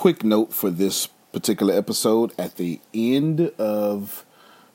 quick 0.00 0.24
note 0.24 0.50
for 0.50 0.70
this 0.70 1.08
particular 1.30 1.76
episode 1.76 2.32
at 2.38 2.56
the 2.56 2.80
end 2.94 3.38
of 3.58 4.24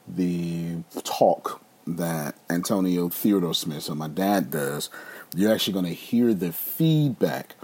the 0.08 0.76
talk 1.04 1.64
that 1.88 2.36
Antonio 2.48 3.10
Theodore 3.10 3.56
Smith, 3.56 3.82
so 3.82 3.96
my 3.96 4.08
dad 4.08 4.52
does, 4.52 4.92
you're 5.36 5.52
actually 5.52 5.74
going 5.74 5.86
to 5.86 5.96
hear 5.96 6.32
the 6.36 6.52
feedback 6.52 7.56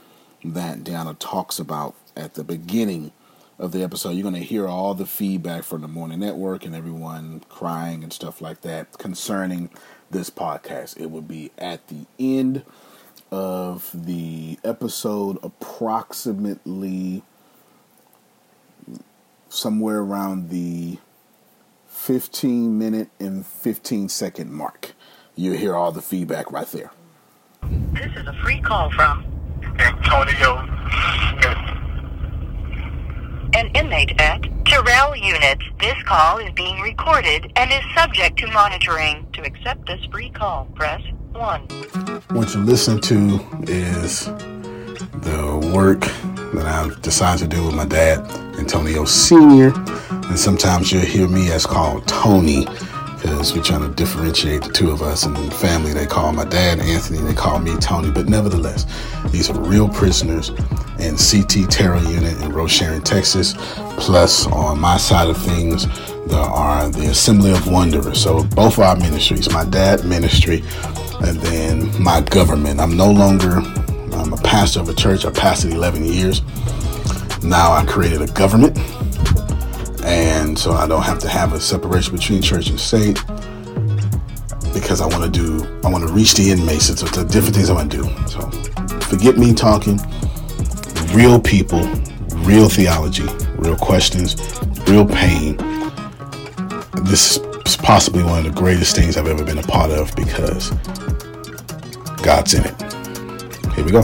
that 0.44 0.80
Deanna 0.80 1.16
talks 1.20 1.60
about 1.60 1.94
at 2.18 2.34
the 2.34 2.44
beginning 2.44 3.12
of 3.60 3.74
the 3.74 3.84
episode. 3.84 4.14
You're 4.14 4.24
going 4.24 4.34
to 4.34 4.40
hear 4.40 4.68
all 4.68 4.96
the 4.96 5.06
feedback 5.06 5.62
from 5.64 5.82
the 5.82 5.88
Morning 5.88 6.22
Network 6.22 6.66
and 6.66 6.74
everyone 6.74 7.44
crying 7.48 8.02
and 8.02 8.12
stuff 8.12 8.42
like 8.42 8.62
that 8.62 8.98
concerning 8.98 9.70
this 10.10 10.32
podcast. 10.32 11.00
It 11.00 11.12
will 11.12 11.22
be 11.22 11.52
at 11.60 11.90
the 11.90 12.08
end 12.18 12.64
of 13.32 13.92
the 13.94 14.58
episode, 14.64 15.38
approximately 15.44 17.22
somewhere 19.52 20.00
around 20.00 20.50
the 20.50 20.98
15 21.88 22.78
minute 22.78 23.10
and 23.20 23.46
15 23.46 24.10
second 24.10 24.52
mark. 24.52 24.94
You 25.36 25.54
hear 25.54 25.76
all 25.76 25.92
the 25.92 26.02
feedback 26.02 26.52
right 26.52 26.68
there. 26.68 26.92
This 27.94 28.12
is 28.16 28.26
a 28.28 28.34
free 28.44 28.62
call 28.62 28.90
from 28.92 29.26
Antonio 29.80 30.66
Smith. 31.32 31.58
an 33.54 33.68
inmate 33.76 34.20
at 34.20 34.42
Terrell 34.66 35.16
Unit. 35.16 35.60
This 35.80 36.02
call 36.04 36.38
is 36.38 36.50
being 36.54 36.80
recorded 36.80 37.52
and 37.58 37.72
is 37.72 37.82
subject 37.94 38.40
to 38.40 38.48
monitoring. 38.48 39.28
To 39.34 39.42
accept 39.44 39.86
this 39.86 40.04
free 40.12 40.30
call, 40.30 40.66
press 40.76 41.02
1. 41.34 41.62
What 42.30 42.54
you 42.54 42.62
listen 42.62 43.00
to 43.02 43.40
is 43.64 44.28
the 45.22 45.72
work 45.74 46.02
that 46.54 46.66
I've 46.66 47.02
decided 47.02 47.50
to 47.50 47.56
do 47.56 47.66
with 47.66 47.76
my 47.76 47.86
dad, 47.86 48.20
Antonio 48.58 49.06
Sr. 49.06 49.74
And 50.10 50.40
sometimes 50.40 50.92
you'll 50.92 51.02
hear 51.02 51.28
me 51.28 51.52
as 51.52 51.66
called 51.66 52.08
Tony 52.08 52.66
because 53.22 53.56
we're 53.56 53.62
trying 53.62 53.82
to 53.82 53.96
differentiate 53.96 54.64
the 54.64 54.72
two 54.72 54.90
of 54.90 55.02
us. 55.02 55.26
And 55.26 55.38
in 55.38 55.46
the 55.46 55.56
family, 55.56 55.94
they 55.94 56.06
call 56.06 56.34
my 56.34 56.46
dad 56.46 56.80
Anthony, 56.80 57.20
they 57.20 57.34
call 57.34 57.60
me 57.60 57.76
Tony. 57.78 58.12
But 58.12 58.28
nevertheless, 58.28 58.86
these 59.30 59.50
are 59.50 59.60
real 59.60 59.88
prisoners 59.88 60.50
in 61.00 61.18
CT 61.18 61.70
Terrell 61.70 62.04
Unit 62.04 62.34
in 62.42 62.52
Rosharon, 62.52 63.04
Texas. 63.04 63.54
Plus, 63.98 64.48
on 64.48 64.80
my 64.80 64.98
side 64.98 65.30
of 65.30 65.38
things, 65.38 65.86
there 66.28 66.40
are 66.40 66.90
the 66.90 67.08
Assembly 67.08 67.52
of 67.52 67.68
Wanderers. 67.68 68.22
So 68.22 68.44
both 68.44 68.80
our 68.80 68.96
ministries, 68.96 69.52
my 69.52 69.66
dad 69.66 70.04
ministry, 70.06 70.64
and 71.22 71.40
then 71.42 72.02
my 72.02 72.22
government. 72.22 72.80
I'm 72.80 72.98
no 72.98 73.12
longer 73.12 73.62
I'm 74.14 74.34
a 74.34 74.38
pastor 74.38 74.80
of 74.80 74.90
a 74.90 74.94
church. 74.94 75.26
I 75.26 75.30
pastored 75.32 75.72
11 75.74 76.04
years. 76.04 76.42
Now 77.44 77.72
I 77.72 77.86
created 77.86 78.22
a 78.22 78.28
government, 78.28 78.78
and 80.04 80.58
so 80.58 80.74
I 80.74 80.88
don't 80.88 81.02
have 81.02 81.20
to 81.20 81.28
have 81.28 81.54
a 81.54 81.60
separation 81.60 82.16
between 82.16 82.42
church 82.42 82.70
and 82.70 82.80
state 82.80 83.24
because 84.74 85.02
I 85.02 85.08
want 85.08 85.24
to 85.24 85.30
do 85.30 85.66
I 85.84 85.90
want 85.90 86.08
to 86.08 86.14
reach 86.14 86.36
the 86.36 86.52
inmates. 86.52 86.90
It's, 86.90 87.02
it's 87.02 87.18
the 87.18 87.26
different 87.26 87.56
things 87.56 87.70
I 87.70 87.74
want 87.74 87.92
to 87.92 88.04
do. 88.04 88.28
So 88.28 88.50
forget 89.08 89.38
me 89.38 89.54
talking. 89.54 90.00
Real 91.14 91.40
people, 91.40 91.84
real 92.46 92.70
theology, 92.70 93.28
real 93.56 93.76
questions, 93.76 94.36
real 94.88 95.06
pain. 95.06 95.58
This 97.04 97.38
is 97.66 97.76
possibly 97.76 98.24
one 98.24 98.46
of 98.46 98.54
the 98.54 98.60
greatest 98.60 98.96
things 98.96 99.18
I've 99.18 99.28
ever 99.28 99.44
been 99.44 99.58
a 99.58 99.64
part 99.64 99.92
of 99.92 100.16
because 100.16 100.70
God's 102.22 102.54
in 102.54 102.66
it. 102.66 103.01
Here 103.76 103.86
we 103.86 103.92
go. 103.92 104.02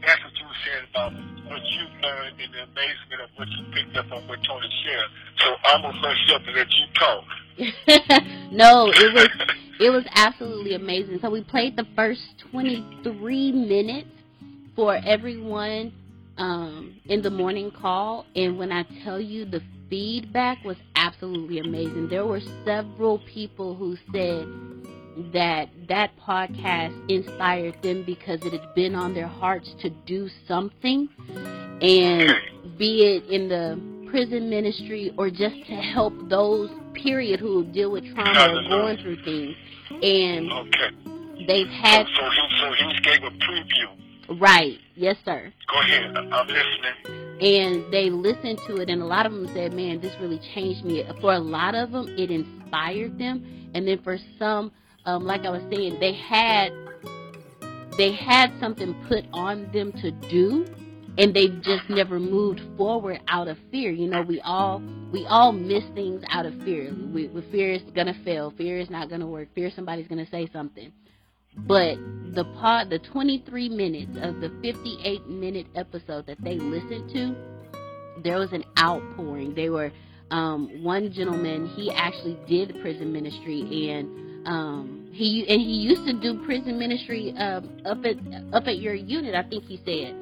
That's 0.00 0.22
what 0.22 0.34
you 0.36 0.46
were 0.46 0.54
about 0.90 1.12
what 1.48 1.62
you 1.64 1.84
learned 2.00 2.40
and 2.40 2.54
the 2.54 2.62
amazement 2.62 3.20
of 3.22 3.30
what 3.36 3.48
you 3.48 3.64
picked 3.74 3.96
up 3.96 4.12
on 4.12 4.28
what 4.28 4.38
Tony 4.44 4.68
shared. 4.84 5.10
So 5.38 5.54
I'm 5.64 5.82
gonna 5.82 5.98
hush 5.98 6.30
up 6.34 6.42
and 6.46 6.56
let 6.56 6.68
you 6.70 6.86
talk. 6.94 7.24
no, 8.52 8.92
it 8.94 9.12
was 9.12 9.28
it 9.80 9.90
was 9.90 10.04
absolutely 10.14 10.74
amazing. 10.74 11.18
So 11.20 11.30
we 11.30 11.42
played 11.42 11.76
the 11.76 11.86
first 11.96 12.20
23 12.52 13.52
minutes 13.52 14.08
for 14.76 14.94
everyone 15.04 15.92
um, 16.38 16.94
in 17.06 17.22
the 17.22 17.30
morning 17.30 17.72
call, 17.72 18.24
and 18.36 18.56
when 18.56 18.70
I 18.70 18.84
tell 19.04 19.20
you 19.20 19.44
the 19.44 19.62
feedback 19.90 20.64
was 20.64 20.76
absolutely 20.96 21.58
amazing. 21.58 22.08
There 22.08 22.24
were 22.24 22.40
several 22.64 23.18
people 23.18 23.74
who 23.74 23.96
said 24.12 24.46
that 25.32 25.68
that 25.88 26.12
podcast 26.18 26.94
inspired 27.10 27.82
them 27.82 28.04
because 28.04 28.40
it 28.44 28.52
had 28.52 28.74
been 28.74 28.94
on 28.94 29.12
their 29.12 29.26
hearts 29.26 29.74
to 29.82 29.90
do 30.06 30.30
something 30.46 31.08
and 31.82 32.30
be 32.78 33.02
it 33.04 33.26
in 33.28 33.48
the 33.48 33.78
prison 34.08 34.48
ministry 34.48 35.12
or 35.18 35.28
just 35.28 35.56
to 35.66 35.74
help 35.74 36.14
those 36.28 36.70
period 36.94 37.40
who 37.40 37.64
deal 37.66 37.90
with 37.90 38.04
trauma 38.14 38.54
or 38.54 38.68
going 38.68 38.96
through 38.98 39.22
things 39.24 39.56
and 40.02 40.50
Okay. 40.50 40.90
they've 41.46 41.68
had 41.68 42.06
So 42.16 42.30
he 42.30 42.60
so 42.60 42.72
he 42.72 43.00
gave 43.00 43.22
a 43.24 43.30
preview. 43.30 43.88
Right. 44.38 44.78
Yes 44.94 45.16
sir. 45.24 45.52
Go 45.72 45.80
ahead. 45.80 46.16
I'm 46.16 46.46
listening. 46.46 47.40
and 47.40 47.92
they 47.92 48.10
listened 48.10 48.58
to 48.66 48.76
it 48.76 48.90
and 48.90 49.00
a 49.02 49.04
lot 49.06 49.24
of 49.26 49.32
them 49.32 49.48
said 49.54 49.72
man 49.72 50.00
this 50.00 50.12
really 50.20 50.40
changed 50.54 50.84
me. 50.84 51.04
For 51.20 51.32
a 51.32 51.38
lot 51.38 51.74
of 51.74 51.90
them 51.92 52.08
it 52.18 52.30
inspired 52.30 53.18
them. 53.18 53.70
And 53.74 53.86
then 53.86 54.02
for 54.02 54.18
some 54.38 54.72
um, 55.06 55.24
like 55.24 55.46
i 55.46 55.50
was 55.50 55.62
saying 55.70 55.98
they 55.98 56.12
had 56.12 56.72
they 57.96 58.12
had 58.12 58.52
something 58.60 58.94
put 59.08 59.24
on 59.32 59.70
them 59.72 59.92
to 59.92 60.10
do 60.28 60.66
and 61.18 61.34
they've 61.34 61.60
just 61.62 61.88
never 61.90 62.20
moved 62.20 62.60
forward 62.76 63.20
out 63.28 63.48
of 63.48 63.58
fear. 63.70 63.90
You 63.90 64.08
know 64.08 64.22
we 64.22 64.40
all 64.42 64.82
we 65.12 65.26
all 65.26 65.52
miss 65.52 65.84
things 65.94 66.22
out 66.28 66.46
of 66.46 66.54
fear. 66.62 66.94
We, 67.12 67.26
we 67.28 67.42
fear 67.50 67.72
is 67.72 67.82
gonna 67.94 68.14
fail. 68.24 68.52
Fear 68.56 68.78
is 68.78 68.90
not 68.90 69.10
gonna 69.10 69.26
work. 69.26 69.48
Fear 69.54 69.70
somebody's 69.74 70.06
gonna 70.06 70.28
say 70.30 70.48
something 70.52 70.92
but 71.56 71.96
the 72.34 72.44
pod 72.60 72.90
the 72.90 72.98
23 72.98 73.68
minutes 73.68 74.12
of 74.22 74.40
the 74.40 74.50
58 74.62 75.26
minute 75.26 75.66
episode 75.74 76.26
that 76.26 76.40
they 76.42 76.58
listened 76.58 77.10
to 77.10 77.34
there 78.22 78.38
was 78.38 78.52
an 78.52 78.64
outpouring. 78.78 79.54
They 79.54 79.70
were 79.70 79.92
um, 80.30 80.82
one 80.82 81.12
gentleman 81.12 81.66
he 81.66 81.90
actually 81.90 82.38
did 82.46 82.80
prison 82.80 83.12
ministry 83.12 83.90
and 83.90 84.46
um, 84.46 85.08
he 85.12 85.44
and 85.48 85.60
he 85.60 85.74
used 85.74 86.06
to 86.06 86.12
do 86.12 86.42
prison 86.44 86.78
ministry 86.78 87.34
um, 87.36 87.80
up 87.84 88.04
at 88.04 88.16
up 88.52 88.66
at 88.66 88.78
your 88.78 88.94
unit 88.94 89.34
i 89.34 89.42
think 89.42 89.64
he 89.64 89.80
said. 89.84 90.14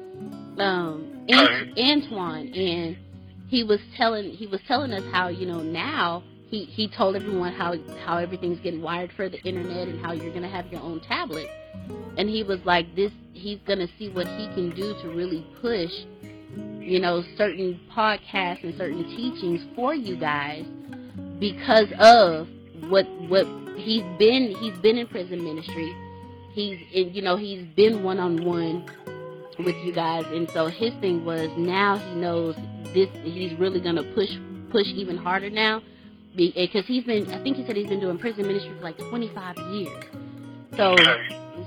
Um, 0.59 1.25
Ant- 1.29 1.77
antoine 1.77 2.53
and 2.53 2.97
he 3.47 3.63
was 3.63 3.79
telling 3.95 4.31
he 4.31 4.47
was 4.47 4.59
telling 4.67 4.91
us 4.91 5.03
how 5.11 5.27
you 5.27 5.45
know 5.45 5.61
now 5.61 6.23
he 6.49 6.65
he 6.65 6.87
told 6.87 7.15
everyone 7.15 7.53
how 7.53 7.75
how 8.03 8.17
everything's 8.17 8.59
getting 8.59 8.81
wired 8.81 9.11
for 9.15 9.29
the 9.29 9.39
internet 9.43 9.87
and 9.87 10.03
how 10.03 10.13
you're 10.13 10.33
gonna 10.33 10.49
have 10.49 10.71
your 10.71 10.81
own 10.81 10.99
tablet. 11.01 11.47
And 12.17 12.27
he 12.27 12.43
was 12.43 12.59
like 12.65 12.95
this 12.95 13.11
he's 13.33 13.59
gonna 13.67 13.87
see 13.97 14.09
what 14.09 14.27
he 14.27 14.47
can 14.47 14.71
do 14.71 14.95
to 15.01 15.09
really 15.09 15.45
push 15.61 15.91
you 16.79 16.99
know 16.99 17.23
certain 17.37 17.79
podcasts 17.91 18.63
and 18.63 18.75
certain 18.75 19.03
teachings 19.15 19.61
for 19.75 19.93
you 19.93 20.15
guys 20.15 20.65
because 21.39 21.91
of 21.99 22.47
what 22.89 23.05
what 23.29 23.45
he's 23.77 24.03
been 24.17 24.55
he's 24.59 24.77
been 24.79 24.97
in 24.97 25.07
prison 25.07 25.43
ministry. 25.43 25.95
He's 26.53 26.79
in 26.91 27.13
you 27.13 27.21
know 27.21 27.35
he's 27.35 27.63
been 27.75 28.03
one 28.03 28.17
on 28.17 28.43
one 28.43 28.89
with 29.59 29.75
you 29.83 29.93
guys. 29.93 30.25
And 30.27 30.49
so 30.49 30.65
his 30.65 30.93
thing 30.95 31.23
was 31.23 31.49
now 31.57 31.97
he 31.97 32.15
knows 32.15 32.55
this 32.93 33.09
he's 33.23 33.53
really 33.59 33.79
gonna 33.79 34.03
push 34.15 34.31
push 34.71 34.87
even 34.87 35.15
harder 35.15 35.51
now 35.51 35.83
because 36.35 36.85
he's 36.85 37.03
been 37.03 37.31
i 37.31 37.41
think 37.43 37.57
he 37.57 37.65
said 37.65 37.75
he's 37.75 37.89
been 37.89 37.99
doing 37.99 38.17
prison 38.17 38.47
ministry 38.47 38.73
for 38.77 38.83
like 38.83 38.97
25 38.97 39.57
years. 39.71 40.05
So 40.77 40.95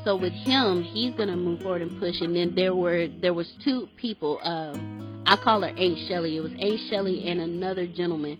so 0.04 0.16
with 0.16 0.32
him 0.32 0.82
he's 0.82 1.14
gonna 1.14 1.36
move 1.36 1.60
forward 1.62 1.82
and 1.82 1.98
push. 1.98 2.20
And 2.20 2.34
then 2.34 2.54
there 2.54 2.74
were 2.74 3.08
there 3.20 3.34
was 3.34 3.52
two 3.64 3.88
people 3.96 4.40
um 4.42 5.22
i 5.26 5.36
call 5.36 5.62
her 5.62 5.68
aunt 5.68 5.98
shelly 6.08 6.36
it 6.36 6.40
was 6.40 6.52
aunt 6.52 6.80
shelly 6.88 7.28
and 7.28 7.40
another 7.40 7.86
gentleman. 7.86 8.38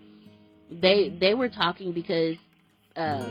They 0.71 1.17
they 1.21 1.35
were 1.35 1.49
talking 1.49 1.93
because 1.93 2.37
uh, 2.97 3.27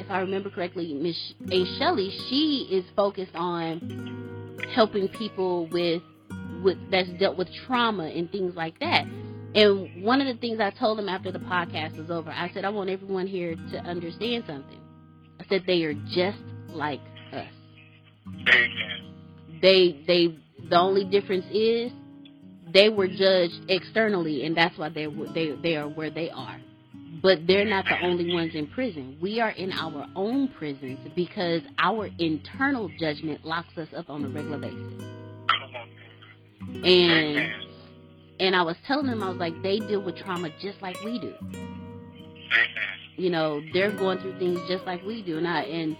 if 0.00 0.10
i 0.10 0.20
remember 0.20 0.50
correctly 0.50 0.94
miss 0.94 1.16
aunt 1.52 1.68
shelly 1.78 2.10
she 2.28 2.68
is 2.70 2.84
focused 2.96 3.34
on 3.34 4.56
helping 4.74 5.08
people 5.08 5.66
with 5.68 6.02
with 6.62 6.78
that's 6.90 7.08
dealt 7.18 7.36
with 7.36 7.48
trauma 7.66 8.04
and 8.04 8.30
things 8.30 8.54
like 8.54 8.78
that 8.80 9.06
and 9.54 10.02
one 10.02 10.20
of 10.20 10.26
the 10.26 10.40
things 10.40 10.60
i 10.60 10.70
told 10.70 10.98
them 10.98 11.08
after 11.08 11.32
the 11.32 11.38
podcast 11.38 11.96
was 11.96 12.10
over 12.10 12.30
i 12.30 12.50
said 12.52 12.64
i 12.64 12.68
want 12.68 12.90
everyone 12.90 13.26
here 13.26 13.54
to 13.70 13.78
understand 13.78 14.44
something 14.46 14.80
i 15.40 15.44
said 15.48 15.62
they 15.66 15.82
are 15.84 15.94
just 16.10 16.38
like 16.68 17.00
us 17.32 17.46
Amen. 18.26 19.58
they 19.62 20.04
they 20.06 20.38
the 20.68 20.78
only 20.78 21.04
difference 21.04 21.46
is 21.50 21.92
they 22.72 22.88
were 22.88 23.08
judged 23.08 23.64
externally 23.68 24.44
and 24.44 24.56
that's 24.56 24.76
why 24.76 24.88
they 24.88 25.06
they 25.34 25.52
they 25.62 25.76
are 25.76 25.88
where 25.88 26.10
they 26.10 26.30
are 26.30 26.58
but 27.22 27.46
they're 27.46 27.64
not 27.64 27.84
the 27.86 28.00
only 28.04 28.32
ones 28.32 28.54
in 28.54 28.66
prison. 28.68 29.18
We 29.20 29.40
are 29.40 29.50
in 29.50 29.72
our 29.72 30.06
own 30.14 30.48
prisons 30.48 30.98
because 31.16 31.62
our 31.78 32.08
internal 32.18 32.90
judgment 32.98 33.44
locks 33.44 33.76
us 33.76 33.88
up 33.96 34.08
on 34.08 34.24
a 34.24 34.28
regular 34.28 34.58
basis. 34.58 35.04
And 36.84 37.67
and 38.40 38.54
I 38.54 38.62
was 38.62 38.76
telling 38.86 39.06
them 39.06 39.22
I 39.22 39.28
was 39.28 39.38
like 39.38 39.60
they 39.62 39.78
deal 39.78 40.00
with 40.00 40.16
trauma 40.16 40.50
just 40.60 40.80
like 40.82 40.96
we 41.04 41.18
do. 41.18 41.34
Mm-hmm. 41.42 43.20
You 43.22 43.30
know, 43.30 43.60
they're 43.72 43.90
going 43.90 44.18
through 44.18 44.38
things 44.38 44.60
just 44.68 44.84
like 44.84 45.02
we 45.04 45.22
do. 45.22 45.38
And 45.38 45.48
I 45.48 45.62
and 45.62 45.96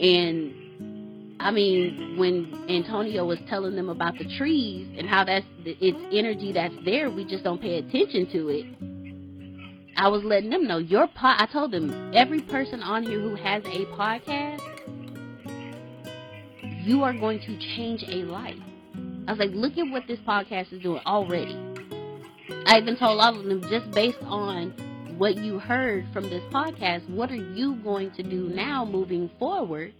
and 0.00 1.36
I 1.38 1.50
mean, 1.50 2.16
when 2.18 2.66
Antonio 2.68 3.24
was 3.24 3.38
telling 3.48 3.76
them 3.76 3.88
about 3.88 4.18
the 4.18 4.24
trees 4.36 4.88
and 4.98 5.08
how 5.08 5.24
that's 5.24 5.46
it's 5.64 5.98
energy 6.12 6.52
that's 6.52 6.74
there, 6.84 7.10
we 7.10 7.24
just 7.24 7.44
don't 7.44 7.60
pay 7.60 7.78
attention 7.78 8.30
to 8.32 8.48
it 8.48 8.66
I 9.98 10.08
was 10.08 10.22
letting 10.24 10.50
them 10.50 10.66
know 10.66 10.76
your 10.76 11.06
pod. 11.08 11.36
I 11.38 11.46
told 11.46 11.70
them 11.70 12.12
every 12.14 12.42
person 12.42 12.82
on 12.82 13.02
here 13.02 13.18
who 13.18 13.34
has 13.36 13.64
a 13.64 13.86
podcast, 13.96 14.60
you 16.84 17.02
are 17.02 17.14
going 17.14 17.40
to 17.40 17.58
change 17.76 18.04
a 18.06 18.24
life. 18.24 18.58
I 19.26 19.32
was 19.32 19.38
like, 19.38 19.50
look 19.52 19.76
at 19.76 19.90
what 19.90 20.06
this 20.06 20.20
podcast 20.20 20.72
is 20.72 20.82
doing 20.82 21.00
already. 21.04 21.56
I 22.66 22.78
even 22.78 22.96
told 22.96 23.20
all 23.20 23.38
of 23.38 23.44
them 23.44 23.62
just 23.68 23.90
based 23.90 24.22
on 24.22 24.70
what 25.18 25.36
you 25.36 25.58
heard 25.58 26.06
from 26.12 26.24
this 26.24 26.42
podcast, 26.52 27.08
what 27.10 27.30
are 27.30 27.34
you 27.34 27.76
going 27.76 28.10
to 28.12 28.22
do 28.22 28.48
now 28.48 28.84
moving 28.84 29.30
forward 29.38 29.92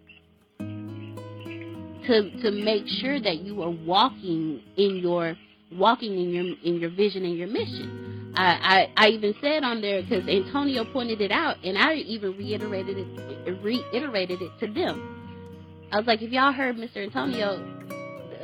to 0.58 2.31
to 2.43 2.50
make 2.50 2.87
sure 2.87 3.20
that 3.20 3.38
you 3.38 3.62
are 3.62 3.70
walking 3.70 4.62
in 4.76 4.96
your 4.96 5.37
walking 5.73 6.12
in 6.12 6.31
your 6.31 6.44
in 6.64 6.81
your 6.81 6.90
vision 6.90 7.25
and 7.25 7.37
your 7.37 7.49
mission. 7.49 8.32
I, 8.37 8.88
I, 8.96 9.06
I 9.06 9.08
even 9.08 9.34
said 9.40 9.64
on 9.64 9.81
there 9.81 10.02
because 10.02 10.28
Antonio 10.28 10.84
pointed 10.93 11.23
it 11.23 11.31
out, 11.31 11.56
and 11.64 11.78
I 11.78 11.94
even 11.94 12.37
reiterated 12.37 12.99
it, 12.99 13.62
reiterated 13.62 14.43
it 14.43 14.50
to 14.61 14.67
them. 14.73 15.88
I 15.90 15.96
was 15.96 16.06
like, 16.06 16.20
if 16.20 16.31
y'all 16.31 16.52
heard 16.52 16.76
Mr. 16.76 16.99
Antonio, 16.99 17.75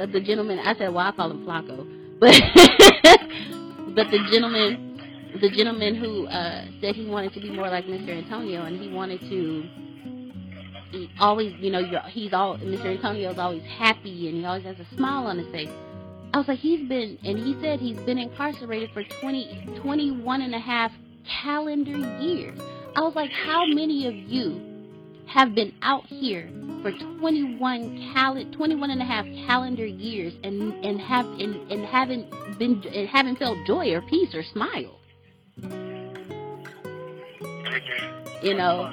the, 0.07 0.13
the 0.13 0.21
gentleman, 0.21 0.59
I 0.59 0.75
said, 0.75 0.93
well, 0.93 1.07
I 1.07 1.13
call 1.13 1.31
him 1.31 1.45
Flacco, 1.47 1.87
but 2.21 2.35
but 3.95 4.11
the 4.11 4.19
gentleman, 4.31 5.01
the 5.41 5.51
gentleman 5.51 5.95
who 5.95 6.27
uh, 6.27 6.67
said 6.81 6.95
he 6.95 7.07
wanted 7.07 7.33
to 7.35 7.41
be 7.41 7.51
more 7.51 7.69
like 7.69 7.85
Mr. 7.87 8.11
Antonio, 8.11 8.63
and 8.63 8.81
he 8.81 8.89
wanted 8.91 9.21
to 9.21 9.69
he 10.91 11.11
always, 11.19 11.55
you 11.59 11.71
know, 11.71 11.83
he's 12.09 12.33
all 12.33 12.59
Mr. 12.59 12.87
Antonio's 12.87 13.39
always 13.39 13.63
happy, 13.65 14.29
and 14.29 14.39
he 14.39 14.45
always 14.45 14.65
has 14.65 14.77
a 14.79 14.95
smile 14.95 15.27
on 15.27 15.39
his 15.39 15.49
face. 15.49 15.71
I 16.35 16.39
was 16.39 16.49
like, 16.49 16.59
he's 16.59 16.87
been, 16.89 17.19
and 17.25 17.39
he 17.39 17.57
said 17.61 17.81
he's 17.81 17.99
been 18.01 18.19
incarcerated 18.19 18.91
for 18.93 19.03
20, 19.05 19.79
21 19.83 20.43
and 20.43 20.55
a 20.55 20.59
half 20.59 20.93
calendar 21.43 21.97
years. 22.21 22.59
I 22.97 23.01
was 23.01 23.15
like, 23.15 23.31
how 23.31 23.65
many 23.67 24.07
of 24.07 24.15
you 24.15 24.72
have 25.33 25.55
been 25.55 25.73
out 25.83 26.07
here 26.07 26.51
for 26.83 26.93
21 26.93 28.13
cal 28.13 28.37
21 28.53 28.91
and 28.91 29.01
a 29.01 29.05
half 29.05 29.25
calendar 29.47 29.87
years 29.87 30.35
and 30.45 30.73
and 30.85 31.01
have 31.01 31.27
and, 31.39 31.71
and 31.73 31.85
haven't 31.87 32.31
been 32.59 32.83
and 32.93 33.09
haven't 33.09 33.37
felt 33.37 33.57
joy 33.67 33.91
or 33.93 34.03
peace 34.03 34.35
or 34.35 34.43
smile 34.43 34.99
you 38.43 38.55
know 38.55 38.93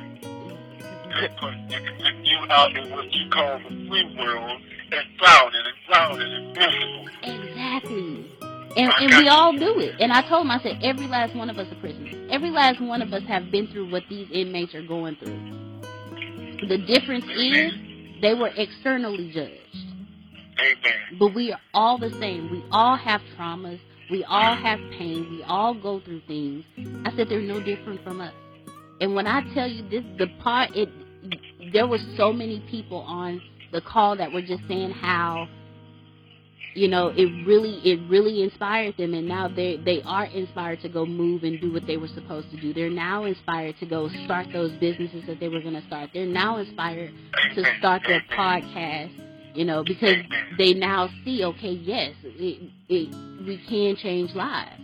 you 2.23 2.37
out 2.49 2.75
in 2.75 2.89
what 2.91 3.11
you 3.11 3.29
call 3.29 3.59
the 3.59 3.87
free 3.89 4.15
world 4.17 4.61
and 4.91 5.17
drowning 5.17 5.61
and 5.65 5.87
drowning 5.87 6.33
and 6.33 6.57
miserable. 6.57 7.07
Exactly. 7.23 8.31
And, 8.77 8.93
and 8.99 9.23
we 9.23 9.27
all 9.27 9.57
do 9.57 9.79
it. 9.79 9.95
And 9.99 10.13
I 10.13 10.21
told 10.27 10.45
him, 10.45 10.51
I 10.51 10.61
said, 10.61 10.79
every 10.83 11.07
last 11.07 11.35
one 11.35 11.49
of 11.49 11.57
us 11.57 11.71
are 11.71 11.75
prisoners. 11.75 12.15
Every 12.31 12.51
last 12.51 12.79
one 12.79 13.01
of 13.01 13.11
us 13.13 13.23
have 13.23 13.51
been 13.51 13.67
through 13.67 13.91
what 13.91 14.03
these 14.09 14.27
inmates 14.31 14.75
are 14.75 14.83
going 14.83 15.15
through. 15.15 15.59
The 16.67 16.77
difference 16.77 17.25
is 17.25 17.73
they 18.21 18.33
were 18.33 18.51
externally 18.55 19.31
judged. 19.31 19.53
Amen. 20.59 21.17
But 21.17 21.33
we 21.33 21.51
are 21.53 21.59
all 21.73 21.97
the 21.97 22.09
same. 22.19 22.51
We 22.51 22.63
all 22.71 22.97
have 22.97 23.21
traumas. 23.37 23.79
We 24.11 24.23
all 24.25 24.55
have 24.55 24.79
pain. 24.91 25.27
We 25.31 25.43
all 25.43 25.73
go 25.73 25.99
through 26.01 26.21
things. 26.27 26.65
I 27.05 27.15
said 27.15 27.29
they're 27.29 27.41
no 27.41 27.61
different 27.61 28.03
from 28.03 28.19
us. 28.21 28.33
And 28.99 29.15
when 29.15 29.27
I 29.27 29.41
tell 29.53 29.67
you 29.67 29.87
this, 29.89 30.03
the 30.17 30.27
part 30.41 30.75
it, 30.75 30.89
there 31.71 31.87
were 31.87 31.99
so 32.17 32.33
many 32.33 32.59
people 32.69 32.99
on 32.99 33.41
the 33.71 33.81
call 33.81 34.17
that 34.17 34.31
were 34.31 34.41
just 34.41 34.67
saying 34.67 34.91
how 34.91 35.47
you 36.73 36.87
know 36.87 37.07
it 37.09 37.25
really 37.45 37.79
it 37.83 37.99
really 38.09 38.43
inspired 38.43 38.95
them 38.97 39.13
and 39.13 39.27
now 39.27 39.47
they 39.47 39.77
they 39.77 40.01
are 40.03 40.25
inspired 40.25 40.81
to 40.81 40.89
go 40.89 41.05
move 41.05 41.43
and 41.43 41.59
do 41.59 41.71
what 41.71 41.85
they 41.87 41.97
were 41.97 42.07
supposed 42.07 42.49
to 42.51 42.57
do. 42.57 42.73
They're 42.73 42.89
now 42.89 43.25
inspired 43.25 43.77
to 43.79 43.85
go 43.85 44.09
start 44.25 44.47
those 44.53 44.71
businesses 44.73 45.25
that 45.27 45.39
they 45.39 45.47
were 45.47 45.61
going 45.61 45.75
to 45.75 45.85
start. 45.87 46.11
They're 46.13 46.25
now 46.25 46.57
inspired 46.57 47.11
to 47.55 47.77
start 47.79 48.03
their 48.07 48.23
podcast 48.31 49.11
you 49.55 49.65
know 49.65 49.83
because 49.83 50.17
they 50.57 50.73
now 50.73 51.09
see 51.25 51.43
okay 51.43 51.71
yes 51.71 52.13
it, 52.23 52.69
it 52.87 53.09
we 53.45 53.57
can 53.67 53.95
change 53.95 54.33
lives. 54.35 54.79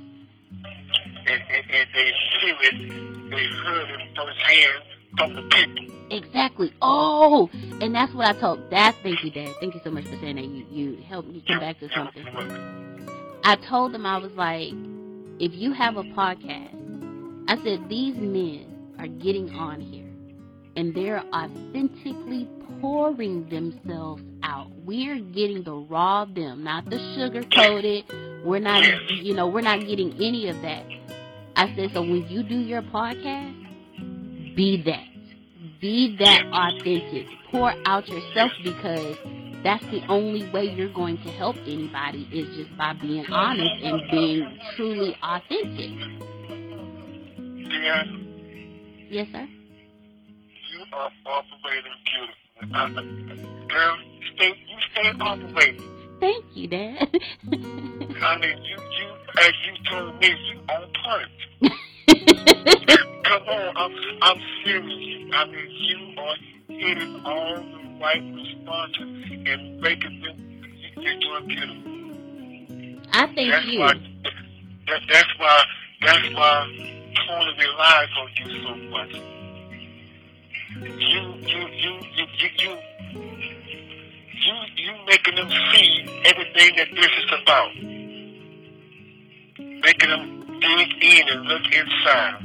And, 1.28 1.42
and, 1.50 1.72
and 1.72 1.90
they 1.94 2.12
see 2.12 2.54
it 2.62 3.30
they 3.30 3.46
heard 3.46 3.90
it 3.90 4.02
firsthand 4.16 4.95
from 5.18 5.34
the 5.34 5.42
people 5.44 5.96
Exactly. 6.12 6.72
Oh, 6.82 7.50
and 7.82 7.94
that's 7.94 8.14
what 8.14 8.28
I 8.28 8.40
told. 8.40 8.70
That 8.70 8.96
thank 9.02 9.24
you, 9.24 9.32
Dad. 9.32 9.56
Thank 9.60 9.74
you 9.74 9.82
so 9.84 9.90
much 9.90 10.06
for 10.06 10.18
saying 10.20 10.36
that. 10.36 10.46
You 10.46 10.66
you 10.70 11.04
helped 11.04 11.30
me 11.30 11.44
come 11.48 11.60
back 11.60 11.80
to 11.80 11.90
something. 11.90 12.26
I 13.44 13.56
told 13.56 13.94
them 13.94 14.06
I 14.06 14.18
was 14.18 14.32
like, 14.34 14.74
if 15.40 15.54
you 15.54 15.74
have 15.74 15.98
a 15.98 16.04
podcast, 16.04 17.50
I 17.50 17.62
said 17.64 17.90
these 17.90 18.16
men 18.16 18.66
are 19.00 19.08
getting 19.08 19.50
on 19.56 19.82
here, 19.82 20.10
and 20.76 20.94
they're 20.94 21.24
authentically 21.34 22.48
pouring 22.82 23.50
themselves 23.50 24.22
out. 24.44 24.70
We're 24.84 25.20
getting 25.20 25.64
the 25.64 25.74
raw 25.74 26.26
them, 26.26 26.64
not 26.64 26.90
the 26.90 27.00
sugar 27.16 27.44
coated. 27.44 28.06
We're 28.44 28.60
not, 28.60 28.84
you 29.12 29.34
know, 29.34 29.48
we're 29.48 29.62
not 29.62 29.80
getting 29.88 30.14
any 30.22 30.50
of 30.50 30.62
that. 30.62 30.86
I 31.56 31.74
said, 31.76 31.92
so 31.94 32.02
when 32.02 32.28
you 32.30 32.44
do 32.44 32.58
your 32.58 32.84
podcast, 32.84 33.65
be 34.56 34.82
that 34.84 35.16
be 35.80 36.16
that 36.18 36.44
authentic. 36.52 37.28
Pour 37.52 37.74
out 37.86 38.08
yourself 38.08 38.52
because 38.64 39.18
that's 39.64 39.86
the 39.88 40.02
only 40.08 40.48
way 40.50 40.66
you're 40.66 40.94
going 40.94 41.18
to 41.18 41.30
help 41.32 41.56
anybody 41.66 42.28
is 42.32 42.56
just 42.56 42.78
by 42.78 42.94
being 42.94 43.26
honest 43.32 43.84
and 43.84 44.02
being 44.12 44.60
truly 44.76 45.16
authentic. 45.22 45.92
Yeah. 47.70 48.04
Yes, 49.10 49.28
sir. 49.32 49.48
You 50.72 50.86
are 50.94 51.12
operating 51.26 51.92
beautifully. 52.06 53.68
Girl, 53.68 53.98
stay, 54.36 54.48
you 54.48 54.78
stay 54.92 55.10
operating. 55.20 55.92
Thank 56.20 56.46
you, 56.54 56.68
Dad. 56.68 57.10
I 58.22 58.38
mean, 58.38 58.58
you, 58.64 58.78
you, 58.78 59.08
as 59.40 59.52
you 59.66 59.92
told 59.92 60.20
me, 60.20 60.28
you 60.28 60.60
on 60.70 60.88
point. 61.62 61.72
Come 63.24 63.44
on, 63.48 63.78
I'm, 63.78 63.94
I'm 64.22 64.42
serious. 64.64 65.32
I 65.34 65.46
mean, 65.46 65.70
you 65.70 65.98
are 66.22 66.36
hitting 66.68 67.22
all 67.26 67.56
the 67.56 68.00
right 68.02 68.24
responses 68.34 69.32
and 69.46 69.82
making 69.82 70.22
them. 70.22 70.38
You're 70.98 71.20
doing 71.20 71.48
beautiful. 71.48 71.92
I 73.14 73.26
thank 73.34 73.52
that's 73.52 73.66
you. 73.68 73.80
Why, 73.80 73.94
that, 74.88 75.02
that's 75.12 75.40
why. 75.40 75.64
That's 76.02 76.36
why 76.36 76.68
Tony 77.28 77.54
relies 77.58 78.10
on 78.20 78.30
you 78.36 78.48
so 78.62 78.76
much. 78.92 79.14
You, 80.76 80.90
you, 81.00 81.22
you, 81.42 81.94
you, 82.16 82.26
you, 82.38 82.48
you, 82.60 82.78
you, 84.34 84.54
you 84.76 84.92
making 85.08 85.36
them 85.36 85.50
see 85.74 86.06
everything 86.26 86.76
that 86.78 86.90
this 86.94 87.08
is 87.08 87.32
about. 87.42 87.72
Making 89.58 90.10
them 90.10 90.45
dig 90.66 91.04
in 91.04 91.30
and 91.30 91.46
look 91.46 91.64
inside. 91.66 92.40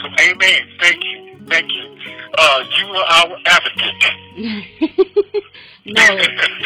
So, 0.00 0.06
amen. 0.24 0.62
Thank 0.80 1.04
you. 1.04 1.18
Thank 1.48 1.72
you. 1.72 1.96
Uh, 2.36 2.64
you 2.78 2.86
are 2.86 3.04
our 3.04 3.38
advocate. 3.46 3.94
no, 5.86 6.18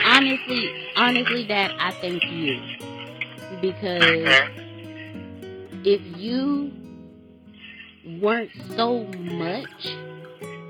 honestly, 0.05 0.71
honestly, 0.97 1.47
Dad, 1.47 1.73
I 1.79 1.93
thank 1.93 2.25
you 2.25 2.61
because 3.61 4.03
if 5.85 6.01
you 6.19 6.73
weren't 8.21 8.51
so 8.77 9.05
much 9.05 9.87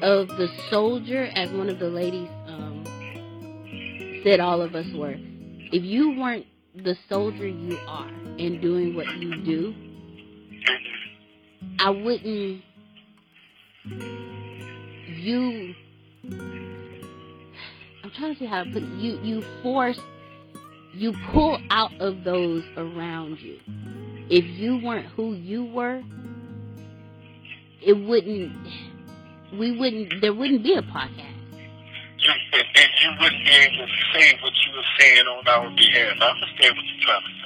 of 0.03 0.29
the 0.29 0.49
soldier 0.69 1.31
as 1.35 1.51
one 1.53 1.69
of 1.69 1.79
the 1.79 1.89
ladies 1.89 2.29
um, 2.47 2.85
said 4.23 4.41
all 4.41 4.61
of 4.61 4.75
us 4.75 4.87
were 4.95 5.15
if 5.73 5.83
you 5.83 6.19
weren't 6.19 6.47
the 6.75 6.97
soldier 7.09 7.47
you 7.47 7.79
are 7.87 8.09
and 8.39 8.61
doing 8.61 8.95
what 8.95 9.07
you 9.17 9.43
do 9.43 9.75
I 11.79 11.91
wouldn't 11.91 12.63
you 15.09 15.75
I'm 18.03 18.11
trying 18.17 18.35
to 18.35 18.39
see 18.39 18.47
how 18.47 18.65
to 18.65 18.71
put 18.71 18.83
it. 18.83 18.89
You 18.99 19.19
you 19.23 19.43
force 19.63 19.99
you 20.95 21.15
pull 21.31 21.59
out 21.71 21.93
of 22.01 22.25
those 22.25 22.65
around 22.77 23.41
you. 23.41 23.59
If 24.29 24.45
you 24.45 24.79
weren't 24.79 25.07
who 25.07 25.35
you 25.35 25.65
were, 25.65 26.03
it 27.81 27.95
wouldn't. 27.95 28.57
We 29.59 29.77
wouldn't. 29.77 30.21
There 30.21 30.35
wouldn't 30.35 30.63
be 30.63 30.75
a 30.75 30.83
podcast. 30.83 31.29
You, 32.19 32.33
and, 32.53 32.63
and 32.77 32.91
you 33.01 33.11
wouldn't 33.21 33.45
be 33.45 33.51
able 33.51 33.87
to 33.87 33.93
say 34.15 34.39
what 34.43 34.53
you 34.65 34.77
were 34.77 34.85
saying 34.99 35.27
on 35.27 35.49
our 35.49 35.71
behalf. 35.77 36.17
I 36.21 36.31
understand 36.31 36.77
what 36.77 36.85
you're 36.85 37.03
trying 37.03 37.23
to. 37.23 37.42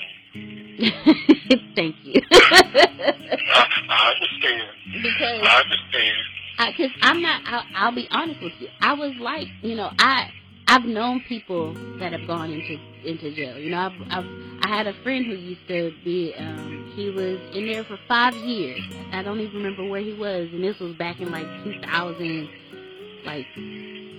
Thank 1.74 1.96
you. 2.04 2.20
I, 2.30 3.66
I 3.88 4.12
understand. 4.14 4.68
because 5.02 5.40
I 5.42 5.62
understand. 5.62 6.16
because 6.76 6.90
I'm 7.02 7.22
not. 7.22 7.42
I'll, 7.46 7.64
I'll 7.74 7.94
be 7.94 8.08
honest 8.10 8.42
with 8.42 8.52
you. 8.60 8.68
I 8.80 8.92
was 8.92 9.14
like, 9.20 9.48
you 9.62 9.74
know, 9.74 9.90
I 9.98 10.30
I've 10.68 10.84
known 10.84 11.22
people 11.28 11.74
that 11.98 12.12
have 12.12 12.26
gone 12.26 12.50
into 12.52 12.78
into 13.04 13.34
jail. 13.34 13.58
You 13.58 13.70
know, 13.70 13.78
I've, 13.78 13.92
I've 14.10 14.26
I 14.62 14.68
had 14.68 14.86
a 14.86 15.02
friend 15.02 15.24
who 15.24 15.32
used 15.32 15.66
to 15.68 15.92
be. 16.04 16.34
Um, 16.36 16.92
he 16.94 17.10
was 17.10 17.38
in 17.54 17.66
there 17.66 17.84
for 17.84 17.98
five 18.08 18.34
years. 18.34 18.80
I 19.12 19.22
don't 19.22 19.40
even 19.40 19.56
remember 19.56 19.88
where 19.88 20.00
he 20.00 20.12
was, 20.12 20.48
and 20.52 20.64
this 20.64 20.78
was 20.80 20.94
back 20.96 21.20
in 21.20 21.30
like 21.30 21.46
2000, 21.64 22.48
like 23.24 23.46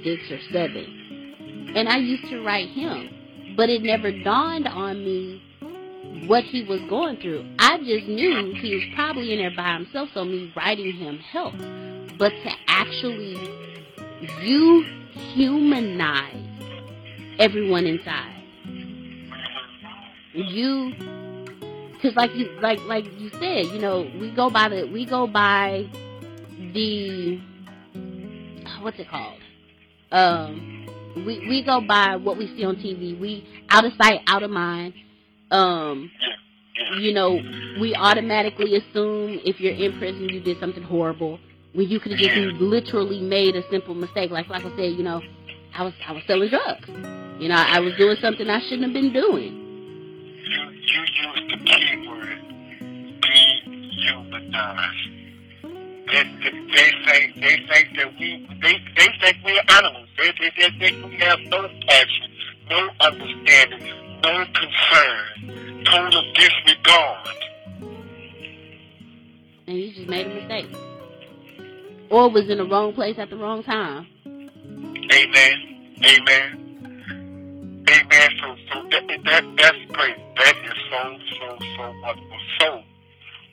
six 0.03 0.31
or 0.31 0.39
seven. 0.51 1.73
And 1.75 1.89
I 1.89 1.97
used 1.97 2.29
to 2.29 2.41
write 2.43 2.69
him, 2.69 3.53
but 3.57 3.69
it 3.69 3.81
never 3.83 4.11
dawned 4.23 4.67
on 4.67 5.03
me 5.03 5.41
what 6.25 6.43
he 6.43 6.63
was 6.63 6.81
going 6.89 7.17
through. 7.17 7.45
I 7.59 7.77
just 7.77 8.07
knew 8.07 8.53
he 8.61 8.75
was 8.75 8.83
probably 8.95 9.33
in 9.33 9.39
there 9.39 9.53
by 9.55 9.73
himself, 9.73 10.09
so 10.13 10.25
me 10.25 10.51
writing 10.55 10.93
him 10.93 11.19
helped. 11.19 11.59
But 12.17 12.29
to 12.29 12.51
actually 12.67 13.35
you 14.41 14.85
humanize 15.33 16.43
everyone 17.39 17.85
inside. 17.85 18.33
You, 20.33 20.93
because 21.93 22.15
like 22.15 22.33
you 22.35 22.49
like 22.61 22.79
like 22.81 23.05
you 23.17 23.29
said, 23.31 23.67
you 23.67 23.79
know, 23.79 24.09
we 24.19 24.31
go 24.31 24.49
by 24.49 24.69
the 24.69 24.85
we 24.85 25.05
go 25.05 25.27
by 25.27 25.87
the 26.73 27.39
what's 28.81 28.99
it 28.99 29.09
called? 29.09 29.39
Um, 30.11 30.87
we 31.15 31.39
we 31.47 31.63
go 31.63 31.81
by 31.81 32.15
what 32.15 32.37
we 32.37 32.47
see 32.55 32.63
on 32.63 32.75
TV. 32.75 33.19
We 33.19 33.47
out 33.69 33.85
of 33.85 33.93
sight, 33.99 34.21
out 34.27 34.43
of 34.43 34.51
mind. 34.51 34.93
Um, 35.51 36.11
you 36.99 37.13
know, 37.13 37.39
we 37.79 37.95
automatically 37.95 38.75
assume 38.75 39.39
if 39.45 39.59
you're 39.59 39.73
in 39.73 39.97
prison, 39.97 40.29
you 40.29 40.39
did 40.39 40.59
something 40.59 40.83
horrible. 40.83 41.39
When 41.73 41.87
you 41.89 41.99
could 41.99 42.13
have 42.13 42.19
just 42.19 42.61
literally 42.61 43.21
made 43.21 43.55
a 43.55 43.67
simple 43.69 43.93
mistake, 43.93 44.31
like 44.31 44.49
like 44.49 44.65
I 44.65 44.75
said, 44.75 44.93
you 44.93 45.03
know, 45.03 45.21
I 45.75 45.83
was 45.83 45.93
I 46.07 46.11
was 46.11 46.23
selling 46.25 46.49
drugs. 46.49 46.87
You 47.39 47.49
know, 47.49 47.55
I 47.55 47.79
was 47.79 47.93
doing 47.97 48.17
something 48.19 48.49
I 48.49 48.59
shouldn't 48.61 48.83
have 48.83 48.93
been 48.93 49.13
doing. 49.13 49.53
You 50.43 50.61
you 50.71 51.01
use 51.01 51.43
the 51.51 51.57
key 51.65 52.07
word 52.07 53.21
dehumanized. 53.21 55.17
They, 56.07 56.23
they, 56.41 56.51
they 56.73 56.89
think 57.05 57.35
they 57.35 57.57
think 57.67 57.97
that 57.97 58.09
we 58.17 58.47
they 58.61 58.79
they 58.95 59.09
think 59.21 59.37
we're 59.43 59.61
animals. 59.69 60.07
They, 60.17 60.31
they, 60.39 60.51
they 60.57 60.79
think 60.79 61.05
we 61.05 61.17
have 61.17 61.39
no 61.41 61.69
passion, 61.87 62.31
no 62.69 62.89
understanding, 63.01 64.06
no 64.23 64.45
concern, 64.53 65.83
total 65.85 66.33
disregard. 66.33 67.27
And 69.67 69.77
you 69.77 69.91
just 69.91 70.07
made 70.07 70.27
a 70.27 70.33
mistake. 70.33 70.67
Or 72.09 72.29
was 72.29 72.49
in 72.49 72.57
the 72.57 72.65
wrong 72.65 72.93
place 72.93 73.17
at 73.19 73.29
the 73.29 73.35
wrong 73.35 73.63
time. 73.63 74.07
Amen. 74.25 75.93
Amen. 76.03 77.83
Amen. 77.89 78.29
So, 78.41 78.55
so 78.71 78.83
that, 78.91 79.07
that, 79.25 79.43
that's 79.57 79.77
great. 79.91 80.15
That 80.37 80.55
is 80.63 80.73
so, 80.89 81.17
so, 81.39 81.57
so 81.59 81.93
wonderful. 82.01 82.37
So, 82.59 82.83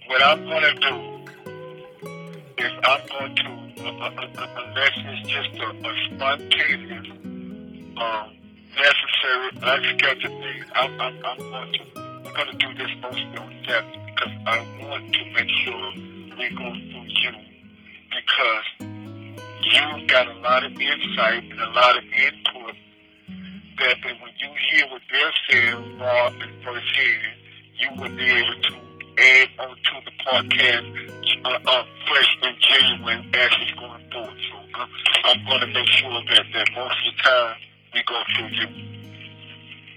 what 0.07 0.23
I'm 0.23 0.45
going 0.45 0.63
to 0.63 0.75
do 0.75 1.25
is 2.59 2.73
I'm 2.85 3.07
going 3.09 3.37
to, 3.37 3.83
uh, 3.83 3.91
uh, 3.91 4.11
uh, 4.39 4.47
unless 4.67 4.93
it's 4.97 5.29
just 5.29 5.55
a, 5.61 5.69
a 5.71 5.93
spontaneous, 6.07 7.09
um, 7.97 8.37
necessary, 8.77 9.51
unscheduled 9.63 10.43
thing, 10.43 10.65
I'm, 10.75 11.01
I'm, 11.01 11.25
I'm 11.25 11.39
going 11.39 11.73
to, 11.73 11.81
we're 12.25 12.33
going 12.33 12.51
to 12.51 12.57
do 12.59 12.75
this 12.75 12.91
mostly 13.01 13.37
on 13.37 13.55
Saturday 13.67 14.13
because 14.15 14.33
I 14.47 14.59
want 14.83 15.13
to 15.13 15.25
make 15.33 15.51
sure 15.65 15.93
we 16.39 16.49
go 16.51 16.71
through 16.73 17.09
you 17.09 17.33
because 18.11 18.67
you've 19.63 20.09
got 20.09 20.29
a 20.29 20.39
lot 20.41 20.65
of 20.65 20.73
insight 20.73 21.45
and 21.45 21.61
a 21.61 21.71
lot 21.71 21.97
of 21.97 22.05
input 22.05 22.75
that 23.79 23.97
when 24.05 24.33
you 24.39 24.51
hear 24.71 24.87
what 24.89 25.03
they're 25.11 25.33
saying 25.51 25.99
raw 25.99 26.27
and 26.29 26.65
firsthand, 26.65 27.35
you 27.79 27.89
will 27.99 28.17
be 28.17 28.31
able 28.31 28.63
to 28.63 28.75
add 29.19 29.49
onto 29.59 30.05
the 30.05 30.13
podcast 30.27 31.15
uh, 31.45 31.59
uh, 31.67 31.85
fresh 32.09 32.39
and 32.43 32.57
genuine 32.61 33.31
as 33.35 33.51
it's 33.61 33.79
going 33.79 34.11
forward. 34.11 34.39
So 34.51 34.81
uh, 34.81 34.87
I'm 35.25 35.45
going 35.45 35.61
to 35.61 35.67
make 35.69 35.89
sure 35.89 36.23
that, 36.31 36.45
that 36.55 36.69
most 36.75 36.97
of 37.07 37.15
the 37.17 37.23
time 37.23 37.57
we 37.95 38.03
go 38.03 38.21
through 38.37 38.49
you. 38.49 38.95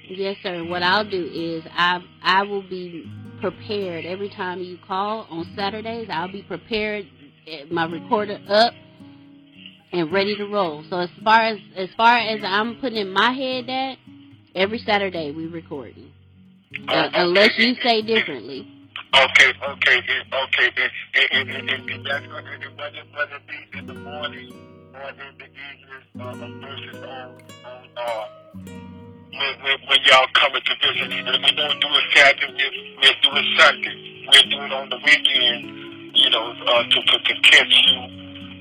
Yes, 0.09 0.37
sir. 0.41 0.63
What 0.63 0.83
I'll 0.83 1.09
do 1.09 1.29
is 1.33 1.63
I 1.73 2.01
I 2.21 2.43
will 2.43 2.61
be 2.61 3.11
prepared 3.41 4.05
every 4.05 4.29
time 4.29 4.61
you 4.61 4.77
call 4.87 5.27
on 5.29 5.45
Saturdays. 5.55 6.07
I'll 6.09 6.31
be 6.31 6.43
prepared, 6.43 7.05
eh, 7.47 7.65
my 7.69 7.85
recorder 7.85 8.39
up 8.47 8.73
and 9.91 10.11
ready 10.11 10.35
to 10.37 10.45
roll. 10.45 10.83
So 10.89 10.99
as 10.99 11.09
far 11.23 11.41
as 11.41 11.59
as 11.75 11.89
far 11.97 12.17
as 12.17 12.41
I'm 12.43 12.75
putting 12.79 12.99
in 12.99 13.11
my 13.11 13.31
head 13.31 13.67
that 13.67 13.97
every 14.55 14.79
Saturday 14.79 15.31
we 15.31 15.47
recording, 15.47 16.11
uh, 16.87 17.09
unless 17.13 17.57
you 17.57 17.75
say 17.83 18.01
differently. 18.01 18.73
Okay, 19.13 19.53
okay, 19.69 19.97
okay, 20.33 20.71
and, 21.31 21.49
and, 21.49 21.69
and, 21.69 21.89
and, 21.89 22.05
that's 22.05 22.27
going 22.27 22.45
to, 22.45 22.51
and 22.51 22.77
whether, 22.77 23.03
whether 23.15 23.35
it 23.35 23.71
be 23.71 23.79
in 23.79 23.87
the 23.87 23.93
morning 23.93 24.66
or 25.03 25.09
in 25.09 25.17
the 25.37 25.45
evening, 25.45 25.79
uh, 26.19 26.33
versus 26.61 26.95
on, 27.03 27.37
on, 27.65 27.89
uh, 27.97 28.25
when, 29.31 29.53
when, 29.63 29.77
when 29.87 29.99
y'all 30.05 30.27
coming 30.33 30.61
to 30.65 30.73
visit, 30.81 31.11
and 31.11 31.43
we 31.43 31.51
don't 31.55 31.79
do 31.81 31.87
it 31.91 32.03
Saturday, 32.15 32.97
we'll, 33.01 33.13
we'll 33.13 33.21
do 33.21 33.37
it 33.37 33.59
Sunday. 33.59 34.27
We'll 34.31 34.49
do 34.49 34.57
it 34.65 34.73
on 34.73 34.89
the 34.89 34.97
weekend, 34.97 36.15
you 36.17 36.29
know, 36.29 36.51
uh, 36.65 36.83
to, 36.83 37.01
to, 37.01 37.19
to 37.19 37.41
catch 37.41 37.73
you. 37.87 37.97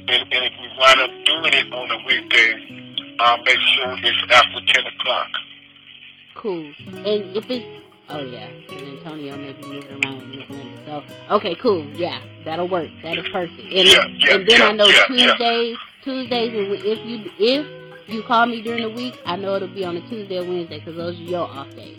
And, 0.09 0.23
and 0.33 0.45
if 0.45 0.53
we 0.61 0.69
wind 0.79 1.01
up 1.01 1.11
doing 1.25 1.53
it 1.55 1.73
on 1.73 1.91
a 1.91 1.99
weekday, 2.07 3.17
I'll 3.19 3.43
make 3.43 3.59
sure 3.75 3.97
it's 4.03 4.33
after 4.33 4.61
10 4.83 4.87
o'clock. 4.87 5.29
Cool. 6.35 6.73
And 6.89 7.37
if 7.37 7.51
it's 7.51 7.67
oh 8.11 8.21
yeah, 8.21 8.49
San 8.69 8.79
Antonio 8.79 9.37
may 9.37 9.53
be 9.53 9.63
moving 9.67 10.05
around 10.05 10.33
this 10.33 10.49
minute. 10.49 10.79
So 10.87 11.03
okay, 11.37 11.55
cool. 11.57 11.85
Yeah, 11.97 12.21
that'll 12.45 12.69
work. 12.69 12.91
That 13.03 13.19
is 13.19 13.27
perfect. 13.33 13.59
And, 13.59 13.89
Yeah, 13.89 14.07
yeah, 14.19 14.35
and 14.35 14.47
then 14.47 14.63
I 14.63 14.67
yeah, 14.67 14.73
know 14.73 14.87
yeah, 14.87 15.05
yeah. 15.11 15.27
Tuesdays, 15.37 15.77
Tuesdays, 16.07 16.55
and 16.55 16.73
if 16.87 17.05
you 17.05 17.31
if 17.37 17.67
you 18.07 18.23
call 18.23 18.47
me 18.47 18.63
during 18.63 18.85
the 18.85 18.91
week, 18.91 19.19
I 19.27 19.35
know 19.35 19.57
it'll 19.57 19.67
be 19.67 19.85
on 19.85 19.97
a 19.97 20.09
Tuesday 20.09 20.39
or 20.39 20.45
Wednesday 20.45 20.79
because 20.79 20.95
those 20.95 21.19
are 21.19 21.23
your 21.23 21.51
off 21.51 21.69
days. 21.75 21.99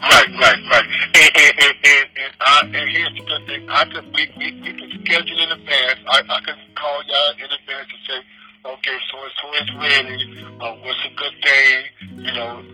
Right, 0.00 0.28
right, 0.40 0.60
right. 0.72 0.86
And, 1.12 1.30
and, 1.36 1.52
and, 1.60 1.76
and, 1.84 2.08
and, 2.16 2.32
I, 2.40 2.60
and 2.64 2.90
here's 2.90 3.12
the 3.12 3.40
thing. 3.44 3.68
I 3.68 3.84
could, 3.84 4.06
we, 4.14 4.32
we, 4.38 4.52
we 4.56 4.72
can 4.72 4.88
schedule 5.04 5.38
in 5.38 5.52
advance. 5.52 6.00
I, 6.08 6.22
I 6.24 6.40
can 6.40 6.56
call 6.74 7.04
y'all 7.04 7.32
in 7.36 7.44
advance 7.44 7.92
and 7.92 8.02
say, 8.08 8.18
okay, 8.72 8.98
so 9.12 9.20
and 9.20 9.32
so 9.36 9.52
is 9.60 9.68
ready. 9.76 10.46
Uh, 10.60 10.72
what's 10.80 11.04
a 11.04 11.12
good 11.14 11.36
day? 11.42 11.84
You 12.08 12.32
know, 12.32 12.64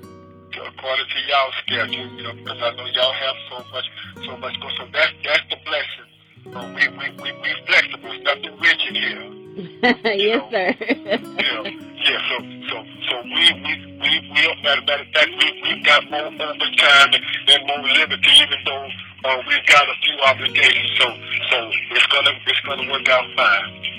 according 0.55 1.07
to 1.11 1.19
y'all 1.27 1.53
schedule, 1.67 2.07
you 2.15 2.23
know, 2.23 2.35
because 2.35 2.63
I 2.63 2.71
know 2.77 2.87
y'all 2.95 3.13
have 3.13 3.37
so 3.51 3.57
much, 3.73 3.91
so 4.25 4.37
much. 4.37 4.55
So 4.79 4.87
that's, 4.93 5.13
that's 5.25 5.43
the 5.51 5.57
blessing. 5.67 6.10
Uh, 6.47 6.73
we, 6.75 6.89
we, 6.89 7.11
we, 7.23 7.33
we 7.33 7.51
flexible. 7.67 8.17
Nothing 8.23 8.57
rigid 8.61 8.97
here. 8.97 9.31
yes, 10.17 10.41
sir. 10.51 10.75
Yeah, 10.81 11.63
yeah. 11.63 12.21
So, 12.29 12.37
so, 12.69 12.85
so 13.09 13.23
we, 13.25 13.53
we, 13.61 13.73
we, 14.01 14.11
we. 14.33 14.63
Matter, 14.63 14.81
matter 14.83 15.03
of 15.03 15.09
fact, 15.13 15.31
we, 15.37 15.63
we 15.63 15.83
got 15.85 16.11
more 16.11 16.27
overtime 16.27 17.13
and, 17.13 17.25
and 17.47 17.67
more 17.67 17.83
liberty, 17.93 18.31
even 18.41 18.59
though 18.65 18.89
uh, 19.25 19.43
we've 19.47 19.67
got 19.67 19.85
a 19.85 19.95
few 20.03 20.17
obligations. 20.25 20.91
So, 20.99 21.07
so 21.51 21.71
it's 21.93 22.07
gonna, 22.07 22.33
it's 22.47 22.61
gonna 22.61 22.91
work 22.91 23.09
out 23.09 23.25
fine. 23.37 23.91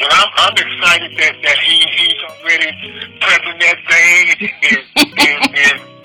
Well, 0.00 0.10
I'm, 0.10 0.30
I'm 0.36 0.52
excited 0.52 1.16
that, 1.16 1.34
that 1.42 1.58
he, 1.58 1.86
he's 1.96 2.20
already 2.28 2.66
prepping 3.20 3.60
that 3.60 3.78
thing 3.88 4.50
and, 4.62 5.08
and, 5.18 5.56
and, 5.56 5.95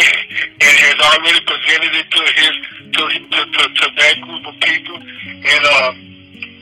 and 0.00 0.74
has 0.78 0.98
already 1.00 1.40
presented 1.44 1.94
it 1.94 2.10
to 2.10 2.22
his, 2.38 2.54
to, 2.92 3.02
to, 3.08 3.40
to, 3.52 3.62
to 3.74 3.86
that 3.96 4.14
group 4.22 4.46
of 4.46 4.54
people. 4.60 4.96
And 4.96 5.64
uh, 5.64 5.92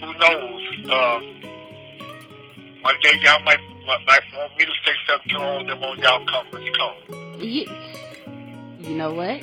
who 0.01 0.11
knows? 0.19 0.63
Uh, 0.91 1.21
one 2.83 2.95
day 3.03 3.13
y'all 3.23 3.43
might, 3.43 3.61
might 3.87 4.23
want 4.35 4.57
me 4.59 4.65
to 4.65 4.73
say 4.85 4.93
something 5.07 5.29
to 5.31 5.39
all 5.39 5.65
them 5.65 5.83
on 5.83 5.99
y'all 5.99 6.25
conference 6.27 6.77
call. 6.77 6.95
you, 7.41 7.67
you 8.81 8.97
know 8.97 9.13
what? 9.13 9.43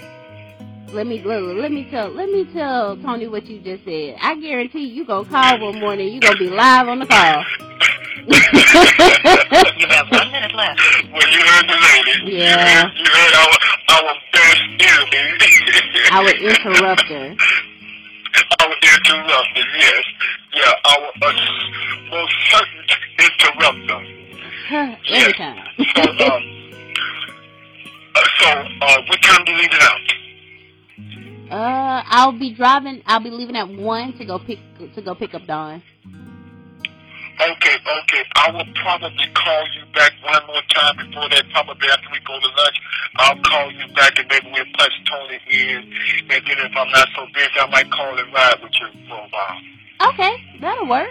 Let 0.93 1.07
me 1.07 1.23
let, 1.23 1.41
let 1.41 1.71
me 1.71 1.87
tell 1.89 2.09
let 2.09 2.29
me 2.29 2.45
tell 2.53 2.95
Tony 2.97 3.27
what 3.27 3.45
you 3.47 3.59
just 3.59 3.83
said. 3.83 4.15
I 4.21 4.35
guarantee 4.39 4.85
you 4.85 5.05
gonna 5.05 5.27
call 5.27 5.59
one 5.59 5.79
morning. 5.79 6.13
You 6.13 6.19
gonna 6.19 6.37
be 6.37 6.49
live 6.49 6.87
on 6.87 6.99
the 6.99 7.07
call. 7.07 7.43
You 8.25 9.87
have 9.89 10.07
one 10.11 10.31
minute 10.31 10.53
left. 10.55 10.79
Well, 11.11 11.27
you 11.29 11.41
heard 11.43 11.67
the 11.67 11.73
lady. 11.73 12.37
Yeah. 12.37 12.91
You 12.95 13.05
heard 13.05 13.33
our, 13.33 13.49
our 13.89 14.13
best 14.31 14.61
enemy. 14.79 15.23
Our 16.11 16.29
interrupter. 16.29 17.35
our 18.59 18.73
interrupter, 18.81 19.65
yes. 19.77 20.03
Yeah, 20.55 20.73
our 20.85 21.07
uh, 21.21 21.33
most 22.11 22.33
certain 22.51 22.85
interrupter. 23.19 23.99
Every 24.69 24.97
Yes. 25.09 25.33
time. 25.37 25.57
So, 25.95 26.01
um, 26.01 26.43
uh, 28.15 28.21
so, 28.39 28.47
uh, 28.81 29.01
what 29.07 29.21
time 29.21 29.45
do 29.45 29.51
you 29.51 29.57
leave 29.59 29.73
it 29.73 29.81
out? 29.81 29.99
uh, 31.51 32.03
I'll 32.07 32.31
be 32.37 32.53
driving. 32.53 33.01
I'll 33.05 33.19
be 33.19 33.29
leaving 33.29 33.55
at 33.57 33.67
one 33.69 34.13
to 34.17 34.25
go 34.25 34.39
pick 34.39 34.59
to 34.95 35.01
go 35.01 35.13
pick 35.15 35.33
up 35.33 35.45
Dawn. 35.47 35.81
Okay, 37.41 37.75
okay. 37.81 38.23
I 38.35 38.51
will 38.51 38.67
probably 38.75 39.27
call 39.33 39.63
you 39.73 39.83
back 39.93 40.13
one 40.23 40.45
more 40.47 40.61
time 40.69 40.95
before 40.97 41.27
that, 41.29 41.49
probably 41.51 41.89
after 41.89 42.09
we 42.11 42.19
go 42.19 42.39
to 42.39 42.47
lunch. 42.47 42.77
I'll 43.17 43.37
call 43.41 43.71
you 43.71 43.87
back 43.93 44.17
and 44.19 44.27
maybe 44.29 44.47
we'll 44.53 44.65
punch 44.77 44.93
Tony 45.09 45.39
in. 45.49 45.81
And 46.29 46.45
then 46.45 46.57
if 46.61 46.71
I'm 46.77 46.89
not 46.91 47.07
so 47.15 47.25
busy, 47.33 47.57
I 47.59 47.69
might 47.71 47.89
call 47.91 48.17
and 48.17 48.33
ride 48.33 48.61
with 48.61 48.71
you 48.79 48.87
for 49.09 49.17
a 49.17 49.27
while. 49.29 50.09
Okay, 50.13 50.33
that'll 50.61 50.87
work. 50.87 51.09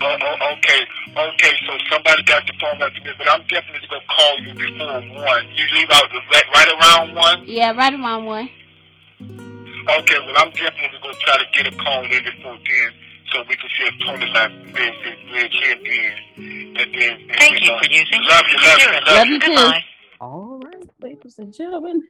Oh, 0.00 0.16
oh, 0.20 0.52
okay, 0.56 0.80
okay. 1.16 1.52
So 1.66 1.72
somebody 1.90 2.22
got 2.24 2.46
the 2.46 2.52
phone 2.60 2.80
after 2.80 3.00
me, 3.04 3.10
but 3.18 3.28
I'm 3.30 3.42
definitely 3.48 3.86
gonna 3.88 4.02
call 4.08 4.38
you 4.40 4.54
before 4.54 5.00
one. 5.24 5.46
You 5.54 5.64
leave 5.74 5.90
out 5.90 6.10
the- 6.10 6.20
right, 6.32 6.44
right 6.54 6.68
around 6.68 7.14
one. 7.14 7.44
Yeah, 7.46 7.72
right 7.72 7.92
around 7.92 8.24
one. 8.24 8.48
Okay, 9.20 10.18
well 10.26 10.34
I'm 10.38 10.50
definitely 10.50 10.98
gonna 11.02 11.14
try 11.20 11.38
to 11.38 11.46
get 11.52 11.72
a 11.72 11.76
call 11.76 12.02
in 12.04 12.24
before 12.24 12.58
then, 12.58 12.92
so 13.32 13.44
we 13.48 13.56
can 13.56 13.70
see 13.78 13.84
if 13.86 13.94
Tony's 14.06 14.34
not 14.34 14.50
busy, 14.74 15.30
bridge 15.30 15.54
him 15.62 15.80
in, 15.86 16.76
and 16.78 16.94
then. 16.94 17.30
And 17.30 17.40
Thank 17.40 17.52
then, 17.52 17.62
you 17.62 17.70
uh, 17.70 17.80
for 17.80 17.86
using 17.90 18.22
Love 18.28 18.44
you, 18.50 18.58
love 18.62 18.80
you, 18.86 18.94
Spirit. 18.94 19.04
love 19.06 19.20
Love 19.20 19.28
you. 19.28 19.38
you 19.38 19.40
too. 19.40 19.74
Goodbye. 19.74 19.84
All 20.20 20.60
right, 20.62 20.88
ladies 21.00 21.38
and 21.38 21.54
gentlemen. 21.54 22.02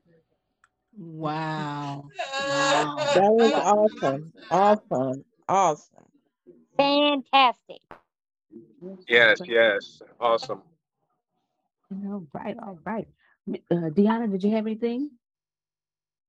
Wow. 0.98 2.06
Wow. 2.38 3.08
That 3.14 3.32
was 3.32 3.52
awesome. 3.56 4.32
Awesome. 4.50 5.24
Awesome. 5.48 6.06
Fantastic. 6.78 7.80
Yes, 9.08 9.42
yes. 9.46 10.02
Awesome. 10.20 10.62
All 11.92 12.26
right, 12.34 12.56
all 12.62 12.78
right. 12.84 13.08
M- 13.48 13.56
Uh, 13.70 13.90
Deanna, 13.90 14.30
did 14.30 14.44
you 14.44 14.52
have 14.52 14.66
anything? 14.66 15.10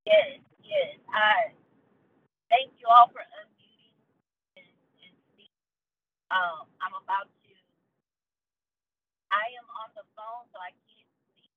Yes, 0.06 0.40
yes. 0.64 0.98
I 1.14 1.52
thank 2.50 2.72
you 2.80 2.88
all 2.90 3.10
for 3.14 3.22
unmuting 3.22 3.94
and, 4.58 4.66
and 5.06 5.16
speaking. 5.34 5.52
Um, 6.32 6.68
I'm 6.84 6.96
about 6.98 7.30
to. 7.32 7.54
I 9.32 9.46
am 9.60 9.68
on 9.84 9.90
the 9.96 10.06
phone, 10.16 10.46
so 10.52 10.58
I 10.60 10.72
can't 10.88 11.10
see 11.38 11.48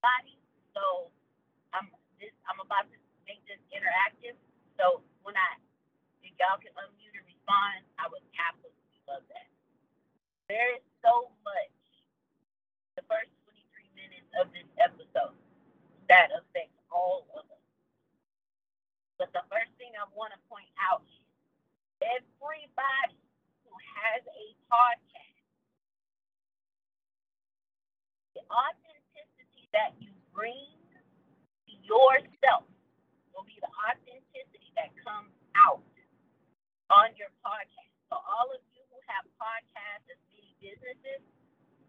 anybody. 0.00 0.36
So 0.76 1.10
I'm 1.72 1.88
this. 2.20 2.34
I'm 2.48 2.60
about 2.60 2.88
to 2.90 2.98
make 3.28 3.40
this 3.48 3.60
interactive. 3.72 4.36
So 4.80 5.04
when 5.24 5.36
I, 5.36 5.56
if 6.24 6.32
y'all 6.40 6.60
can 6.60 6.72
unmute 6.76 7.16
and 7.16 7.26
respond, 7.28 7.84
I 8.00 8.08
would 8.12 8.24
absolutely 8.36 9.00
love 9.08 9.24
that. 9.32 9.48
There 10.48 10.76
is 10.76 10.84
so 11.04 11.32
much. 11.44 11.74
The 12.96 13.04
first 13.08 13.32
23 13.48 13.88
minutes 13.96 14.28
of 14.40 14.52
this 14.52 14.68
episode 14.80 15.36
that 16.08 16.28
affects 16.34 16.76
all 16.90 17.28
of 17.38 17.46
us. 17.48 17.64
But 19.18 19.30
the 19.32 19.44
first 19.48 19.70
thing 19.78 19.94
I 19.96 20.06
want 20.16 20.34
to 20.34 20.40
point 20.50 20.68
out 20.80 21.04
is 21.06 21.24
everybody 22.02 23.16
has 23.94 24.22
a 24.26 24.46
podcast, 24.70 25.44
the 28.34 28.42
authenticity 28.50 29.66
that 29.74 29.94
you 29.98 30.10
bring 30.34 30.74
to 31.66 31.72
yourself 31.82 32.66
will 33.34 33.46
be 33.46 33.58
the 33.62 33.70
authenticity 33.90 34.70
that 34.78 34.90
comes 35.02 35.34
out 35.54 35.82
on 36.90 37.14
your 37.18 37.30
podcast. 37.42 37.94
So 38.10 38.18
all 38.18 38.50
of 38.50 38.62
you 38.74 38.82
who 38.90 38.98
have 39.06 39.26
podcasts 39.38 40.06
as 40.10 40.20
many 40.34 40.54
businesses, 40.58 41.22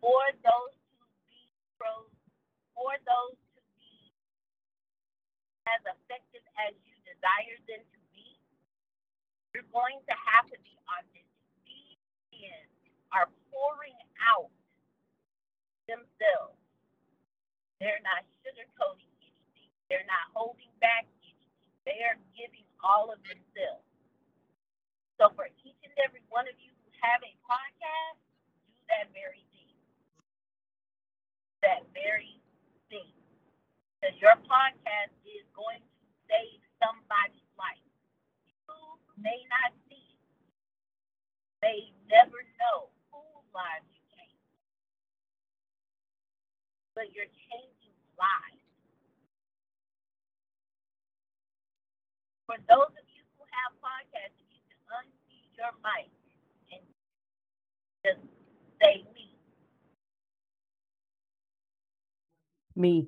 for 0.02 0.22
those 0.42 0.74
to 0.98 1.06
be 1.30 1.42
pros, 1.78 2.10
for 2.74 2.94
those 3.06 3.38
to 3.58 3.62
be 3.78 4.14
as 5.70 5.82
effective 5.86 6.46
as 6.58 6.74
you 6.86 6.94
desire 7.06 7.58
them 7.70 7.82
to 7.82 8.00
be, 8.14 8.38
you're 9.54 9.70
going 9.74 10.02
to 10.10 10.16
have 10.18 10.46
to 10.50 10.58
be 10.62 10.74
authentic. 10.90 11.21
Men 12.42 12.66
are 13.14 13.30
pouring 13.54 13.98
out 14.18 14.50
themselves. 15.86 16.58
They're 17.78 18.02
not 18.02 18.26
sugarcoating 18.42 19.10
anything. 19.22 19.70
They're 19.90 20.10
not 20.10 20.34
holding 20.34 20.74
back 20.82 21.06
anything. 21.22 21.54
They 21.86 22.02
are 22.06 22.18
giving 22.34 22.66
all 22.82 23.14
of 23.14 23.22
themselves. 23.26 23.86
So 25.22 25.30
for 25.38 25.50
each 25.62 25.78
and 25.86 25.94
every 26.02 26.26
one 26.34 26.50
of 26.50 26.58
you 26.58 26.74
who 26.82 26.90
have 27.06 27.22
a 27.22 27.34
podcast, 27.46 28.18
do 28.66 28.74
that 28.90 29.06
very 29.14 29.46
thing. 29.54 29.78
That 31.62 31.86
very 31.94 32.42
thing. 32.90 33.14
Because 34.02 34.18
your 34.18 34.38
podcast 34.50 35.14
is 35.30 35.46
going 35.54 35.82
to 35.82 36.06
save 36.26 36.62
somebody's 36.82 37.50
life. 37.54 37.86
You 38.66 38.98
may 39.22 39.46
not 39.50 39.74
never 42.12 42.44
know 42.60 42.92
whose 43.10 43.48
lives 43.56 43.88
you 43.88 44.04
change. 44.12 44.44
But 46.94 47.16
you're 47.16 47.32
changing 47.50 47.96
lives. 48.20 48.68
For 52.46 52.60
those 52.68 52.92
of 52.92 53.06
you 53.16 53.24
who 53.40 53.44
have 53.48 53.72
podcasts, 53.80 54.36
if 54.36 54.48
you 54.52 54.60
can 54.68 54.82
unmute 54.92 55.56
your 55.56 55.72
mic 55.80 56.12
and 56.76 56.84
just 58.04 58.20
say 58.82 59.08
me. 59.16 59.32
Me. 62.76 63.08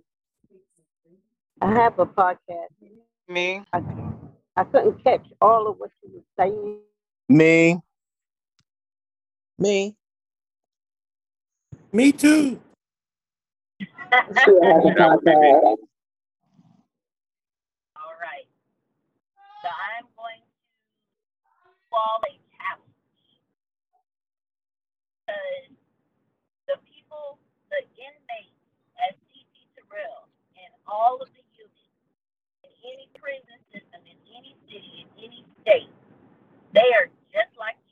I 1.62 1.74
have 1.74 2.00
a 2.00 2.06
podcast. 2.06 2.72
Me? 3.28 3.62
I, 3.74 3.82
I 4.56 4.64
couldn't 4.64 5.04
catch 5.04 5.26
all 5.42 5.68
of 5.68 5.78
what 5.78 5.92
you 6.04 6.12
were 6.16 6.24
saying. 6.38 6.80
Me. 7.30 7.82
Me. 9.64 9.96
Me 11.94 12.12
too. 12.12 12.60
All 14.12 14.20
right. 18.20 18.44
So 19.64 19.70
I'm 19.72 20.04
going 20.20 20.44
to 20.44 21.72
call 21.88 22.20
a 22.28 22.36
challenge. 22.60 23.40
Because 25.24 25.72
the 26.68 26.76
people, 26.84 27.40
the 27.72 27.88
inmates 27.96 28.60
at 29.00 29.16
CT 29.32 29.56
Terrell 29.80 30.28
and 30.60 30.76
all 30.92 31.24
of 31.24 31.32
the 31.32 31.44
units 31.56 31.88
in 32.68 32.74
any 32.84 33.08
prison 33.16 33.64
system, 33.72 34.04
in 34.12 34.20
any 34.36 34.60
city, 34.68 35.08
in 35.08 35.08
any 35.24 35.48
state, 35.64 35.88
they 36.74 36.92
are 37.00 37.08
just 37.32 37.56
like 37.58 37.80
you. 37.80 37.83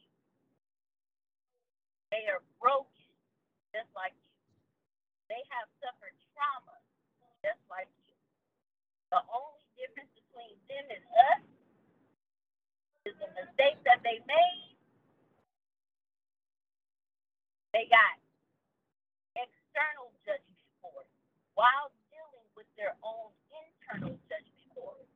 They 2.12 2.28
are 2.32 2.44
broken 2.60 3.08
just 3.76 3.90
like 3.96 4.16
you. 4.20 4.36
They 5.32 5.42
have 5.56 5.68
suffered 5.80 6.16
trauma 6.36 6.78
just 7.44 7.62
like 7.72 7.90
you. 8.08 8.16
The 9.16 9.24
only 9.32 9.66
difference 9.80 10.12
between 10.16 10.56
them 10.68 10.86
and 10.92 11.06
us 11.32 11.44
is 13.08 13.16
the 13.20 13.32
mistakes 13.36 13.82
that 13.88 14.04
they 14.04 14.20
made. 14.28 14.76
They 17.74 17.88
got 17.88 18.20
external 19.36 20.12
judgment 20.28 20.68
for 20.84 20.94
it 21.04 21.12
while 21.56 21.92
dealing 22.12 22.48
with 22.56 22.68
their 22.76 22.96
own 23.04 23.32
internal 23.52 24.16
judgment 24.28 24.70
for 24.76 24.96
it. 25.00 25.10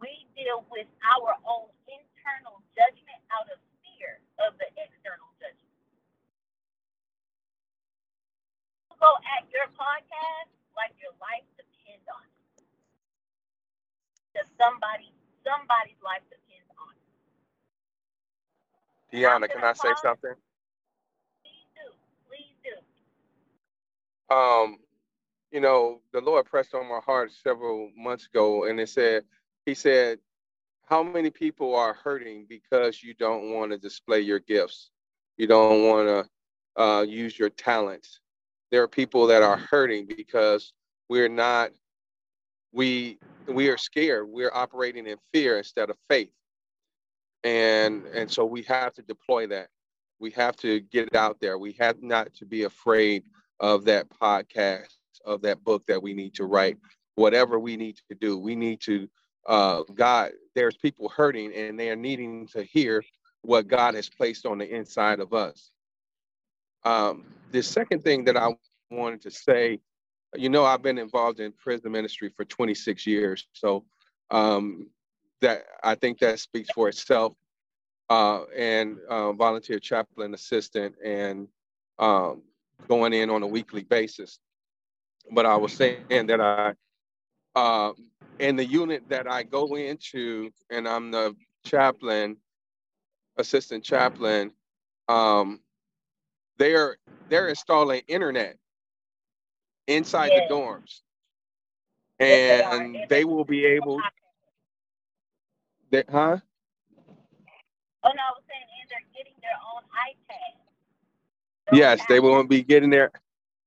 We 0.00 0.28
deal 0.36 0.64
with 0.72 0.88
our 1.04 1.36
own 1.44 1.72
internal 1.88 2.62
judgment 2.76 3.20
out 3.32 3.48
of 3.52 3.58
fear 3.84 4.20
of 4.44 4.56
the 4.60 4.68
external 4.78 5.25
go 9.00 9.10
at 9.36 9.44
your 9.52 9.68
podcast 9.76 10.50
like 10.76 10.92
your 11.00 11.12
life 11.20 11.44
depends 11.56 12.06
on 12.08 12.22
it. 12.24 12.64
Because 14.32 14.48
somebody, 14.60 15.12
somebody's 15.44 16.00
life 16.04 16.24
depends 16.28 16.68
on 16.76 16.92
it. 16.92 17.04
Deanna, 19.16 19.48
can 19.48 19.64
I 19.64 19.72
say 19.72 19.92
something? 20.02 20.34
Please 21.42 21.68
do. 21.74 21.88
Please 22.28 22.54
do. 22.64 24.34
Um, 24.34 24.78
you 25.50 25.60
know, 25.60 26.00
the 26.12 26.20
Lord 26.20 26.46
pressed 26.46 26.74
on 26.74 26.88
my 26.88 27.00
heart 27.04 27.30
several 27.32 27.90
months 27.96 28.26
ago, 28.26 28.64
and 28.64 28.78
it 28.80 28.88
said, 28.88 29.24
He 29.64 29.74
said, 29.74 30.18
How 30.84 31.02
many 31.02 31.30
people 31.30 31.74
are 31.74 31.94
hurting 31.94 32.46
because 32.48 33.02
you 33.02 33.14
don't 33.14 33.54
want 33.54 33.72
to 33.72 33.78
display 33.78 34.20
your 34.20 34.40
gifts? 34.40 34.90
You 35.36 35.46
don't 35.46 35.84
want 35.84 36.08
to 36.08 36.82
uh, 36.82 37.02
use 37.02 37.38
your 37.38 37.50
talents. 37.50 38.20
There 38.70 38.82
are 38.82 38.88
people 38.88 39.26
that 39.28 39.42
are 39.42 39.56
hurting 39.56 40.06
because 40.06 40.72
we're 41.08 41.28
not, 41.28 41.70
we 42.72 43.18
we 43.48 43.68
are 43.68 43.78
scared. 43.78 44.28
We're 44.28 44.52
operating 44.52 45.06
in 45.06 45.16
fear 45.32 45.58
instead 45.58 45.90
of 45.90 45.96
faith. 46.08 46.32
And 47.44 48.04
and 48.06 48.30
so 48.30 48.44
we 48.44 48.62
have 48.62 48.92
to 48.94 49.02
deploy 49.02 49.46
that. 49.48 49.68
We 50.18 50.30
have 50.32 50.56
to 50.56 50.80
get 50.80 51.08
it 51.08 51.14
out 51.14 51.38
there. 51.40 51.58
We 51.58 51.72
have 51.78 52.02
not 52.02 52.34
to 52.34 52.46
be 52.46 52.64
afraid 52.64 53.24
of 53.60 53.84
that 53.84 54.08
podcast, 54.08 54.96
of 55.24 55.42
that 55.42 55.62
book 55.62 55.84
that 55.86 56.02
we 56.02 56.12
need 56.12 56.34
to 56.34 56.44
write, 56.44 56.76
whatever 57.14 57.58
we 57.58 57.76
need 57.76 58.00
to 58.08 58.16
do. 58.16 58.38
We 58.38 58.56
need 58.56 58.80
to 58.82 59.08
uh 59.46 59.82
God, 59.94 60.32
there's 60.54 60.76
people 60.76 61.08
hurting 61.08 61.54
and 61.54 61.78
they 61.78 61.88
are 61.90 61.96
needing 61.96 62.48
to 62.48 62.64
hear 62.64 63.04
what 63.42 63.68
God 63.68 63.94
has 63.94 64.08
placed 64.08 64.44
on 64.44 64.58
the 64.58 64.68
inside 64.68 65.20
of 65.20 65.32
us. 65.32 65.70
Um, 66.86 67.24
the 67.50 67.64
second 67.64 68.04
thing 68.04 68.24
that 68.26 68.36
I 68.36 68.54
wanted 68.92 69.20
to 69.22 69.30
say, 69.32 69.80
you 70.36 70.48
know, 70.48 70.64
I've 70.64 70.82
been 70.82 70.98
involved 70.98 71.40
in 71.40 71.50
prison 71.50 71.90
ministry 71.90 72.30
for 72.36 72.44
26 72.44 73.04
years, 73.08 73.48
so 73.52 73.84
um, 74.30 74.88
that 75.40 75.64
I 75.82 75.96
think 75.96 76.20
that 76.20 76.38
speaks 76.38 76.70
for 76.72 76.88
itself. 76.88 77.34
Uh, 78.08 78.44
and 78.56 78.98
uh, 79.10 79.32
volunteer 79.32 79.80
chaplain 79.80 80.32
assistant 80.32 80.94
and 81.04 81.48
um, 81.98 82.40
going 82.86 83.12
in 83.12 83.30
on 83.30 83.42
a 83.42 83.46
weekly 83.46 83.82
basis. 83.82 84.38
But 85.32 85.44
I 85.44 85.56
was 85.56 85.72
saying 85.72 86.04
that 86.28 86.40
I, 86.40 86.72
uh, 87.56 87.94
in 88.38 88.54
the 88.54 88.64
unit 88.64 89.02
that 89.08 89.28
I 89.28 89.42
go 89.42 89.74
into, 89.74 90.50
and 90.70 90.86
I'm 90.86 91.10
the 91.10 91.34
chaplain, 91.64 92.36
assistant 93.38 93.82
chaplain, 93.82 94.52
um, 95.08 95.58
they're 96.58 96.98
they're 97.28 97.48
installing 97.48 98.02
internet 98.08 98.58
inside 99.88 100.34
Yes. 100.34 100.42
the 100.48 100.54
dorms, 100.54 101.02
Yes, 102.20 102.40
they 102.48 102.62
and 102.62 102.94
And 102.94 103.10
they 103.10 103.24
will 103.24 103.44
be 103.44 103.64
able. 103.66 104.00
They, 105.90 106.04
huh? 106.10 106.38
Oh 108.04 108.10
no, 108.14 108.22
I 108.22 108.32
was 108.34 108.44
saying, 108.48 108.62
and 108.80 108.90
they're 108.90 109.08
getting 109.16 109.34
their 109.42 109.58
own 109.74 109.82
iPad. 110.08 110.52
Yes, 111.72 112.00
they 112.08 112.20
will 112.20 112.44
be 112.44 112.62
getting 112.62 112.90
their. 112.90 113.10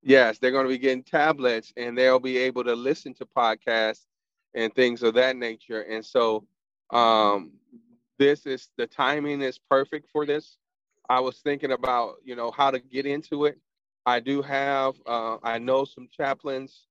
Yes, 0.04 0.40
they're 0.40 0.52
going 0.52 0.66
to 0.66 0.70
be 0.70 0.78
getting 0.80 1.04
tablets, 1.04 1.74
and 1.78 1.98
they'll 1.98 2.20
be 2.20 2.38
able 2.38 2.64
to 2.66 2.76
listen 2.76 3.14
to 3.16 3.26
podcasts 3.26 4.06
and 4.56 4.74
things 4.76 5.04
of 5.04 5.16
that 5.16 5.36
nature. 5.38 5.82
And 5.82 6.06
so, 6.06 6.46
um, 6.92 7.52
this 8.20 8.46
is 8.46 8.70
the 8.78 8.88
timing 8.88 9.42
is 9.42 9.60
perfect 9.60 10.10
for 10.12 10.26
this. 10.26 10.58
I 11.10 11.20
was 11.22 11.40
thinking 11.40 11.72
about 11.72 12.16
you 12.24 12.36
know 12.36 12.52
how 12.52 12.72
to 12.72 12.80
get 12.80 13.06
into 13.06 13.46
it. 13.46 13.60
I 14.06 14.20
do 14.20 14.42
have 14.42 14.96
uh, 15.06 15.38
I 15.44 15.60
know 15.60 15.86
some 15.86 16.10
chaplains 16.12 16.88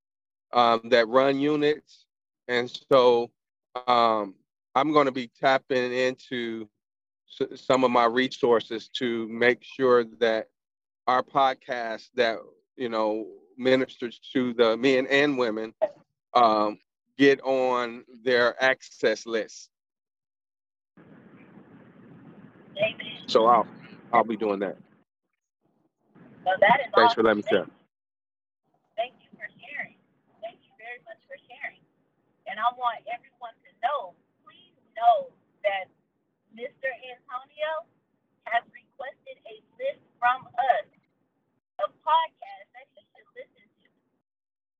um, 0.52 0.88
that 0.90 1.08
run 1.08 1.38
units, 1.40 2.06
and 2.48 2.70
so 2.70 3.30
um, 3.86 4.34
I'm 4.74 4.92
going 4.92 5.06
to 5.06 5.12
be 5.12 5.28
tapping 5.28 5.92
into 5.92 6.68
s- 7.40 7.60
some 7.60 7.84
of 7.84 7.90
my 7.90 8.04
resources 8.06 8.88
to 8.98 9.28
make 9.28 9.62
sure 9.64 10.04
that 10.04 10.48
our 11.06 11.22
podcast 11.22 12.10
that 12.14 12.38
you 12.76 12.88
know 12.88 13.26
ministers 13.56 14.18
to 14.32 14.52
the 14.54 14.76
men 14.76 15.06
and 15.08 15.38
women 15.38 15.74
um, 16.34 16.78
get 17.18 17.40
on 17.42 18.04
their 18.24 18.62
access 18.62 19.26
list. 19.26 19.70
Amen. 22.78 23.26
So 23.26 23.46
I'll 23.46 23.66
I'll 24.12 24.24
be 24.24 24.36
doing 24.36 24.60
that. 24.60 24.76
So 26.44 26.50
that 26.60 26.80
is 26.80 26.88
Thanks 26.96 27.14
for 27.14 27.22
letting 27.22 27.44
me 27.44 27.48
share. 27.48 27.68
Thank 28.96 29.12
you 29.20 29.28
for 29.36 29.44
sharing. 29.60 30.00
Thank 30.40 30.64
you 30.64 30.72
very 30.80 31.00
much 31.04 31.20
for 31.28 31.36
sharing. 31.44 31.84
And 32.48 32.56
I 32.56 32.68
want 32.80 33.04
everyone 33.12 33.52
to 33.52 33.70
know, 33.84 34.16
please 34.48 34.72
know 34.96 35.28
that 35.60 35.92
Mr. 36.56 36.88
Antonio 36.88 37.84
has 38.48 38.64
requested 38.72 39.36
a 39.44 39.60
list 39.76 40.00
from 40.16 40.48
us 40.56 40.88
of 41.84 41.92
podcasts 42.00 42.72
that 42.72 42.88
he 42.96 43.04
should 43.12 43.28
listen 43.36 43.68
to. 43.84 43.88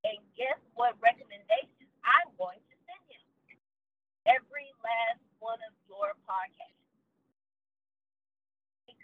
And 0.09 0.17
guess 0.33 0.57
what 0.73 0.97
recommendations 1.05 1.93
I'm 2.01 2.33
going 2.41 2.59
to 2.65 2.75
send 2.89 3.03
him? 3.13 3.23
Every 4.25 4.73
last 4.81 5.21
one 5.37 5.61
of 5.69 5.73
your 5.85 6.17
podcasts. 6.25 6.88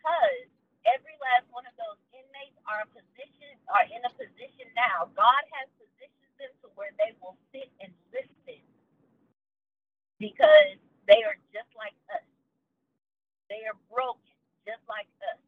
Because 0.05 0.45
every 0.85 1.17
last 1.17 1.49
one 1.49 1.65
of 1.65 1.73
those 1.81 1.97
inmates 2.13 2.53
are 2.69 2.85
position 2.93 3.57
are 3.73 3.89
in 3.89 4.05
a 4.05 4.13
position 4.13 4.69
now. 4.77 5.09
God 5.17 5.43
has 5.57 5.65
positioned 5.81 6.35
them 6.37 6.53
to 6.61 6.69
where 6.77 6.93
they 7.01 7.17
will 7.25 7.33
sit 7.49 7.73
and 7.81 7.89
listen 8.13 8.61
because 10.21 10.77
they 11.09 11.21
are 11.25 11.37
just 11.53 11.69
like 11.75 11.95
us. 12.13 12.25
They 13.49 13.63
are 13.67 13.77
broken 13.91 14.35
just 14.67 14.83
like 14.89 15.09
us. 15.33 15.41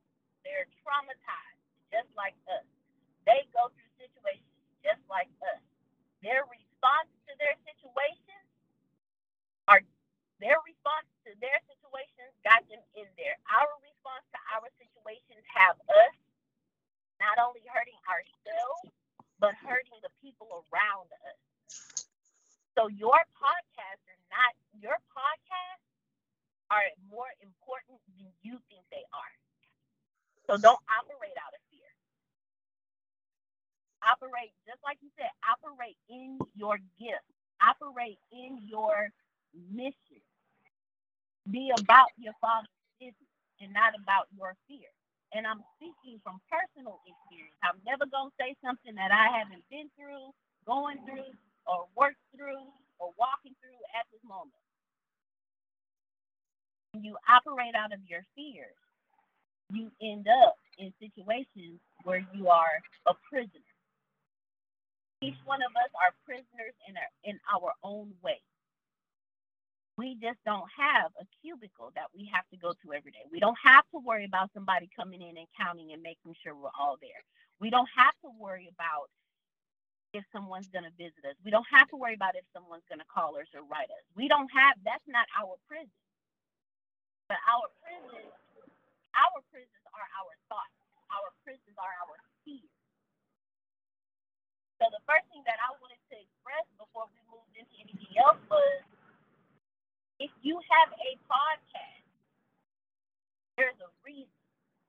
They're 0.46 0.70
traumatized 0.84 1.64
just 1.94 2.10
like 2.18 2.38
us. 2.52 2.66
They 3.28 3.48
go 3.56 3.70
through 3.74 3.92
situations 4.00 4.58
just 4.84 5.02
like 5.12 5.32
us. 5.54 5.62
Their 6.24 6.46
response 6.50 7.12
to 7.30 7.34
their 7.40 7.56
situations 7.68 8.48
are 9.70 9.84
their 10.42 10.60
response 10.68 11.08
to 11.28 11.32
their 11.40 11.60
situations 11.70 12.32
got 12.44 12.64
them 12.70 12.82
in 12.98 13.08
there. 13.20 13.38
Our 13.50 13.70
our 14.56 14.68
situations 14.80 15.44
have 15.56 15.78
us 15.90 16.16
not 17.22 17.38
only 17.42 17.64
hurting 17.70 17.98
ourselves, 18.08 18.94
but 19.40 19.54
hurting 19.62 20.00
the 20.04 20.14
people 20.24 20.50
around 20.72 21.10
us. 21.28 21.40
So 22.78 22.88
your 22.90 23.18
podcasts 23.38 24.06
are 24.08 24.24
not 24.32 24.54
your 24.80 24.98
podcasts 25.14 25.88
are 26.72 26.88
more 27.10 27.30
important 27.44 28.00
than 28.18 28.28
you 28.44 28.60
think 28.70 28.84
they 28.92 29.06
are. 29.14 29.34
So 30.48 30.58
don't 30.58 30.82
operate 30.92 31.38
out 31.40 31.54
of 31.56 31.62
fear. 31.72 31.90
Operate 34.06 34.54
just 34.68 34.80
like 34.86 35.00
you 35.02 35.10
said, 35.18 35.32
operate 35.46 35.98
in 36.10 36.40
your 36.56 36.78
gift. 37.00 37.26
Operate 37.62 38.20
in 38.32 38.60
your 38.68 39.10
mission. 39.72 40.22
Be 41.50 41.72
about 41.78 42.10
your 42.18 42.34
father's 42.42 42.70
and 43.62 43.74
not 43.74 43.98
about 43.98 44.30
your 44.34 44.56
fear. 44.70 44.90
And 45.36 45.44
I'm 45.44 45.62
speaking 45.76 46.24
from 46.24 46.40
personal 46.48 47.04
experience. 47.04 47.58
I'm 47.60 47.82
never 47.84 48.08
going 48.08 48.32
to 48.32 48.38
say 48.40 48.56
something 48.64 48.96
that 48.96 49.12
I 49.12 49.28
haven't 49.34 49.66
been 49.68 49.92
through, 50.00 50.32
going 50.64 51.04
through, 51.04 51.36
or 51.68 51.90
worked 52.00 52.24
through, 52.32 52.64
or 52.98 53.12
walking 53.20 53.54
through 53.60 53.82
at 53.92 54.08
this 54.10 54.24
moment. 54.24 54.56
When 56.96 57.04
you 57.04 57.20
operate 57.28 57.76
out 57.76 57.92
of 57.92 58.00
your 58.08 58.24
fears, 58.34 58.78
you 59.74 59.92
end 60.00 60.32
up 60.32 60.56
in 60.80 60.94
situations 60.98 61.84
where 62.08 62.24
you 62.32 62.48
are 62.48 62.80
a 63.08 63.14
prisoner. 63.28 63.68
Each 65.22 65.38
one 65.46 65.60
of 65.66 65.74
us 65.76 65.92
are 65.98 66.16
prisoners 66.24 66.78
in 66.88 66.96
our, 66.96 67.12
in 67.26 67.36
our 67.52 67.74
own 67.84 68.14
way. 68.24 68.40
We 69.98 70.14
just 70.22 70.38
don't 70.46 70.70
have 70.78 71.10
a 71.18 71.26
cubicle 71.42 71.90
that 71.98 72.14
we 72.14 72.30
have 72.30 72.46
to 72.54 72.58
go 72.58 72.74
to 72.74 72.94
every 72.94 73.10
day. 73.12 73.26
We 73.34 73.42
don't 73.42 73.58
have 73.66 73.82
to 73.94 74.00
worry 74.00 74.30
about 74.30 74.54
somebody 74.54 74.90
coming 74.94 75.26
in 75.26 75.42
and 75.42 75.50
counting 75.58 75.90
and 75.92 76.06
making 76.06 76.38
sure 76.38 76.54
we're 76.54 76.74
all 76.78 77.02
there. 77.02 77.26
We 77.58 77.74
don't 77.74 77.90
have 77.98 78.14
to 78.22 78.30
worry 78.38 78.70
about 78.70 79.10
if 80.14 80.22
someone's 80.30 80.70
going 80.70 80.86
to 80.86 80.94
visit 81.02 81.26
us. 81.26 81.38
We 81.42 81.50
don't 81.50 81.68
have 81.74 81.90
to 81.90 81.98
worry 81.98 82.14
about 82.14 82.38
if 82.38 82.46
someone's 82.54 82.86
going 82.86 83.02
to 83.02 83.10
call 83.10 83.42
us 83.42 83.50
or 83.58 83.66
write 83.66 83.90
us. 83.90 84.06
We 84.14 84.30
don't 84.30 84.50
have, 84.54 84.78
that's 84.86 85.04
not 85.10 85.26
our 85.34 85.58
prison. 85.66 85.94
But 87.28 87.42
our 87.50 87.68
prisons, 87.82 88.30
our 89.18 89.40
prisons 89.50 89.86
are 89.98 90.10
our 90.22 90.34
thoughts. 90.48 90.78
Our 91.10 91.30
prisons 91.42 91.76
are 91.82 91.94
our 92.06 92.18
fears. 92.46 92.70
So 94.78 94.86
the 94.94 95.02
first 95.10 95.26
thing 95.34 95.42
that 95.50 95.58
I 95.58 95.74
wanted 95.82 96.00
to 96.14 96.16
express 96.22 96.66
before 96.78 97.10
we 97.10 97.18
moved 97.34 97.54
into 97.58 97.74
anything 97.82 98.14
else 98.22 98.38
was 98.48 98.86
if 100.20 100.32
you 100.44 100.60
have 100.72 100.90
a 100.96 101.12
podcast, 101.30 102.06
there's 103.58 103.80
a 103.82 103.92
reason. 104.06 104.32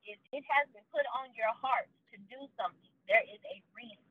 If 0.07 0.19
it 0.33 0.45
has 0.49 0.67
been 0.73 0.87
put 0.93 1.05
on 1.21 1.31
your 1.37 1.53
heart 1.61 1.89
to 2.13 2.17
do 2.33 2.41
something, 2.57 2.93
there 3.09 3.25
is 3.29 3.41
a 3.53 3.59
reason. 3.77 4.05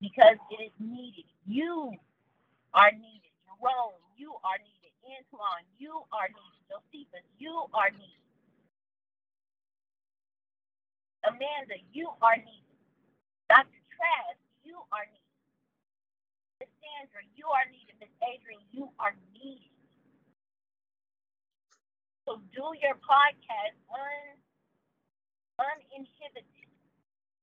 Because 0.00 0.38
it 0.52 0.60
is 0.72 0.76
needed. 0.80 1.28
You 1.46 1.94
are 2.74 2.92
needed. 2.92 3.32
Jerome, 3.46 3.98
you 4.16 4.34
are 4.44 4.58
needed. 4.60 4.92
Antoine, 5.06 5.66
you 5.78 6.04
are 6.12 6.28
needed. 6.30 6.62
Josephus, 6.70 7.26
you 7.38 7.54
are 7.74 7.90
needed. 7.92 8.24
Amanda, 11.26 11.76
you 11.92 12.10
are 12.22 12.36
needed. 12.38 12.78
Dr. 13.50 13.80
Trask, 13.96 14.40
you 14.64 14.78
are 14.92 15.06
needed. 15.08 15.34
Miss 16.60 16.70
Sandra, 16.82 17.22
you 17.36 17.46
are 17.50 17.66
needed. 17.72 17.96
Miss 18.00 18.12
Adrian, 18.22 18.62
you 18.72 18.90
are 19.00 19.14
needed. 19.34 19.69
So 22.30 22.38
do 22.54 22.62
your 22.78 22.94
podcast 23.02 23.74
un, 23.90 24.38
uninhibited. 25.58 26.70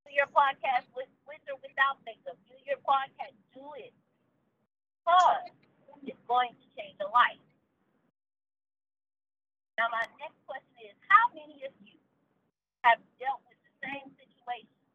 Do 0.07 0.09
your 0.15 0.31
podcast 0.31 0.87
with, 0.95 1.11
with 1.27 1.43
or 1.51 1.59
without 1.59 1.99
makeup. 2.07 2.39
Do 2.47 2.55
your 2.63 2.79
podcast. 2.87 3.35
Do 3.51 3.67
it. 3.75 3.91
Because 5.03 5.51
it's 6.07 6.23
going 6.23 6.55
to 6.55 6.65
change 6.79 6.95
a 7.03 7.09
life. 7.11 7.43
Now, 9.75 9.91
my 9.91 10.07
next 10.23 10.39
question 10.47 10.79
is 10.87 10.95
how 11.11 11.35
many 11.35 11.67
of 11.67 11.75
you 11.83 11.99
have 12.87 13.03
dealt 13.19 13.43
with 13.43 13.59
the 13.67 13.73
same 13.83 14.07
situation 14.15 14.87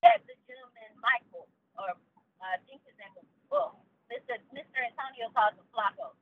that 0.00 0.24
the 0.24 0.32
gentleman 0.48 0.96
Michael, 0.96 1.44
or 1.76 1.92
uh, 1.92 2.56
I 2.56 2.56
think 2.64 2.80
his 2.88 2.96
name 2.96 3.12
was, 3.20 3.28
well, 3.52 3.84
Mr. 4.08 4.40
Mr. 4.56 4.80
Antonio 4.80 5.28
Casaflaco, 5.36 6.16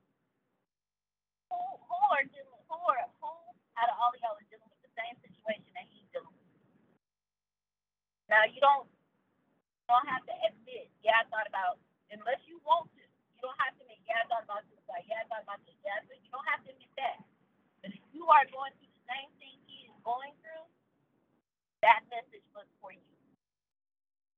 who 1.50 1.58
who 1.58 1.98
are 2.14 2.26
dealing 2.28 2.62
who 2.68 2.78
are 2.88 3.04
who 3.20 3.30
out 3.80 3.88
of 3.92 3.96
all 4.00 4.12
of 4.12 4.20
y'all 4.22 4.36
are 4.38 4.48
dealing 4.50 4.68
with 4.70 4.82
the 4.84 4.92
same 4.96 5.16
situation 5.24 5.70
that 5.76 5.86
he's 5.90 6.06
dealing 6.14 6.32
with? 6.32 6.50
Now 8.30 8.44
you 8.48 8.60
don't 8.60 8.86
you 8.86 9.06
don't 9.92 10.08
have 10.08 10.24
to 10.28 10.34
admit, 10.48 10.88
yeah, 11.04 11.22
I 11.22 11.24
thought 11.32 11.48
about 11.48 11.80
unless 12.12 12.40
you 12.48 12.60
want 12.66 12.90
to. 12.96 13.02
You 13.38 13.40
don't 13.46 13.58
have 13.62 13.74
to 13.76 13.82
admit, 13.86 14.00
yeah, 14.08 14.22
I 14.22 14.26
thought 14.30 14.44
about 14.46 14.64
suicide, 14.70 15.04
yeah, 15.08 15.22
I 15.22 15.26
thought 15.30 15.44
about 15.46 15.60
this, 15.68 15.76
yeah, 15.84 16.00
but 16.08 16.18
you 16.22 16.30
don't 16.32 16.48
have 16.50 16.62
to 16.66 16.70
admit 16.74 16.92
that. 16.98 17.18
But 17.82 17.92
if 17.94 18.02
you 18.12 18.26
are 18.28 18.44
going 18.50 18.72
through 18.80 18.92
the 18.92 19.04
same 19.08 19.30
thing 19.38 19.54
he 19.68 19.88
is 19.88 19.96
going 20.04 20.34
through, 20.42 20.66
that 21.82 22.02
message 22.10 22.44
was 22.56 22.66
for 22.82 22.92
you. 22.92 23.04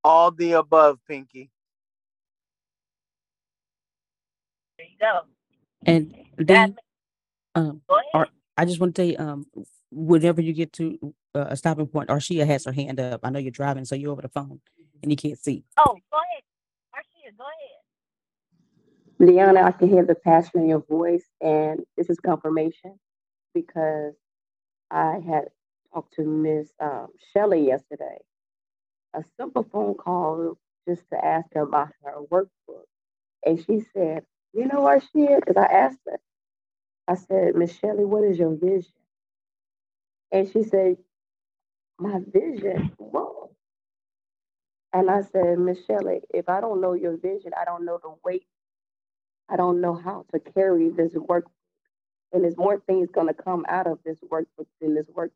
All 0.05 0.31
the 0.31 0.53
above, 0.55 0.99
Pinky. 1.09 1.51
There 4.79 4.87
you 4.89 4.99
go. 5.01 5.27
And 5.87 6.15
That 6.39 6.73
D, 6.77 6.90
um, 7.55 7.83
go 7.89 8.01
or. 8.15 8.29
I 8.57 8.65
just 8.67 8.81
want 8.81 8.95
to 8.95 9.03
say, 9.03 9.17
um, 9.17 9.47
whenever 9.91 10.43
you 10.43 10.53
get 10.53 10.73
to 10.75 11.15
uh, 11.35 11.47
a 11.49 11.57
stopping 11.57 11.87
point, 11.87 12.11
Arshia 12.11 12.47
has 12.47 12.65
her 12.67 12.73
hand 12.73 13.01
up. 13.01 13.21
I 13.25 13.31
know 13.31 13.39
you're 13.39 13.51
driving, 13.51 13.85
so 13.87 13.95
you're 13.95 14.13
over 14.13 14.23
the 14.23 14.29
phone 14.29 14.61
and 15.03 15.11
you 15.11 15.17
can't 15.17 15.39
see. 15.39 15.65
Oh, 15.79 15.97
go 16.11 16.19
ahead. 16.19 16.43
Marcia, 16.93 17.37
go 17.39 17.45
ahead. 17.45 19.31
Leona, 19.31 19.63
I 19.63 19.73
can 19.73 19.89
hear 19.89 20.05
the 20.05 20.15
passion 20.15 20.61
in 20.61 20.69
your 20.69 20.85
voice, 20.89 21.25
and 21.41 21.81
this 21.97 22.11
is 22.11 22.19
confirmation 22.21 22.99
because 23.55 24.15
I 24.91 25.21
had 25.27 25.45
talked 25.93 26.15
to 26.15 26.23
Miss 26.23 26.69
um, 26.81 27.09
Shelley 27.33 27.67
yesterday. 27.67 28.19
A 29.15 29.25
simple 29.39 29.67
phone 29.71 29.95
call 29.95 30.57
just 30.89 31.03
to 31.13 31.25
ask 31.25 31.47
her 31.55 31.63
about 31.63 31.89
her 32.05 32.15
workbook, 32.31 32.85
and 33.45 33.59
she 33.59 33.81
said, 33.93 34.25
"You 34.53 34.67
know 34.67 34.83
where 34.83 35.01
she 35.01 35.21
is?" 35.21 35.41
Because 35.41 35.57
I 35.57 35.73
asked 35.73 35.99
her. 36.07 36.19
I 37.09 37.15
said, 37.17 37.57
"Miss 37.57 37.77
Shelley, 37.79 38.05
what 38.05 38.25
is 38.25 38.39
your 38.39 38.55
vision?" 38.57 38.93
And 40.33 40.51
she 40.51 40.65
said, 40.65 40.99
"My 41.99 42.21
vision." 42.33 42.93
Whoa. 42.99 43.51
And 44.93 45.11
I 45.11 45.23
said, 45.23 45.59
Miss 45.59 45.85
Shelley, 45.87 46.23
if 46.35 46.49
I 46.49 46.61
don't 46.61 46.81
know 46.81 46.95
your 46.95 47.17
vision, 47.17 47.53
I 47.61 47.65
don't 47.65 47.85
know 47.85 47.99
the 48.03 48.15
weight 48.25 48.45
I 49.51 49.57
don't 49.57 49.83
know 49.83 49.95
how 49.95 50.27
to 50.35 50.41
carry 50.41 50.91
this 50.91 51.15
work. 51.15 51.47
And 52.33 52.45
there's 52.45 52.59
more 52.59 52.81
things 52.87 53.11
going 53.13 53.29
to 53.29 53.35
come 53.35 53.67
out 53.69 53.87
of 53.87 54.01
this 54.05 54.19
workbook 54.31 54.67
than 54.81 54.95
this 54.95 55.07
workbook. 55.09 55.31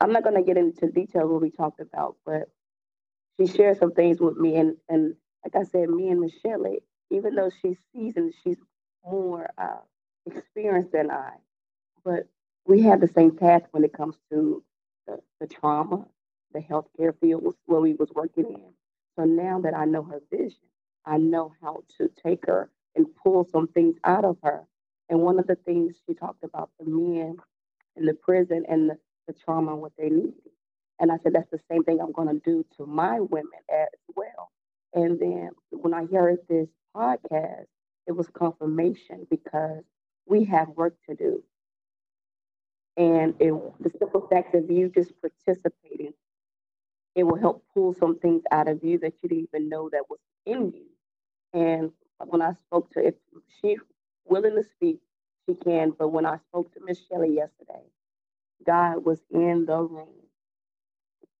I'm 0.00 0.12
not 0.12 0.24
going 0.24 0.36
to 0.36 0.42
get 0.42 0.58
into 0.58 0.88
detail 0.90 1.28
what 1.28 1.42
we 1.42 1.50
talked 1.50 1.80
about, 1.80 2.16
but 2.26 2.50
she 3.38 3.46
shared 3.46 3.78
some 3.78 3.92
things 3.92 4.20
with 4.20 4.36
me. 4.36 4.56
And, 4.56 4.76
and 4.88 5.14
like 5.44 5.56
I 5.56 5.64
said, 5.68 5.90
me 5.90 6.10
and 6.10 6.20
Michelle, 6.20 6.66
even 7.10 7.36
though 7.36 7.50
she's 7.62 7.78
seasoned, 7.94 8.34
she's 8.44 8.58
more 9.04 9.50
uh, 9.58 9.78
experienced 10.26 10.92
than 10.92 11.10
I. 11.10 11.32
But 12.04 12.28
we 12.66 12.82
have 12.82 13.00
the 13.00 13.08
same 13.08 13.32
path 13.36 13.62
when 13.72 13.84
it 13.84 13.92
comes 13.92 14.16
to 14.30 14.62
the, 15.06 15.20
the 15.40 15.46
trauma, 15.46 16.06
the 16.52 16.60
healthcare 16.60 17.18
fields 17.20 17.56
where 17.66 17.80
we 17.80 17.94
was 17.94 18.10
working 18.14 18.46
in. 18.46 18.72
So 19.18 19.24
now 19.24 19.60
that 19.62 19.74
I 19.76 19.86
know 19.86 20.04
her 20.04 20.22
vision, 20.30 20.58
I 21.06 21.18
know 21.18 21.52
how 21.62 21.82
to 21.98 22.10
take 22.24 22.46
her 22.46 22.70
and 22.96 23.06
pull 23.22 23.48
some 23.52 23.68
things 23.68 23.96
out 24.04 24.24
of 24.24 24.38
her. 24.42 24.66
And 25.08 25.20
one 25.20 25.38
of 25.38 25.46
the 25.46 25.56
things 25.56 25.96
she 26.06 26.14
talked 26.14 26.44
about 26.44 26.70
the 26.78 26.86
men 26.86 27.36
in 27.96 28.06
the 28.06 28.14
prison 28.14 28.64
and 28.68 28.90
the, 28.90 28.98
the 29.28 29.34
trauma 29.34 29.72
and 29.72 29.82
what 29.82 29.92
they 29.98 30.10
need. 30.10 30.34
And 31.00 31.12
I 31.12 31.18
said, 31.22 31.34
that's 31.34 31.50
the 31.50 31.60
same 31.70 31.84
thing 31.84 32.00
I'm 32.00 32.12
going 32.12 32.28
to 32.28 32.40
do 32.44 32.64
to 32.78 32.86
my 32.86 33.20
women 33.20 33.50
as 33.70 33.88
well. 34.16 34.50
And 34.94 35.20
then 35.20 35.50
when 35.70 35.94
I 35.94 36.06
heard 36.06 36.38
this 36.48 36.68
podcast, 36.96 37.66
it 38.06 38.12
was 38.12 38.28
confirmation 38.30 39.26
because 39.30 39.84
we 40.26 40.44
have 40.46 40.68
work 40.70 40.94
to 41.08 41.16
do. 41.16 41.42
And 42.96 43.34
it, 43.40 43.52
the 43.80 43.90
simple 43.98 44.26
fact 44.28 44.54
of 44.54 44.70
you 44.70 44.90
just 44.90 45.12
participating, 45.20 46.14
it 47.16 47.24
will 47.24 47.38
help 47.38 47.64
pull 47.74 47.94
some 47.94 48.18
things 48.18 48.42
out 48.52 48.68
of 48.68 48.84
you 48.84 48.98
that 49.00 49.14
you 49.22 49.28
didn't 49.28 49.48
even 49.54 49.68
know 49.70 49.90
that 49.90 50.10
was 50.10 50.20
in 50.46 50.72
you. 50.74 50.86
And 51.54 51.92
when 52.26 52.42
I 52.42 52.54
spoke 52.54 52.92
to, 52.92 53.06
if 53.06 53.14
she's 53.60 53.80
willing 54.26 54.56
to 54.56 54.64
speak, 54.64 55.00
she 55.48 55.56
can. 55.56 55.92
But 55.98 56.10
when 56.10 56.26
I 56.26 56.38
spoke 56.50 56.72
to 56.74 56.80
Miss 56.84 57.00
Shelley 57.08 57.34
yesterday, 57.34 57.84
God 58.66 59.04
was 59.04 59.20
in 59.32 59.66
the 59.66 59.78
room, 59.78 60.08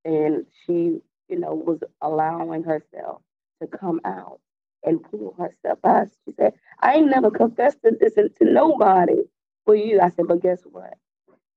and 0.04 0.46
she, 0.66 1.00
you 1.28 1.38
know, 1.40 1.54
was 1.54 1.80
allowing 2.02 2.64
herself 2.64 3.22
to 3.62 3.68
come 3.68 4.00
out 4.04 4.40
and 4.86 5.02
pull 5.04 5.34
herself 5.38 5.80
out. 5.84 6.08
She 6.26 6.34
said, 6.34 6.54
"I 6.80 6.94
ain't 6.96 7.10
never 7.10 7.30
confessed 7.32 7.82
to 7.84 7.92
this 8.00 8.14
to 8.14 8.30
nobody 8.42 9.22
for 9.66 9.76
you." 9.76 10.00
I 10.00 10.10
said, 10.10 10.28
"But 10.28 10.42
guess 10.42 10.62
what? 10.64 10.94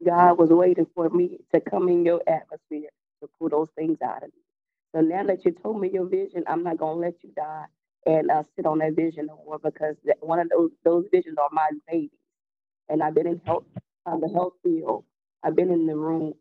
God 0.06 0.40
was 0.40 0.52
waiting 0.52 0.88
for 0.96 1.10
me 1.10 1.40
to 1.54 1.62
come 1.62 1.90
in 1.90 2.06
your 2.06 2.22
atmosphere 2.28 2.90
to 3.22 3.30
pull 3.40 3.50
those 3.50 3.70
things 3.76 4.00
out 4.04 4.24
of 4.24 4.32
you. 4.36 4.44
So 4.96 5.02
now 5.02 5.24
that 5.26 5.46
you 5.46 5.54
told 5.54 5.82
me 5.82 5.90
your 5.92 6.08
vision, 6.08 6.46
I'm 6.48 6.64
not 6.64 6.78
gonna 6.78 7.00
let 7.00 7.16
you 7.24 7.32
die 7.36 7.66
and 8.06 8.32
uh, 8.32 8.44
sit 8.56 8.66
on 8.68 8.80
that 8.80 8.94
vision 8.96 9.28
no 9.28 9.42
more 9.46 9.60
because 9.60 9.98
that, 10.06 10.18
one 10.22 10.40
of 10.40 10.50
those 10.50 10.72
those 10.86 11.06
visions 11.12 11.38
are 11.40 11.50
my 11.52 11.70
babies. 11.90 12.12
And 12.90 13.04
I've 13.04 13.16
been 13.16 13.28
in 13.28 13.42
health, 13.46 13.66
uh, 14.06 14.18
the 14.18 14.30
health 14.30 14.54
field. 14.64 15.06
I've 15.44 15.56
been 15.56 15.72
in 15.72 15.88
the 15.88 15.96
room 15.98 16.36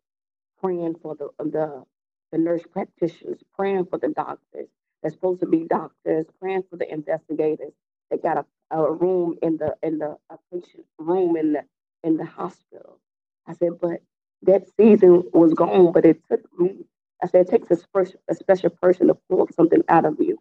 praying 0.63 0.97
for 1.03 1.17
the 1.17 1.31
the 1.39 1.85
the 2.33 2.39
nurse 2.39 2.63
practitioners, 2.73 3.41
praying 3.57 3.87
for 3.87 3.99
the 3.99 4.09
doctors. 4.09 4.69
They're 5.03 5.13
supposed 5.13 5.41
to 5.41 5.47
be 5.47 5.65
doctors, 5.65 6.27
praying 6.41 6.65
for 6.71 6.77
the 6.77 6.93
investigators. 6.93 7.73
They 8.11 8.19
got 8.19 8.39
a, 8.39 8.77
a 8.77 8.93
room 8.93 9.37
in 9.43 9.59
the 9.59 9.77
in 9.83 9.99
the 9.99 10.17
a 10.31 10.39
patient 10.53 10.87
room 10.99 11.37
in 11.37 11.53
the 11.55 11.65
in 12.05 12.17
the 12.17 12.27
hospital. 12.27 12.99
I 13.47 13.55
said, 13.55 13.81
but 13.81 14.03
that 14.43 14.69
season 14.79 15.25
was 15.33 15.55
gone, 15.55 15.93
but 15.93 16.07
it 16.07 16.21
took 16.31 16.43
me. 16.59 16.85
I 17.23 17.27
said, 17.29 17.43
it 17.43 17.51
takes 17.51 17.71
a 17.71 17.77
special, 17.77 18.21
a 18.29 18.35
special 18.35 18.71
person 18.71 19.09
to 19.09 19.19
pull 19.29 19.49
something 19.57 19.83
out 19.89 20.07
of 20.07 20.17
you. 20.21 20.39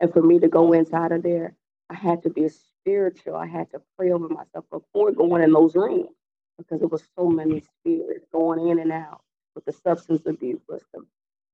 And 0.00 0.12
for 0.12 0.22
me 0.22 0.38
to 0.40 0.48
go 0.48 0.72
inside 0.72 1.12
of 1.12 1.22
there, 1.22 1.54
I 1.90 1.94
had 1.94 2.22
to 2.24 2.30
be 2.30 2.48
spiritual. 2.48 3.36
I 3.36 3.46
had 3.46 3.70
to 3.72 3.80
pray 3.96 4.10
over 4.12 4.28
myself 4.28 4.64
before 4.70 5.12
going 5.12 5.42
in 5.42 5.52
those 5.52 5.74
rooms 5.74 6.10
because 6.58 6.82
it 6.82 6.90
was 6.90 7.04
so 7.18 7.28
many 7.28 7.62
spirits 7.80 8.26
going 8.32 8.68
in 8.68 8.78
and 8.78 8.92
out 8.92 9.22
with 9.54 9.64
the 9.64 9.72
substance 9.72 10.22
abuse, 10.26 10.60
with 10.68 10.84
the, 10.92 11.00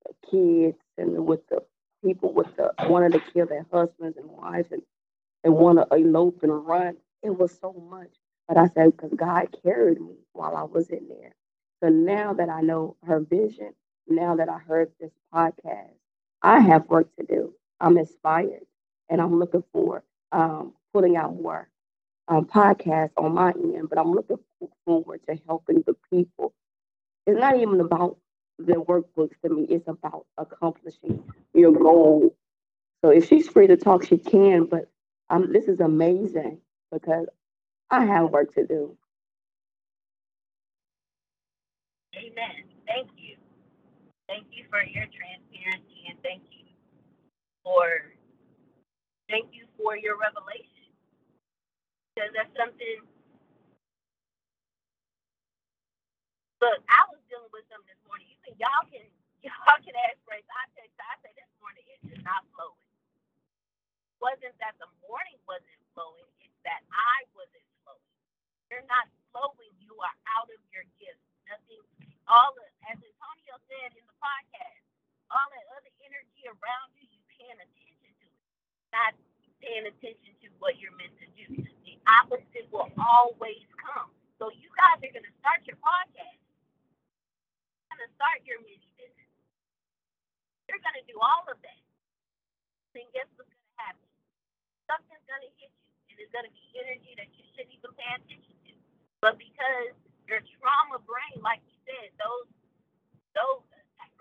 the 0.06 0.14
kids, 0.30 0.78
and 0.98 1.26
with 1.26 1.46
the 1.48 1.62
people 2.04 2.32
with 2.34 2.54
the 2.56 2.72
wanting 2.88 3.12
to 3.12 3.20
kill 3.32 3.46
their 3.46 3.66
husbands 3.72 4.18
and 4.18 4.28
wives 4.30 4.68
and, 4.72 4.82
and 5.44 5.54
want 5.54 5.78
to 5.78 5.96
elope 5.96 6.40
and 6.42 6.66
run. 6.66 6.96
It 7.22 7.38
was 7.38 7.56
so 7.60 7.72
much. 7.90 8.10
But 8.48 8.58
I 8.58 8.68
said, 8.68 8.96
because 8.96 9.12
God 9.16 9.48
carried 9.64 10.00
me 10.00 10.16
while 10.32 10.56
I 10.56 10.64
was 10.64 10.90
in 10.90 11.08
there. 11.08 11.34
So 11.82 11.90
now 11.90 12.34
that 12.34 12.48
I 12.50 12.62
know 12.62 12.96
her 13.06 13.20
vision, 13.20 13.74
now 14.08 14.36
that 14.36 14.48
I 14.48 14.58
heard 14.58 14.90
this 15.00 15.12
podcast, 15.34 15.92
I 16.42 16.60
have 16.60 16.88
work 16.88 17.08
to 17.18 17.26
do. 17.26 17.54
I'm 17.80 17.98
inspired 17.98 18.66
and 19.08 19.20
I'm 19.20 19.38
looking 19.38 19.64
for 19.72 20.04
um, 20.32 20.74
putting 20.92 21.16
out 21.16 21.34
more 21.40 21.68
um, 22.28 22.46
podcasts 22.46 23.12
on 23.16 23.34
my 23.34 23.50
end, 23.52 23.88
but 23.90 23.98
I'm 23.98 24.12
looking 24.12 24.38
forward 24.86 25.20
to 25.28 25.38
helping 25.46 25.82
the 25.86 25.94
people. 26.12 26.54
It's 27.26 27.38
not 27.40 27.58
even 27.58 27.80
about 27.80 28.18
the 28.66 28.74
workbooks 28.74 29.40
to 29.42 29.50
me, 29.50 29.64
it's 29.70 29.88
about 29.88 30.26
accomplishing 30.38 31.22
your 31.54 31.72
goal. 31.72 32.36
So 33.04 33.10
if 33.10 33.28
she's 33.28 33.48
free 33.48 33.66
to 33.68 33.76
talk, 33.76 34.04
she 34.04 34.18
can, 34.18 34.66
but 34.66 34.90
um, 35.30 35.52
this 35.52 35.66
is 35.66 35.80
amazing 35.80 36.58
because 36.92 37.26
I 37.90 38.04
have 38.04 38.30
work 38.30 38.54
to 38.54 38.66
do. 38.66 38.96
Amen. 42.16 42.64
Thank 42.86 43.10
you. 43.16 43.36
Thank 44.28 44.46
you 44.50 44.64
for 44.70 44.82
your 44.82 45.06
transparency 45.10 46.06
and 46.08 46.18
thank 46.22 46.42
you 46.50 46.66
for 47.64 48.10
thank 49.30 49.50
you 49.52 49.66
for 49.76 49.96
your 49.96 50.16
revelation. 50.18 50.90
Because 52.14 52.30
that's 52.34 52.54
something 52.58 53.02
look, 56.62 56.78
I 56.88 57.04
was 57.12 57.20
dealing 57.30 57.52
with 57.52 57.66
something 57.70 57.99
think 58.50 58.58
y'all 58.58 58.86
can 58.90 59.06
y'all 59.46 59.78
can 59.78 59.94
ask 60.10 60.18
grace. 60.26 60.46
I 60.50 60.66
text 60.74 60.98
I 60.98 61.14
say 61.22 61.30
this 61.38 61.50
morning 61.62 61.86
it's 61.94 62.02
just 62.10 62.24
not 62.26 62.42
flowing. 62.58 62.90
It 64.10 64.18
wasn't 64.18 64.58
that 64.58 64.74
the 64.82 64.90
morning 65.06 65.38
wasn't 65.46 65.78
flowing, 65.94 66.26
it's 66.42 66.58
that 66.66 66.82
I 66.90 67.30
wasn't 67.38 67.62
flowing. 67.86 68.10
You're 68.74 68.86
not 68.90 69.06
flowing, 69.30 69.70
you 69.78 69.94
are 70.02 70.16
out 70.34 70.50
of 70.50 70.58
your 70.74 70.82
gift. 70.98 71.22
Nothing 71.46 71.78
all 72.26 72.50
the, 72.58 72.62
as 72.90 72.98
Antonio 72.98 73.54
said 73.70 73.90
in 73.94 74.02
the 74.06 74.16
podcast, 74.18 74.82
all 75.34 75.46
that 75.50 75.66
other 75.78 75.90
energy 76.06 76.46
around 76.46 76.94
you, 76.94 77.06
you 77.10 77.18
paying 77.38 77.58
attention 77.58 78.10
to 78.22 78.26
it. 78.30 78.46
Not 78.94 79.14
paying 79.62 79.86
attention 79.86 80.34
to 80.42 80.46
what 80.62 80.78
you're 80.78 80.94
meant 80.98 81.14
to 81.22 81.26
do. 81.38 81.46
The 81.86 81.98
opposite 82.06 82.66
will 82.70 82.90
always 82.98 83.66
come. 83.78 84.10
So 84.38 84.50
you 84.54 84.70
guys 84.78 85.02
are 85.02 85.14
gonna 85.14 85.34
start 85.42 85.62
your 85.66 85.78
podcast. 85.82 86.39
Gonna 88.00 88.16
start 88.16 88.40
your 88.48 88.64
mini 88.64 88.88
business. 88.96 89.28
You're 90.68 90.80
gonna 90.80 91.04
do 91.04 91.20
all 91.20 91.44
of 91.52 91.60
that. 91.60 91.82
Then 92.96 93.06
guess 93.12 93.28
what's 93.36 93.50
gonna 93.52 93.80
happen? 93.92 94.08
Something's 94.88 95.26
gonna 95.28 95.52
hit 95.60 95.72
you. 95.72 95.86
and 96.12 96.16
it's 96.20 96.32
going 96.34 96.46
to 96.48 96.54
be 96.54 96.64
energy 96.76 97.12
that 97.16 97.30
you 97.36 97.44
shouldn't 97.54 97.74
even 97.76 97.92
pay 97.96 98.10
attention 98.18 98.56
to. 98.68 98.72
But 99.24 99.38
because 99.40 99.94
your 100.28 100.42
trauma 100.58 101.00
brain, 101.04 101.40
like 101.44 101.62
you 101.68 101.76
said, 101.86 102.12
those 102.20 102.48
those 103.36 103.64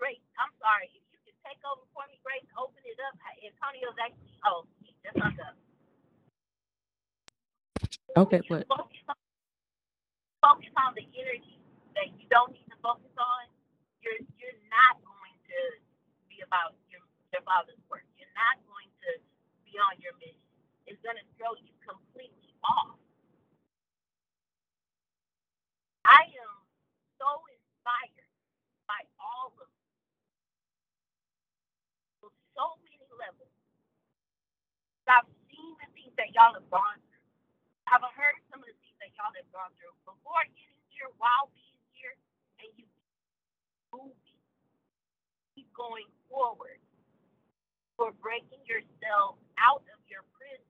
Grace, 0.00 0.24
I'm 0.40 0.48
sorry, 0.64 0.88
if 0.96 1.04
you 1.12 1.20
could 1.28 1.36
take 1.44 1.60
over 1.68 1.84
for 1.92 2.08
me, 2.08 2.16
Grace, 2.24 2.48
open 2.56 2.80
it 2.88 2.96
up. 3.04 3.18
Antonio's 3.44 3.98
actually 4.00 4.32
oh, 4.48 4.64
he 4.80 4.96
just 5.04 5.18
hung 5.20 5.36
up. 5.44 5.56
Okay, 8.16 8.40
but 8.48 8.64
focus 10.40 10.72
on 10.80 10.96
the 10.96 11.04
energy 11.18 11.60
that 11.98 12.08
you 12.16 12.24
don't 12.32 12.54
need 12.56 12.64
to 12.72 12.78
focus 12.80 13.12
on. 13.20 13.49
Not 14.70 15.02
going 15.02 15.36
to 15.50 15.60
be 16.30 16.40
about 16.46 16.78
your 16.90 17.02
your 17.34 17.44
father's 17.44 17.82
work. 17.92 18.06
You're 18.16 18.32
not 18.38 18.58
going 18.66 18.90
to 19.04 19.10
be 19.66 19.76
on 19.78 19.98
your 20.00 20.14
mission. 20.22 20.40
It's 20.88 21.02
going 21.04 21.18
to 21.18 21.26
throw 21.38 21.54
you 21.60 21.74
completely 21.84 22.54
off. 22.64 22.96
I 26.06 26.24
am 26.26 26.54
so 27.20 27.28
inspired 27.52 28.28
by 28.88 29.02
all 29.20 29.52
of 29.60 29.68
you, 29.70 29.88
on 32.28 32.32
so 32.56 32.66
many 32.84 33.08
levels. 33.18 33.52
I've 35.08 35.26
seen 35.50 35.74
the 35.82 35.88
things 35.96 36.14
that 36.20 36.30
y'all 36.36 36.54
have 36.54 36.68
gone 36.70 37.00
through. 37.10 37.26
I've 37.90 38.04
heard 38.14 38.38
some 38.52 38.62
of 38.62 38.68
the 38.68 38.76
things 38.82 38.98
that 39.02 39.10
y'all 39.18 39.34
have 39.34 39.50
gone 39.54 39.72
through 39.80 39.94
before 40.06 40.44
getting 40.54 40.82
here, 40.94 41.10
while 41.18 41.50
being 41.54 41.80
here, 41.96 42.14
and 42.62 42.70
you 42.78 42.86
keep 43.76 44.29
going 45.80 46.10
forward. 46.28 46.76
For 47.96 48.12
breaking 48.20 48.64
yourself 48.68 49.38
out 49.60 49.84
of 49.88 50.00
your 50.10 50.24
prison, 50.36 50.66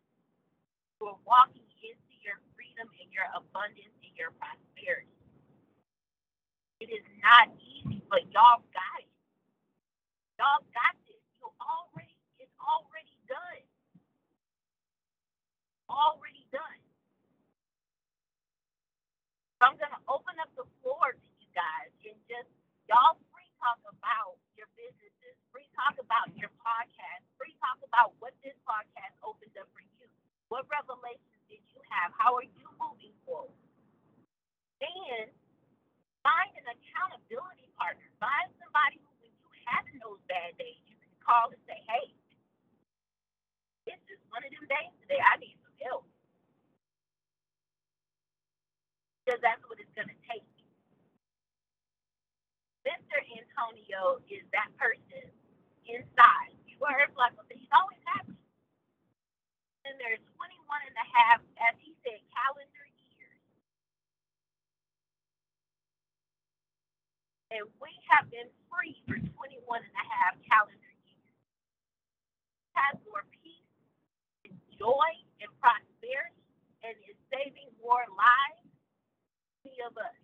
for 1.00 1.16
walking 1.24 1.66
into 1.82 2.14
your 2.22 2.38
freedom 2.56 2.86
and 3.00 3.08
your 3.14 3.26
abundance 3.34 3.94
and 4.04 4.14
your 4.18 4.34
prosperity. 4.36 5.14
It 6.80 6.90
is 6.90 7.06
not 7.22 7.52
easy, 7.60 8.02
but 8.10 8.26
y'all 8.34 8.64
got 8.74 9.00
it. 9.00 9.12
Y'all 10.40 10.64
got 10.74 10.94
this. 11.06 11.22
You 11.40 11.48
already, 11.60 12.16
it's 12.40 12.56
already 12.60 13.16
done. 13.30 13.64
Already 15.92 16.44
done. 16.50 16.80
So 19.60 19.70
I'm 19.70 19.78
gonna 19.78 20.02
open 20.10 20.34
up 20.42 20.50
the 20.56 20.66
floor 20.82 21.14
to 21.14 21.28
you 21.38 21.48
guys 21.54 21.92
and 22.08 22.18
just 22.26 22.50
y'all 22.88 23.20
free 23.30 23.50
talk 23.62 23.78
about 23.86 24.39
businesses, 24.90 25.36
free 25.54 25.68
talk 25.78 25.94
about 26.02 26.30
your 26.34 26.50
podcast, 26.58 27.22
free 27.38 27.54
talk 27.62 27.78
about 27.86 28.14
what 28.18 28.34
this 28.42 28.56
podcast 28.66 29.14
opened 29.22 29.54
up 29.54 29.70
for 29.70 29.82
you. 29.82 29.90
What 30.50 30.66
revelations 30.66 31.38
did 31.46 31.62
you 31.70 31.78
have? 31.94 32.10
How 32.18 32.34
are 32.34 32.42
you 32.42 32.66
moving 32.74 33.14
forward? 33.22 33.54
And 34.82 35.30
find 36.26 36.50
an 36.58 36.66
accountability 36.74 37.70
partner. 37.78 38.02
Find 38.18 38.50
somebody 38.58 38.98
who, 38.98 39.10
when 39.22 39.30
you 39.30 39.46
having 39.70 40.02
those 40.02 40.18
bad 40.26 40.58
days, 40.58 40.82
you 40.90 40.98
can 40.98 41.14
call 41.22 41.54
and 41.54 41.62
say, 41.70 41.78
hey, 41.86 42.10
it's 43.86 44.02
just 44.10 44.22
one 44.34 44.42
of 44.42 44.50
them 44.50 44.66
days 44.66 44.90
today. 45.06 45.22
I 45.22 45.38
need 45.38 45.54
some 45.62 45.76
help. 45.86 46.02
Because 49.22 49.38
that's 49.38 49.62
what 49.70 49.78
it's 49.78 49.94
going 49.94 50.10
to 50.10 50.18
take. 50.26 50.42
Mr. 52.82 53.14
Antonio 54.00 54.20
is 54.32 54.44
that 54.56 54.72
person 54.80 55.28
inside. 55.84 56.56
You 56.64 56.80
heard 56.80 57.12
Flacco 57.12 57.44
say 57.48 57.60
he's 57.60 57.72
always 57.72 58.00
happy. 58.08 58.32
And 59.84 59.96
there's 60.00 60.20
21 60.36 60.88
and 60.88 60.96
a 60.96 61.08
half, 61.12 61.40
as 61.60 61.76
he 61.84 61.92
said, 62.00 62.20
calendar 62.32 62.86
years. 63.12 63.40
And 67.52 67.64
we 67.80 67.92
have 68.08 68.24
been 68.32 68.48
free 68.72 68.96
for 69.04 69.20
21 69.20 69.84
and 69.84 69.96
a 69.96 70.06
half 70.08 70.40
calendar 70.48 70.92
years. 71.04 71.36
Has 72.72 72.96
more 73.04 73.28
peace 73.44 73.68
and 74.48 74.56
joy 74.80 75.12
and 75.44 75.50
prosperity 75.60 76.40
and 76.80 76.96
is 77.04 77.16
saving 77.28 77.68
more 77.84 78.08
lives 78.16 78.64
of 79.80 79.96
us. 79.96 80.16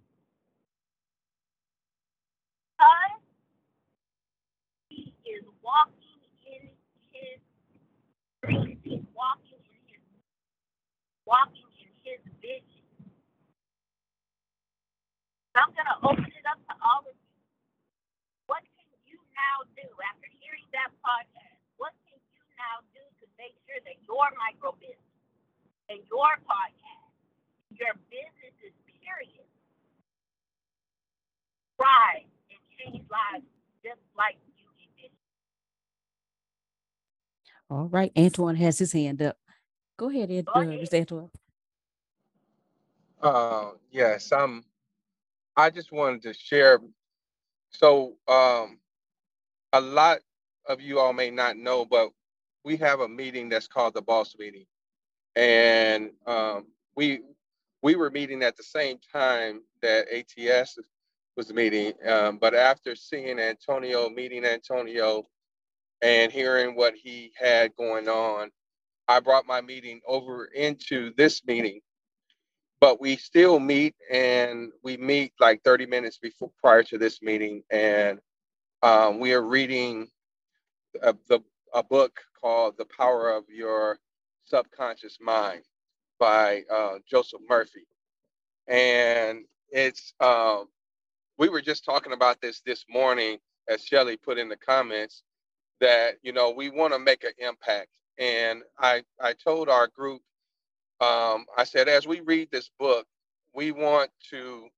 Because 2.76 3.15
walking 5.66 6.22
in 6.46 6.70
his. 7.10 7.42
He's 8.86 9.02
walking 9.10 9.58
in 9.58 9.82
his 9.90 10.02
walking 11.26 11.66
in 11.82 11.90
his 12.06 12.22
vision. 12.38 12.86
I'm 15.58 15.74
gonna 15.74 15.98
open 16.06 16.30
it 16.30 16.46
up 16.46 16.62
to 16.70 16.74
all 16.78 17.02
of 17.02 17.16
you. 17.18 17.34
What 18.46 18.62
can 18.78 18.86
you 19.10 19.18
now 19.34 19.66
do 19.74 19.88
after 20.06 20.30
hearing 20.38 20.68
that 20.70 20.94
podcast? 21.02 21.58
What 21.82 21.96
can 22.06 22.22
you 22.30 22.42
now 22.54 22.86
do 22.94 23.02
to 23.02 23.24
make 23.34 23.58
sure 23.66 23.82
that 23.82 23.98
your 24.06 24.28
micro 24.38 24.70
business 24.78 25.18
and 25.90 25.98
your 26.06 26.38
podcast, 26.46 27.10
your 27.74 27.98
businesses, 28.06 28.76
period, 29.02 29.48
thrive 31.76 32.28
and 32.52 32.60
change 32.78 33.02
lives 33.10 33.48
just 33.82 34.02
like 34.14 34.38
all 37.70 37.88
right, 37.88 38.12
Antoine 38.16 38.56
has 38.56 38.78
his 38.78 38.92
hand 38.92 39.22
up. 39.22 39.36
Go 39.96 40.10
ahead, 40.10 40.30
Ed, 40.30 40.44
uh. 40.54 40.60
Mr. 40.60 41.00
Antoine. 41.00 41.30
Uh, 43.22 43.70
yes, 43.90 44.32
I'm. 44.32 44.64
I 45.56 45.70
just 45.70 45.90
wanted 45.90 46.22
to 46.22 46.34
share. 46.34 46.78
So, 47.70 48.14
um, 48.28 48.78
a 49.72 49.80
lot 49.80 50.18
of 50.66 50.80
you 50.80 50.98
all 50.98 51.12
may 51.12 51.30
not 51.30 51.56
know, 51.56 51.84
but 51.84 52.10
we 52.64 52.76
have 52.76 53.00
a 53.00 53.08
meeting 53.08 53.48
that's 53.48 53.68
called 53.68 53.94
the 53.94 54.02
Boss 54.02 54.36
Meeting, 54.38 54.66
and 55.34 56.10
um, 56.26 56.66
we 56.94 57.20
we 57.82 57.96
were 57.96 58.10
meeting 58.10 58.42
at 58.42 58.56
the 58.56 58.62
same 58.62 58.98
time 59.12 59.62
that 59.82 60.06
ATS 60.12 60.78
was 61.36 61.52
meeting. 61.52 61.92
Um, 62.06 62.38
but 62.38 62.54
after 62.54 62.94
seeing 62.94 63.38
Antonio, 63.38 64.08
meeting 64.08 64.44
Antonio, 64.44 65.26
and 66.02 66.32
hearing 66.32 66.76
what 66.76 66.94
he 66.94 67.32
had 67.36 67.74
going 67.76 68.08
on, 68.08 68.50
I 69.08 69.20
brought 69.20 69.46
my 69.46 69.60
meeting 69.60 70.00
over 70.06 70.46
into 70.46 71.12
this 71.16 71.44
meeting. 71.46 71.80
But 72.80 73.00
we 73.00 73.16
still 73.16 73.60
meet 73.60 73.94
and 74.12 74.72
we 74.84 74.96
meet 74.98 75.32
like 75.40 75.62
30 75.64 75.86
minutes 75.86 76.18
before 76.18 76.50
prior 76.62 76.82
to 76.84 76.98
this 76.98 77.22
meeting 77.22 77.62
and 77.70 78.20
um, 78.82 79.20
we 79.20 79.32
are 79.34 79.42
reading 79.42 80.08
a, 81.02 81.14
the, 81.28 81.40
a 81.74 81.82
book 81.82 82.20
called 82.40 82.74
the 82.78 82.86
power 82.96 83.30
of 83.30 83.44
your 83.48 83.98
subconscious 84.44 85.18
mind 85.20 85.62
by 86.20 86.62
uh, 86.72 86.96
joseph 87.10 87.40
murphy. 87.48 87.86
And 88.68 89.44
it's 89.70 90.14
um, 90.20 90.66
we 91.38 91.50
were 91.50 91.62
just 91.62 91.84
talking 91.84 92.14
about 92.14 92.40
this 92.42 92.62
this 92.66 92.86
morning 92.90 93.38
as 93.68 93.84
shelly 93.84 94.16
put 94.18 94.38
in 94.38 94.48
the 94.48 94.56
comments 94.56 95.24
that 95.80 96.16
you 96.22 96.32
know 96.32 96.50
we 96.50 96.70
want 96.70 96.92
to 96.92 96.98
make 96.98 97.24
an 97.24 97.32
impact 97.38 97.90
and 98.18 98.62
i 98.78 99.02
i 99.20 99.32
told 99.34 99.68
our 99.68 99.88
group 99.88 100.20
um, 101.00 101.44
I 101.56 101.64
said, 101.64 101.88
as 101.88 102.06
we 102.06 102.20
read 102.20 102.50
this 102.50 102.70
book, 102.78 103.06
we 103.54 103.70
want 103.70 104.10
to 104.30 104.68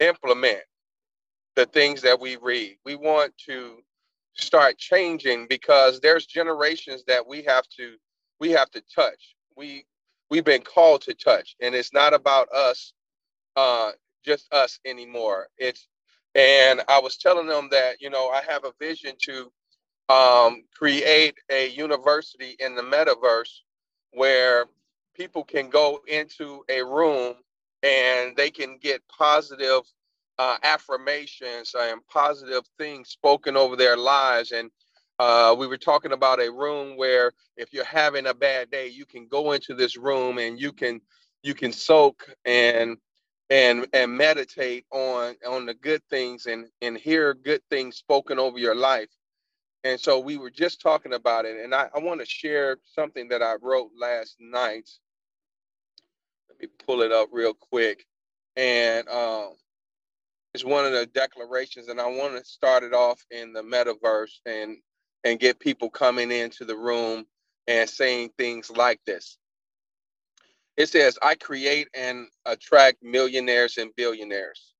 implement 0.00 0.62
the 1.56 1.66
things 1.66 2.02
that 2.02 2.20
we 2.20 2.36
read. 2.36 2.78
We 2.84 2.96
want 2.96 3.36
to 3.46 3.78
start 4.34 4.78
changing 4.78 5.48
because 5.48 6.00
there's 6.00 6.26
generations 6.26 7.04
that 7.08 7.26
we 7.26 7.42
have 7.44 7.64
to 7.78 7.96
we 8.40 8.50
have 8.52 8.70
to 8.72 8.82
touch. 8.94 9.36
We 9.56 9.84
we've 10.30 10.44
been 10.44 10.62
called 10.62 11.02
to 11.02 11.14
touch, 11.14 11.56
and 11.60 11.74
it's 11.74 11.92
not 11.92 12.14
about 12.14 12.48
us, 12.54 12.92
uh, 13.56 13.92
just 14.24 14.52
us 14.52 14.80
anymore. 14.86 15.48
It's 15.58 15.88
and 16.34 16.82
I 16.88 17.00
was 17.00 17.18
telling 17.18 17.48
them 17.48 17.68
that 17.72 18.00
you 18.00 18.10
know 18.10 18.28
I 18.30 18.42
have 18.48 18.64
a 18.64 18.72
vision 18.80 19.14
to 19.24 19.52
um, 20.10 20.64
create 20.76 21.36
a 21.52 21.70
university 21.70 22.56
in 22.60 22.76
the 22.76 22.82
metaverse 22.82 23.60
where 24.14 24.66
people 25.16 25.44
can 25.44 25.70
go 25.70 26.00
into 26.08 26.64
a 26.70 26.82
room 26.82 27.36
and 27.84 28.36
they 28.36 28.50
can 28.50 28.78
get 28.82 29.02
positive 29.08 29.82
uh, 30.38 30.58
affirmations 30.64 31.74
and 31.78 32.02
positive 32.08 32.64
things 32.78 33.10
spoken 33.10 33.56
over 33.56 33.76
their 33.76 33.96
lives. 33.98 34.52
And 34.52 34.70
uh, 35.20 35.56
we 35.58 35.68
were 35.68 35.78
talking 35.78 36.12
about 36.12 36.42
a 36.42 36.52
room 36.52 36.98
where 36.98 37.32
if 37.56 37.72
you're 37.72 37.84
having 37.86 38.28
a 38.28 38.34
bad 38.34 38.70
day, 38.70 38.88
you 38.88 39.06
can 39.06 39.28
go 39.28 39.52
into 39.52 39.74
this 39.74 39.96
room 39.98 40.38
and 40.38 40.60
you 40.60 40.72
can 40.72 41.00
you 41.44 41.54
can 41.54 41.72
soak 41.72 42.28
and 42.46 42.98
and 43.50 43.88
and 43.94 44.16
meditate 44.16 44.86
on 44.92 45.36
on 45.48 45.66
the 45.66 45.74
good 45.74 46.02
things 46.10 46.46
and 46.46 46.66
and 46.82 46.98
hear 46.98 47.34
good 47.34 47.62
things 47.70 47.96
spoken 47.98 48.38
over 48.40 48.58
your 48.58 48.76
life. 48.76 49.10
And 49.84 50.00
so 50.00 50.20
we 50.20 50.38
were 50.38 50.50
just 50.50 50.80
talking 50.82 51.14
about 51.14 51.46
it, 51.46 51.56
and 51.64 51.74
I, 51.74 51.88
I 51.94 52.00
want 52.00 52.20
to 52.20 52.26
share 52.26 52.78
something 52.94 53.28
that 53.28 53.42
I 53.42 53.56
wrote 53.62 53.90
last 53.98 54.36
night 54.40 54.90
Let 56.50 56.60
me 56.60 56.68
pull 56.86 57.02
it 57.02 57.12
up 57.12 57.28
real 57.32 57.54
quick. 57.54 58.06
And 58.56 59.08
um, 59.08 59.54
it's 60.54 60.64
one 60.64 60.86
of 60.86 60.92
the 60.92 61.06
declarations, 61.06 61.88
and 61.88 62.00
I 62.00 62.06
want 62.08 62.38
to 62.38 62.44
start 62.44 62.84
it 62.84 62.94
off 62.94 63.24
in 63.30 63.52
the 63.52 63.62
metaverse 63.62 64.40
and 64.46 64.78
and 65.24 65.40
get 65.40 65.60
people 65.60 65.90
coming 65.90 66.32
into 66.32 66.64
the 66.64 66.76
room 66.76 67.26
and 67.68 67.90
saying 67.90 68.30
things 68.38 68.70
like 68.70 69.00
this. 69.06 69.38
It 70.76 70.88
says, 70.88 71.18
I 71.22 71.36
create 71.36 71.88
and 71.94 72.28
attract 72.46 72.98
millionaires 73.02 73.78
and 73.78 73.90
billionaires. 73.96 74.74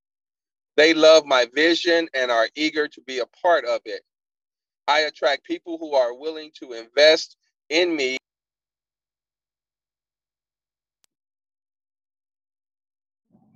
They 0.76 0.94
love 0.94 1.26
my 1.26 1.46
vision 1.54 2.08
and 2.14 2.30
are 2.30 2.48
eager 2.56 2.88
to 2.88 3.02
be 3.02 3.20
a 3.20 3.26
part 3.26 3.64
of 3.66 3.80
it. 3.86 4.02
I 4.90 5.00
attract 5.02 5.44
people 5.44 5.78
who 5.78 5.94
are 5.94 6.14
willing 6.14 6.52
to 6.60 6.74
invest 6.74 7.38
in 7.70 7.96
me. 7.96 8.18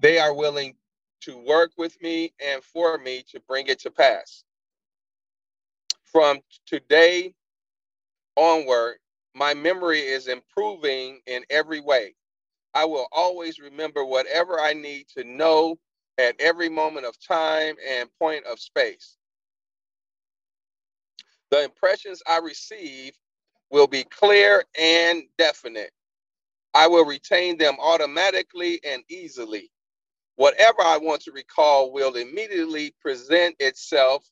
They 0.01 0.19
are 0.19 0.35
willing 0.35 0.77
to 1.23 1.39
work 1.39 1.73
with 1.79 2.01
me 2.03 2.35
and 2.45 2.63
for 2.65 2.99
me 2.99 3.25
to 3.33 3.41
bring 3.49 3.69
it 3.69 3.81
to 3.81 3.91
pass. 3.93 4.45
From 6.05 6.41
today 6.67 7.35
onward, 8.37 8.97
my 9.35 9.55
memory 9.55 10.01
is 10.01 10.29
improving 10.29 11.21
in 11.27 11.45
every 11.51 11.81
way. 11.81 12.15
I 12.75 12.87
will 12.87 13.09
always 13.13 13.61
remember 13.61 14.05
whatever 14.05 14.61
I 14.61 14.75
need 14.75 15.09
to 15.17 15.25
know 15.25 15.79
at 16.19 16.37
every 16.41 16.71
moment 16.71 17.07
of 17.07 17.17
time 17.21 17.77
and 17.89 18.11
point 18.21 18.45
of 18.47 18.61
space. 18.61 19.17
The 21.55 21.63
impressions 21.63 22.21
I 22.27 22.39
receive 22.39 23.13
will 23.71 23.87
be 23.87 24.03
clear 24.03 24.65
and 24.77 25.23
definite. 25.39 25.93
I 26.75 26.89
will 26.89 27.05
retain 27.05 27.59
them 27.59 27.77
automatically 27.81 28.81
and 28.85 29.05
easily. 29.09 29.71
Whatever 30.35 30.83
I 30.83 30.99
want 30.99 31.23
to 31.23 31.33
recall 31.33 31.93
will 31.93 32.17
immediately 32.17 32.93
present 33.01 33.55
itself 33.61 34.29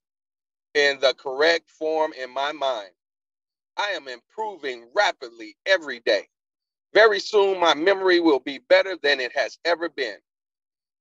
in 0.75 0.99
the 0.99 1.15
correct 1.15 1.71
form 1.71 2.13
in 2.21 2.29
my 2.35 2.51
mind. 2.51 2.91
I 3.77 3.91
am 3.93 4.09
improving 4.09 4.89
rapidly 4.93 5.57
every 5.65 6.01
day. 6.01 6.29
Very 6.93 7.21
soon, 7.21 7.61
my 7.61 7.75
memory 7.75 8.19
will 8.19 8.41
be 8.41 8.59
better 8.69 8.97
than 9.01 9.21
it 9.21 9.31
has 9.37 9.61
ever 9.65 9.89
been. 9.89 10.19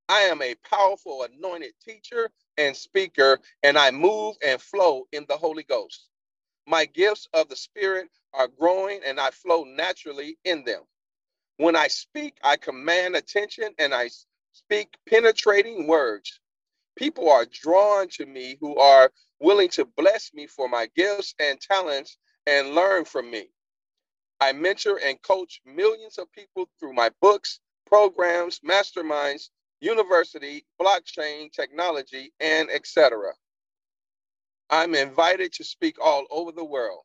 I 0.10 0.22
am 0.22 0.44
a 0.44 0.56
powerful, 0.70 1.24
anointed 1.24 1.74
teacher 1.84 2.30
and 2.58 2.78
speaker, 2.78 3.40
and 3.64 3.78
I 3.78 3.92
move 3.92 4.36
and 4.46 4.62
flow 4.62 5.06
in 5.14 5.26
the 5.28 5.38
Holy 5.38 5.64
Ghost. 5.64 6.11
My 6.68 6.86
gifts 6.86 7.28
of 7.34 7.50
the 7.50 7.58
Spirit 7.58 8.10
are 8.34 8.48
growing, 8.48 9.02
and 9.06 9.20
I 9.20 9.32
flow 9.32 9.64
naturally 9.66 10.38
in 10.46 10.64
them. 10.66 10.84
When 11.58 11.76
I 11.76 11.88
speak, 11.88 12.38
I 12.44 12.58
command 12.58 13.16
attention 13.16 13.74
and 13.80 13.94
I 13.94 14.10
speak 14.54 14.96
penetrating 15.10 15.88
words. 15.88 16.40
People 16.98 17.30
are 17.32 17.46
drawn 17.46 18.10
to 18.10 18.26
me 18.28 18.58
who 18.62 18.78
are 18.78 19.12
willing 19.40 19.70
to 19.70 19.86
bless 19.86 20.34
me 20.34 20.48
for 20.48 20.70
my 20.70 20.90
gifts 20.96 21.36
and 21.40 21.60
talents 21.62 22.18
and 22.48 22.76
learn 22.76 23.06
from 23.06 23.32
me. 23.32 23.50
I 24.40 24.54
mentor 24.54 25.00
and 25.04 25.22
coach 25.24 25.62
millions 25.66 26.20
of 26.20 26.32
people 26.32 26.70
through 26.80 26.94
my 26.94 27.12
books, 27.22 27.60
programs, 27.88 28.60
masterminds, 28.62 29.50
university, 29.82 30.66
blockchain, 30.82 31.52
technology, 31.52 32.34
and 32.40 32.70
etc. 32.72 33.34
I'm 34.72 34.96
invited 34.96 35.54
to 35.56 35.66
speak 35.66 35.98
all 36.04 36.26
over 36.32 36.52
the 36.54 36.66
world. 36.66 37.02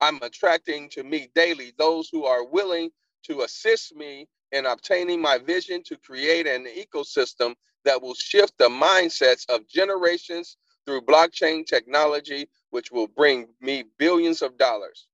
I'm 0.00 0.20
attracting 0.22 0.90
to 0.90 1.04
me 1.04 1.30
daily 1.34 1.74
those 1.78 2.10
who 2.12 2.26
are 2.26 2.44
willing 2.46 2.90
to 3.24 3.42
assist 3.42 3.96
me 3.96 4.28
in 4.52 4.66
obtaining 4.66 5.22
my 5.22 5.38
vision 5.38 5.82
to 5.84 5.98
create 5.98 6.46
an 6.48 6.66
ecosystem 6.66 7.56
that 7.84 8.02
will 8.02 8.14
shift 8.14 8.54
the 8.58 8.70
mindsets 8.70 9.46
of 9.50 9.68
generations 9.68 10.58
through 10.86 11.02
blockchain 11.02 11.66
technology, 11.66 12.48
which 12.70 12.92
will 12.92 13.08
bring 13.08 13.48
me 13.60 13.84
billions 13.98 14.42
of 14.42 14.58
dollars. 14.58 15.08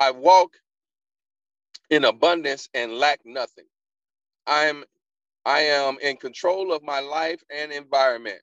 I 0.00 0.12
walk 0.12 0.52
in 1.90 2.04
abundance 2.04 2.68
and 2.74 2.94
lack 2.94 3.20
nothing. 3.24 3.66
I'm 4.46 4.84
I 5.46 5.60
am 5.62 5.98
in 6.02 6.16
control 6.18 6.72
of 6.72 6.84
my 6.84 7.00
life 7.00 7.42
and 7.50 7.72
environment. 7.72 8.40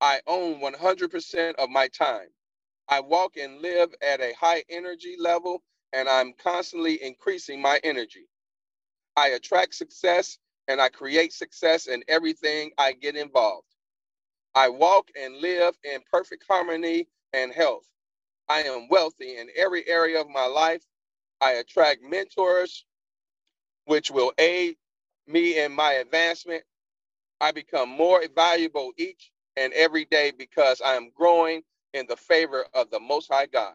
I 0.00 0.20
own 0.26 0.60
100% 0.60 1.54
of 1.56 1.70
my 1.70 1.88
time. 1.88 2.28
I 2.88 3.00
walk 3.00 3.36
and 3.38 3.62
live 3.62 3.94
at 4.02 4.20
a 4.20 4.34
high 4.40 4.64
energy 4.70 5.16
level 5.18 5.62
and 5.92 6.08
I'm 6.08 6.34
constantly 6.42 7.02
increasing 7.02 7.62
my 7.62 7.80
energy. 7.84 8.28
I 9.16 9.28
attract 9.30 9.74
success 9.74 10.38
and 10.68 10.80
I 10.80 10.90
create 10.90 11.32
success 11.32 11.86
in 11.88 12.04
everything 12.08 12.72
I 12.78 12.92
get 12.92 13.16
involved. 13.16 13.66
I 14.54 14.68
walk 14.70 15.08
and 15.20 15.38
live 15.38 15.74
in 15.84 16.00
perfect 16.10 16.44
harmony 16.48 17.08
and 17.32 17.52
health. 17.52 17.86
I 18.48 18.62
am 18.62 18.88
wealthy 18.90 19.38
in 19.38 19.48
every 19.56 19.88
area 19.88 20.20
of 20.20 20.28
my 20.28 20.46
life 20.46 20.82
I 21.42 21.52
attract 21.54 22.02
mentors, 22.02 22.86
which 23.86 24.10
will 24.10 24.32
aid 24.38 24.76
me 25.28 25.58
in 25.60 25.72
my 25.72 25.94
advancement. 25.94 26.64
I 27.40 27.52
become 27.52 27.90
more 27.90 28.22
valuable 28.34 28.92
each 28.98 29.32
and 29.60 29.72
every 29.74 30.06
day 30.06 30.32
because 30.36 30.82
I 30.84 30.96
am 30.96 31.10
growing 31.16 31.62
in 31.94 32.06
the 32.08 32.16
favor 32.16 32.66
of 32.74 32.90
the 32.90 33.00
Most 33.00 33.30
High 33.32 33.46
God. 33.46 33.74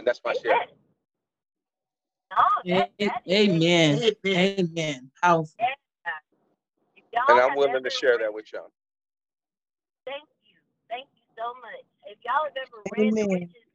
And 0.00 0.08
that's 0.08 0.20
my 0.24 0.34
share. 0.34 0.60
A- 3.00 3.12
Amen. 3.30 4.02
Amen. 4.26 5.10
Powerful. 5.22 5.56
And 7.28 7.40
I'm 7.40 7.56
willing 7.56 7.84
to 7.84 7.90
share 7.90 8.18
that 8.18 8.34
with 8.34 8.52
y'all. 8.52 8.72
Thank 10.06 10.24
you. 10.44 10.56
Thank 10.90 11.08
you 11.14 11.22
so 11.38 11.54
much. 11.62 11.84
If 12.06 12.18
y'all 12.26 12.44
have 12.44 12.56
ever 12.58 12.82
read 12.92 13.14
The 13.14 13.22
Amen. 13.22 13.28
Richest 13.32 13.70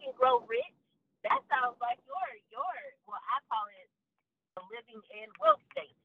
Can 0.00 0.12
Grow 0.18 0.40
Rich, 0.46 0.74
that 1.24 1.40
sounds 1.50 1.78
like 1.80 1.98
your 2.06 2.28
your 2.52 2.74
well, 3.08 3.20
I 3.22 3.38
call 3.50 3.66
it 3.80 3.88
a 4.58 4.61
living 4.72 5.02
in 5.12 5.28
wealth 5.38 5.62
statement. 5.76 6.00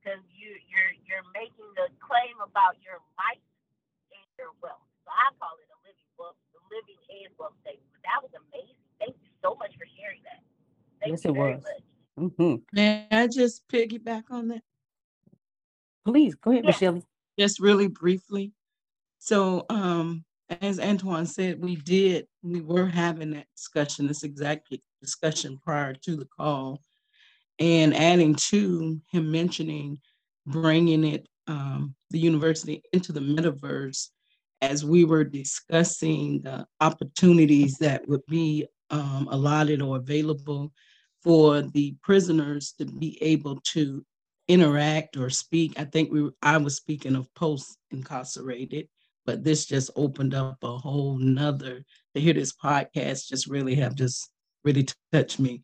Because 0.00 0.20
you 0.32 0.56
you're 0.68 0.92
you're 1.04 1.26
making 1.36 1.68
the 1.76 1.88
claim 2.00 2.36
about 2.40 2.76
your 2.80 3.00
life 3.20 3.40
and 4.12 4.26
your 4.40 4.52
wealth. 4.64 4.84
So 5.04 5.12
I 5.12 5.28
call 5.36 5.56
it 5.60 5.68
a 5.68 5.78
living 5.84 6.10
wealth, 6.16 6.40
a 6.56 6.60
living 6.72 7.00
and 7.08 7.30
wealth 7.36 7.56
statement. 7.64 7.88
But 7.92 8.02
that 8.08 8.18
was 8.24 8.32
amazing. 8.36 8.80
Thank 9.00 9.16
you 9.20 9.30
so 9.44 9.56
much 9.60 9.72
for 9.76 9.86
sharing 9.96 10.20
that. 10.24 10.40
Thank 11.00 11.12
Yes, 11.16 11.24
you 11.24 11.32
it 11.32 11.36
was. 11.36 11.62
much. 11.62 12.32
hmm 12.38 12.56
May 12.72 13.06
I 13.10 13.28
just 13.28 13.68
piggyback 13.68 14.24
on 14.30 14.48
that? 14.48 14.62
Please 16.06 16.34
go 16.34 16.50
ahead, 16.52 16.64
Yes. 16.64 16.80
Michelle. 16.80 17.02
Just 17.38 17.60
really 17.60 17.88
briefly. 17.88 18.52
So, 19.18 19.64
um, 19.70 20.24
as 20.60 20.78
Antoine 20.78 21.26
said, 21.26 21.62
we 21.62 21.76
did, 21.76 22.26
we 22.42 22.60
were 22.60 22.86
having 22.86 23.30
that 23.30 23.46
discussion, 23.56 24.06
this 24.06 24.22
exact 24.22 24.72
discussion 25.00 25.58
prior 25.64 25.94
to 25.94 26.16
the 26.16 26.26
call. 26.26 26.80
And 27.58 27.94
adding 27.94 28.34
to 28.50 29.00
him 29.10 29.30
mentioning 29.30 29.98
bringing 30.46 31.04
it, 31.04 31.28
um, 31.46 31.94
the 32.10 32.18
university 32.18 32.82
into 32.92 33.12
the 33.12 33.20
metaverse, 33.20 34.08
as 34.62 34.84
we 34.84 35.04
were 35.04 35.24
discussing 35.24 36.40
the 36.42 36.66
opportunities 36.80 37.76
that 37.78 38.06
would 38.08 38.24
be 38.28 38.66
um, 38.90 39.28
allotted 39.30 39.82
or 39.82 39.96
available 39.96 40.72
for 41.22 41.62
the 41.62 41.94
prisoners 42.02 42.74
to 42.78 42.86
be 42.86 43.18
able 43.22 43.60
to 43.60 44.04
interact 44.48 45.16
or 45.16 45.30
speak. 45.30 45.78
I 45.78 45.84
think 45.84 46.12
we, 46.12 46.30
I 46.42 46.56
was 46.58 46.76
speaking 46.76 47.16
of 47.16 47.32
post 47.34 47.78
incarcerated, 47.90 48.88
but 49.26 49.42
this 49.42 49.64
just 49.64 49.90
opened 49.96 50.34
up 50.34 50.58
a 50.62 50.76
whole 50.76 51.18
nother, 51.18 51.82
to 52.14 52.20
hear 52.20 52.34
this 52.34 52.54
podcast 52.54 53.28
just 53.28 53.46
really 53.46 53.74
have 53.76 53.94
just 53.94 54.30
really 54.64 54.86
touched 55.12 55.38
me. 55.38 55.62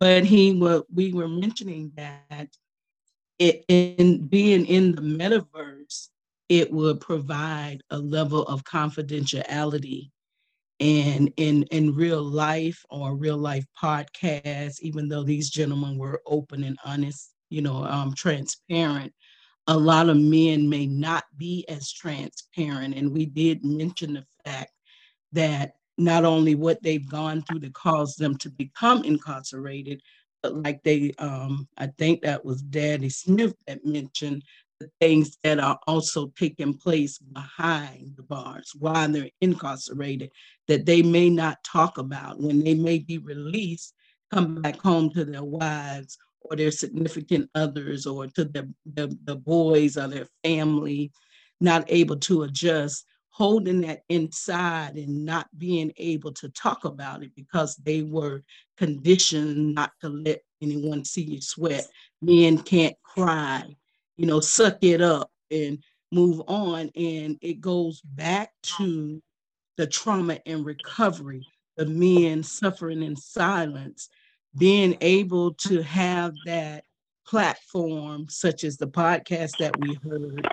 But 0.00 0.24
he, 0.24 0.52
wa 0.54 0.82
we 0.92 1.12
were 1.12 1.28
mentioning 1.28 1.92
that 1.96 2.48
it, 3.38 3.64
in 3.68 4.26
being 4.28 4.66
in 4.66 4.94
the 4.94 5.02
metaverse, 5.02 6.08
it 6.48 6.72
would 6.72 7.00
provide 7.00 7.82
a 7.90 7.98
level 7.98 8.44
of 8.44 8.64
confidentiality 8.64 10.10
and 10.80 11.32
in 11.36 11.64
in 11.64 11.94
real 11.94 12.22
life 12.22 12.84
or 12.90 13.16
real 13.16 13.38
life 13.38 13.66
podcasts 13.82 14.80
even 14.80 15.08
though 15.08 15.22
these 15.24 15.50
gentlemen 15.50 15.98
were 15.98 16.22
open 16.26 16.64
and 16.64 16.78
honest 16.84 17.32
you 17.50 17.62
know 17.62 17.84
um 17.84 18.14
transparent 18.14 19.12
a 19.68 19.78
lot 19.78 20.08
of 20.10 20.16
men 20.18 20.68
may 20.68 20.86
not 20.86 21.24
be 21.38 21.64
as 21.68 21.92
transparent. 21.92 22.94
And 22.96 23.12
we 23.12 23.26
did 23.26 23.64
mention 23.64 24.14
the 24.14 24.24
fact 24.44 24.72
that 25.32 25.74
not 26.00 26.24
only 26.24 26.54
what 26.54 26.82
they've 26.82 27.08
gone 27.08 27.42
through 27.42 27.60
to 27.60 27.70
cause 27.70 28.14
them 28.16 28.36
to 28.38 28.50
become 28.50 29.04
incarcerated 29.04 30.00
but 30.42 30.54
like 30.56 30.82
they 30.82 31.12
um 31.18 31.68
i 31.78 31.86
think 31.98 32.22
that 32.22 32.44
was 32.44 32.62
daddy 32.62 33.08
smith 33.08 33.54
that 33.66 33.84
mentioned 33.84 34.42
the 34.80 34.90
things 34.98 35.36
that 35.44 35.60
are 35.60 35.78
also 35.86 36.32
taking 36.38 36.72
place 36.72 37.18
behind 37.18 38.14
the 38.16 38.22
bars 38.22 38.72
while 38.78 39.08
they're 39.08 39.30
incarcerated 39.42 40.30
that 40.66 40.86
they 40.86 41.02
may 41.02 41.28
not 41.28 41.62
talk 41.64 41.98
about 41.98 42.40
when 42.40 42.64
they 42.64 42.74
may 42.74 42.98
be 42.98 43.18
released, 43.18 43.94
come 44.32 44.62
back 44.62 44.80
home 44.80 45.10
to 45.10 45.24
their 45.24 45.44
wives 45.44 46.16
or 46.40 46.56
their 46.56 46.70
significant 46.70 47.50
others 47.54 48.06
or 48.06 48.26
to 48.28 48.44
the, 48.44 48.72
the, 48.94 49.16
the 49.24 49.36
boys 49.36 49.98
or 49.98 50.08
their 50.08 50.26
family, 50.42 51.12
not 51.60 51.84
able 51.88 52.16
to 52.16 52.44
adjust, 52.44 53.04
holding 53.30 53.80
that 53.82 54.02
inside 54.08 54.96
and 54.96 55.24
not 55.24 55.48
being 55.56 55.92
able 55.96 56.32
to 56.32 56.48
talk 56.50 56.84
about 56.84 57.22
it 57.22 57.34
because 57.34 57.76
they 57.76 58.02
were 58.02 58.42
conditioned 58.76 59.74
not 59.74 59.92
to 60.00 60.08
let 60.08 60.40
anyone 60.60 61.04
see 61.04 61.22
you 61.22 61.40
sweat. 61.40 61.86
Men 62.20 62.58
can't 62.58 62.96
cry 63.02 63.64
you 64.20 64.26
know, 64.26 64.38
suck 64.38 64.84
it 64.84 65.00
up 65.00 65.30
and 65.50 65.82
move 66.12 66.42
on. 66.46 66.90
And 66.94 67.38
it 67.40 67.62
goes 67.62 68.02
back 68.02 68.52
to 68.76 69.22
the 69.78 69.86
trauma 69.86 70.38
and 70.44 70.66
recovery, 70.66 71.46
the 71.78 71.86
men 71.86 72.42
suffering 72.42 73.02
in 73.02 73.16
silence, 73.16 74.10
being 74.58 74.98
able 75.00 75.54
to 75.54 75.80
have 75.80 76.34
that 76.44 76.84
platform, 77.26 78.26
such 78.28 78.62
as 78.62 78.76
the 78.76 78.88
podcast 78.88 79.56
that 79.56 79.80
we 79.80 79.94
heard, 80.04 80.46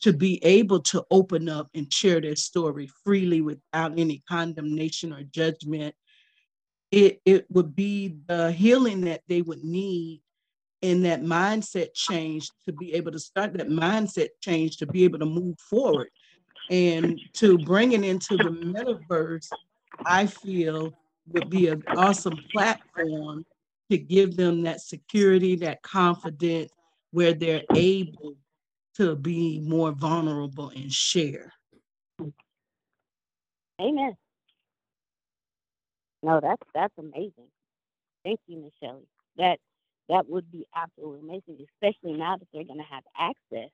to 0.00 0.12
be 0.12 0.42
able 0.44 0.80
to 0.80 1.04
open 1.10 1.48
up 1.48 1.68
and 1.74 1.92
share 1.92 2.20
their 2.20 2.36
story 2.36 2.88
freely 3.04 3.40
without 3.40 3.98
any 3.98 4.22
condemnation 4.28 5.12
or 5.12 5.22
judgment. 5.22 5.94
It, 6.90 7.20
it 7.24 7.46
would 7.50 7.74
be 7.74 8.16
the 8.26 8.52
healing 8.52 9.02
that 9.02 9.22
they 9.28 9.42
would 9.42 9.64
need 9.64 10.22
and 10.82 11.04
that 11.04 11.22
mindset 11.22 11.92
change 11.94 12.50
to 12.64 12.72
be 12.72 12.94
able 12.94 13.12
to 13.12 13.18
start 13.18 13.52
that 13.54 13.68
mindset 13.68 14.28
change 14.40 14.76
to 14.78 14.86
be 14.86 15.04
able 15.04 15.18
to 15.18 15.26
move 15.26 15.58
forward 15.58 16.08
and 16.70 17.18
to 17.34 17.58
bring 17.58 17.92
it 17.92 18.04
into 18.04 18.36
the 18.36 18.50
metaverse 18.50 19.48
i 20.06 20.26
feel 20.26 20.92
would 21.26 21.50
be 21.50 21.68
an 21.68 21.82
awesome 21.96 22.38
platform 22.52 23.44
to 23.90 23.98
give 23.98 24.36
them 24.36 24.62
that 24.62 24.80
security 24.80 25.56
that 25.56 25.82
confidence 25.82 26.70
where 27.10 27.32
they're 27.32 27.64
able 27.74 28.36
to 28.98 29.16
be 29.16 29.60
more 29.60 29.92
vulnerable 29.92 30.70
and 30.70 30.92
share. 30.92 31.52
Amen. 33.80 34.16
No 36.22 36.40
that's 36.40 36.62
that's 36.74 36.94
amazing. 36.98 37.48
Thank 38.24 38.40
you 38.46 38.58
michelle 38.58 39.02
that 39.36 39.58
that 40.08 40.28
would 40.28 40.50
be 40.50 40.66
absolutely 40.74 41.20
amazing, 41.20 41.64
especially 41.74 42.18
now 42.18 42.36
that 42.36 42.48
they're 42.52 42.64
going 42.64 42.78
to 42.78 42.84
have 42.84 43.04
access 43.16 43.70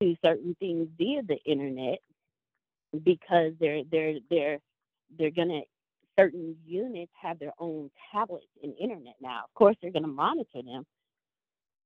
to 0.00 0.16
certain 0.24 0.56
things 0.60 0.88
via 0.98 1.22
the 1.22 1.38
internet 1.44 1.98
because 3.04 3.52
they're 3.60 3.82
they're 3.90 4.18
they're 4.30 4.58
they're 5.18 5.30
going 5.30 5.48
to 5.48 5.62
certain 6.18 6.56
units 6.66 7.12
have 7.20 7.38
their 7.38 7.52
own 7.58 7.90
tablets 8.12 8.46
and 8.62 8.74
internet 8.78 9.14
now. 9.20 9.42
Of 9.44 9.54
course, 9.54 9.76
they're 9.80 9.92
going 9.92 10.02
to 10.02 10.08
monitor 10.08 10.62
them, 10.64 10.84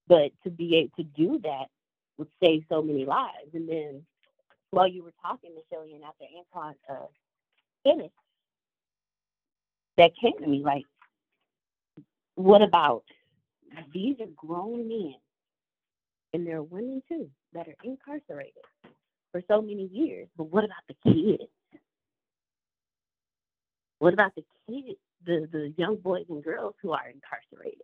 but 0.09 0.33
to 0.45 0.51
be 0.51 0.77
able 0.77 0.91
to 0.97 1.05
do 1.05 1.39
that 1.43 1.67
would 2.19 2.29
save 2.43 2.65
so 2.69 2.83
many 2.83 3.05
lives. 3.05 3.55
And 3.55 3.69
then 3.69 4.03
while 4.71 4.89
you 4.89 5.03
were 5.03 5.15
talking, 5.23 5.51
Michelle, 5.55 5.85
and 5.85 6.05
after 6.05 6.25
Antoine 6.39 6.75
uh, 6.91 7.07
finished, 7.85 8.15
that 9.99 10.13
came 10.21 10.39
to 10.39 10.47
me 10.47 10.63
like 10.65 10.85
what 12.35 12.63
about 12.63 13.05
these 13.93 14.17
are 14.21 14.27
grown 14.37 14.89
men, 14.89 15.15
and 16.33 16.47
there 16.47 16.59
are 16.59 16.63
women 16.63 17.03
too 17.09 17.29
that 17.53 17.69
are 17.69 17.77
incarcerated 17.85 18.63
for 19.31 19.43
so 19.49 19.61
many 19.61 19.89
years. 19.93 20.29
But 20.37 20.45
what 20.45 20.65
about 20.65 20.85
the 20.89 20.95
kids? 21.13 21.51
What 23.99 24.15
about 24.15 24.35
the 24.35 24.45
kids, 24.69 24.99
the, 25.25 25.49
the 25.51 25.73
young 25.77 25.97
boys 25.97 26.25
and 26.29 26.43
girls 26.43 26.75
who 26.83 26.93
are 26.93 27.09
incarcerated? 27.09 27.83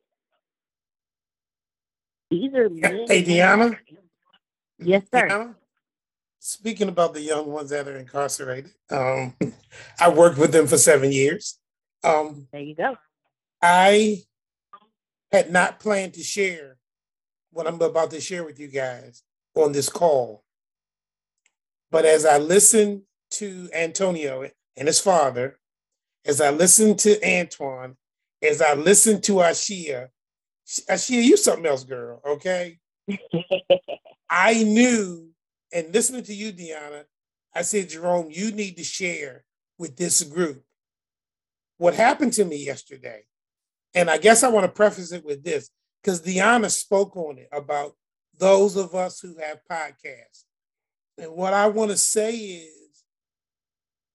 These 2.31 2.55
are 2.55 2.69
men. 2.69 3.07
Hey, 3.09 3.25
Deanna. 3.25 3.79
Yes, 4.79 5.05
sir. 5.13 5.29
Deanna, 5.29 5.55
speaking 6.39 6.89
about 6.89 7.15
the 7.15 7.21
young 7.21 7.47
ones 7.47 7.71
that 7.71 7.89
are 7.89 7.97
incarcerated, 7.97 8.73
um, 8.91 9.35
I 10.01 10.09
worked 10.09 10.39
with 10.39 10.53
them 10.53 10.67
for 10.67 10.79
seven 10.79 11.13
years. 11.13 11.59
Um, 12.05 12.47
there 12.53 12.61
you 12.61 12.75
go. 12.75 12.97
I 13.61 14.23
had 15.33 15.51
not 15.51 15.81
planned 15.81 16.15
to 16.15 16.23
share 16.23 16.77
what 17.51 17.67
I'm 17.67 17.81
about 17.81 18.11
to 18.13 18.21
share 18.21 18.45
with 18.45 18.61
you 18.61 18.69
guys 18.69 19.23
on 19.55 19.73
this 19.73 19.89
call. 19.89 20.45
But 21.91 22.05
as 22.05 22.25
I 22.25 22.39
listened 22.39 23.03
to 23.33 23.69
Antonio 23.75 24.49
and 24.77 24.87
his 24.87 25.01
father, 25.01 25.59
as 26.25 26.41
I 26.41 26.51
listened 26.51 26.99
to 27.01 27.19
Antoine, 27.27 27.97
as 28.43 28.63
I 28.63 28.75
listened 28.75 29.25
to 29.25 29.35
Ashia, 29.35 30.09
Ashia, 30.89 31.23
you 31.23 31.37
something 31.37 31.67
else, 31.67 31.85
girl, 31.85 32.21
okay? 32.27 32.79
I 34.31 34.63
knew, 34.63 35.31
and 35.73 35.93
listening 35.93 36.25
to 36.25 36.35
you, 36.35 36.53
Deanna, 36.53 37.05
I 37.55 37.63
said, 37.63 37.89
Jerome, 37.89 38.29
you 38.31 38.53
need 38.53 38.77
to 38.77 38.85
share 38.85 39.45
with 39.79 39.97
this 39.97 40.23
group 40.23 40.63
what 41.79 41.95
happened 41.95 42.33
to 42.35 42.45
me 42.45 42.57
yesterday. 42.57 43.23
And 43.95 44.11
I 44.11 44.19
guess 44.19 44.43
I 44.43 44.49
want 44.49 44.65
to 44.65 44.73
preface 44.73 45.13
it 45.13 45.25
with 45.25 45.43
this 45.43 45.71
because 46.03 46.23
Deanna 46.23 46.71
spoke 46.71 47.17
on 47.17 47.39
it 47.39 47.49
about 47.53 47.93
those 48.37 48.77
of 48.77 48.95
us 48.95 49.21
who 49.21 49.37
have 49.39 49.59
podcasts. 49.71 50.45
And 51.17 51.33
what 51.33 51.55
I 51.55 51.67
want 51.67 51.91
to 51.91 51.97
say 51.97 52.35
is 52.37 53.05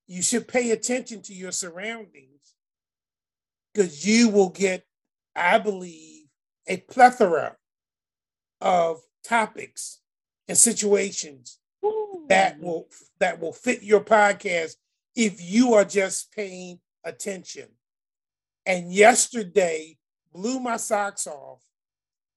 you 0.08 0.22
should 0.22 0.48
pay 0.48 0.72
attention 0.72 1.22
to 1.24 1.34
your 1.34 1.52
surroundings 1.52 2.54
because 3.74 4.06
you 4.06 4.30
will 4.30 4.50
get, 4.50 4.86
I 5.36 5.58
believe, 5.58 6.28
a 6.68 6.78
plethora 6.78 7.58
of 8.62 9.02
topics 9.24 10.00
and 10.48 10.58
situations 10.58 11.60
that 12.30 12.60
will 12.60 12.88
that 13.20 13.40
will 13.40 13.54
fit 13.54 13.84
your 13.84 14.02
podcast 14.02 14.76
if 15.16 15.42
you 15.42 15.74
are 15.74 15.86
just 15.86 16.32
paying 16.34 16.80
attention. 17.04 17.68
And 18.66 18.92
yesterday 18.92 19.98
blew 20.34 20.60
my 20.60 20.78
socks 20.78 21.28
off 21.28 21.62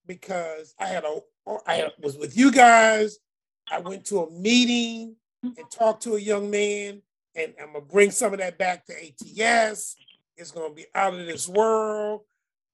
because 0.06 0.74
I 0.78 0.86
had 0.86 1.04
a 1.04 1.20
I 1.66 1.90
was 2.00 2.16
with 2.16 2.36
you 2.36 2.50
guys. 2.50 3.18
I 3.70 3.80
went 3.80 4.04
to 4.06 4.20
a 4.20 4.30
meeting 4.30 5.16
and 5.42 5.70
talked 5.70 6.02
to 6.04 6.16
a 6.16 6.20
young 6.20 6.50
man, 6.50 7.02
and 7.34 7.54
I'm 7.60 7.72
gonna 7.72 7.84
bring 7.84 8.10
some 8.10 8.32
of 8.32 8.40
that 8.40 8.58
back 8.58 8.86
to 8.86 8.92
ATS. 8.92 9.96
It's 10.36 10.50
gonna 10.50 10.74
be 10.74 10.86
out 10.94 11.14
of 11.14 11.26
this 11.26 11.48
world. 11.48 12.22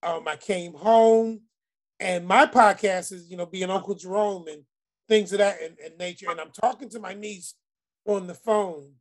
Um, 0.03 0.27
I 0.27 0.37
came 0.37 0.75
home, 0.75 1.43
and 2.01 2.27
my 2.27 2.47
podcast 2.47 3.13
is 3.13 3.31
you 3.31 3.37
know 3.37 3.47
being 3.47 3.71
Uncle 3.71 3.95
Jerome 3.95 4.49
and 4.49 4.65
things 5.09 5.33
of 5.33 5.39
that 5.39 5.61
and, 5.63 5.77
and 5.85 5.99
nature. 5.99 6.31
And 6.31 6.41
I'm 6.41 6.51
talking 6.51 6.89
to 6.91 7.01
my 7.01 7.15
niece 7.15 7.55
on 8.07 8.27
the 8.27 8.35
phone, 8.35 8.93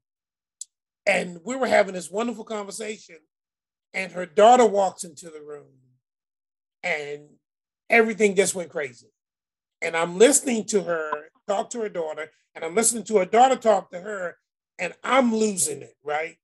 and 1.05 1.39
we 1.43 1.55
were 1.55 1.67
having 1.67 1.93
this 1.93 2.11
wonderful 2.11 2.43
conversation 2.43 3.17
and 3.93 4.11
her 4.11 4.25
daughter 4.25 4.65
walks 4.65 5.03
into 5.03 5.29
the 5.29 5.41
room 5.41 5.65
and 6.83 7.21
everything 7.89 8.35
just 8.35 8.55
went 8.55 8.69
crazy. 8.69 9.07
And 9.81 9.95
I'm 9.95 10.17
listening 10.17 10.65
to 10.65 10.83
her 10.83 11.29
talk 11.47 11.69
to 11.71 11.81
her 11.81 11.89
daughter, 11.89 12.31
and 12.55 12.63
I'm 12.63 12.75
listening 12.75 13.03
to 13.05 13.17
her 13.17 13.25
daughter 13.25 13.55
talk 13.55 13.89
to 13.91 13.99
her, 13.99 14.37
and 14.79 14.93
I'm 15.03 15.33
losing 15.33 15.81
it, 15.81 15.95
right? 16.03 16.37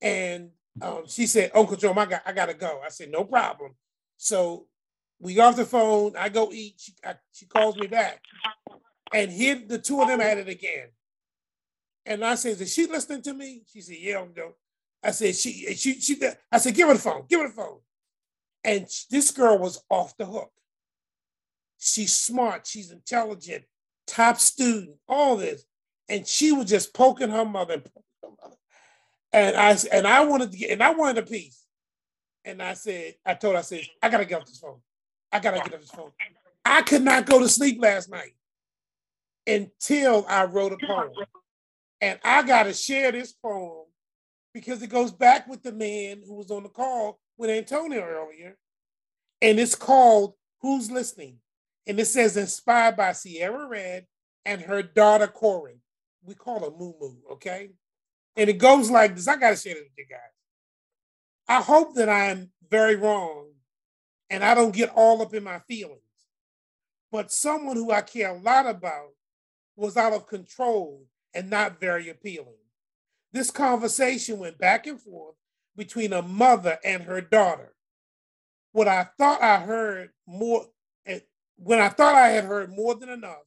And 0.00 0.50
um, 0.80 1.02
she 1.06 1.26
said, 1.26 1.50
Uncle 1.54 1.76
Joe, 1.76 1.92
I 1.96 2.06
got, 2.06 2.22
I 2.24 2.32
gotta 2.32 2.54
go. 2.54 2.80
I 2.84 2.90
said, 2.90 3.10
no 3.10 3.24
problem. 3.24 3.74
So 4.16 4.66
we 5.20 5.34
got 5.34 5.50
off 5.50 5.56
the 5.56 5.64
phone. 5.64 6.14
I 6.18 6.28
go 6.28 6.50
eat. 6.52 6.74
She, 6.78 6.92
I, 7.04 7.14
she 7.32 7.46
calls 7.46 7.76
me 7.76 7.86
back, 7.86 8.20
and 9.12 9.30
here 9.30 9.60
the 9.66 9.78
two 9.78 10.00
of 10.00 10.08
them 10.08 10.20
at 10.20 10.38
it 10.38 10.48
again. 10.48 10.88
And 12.06 12.24
I 12.24 12.34
says, 12.34 12.60
is 12.60 12.72
she 12.72 12.86
listening 12.86 13.22
to 13.22 13.32
me? 13.32 13.62
She 13.72 13.80
said, 13.80 13.96
yeah, 13.98 14.20
I'm 14.20 14.32
doing. 14.32 14.52
I 15.02 15.10
said, 15.10 15.34
she, 15.34 15.74
she, 15.74 16.00
she, 16.00 16.20
I 16.52 16.58
said, 16.58 16.74
give 16.74 16.88
her 16.88 16.94
the 16.94 17.00
phone, 17.00 17.24
give 17.28 17.40
her 17.40 17.48
the 17.48 17.54
phone. 17.54 17.78
And 18.62 18.86
this 19.10 19.30
girl 19.30 19.58
was 19.58 19.82
off 19.90 20.16
the 20.16 20.26
hook. 20.26 20.50
She's 21.78 22.14
smart, 22.14 22.66
she's 22.66 22.90
intelligent, 22.90 23.64
top 24.06 24.38
student, 24.38 24.96
all 25.08 25.36
this. 25.36 25.64
And 26.08 26.26
she 26.26 26.52
was 26.52 26.68
just 26.68 26.94
poking 26.94 27.30
her 27.30 27.44
mother 27.44 27.74
and 27.74 27.82
her 28.22 28.28
mother. 28.42 28.56
And 29.32 29.56
I 29.56 29.76
and 29.92 30.06
I 30.06 30.24
wanted 30.24 30.52
to 30.52 30.58
get 30.58 30.70
and 30.70 30.82
I 30.82 30.90
wanted 30.90 31.18
a 31.18 31.26
piece. 31.26 31.64
And 32.44 32.62
I 32.62 32.74
said, 32.74 33.14
I 33.24 33.34
told 33.34 33.54
her, 33.54 33.58
I 33.58 33.62
said, 33.62 33.82
I 34.02 34.08
gotta 34.08 34.24
get 34.24 34.40
off 34.40 34.46
this 34.46 34.58
phone. 34.58 34.80
I 35.34 35.40
gotta 35.40 35.58
get 35.58 35.74
off 35.74 35.80
this 35.80 35.90
phone. 35.90 36.12
I 36.64 36.82
could 36.82 37.02
not 37.02 37.26
go 37.26 37.40
to 37.40 37.48
sleep 37.48 37.82
last 37.82 38.08
night 38.08 38.36
until 39.48 40.24
I 40.28 40.44
wrote 40.44 40.72
a 40.72 40.86
poem. 40.86 41.10
And 42.00 42.20
I 42.22 42.44
gotta 42.44 42.72
share 42.72 43.10
this 43.10 43.32
poem 43.32 43.86
because 44.54 44.80
it 44.80 44.90
goes 44.90 45.10
back 45.10 45.48
with 45.48 45.64
the 45.64 45.72
man 45.72 46.22
who 46.24 46.34
was 46.34 46.52
on 46.52 46.62
the 46.62 46.68
call 46.68 47.18
with 47.36 47.50
Antonio 47.50 48.00
earlier. 48.00 48.56
And 49.42 49.58
it's 49.58 49.74
called 49.74 50.34
Who's 50.60 50.88
Listening? 50.88 51.38
And 51.88 51.98
it 51.98 52.06
says 52.06 52.36
inspired 52.36 52.96
by 52.96 53.10
Sierra 53.10 53.66
Red 53.66 54.06
and 54.44 54.62
her 54.62 54.82
daughter 54.82 55.26
Corin. 55.26 55.80
We 56.22 56.34
call 56.34 56.60
her 56.60 56.70
Moo 56.70 56.92
Moo, 57.00 57.16
okay? 57.32 57.70
And 58.36 58.48
it 58.48 58.58
goes 58.58 58.88
like 58.88 59.16
this. 59.16 59.26
I 59.26 59.36
gotta 59.36 59.56
share 59.56 59.74
this 59.74 59.82
with 59.82 59.98
you 59.98 60.06
guys. 60.08 60.20
I 61.48 61.60
hope 61.60 61.96
that 61.96 62.08
I 62.08 62.26
am 62.26 62.52
very 62.70 62.94
wrong 62.94 63.53
and 64.30 64.44
I 64.44 64.54
don't 64.54 64.74
get 64.74 64.92
all 64.94 65.22
up 65.22 65.34
in 65.34 65.44
my 65.44 65.58
feelings. 65.60 66.00
But 67.10 67.32
someone 67.32 67.76
who 67.76 67.90
I 67.92 68.00
care 68.00 68.34
a 68.34 68.38
lot 68.38 68.66
about 68.66 69.10
was 69.76 69.96
out 69.96 70.12
of 70.12 70.26
control 70.26 71.06
and 71.34 71.50
not 71.50 71.80
very 71.80 72.08
appealing. 72.08 72.54
This 73.32 73.50
conversation 73.50 74.38
went 74.38 74.58
back 74.58 74.86
and 74.86 75.00
forth 75.00 75.34
between 75.76 76.12
a 76.12 76.22
mother 76.22 76.78
and 76.84 77.02
her 77.02 77.20
daughter. 77.20 77.74
What 78.72 78.88
I 78.88 79.08
thought 79.18 79.42
I 79.42 79.58
heard 79.58 80.10
more, 80.26 80.66
eh, 81.06 81.20
when 81.56 81.80
I 81.80 81.88
thought 81.88 82.14
I 82.14 82.28
had 82.28 82.44
heard 82.44 82.70
more 82.70 82.94
than 82.94 83.08
enough, 83.08 83.44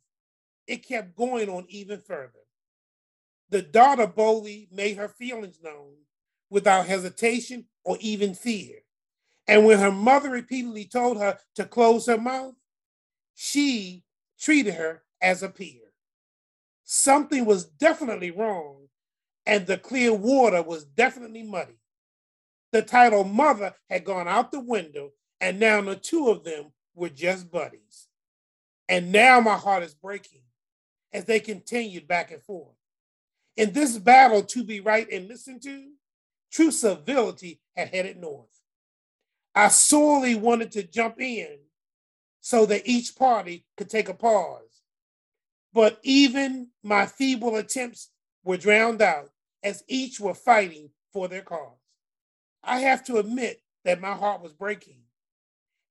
it 0.67 0.87
kept 0.87 1.15
going 1.15 1.49
on 1.49 1.65
even 1.69 2.01
further. 2.01 2.33
The 3.49 3.61
daughter 3.61 4.07
boldly 4.07 4.67
made 4.71 4.97
her 4.97 5.07
feelings 5.07 5.59
known 5.63 5.93
without 6.49 6.87
hesitation 6.87 7.65
or 7.83 7.97
even 8.01 8.33
fear. 8.33 8.79
And 9.47 9.65
when 9.65 9.79
her 9.79 9.91
mother 9.91 10.29
repeatedly 10.29 10.85
told 10.85 11.17
her 11.17 11.37
to 11.55 11.65
close 11.65 12.05
her 12.07 12.17
mouth, 12.17 12.55
she 13.33 14.03
treated 14.39 14.73
her 14.73 15.03
as 15.21 15.41
a 15.41 15.49
peer. 15.49 15.81
Something 16.83 17.45
was 17.45 17.65
definitely 17.65 18.31
wrong, 18.31 18.87
and 19.45 19.65
the 19.65 19.77
clear 19.77 20.13
water 20.13 20.61
was 20.61 20.85
definitely 20.85 21.43
muddy. 21.43 21.79
The 22.71 22.81
title 22.81 23.23
mother 23.23 23.73
had 23.89 24.03
gone 24.03 24.27
out 24.27 24.51
the 24.51 24.59
window, 24.59 25.11
and 25.39 25.59
now 25.59 25.81
the 25.81 25.95
two 25.95 26.29
of 26.29 26.43
them 26.43 26.71
were 26.95 27.09
just 27.09 27.49
buddies. 27.49 28.07
And 28.89 29.11
now 29.11 29.39
my 29.39 29.55
heart 29.55 29.83
is 29.83 29.93
breaking 29.93 30.41
as 31.13 31.25
they 31.25 31.39
continued 31.39 32.07
back 32.07 32.31
and 32.31 32.41
forth. 32.43 32.75
In 33.55 33.71
this 33.71 33.97
battle 33.97 34.43
to 34.43 34.63
be 34.63 34.79
right 34.79 35.09
and 35.11 35.27
listened 35.27 35.61
to, 35.63 35.91
true 36.51 36.71
civility 36.71 37.61
had 37.75 37.89
headed 37.89 38.17
north. 38.17 38.56
I 39.57 39.69
sorely 39.69 40.35
wanted 40.35 40.71
to 40.73 40.83
jump 40.83 41.19
in 41.19 41.57
so 42.41 42.67
that 42.67 42.87
each 42.87 43.15
party 43.15 43.65
could 43.75 43.89
take 43.89 44.07
a 44.07 44.13
pause. 44.13 44.83
But 45.73 45.99
even 46.03 46.67
my 46.83 47.07
feeble 47.07 47.55
attempts 47.55 48.11
were 48.43 48.57
drowned 48.57 49.01
out 49.01 49.31
as 49.63 49.83
each 49.87 50.19
were 50.19 50.35
fighting 50.35 50.91
for 51.11 51.27
their 51.27 51.41
cause. 51.41 51.79
I 52.63 52.81
have 52.81 53.03
to 53.05 53.17
admit 53.17 53.63
that 53.83 53.99
my 53.99 54.13
heart 54.13 54.43
was 54.43 54.53
breaking. 54.53 54.99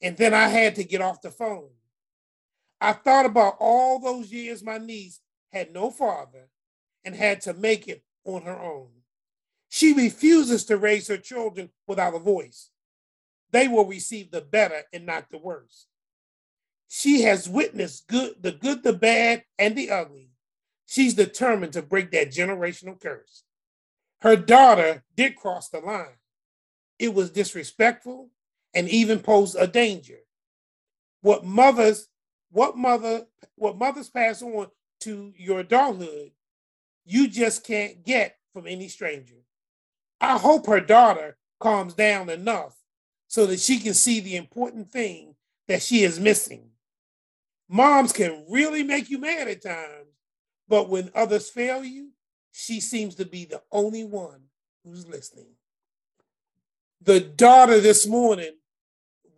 And 0.01 0.17
then 0.17 0.33
I 0.33 0.47
had 0.47 0.77
to 0.77 0.85
get 0.85 1.03
off 1.03 1.21
the 1.21 1.33
phone. 1.33 1.71
I 2.81 2.93
thought 2.93 3.27
about 3.27 3.57
all 3.59 3.99
those 3.99 4.31
years 4.31 4.62
my 4.62 4.79
niece 4.79 5.19
had 5.53 5.73
no 5.73 5.91
father 5.91 6.51
and 7.05 7.17
had 7.17 7.41
to 7.41 7.53
make 7.53 7.89
it 7.89 8.05
on 8.25 8.43
her 8.43 8.61
own. 8.61 8.91
She 9.69 9.93
refuses 9.93 10.64
to 10.67 10.77
raise 10.77 11.09
her 11.09 11.17
children 11.17 11.71
without 11.89 12.14
a 12.14 12.21
voice. 12.21 12.71
They 13.57 13.69
will 13.69 13.87
receive 13.87 14.33
the 14.33 14.43
better 14.43 14.83
and 14.93 15.07
not 15.07 15.31
the 15.31 15.39
worse. 15.39 15.87
She 16.89 17.23
has 17.23 17.49
witnessed 17.49 18.07
good, 18.07 18.35
the 18.43 18.53
good, 18.53 18.83
the 18.83 18.93
bad, 18.93 19.45
and 19.59 19.75
the 19.75 19.91
ugly. 19.91 20.29
She's 20.85 21.15
determined 21.15 21.73
to 21.73 21.81
break 21.81 22.11
that 22.11 22.29
generational 22.29 23.01
curse. 23.01 23.45
Her 24.21 24.37
daughter 24.37 25.05
did 25.17 25.37
cross 25.37 25.71
the 25.71 25.79
line. 25.79 26.19
It 26.99 27.15
was 27.15 27.31
disrespectful 27.31 28.29
and 28.75 28.91
even 28.91 29.21
posed 29.21 29.57
a 29.59 29.67
danger. 29.67 30.19
What 31.23 31.47
mothers, 31.47 32.09
what 32.51 32.77
mother, 32.77 33.25
what 33.55 33.79
mothers 33.79 34.11
pass 34.11 34.43
on 34.43 34.67
to 35.01 35.33
your 35.35 35.61
adulthood, 35.61 36.33
you 37.07 37.27
just 37.27 37.65
can't 37.65 38.05
get 38.05 38.37
from 38.53 38.67
any 38.67 38.89
stranger. 38.89 39.47
I 40.21 40.37
hope 40.37 40.67
her 40.67 40.81
daughter 40.81 41.39
calms 41.59 41.95
down 41.95 42.29
enough 42.29 42.77
so 43.29 43.47
that 43.47 43.61
she 43.61 43.79
can 43.79 43.95
see 43.95 44.20
the 44.20 44.37
important 44.37 44.91
thing 44.91 45.35
that 45.68 45.83
she 45.83 46.03
is 46.03 46.20
missing. 46.20 46.70
Moms 47.68 48.12
can 48.12 48.45
really 48.49 48.83
make 48.83 49.11
you 49.11 49.18
mad 49.18 49.49
at 49.49 49.62
times, 49.62 50.14
but 50.68 50.89
when 50.89 51.11
others 51.14 51.51
fail 51.51 51.85
you, 51.85 52.11
she 52.53 52.81
seems 52.81 53.16
to 53.16 53.24
be 53.24 53.45
the 53.45 53.62
only 53.72 54.05
one 54.05 54.43
who's 54.85 55.07
listening. 55.07 55.49
The 57.03 57.20
daughter 57.20 57.81
this 57.81 58.07
morning 58.07 58.53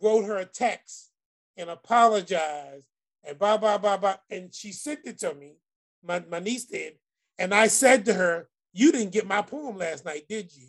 wrote 0.01 0.25
her 0.25 0.37
a 0.37 0.45
text 0.45 1.11
and 1.57 1.69
apologized 1.69 2.85
and 3.23 3.37
blah, 3.37 3.57
blah, 3.57 3.77
blah, 3.77 3.97
blah. 3.97 4.15
And 4.29 4.53
she 4.53 4.71
sent 4.71 5.01
it 5.05 5.19
to 5.19 5.33
me, 5.33 5.57
my, 6.03 6.23
my 6.29 6.39
niece 6.39 6.65
did. 6.65 6.93
And 7.37 7.53
I 7.53 7.67
said 7.67 8.05
to 8.05 8.13
her, 8.13 8.47
You 8.73 8.91
didn't 8.91 9.11
get 9.13 9.27
my 9.27 9.41
poem 9.41 9.77
last 9.77 10.05
night, 10.05 10.27
did 10.27 10.55
you? 10.55 10.67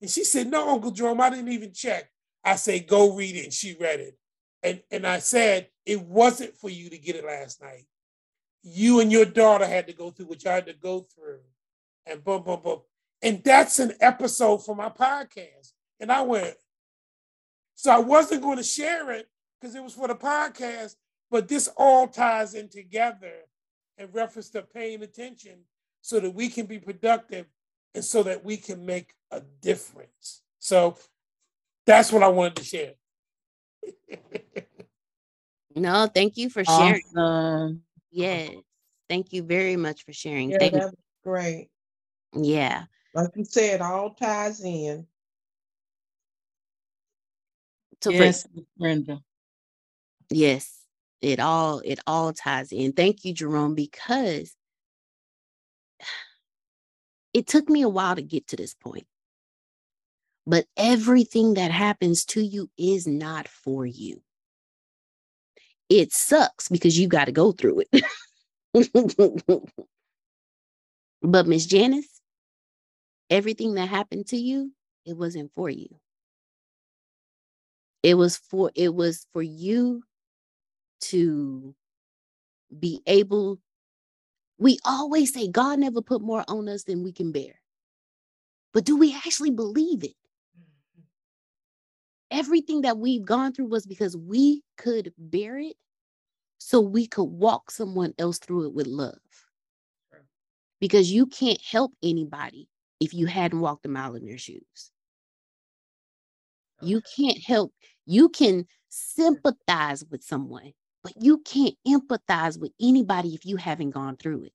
And 0.00 0.10
she 0.10 0.24
said, 0.24 0.50
No, 0.50 0.70
Uncle 0.70 0.90
Jerome, 0.90 1.20
I 1.20 1.30
didn't 1.30 1.52
even 1.52 1.72
check. 1.72 2.10
I 2.46 2.56
say, 2.56 2.80
Go 2.80 3.14
read 3.14 3.36
it. 3.36 3.44
And 3.44 3.52
she 3.52 3.76
read 3.78 4.00
it. 4.00 4.16
And, 4.62 4.80
and 4.90 5.06
I 5.06 5.18
said, 5.18 5.68
It 5.84 6.00
wasn't 6.00 6.54
for 6.56 6.70
you 6.70 6.88
to 6.88 6.98
get 6.98 7.16
it 7.16 7.26
last 7.26 7.60
night. 7.60 7.86
You 8.62 9.00
and 9.00 9.12
your 9.12 9.26
daughter 9.26 9.66
had 9.66 9.86
to 9.88 9.92
go 9.92 10.10
through 10.10 10.26
what 10.26 10.42
you 10.44 10.50
had 10.50 10.66
to 10.66 10.72
go 10.72 11.00
through. 11.00 11.40
And 12.06 12.24
boom, 12.24 12.42
boom, 12.42 12.60
boom. 12.62 12.80
And 13.20 13.42
that's 13.44 13.78
an 13.80 13.92
episode 14.00 14.64
for 14.64 14.76
my 14.76 14.88
podcast. 14.88 15.72
And 16.00 16.12
I 16.12 16.22
went, 16.22 16.54
so 17.74 17.90
I 17.90 17.98
wasn't 17.98 18.42
going 18.42 18.58
to 18.58 18.62
share 18.62 19.10
it 19.12 19.28
because 19.60 19.74
it 19.74 19.82
was 19.82 19.94
for 19.94 20.08
the 20.08 20.14
podcast, 20.14 20.96
but 21.30 21.48
this 21.48 21.68
all 21.76 22.06
ties 22.06 22.54
in 22.54 22.68
together 22.68 23.32
in 23.98 24.08
reference 24.12 24.50
to 24.50 24.62
paying 24.62 25.02
attention 25.02 25.58
so 26.02 26.20
that 26.20 26.34
we 26.34 26.48
can 26.48 26.66
be 26.66 26.78
productive 26.78 27.46
and 27.94 28.04
so 28.04 28.22
that 28.22 28.44
we 28.44 28.56
can 28.56 28.84
make 28.84 29.14
a 29.30 29.40
difference. 29.60 30.42
So 30.58 30.96
that's 31.86 32.12
what 32.12 32.22
I 32.22 32.28
wanted 32.28 32.56
to 32.56 32.64
share. 32.64 32.92
no, 35.76 36.08
thank 36.12 36.36
you 36.36 36.50
for 36.50 36.64
sharing. 36.64 37.02
Awesome. 37.16 37.82
Yes. 38.10 38.50
Thank 39.08 39.32
you 39.32 39.42
very 39.42 39.76
much 39.76 40.04
for 40.04 40.12
sharing. 40.12 40.50
Yeah, 40.50 40.58
Thank 40.58 40.74
that 40.74 40.84
was 40.84 40.94
great. 41.24 41.68
yeah. 42.34 42.84
Like 43.14 43.30
you 43.36 43.44
said, 43.44 43.80
all 43.80 44.10
ties 44.10 44.60
in. 44.62 45.06
So 48.02 48.10
Yes, 48.10 48.46
Miss 48.54 48.64
Brenda. 48.76 49.22
Yes, 50.30 50.82
it 51.20 51.40
all 51.40 51.80
it 51.84 52.00
all 52.06 52.32
ties 52.32 52.72
in. 52.72 52.92
Thank 52.92 53.24
you, 53.24 53.32
Jerome, 53.32 53.74
because 53.74 54.54
it 57.32 57.46
took 57.46 57.68
me 57.68 57.82
a 57.82 57.88
while 57.88 58.16
to 58.16 58.22
get 58.22 58.48
to 58.48 58.56
this 58.56 58.74
point. 58.74 59.06
But 60.46 60.66
everything 60.76 61.54
that 61.54 61.70
happens 61.70 62.24
to 62.26 62.40
you 62.40 62.70
is 62.78 63.06
not 63.06 63.48
for 63.48 63.84
you. 63.84 64.22
It 65.88 66.12
sucks 66.12 66.68
because 66.68 66.98
you 66.98 67.08
got 67.08 67.24
to 67.26 67.32
go 67.32 67.52
through 67.52 67.84
it. 67.92 68.04
but 71.22 71.46
Miss 71.46 71.66
Janice, 71.66 72.20
everything 73.30 73.74
that 73.74 73.88
happened 73.88 74.26
to 74.28 74.36
you, 74.36 74.72
it 75.04 75.16
wasn't 75.16 75.52
for 75.54 75.70
you. 75.70 75.88
It 78.02 78.14
was 78.14 78.36
for 78.36 78.70
it 78.74 78.94
was 78.94 79.26
for 79.32 79.42
you 79.42 80.02
to 81.00 81.74
be 82.78 83.00
able 83.06 83.58
we 84.58 84.78
always 84.84 85.32
say 85.32 85.48
God 85.48 85.78
never 85.78 86.00
put 86.00 86.22
more 86.22 86.44
on 86.48 86.68
us 86.68 86.84
than 86.84 87.02
we 87.02 87.12
can 87.12 87.32
bear. 87.32 87.60
But 88.72 88.84
do 88.84 88.96
we 88.96 89.14
actually 89.14 89.50
believe 89.50 90.04
it? 90.04 90.14
Everything 92.36 92.82
that 92.82 92.98
we've 92.98 93.24
gone 93.24 93.54
through 93.54 93.68
was 93.68 93.86
because 93.86 94.14
we 94.14 94.62
could 94.76 95.10
bear 95.16 95.58
it 95.58 95.76
so 96.58 96.82
we 96.82 97.06
could 97.06 97.24
walk 97.24 97.70
someone 97.70 98.12
else 98.18 98.38
through 98.38 98.66
it 98.66 98.74
with 98.74 98.86
love. 98.86 99.16
Because 100.78 101.10
you 101.10 101.24
can't 101.24 101.60
help 101.62 101.92
anybody 102.02 102.68
if 103.00 103.14
you 103.14 103.24
hadn't 103.24 103.60
walked 103.60 103.86
a 103.86 103.88
mile 103.88 104.16
in 104.16 104.26
their 104.26 104.36
shoes. 104.36 104.90
You 106.82 107.00
can't 107.16 107.42
help, 107.42 107.72
you 108.04 108.28
can 108.28 108.66
sympathize 108.90 110.04
with 110.10 110.22
someone, 110.22 110.72
but 111.02 111.14
you 111.18 111.38
can't 111.38 111.74
empathize 111.88 112.60
with 112.60 112.72
anybody 112.78 113.34
if 113.34 113.46
you 113.46 113.56
haven't 113.56 113.92
gone 113.92 114.18
through 114.18 114.44
it. 114.44 114.52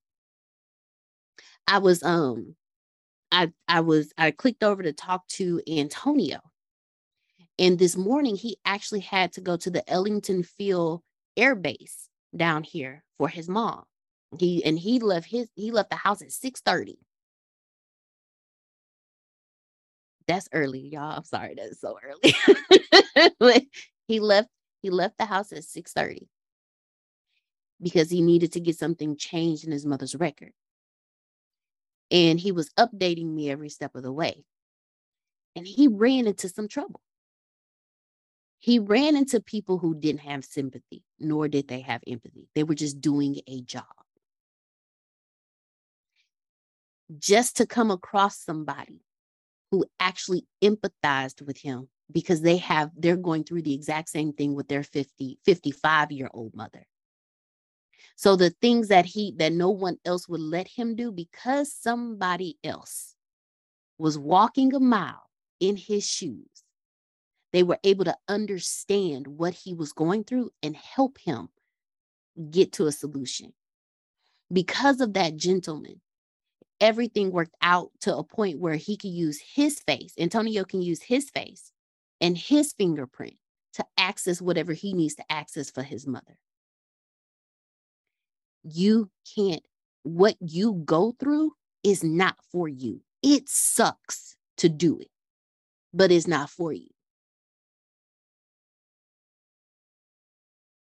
I 1.65 1.79
was 1.79 2.03
um 2.03 2.55
I 3.31 3.51
I 3.67 3.79
was 3.79 4.13
I 4.19 4.29
clicked 4.29 4.61
over 4.63 4.83
to 4.83 4.93
talk 4.93 5.27
to 5.29 5.59
Antonio. 5.67 6.41
And 7.59 7.77
this 7.77 7.95
morning 7.95 8.35
he 8.35 8.57
actually 8.65 9.01
had 9.01 9.33
to 9.33 9.41
go 9.41 9.57
to 9.57 9.69
the 9.69 9.87
Ellington 9.89 10.43
Field 10.43 11.01
Air 11.37 11.55
Base 11.55 12.09
down 12.35 12.63
here 12.63 13.03
for 13.17 13.27
his 13.27 13.49
mom. 13.49 13.83
He 14.39 14.63
and 14.63 14.79
he 14.79 14.99
left 14.99 15.27
his 15.27 15.49
he 15.55 15.71
left 15.71 15.89
the 15.89 15.95
house 15.97 16.21
at 16.21 16.29
6:30. 16.29 16.97
That's 20.27 20.47
early, 20.53 20.79
y'all. 20.79 21.17
I'm 21.17 21.23
sorry, 21.23 21.55
that's 21.55 21.81
so 21.81 21.97
early. 22.01 23.67
he 24.07 24.19
left 24.19 24.49
he 24.81 24.89
left 24.89 25.17
the 25.17 25.25
house 25.25 25.51
at 25.51 25.63
6:30 25.63 26.27
because 27.81 28.09
he 28.09 28.21
needed 28.21 28.53
to 28.53 28.59
get 28.59 28.77
something 28.77 29.17
changed 29.17 29.65
in 29.65 29.71
his 29.71 29.85
mother's 29.85 30.15
record. 30.15 30.53
And 32.11 32.39
he 32.39 32.51
was 32.51 32.69
updating 32.77 33.33
me 33.33 33.49
every 33.49 33.69
step 33.69 33.95
of 33.95 34.03
the 34.03 34.11
way. 34.11 34.43
And 35.55 35.65
he 35.65 35.87
ran 35.87 36.27
into 36.27 36.47
some 36.49 36.67
trouble. 36.67 37.01
He 38.61 38.77
ran 38.77 39.15
into 39.15 39.41
people 39.41 39.79
who 39.79 39.95
didn't 39.95 40.21
have 40.21 40.45
sympathy, 40.45 41.03
nor 41.19 41.47
did 41.47 41.67
they 41.67 41.81
have 41.81 42.03
empathy. 42.05 42.47
They 42.53 42.63
were 42.63 42.75
just 42.75 43.01
doing 43.01 43.41
a 43.47 43.61
job. 43.61 43.85
Just 47.17 47.57
to 47.57 47.65
come 47.65 47.89
across 47.89 48.37
somebody 48.37 49.01
who 49.71 49.85
actually 49.99 50.45
empathized 50.63 51.41
with 51.41 51.57
him 51.57 51.89
because 52.11 52.41
they 52.41 52.57
have 52.57 52.91
they're 52.95 53.17
going 53.17 53.43
through 53.43 53.63
the 53.63 53.73
exact 53.73 54.09
same 54.09 54.31
thing 54.31 54.53
with 54.53 54.67
their 54.67 54.83
50 54.83 55.39
55 55.43 56.11
year 56.11 56.29
old 56.33 56.53
mother 56.53 56.85
so 58.17 58.35
the 58.35 58.49
things 58.49 58.89
that 58.89 59.05
he 59.05 59.33
that 59.37 59.53
no 59.53 59.69
one 59.69 59.97
else 60.03 60.27
would 60.27 60.41
let 60.41 60.67
him 60.67 60.95
do 60.95 61.11
because 61.11 61.73
somebody 61.73 62.57
else 62.63 63.15
was 63.97 64.17
walking 64.17 64.73
a 64.73 64.79
mile 64.79 65.29
in 65.61 65.77
his 65.77 66.05
shoes 66.05 66.60
they 67.53 67.63
were 67.63 67.79
able 67.83 68.05
to 68.05 68.15
understand 68.27 69.27
what 69.27 69.53
he 69.53 69.73
was 69.73 69.93
going 69.93 70.23
through 70.23 70.51
and 70.63 70.75
help 70.75 71.17
him 71.19 71.49
get 72.49 72.71
to 72.71 72.87
a 72.87 72.91
solution 72.91 73.53
because 74.51 75.01
of 75.01 75.13
that 75.13 75.35
gentleman 75.35 75.99
everything 76.79 77.31
worked 77.31 77.55
out 77.61 77.91
to 77.99 78.15
a 78.15 78.23
point 78.23 78.59
where 78.59 78.75
he 78.75 78.97
could 78.97 79.11
use 79.11 79.39
his 79.53 79.79
face 79.81 80.13
antonio 80.17 80.63
can 80.63 80.81
use 80.81 81.03
his 81.03 81.29
face 81.29 81.71
and 82.21 82.37
his 82.37 82.73
fingerprint 82.73 83.35
to 83.73 83.85
access 83.97 84.41
whatever 84.41 84.73
he 84.73 84.93
needs 84.93 85.15
to 85.15 85.31
access 85.31 85.71
for 85.71 85.83
his 85.83 86.05
mother. 86.05 86.37
You 88.63 89.09
can't, 89.35 89.65
what 90.03 90.35
you 90.39 90.81
go 90.85 91.15
through 91.19 91.53
is 91.83 92.03
not 92.03 92.35
for 92.51 92.67
you. 92.67 93.01
It 93.23 93.49
sucks 93.49 94.35
to 94.57 94.69
do 94.69 94.99
it, 94.99 95.09
but 95.93 96.11
it's 96.11 96.27
not 96.27 96.49
for 96.49 96.71
you. 96.71 96.89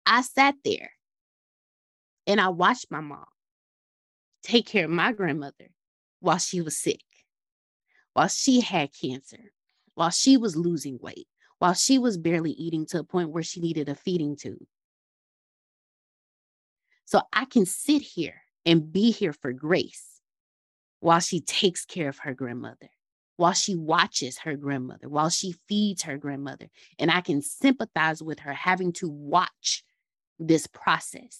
I 0.05 0.21
sat 0.21 0.55
there 0.63 0.91
and 2.27 2.39
I 2.39 2.49
watched 2.49 2.91
my 2.91 3.01
mom 3.01 3.25
take 4.43 4.67
care 4.67 4.85
of 4.85 4.91
my 4.91 5.11
grandmother 5.11 5.69
while 6.19 6.37
she 6.37 6.61
was 6.61 6.77
sick, 6.77 7.03
while 8.13 8.27
she 8.27 8.61
had 8.61 8.91
cancer, 8.93 9.51
while 9.95 10.09
she 10.09 10.37
was 10.37 10.55
losing 10.55 10.99
weight, 11.01 11.27
while 11.59 11.73
she 11.73 11.97
was 11.97 12.17
barely 12.17 12.51
eating 12.51 12.85
to 12.87 12.99
a 12.99 13.03
point 13.03 13.29
where 13.29 13.43
she 13.43 13.59
needed 13.59 13.89
a 13.89 13.95
feeding 13.95 14.35
tube. 14.35 14.65
So 17.05 17.21
I 17.31 17.45
can 17.45 17.65
sit 17.65 18.01
here 18.01 18.41
and 18.65 18.91
be 18.91 19.11
here 19.11 19.33
for 19.33 19.53
Grace 19.53 20.21
while 20.99 21.19
she 21.19 21.41
takes 21.41 21.85
care 21.85 22.09
of 22.09 22.19
her 22.19 22.33
grandmother, 22.33 22.89
while 23.37 23.53
she 23.53 23.75
watches 23.75 24.39
her 24.39 24.55
grandmother, 24.55 25.09
while 25.09 25.29
she 25.29 25.55
feeds 25.67 26.03
her 26.03 26.17
grandmother. 26.17 26.67
And 26.97 27.11
I 27.11 27.21
can 27.21 27.41
sympathize 27.41 28.23
with 28.23 28.39
her 28.39 28.53
having 28.53 28.93
to 28.93 29.09
watch 29.09 29.83
this 30.47 30.67
process. 30.67 31.39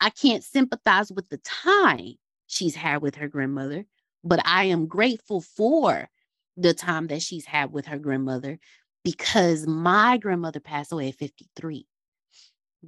I 0.00 0.10
can't 0.10 0.42
sympathize 0.42 1.12
with 1.12 1.28
the 1.28 1.38
time 1.38 2.14
she's 2.46 2.74
had 2.74 3.02
with 3.02 3.14
her 3.16 3.28
grandmother, 3.28 3.86
but 4.24 4.40
I 4.44 4.64
am 4.64 4.86
grateful 4.86 5.40
for 5.40 6.08
the 6.56 6.74
time 6.74 7.06
that 7.06 7.22
she's 7.22 7.46
had 7.46 7.72
with 7.72 7.86
her 7.86 7.98
grandmother 7.98 8.58
because 9.04 9.66
my 9.66 10.18
grandmother 10.18 10.60
passed 10.60 10.92
away 10.92 11.08
at 11.08 11.14
53. 11.14 11.86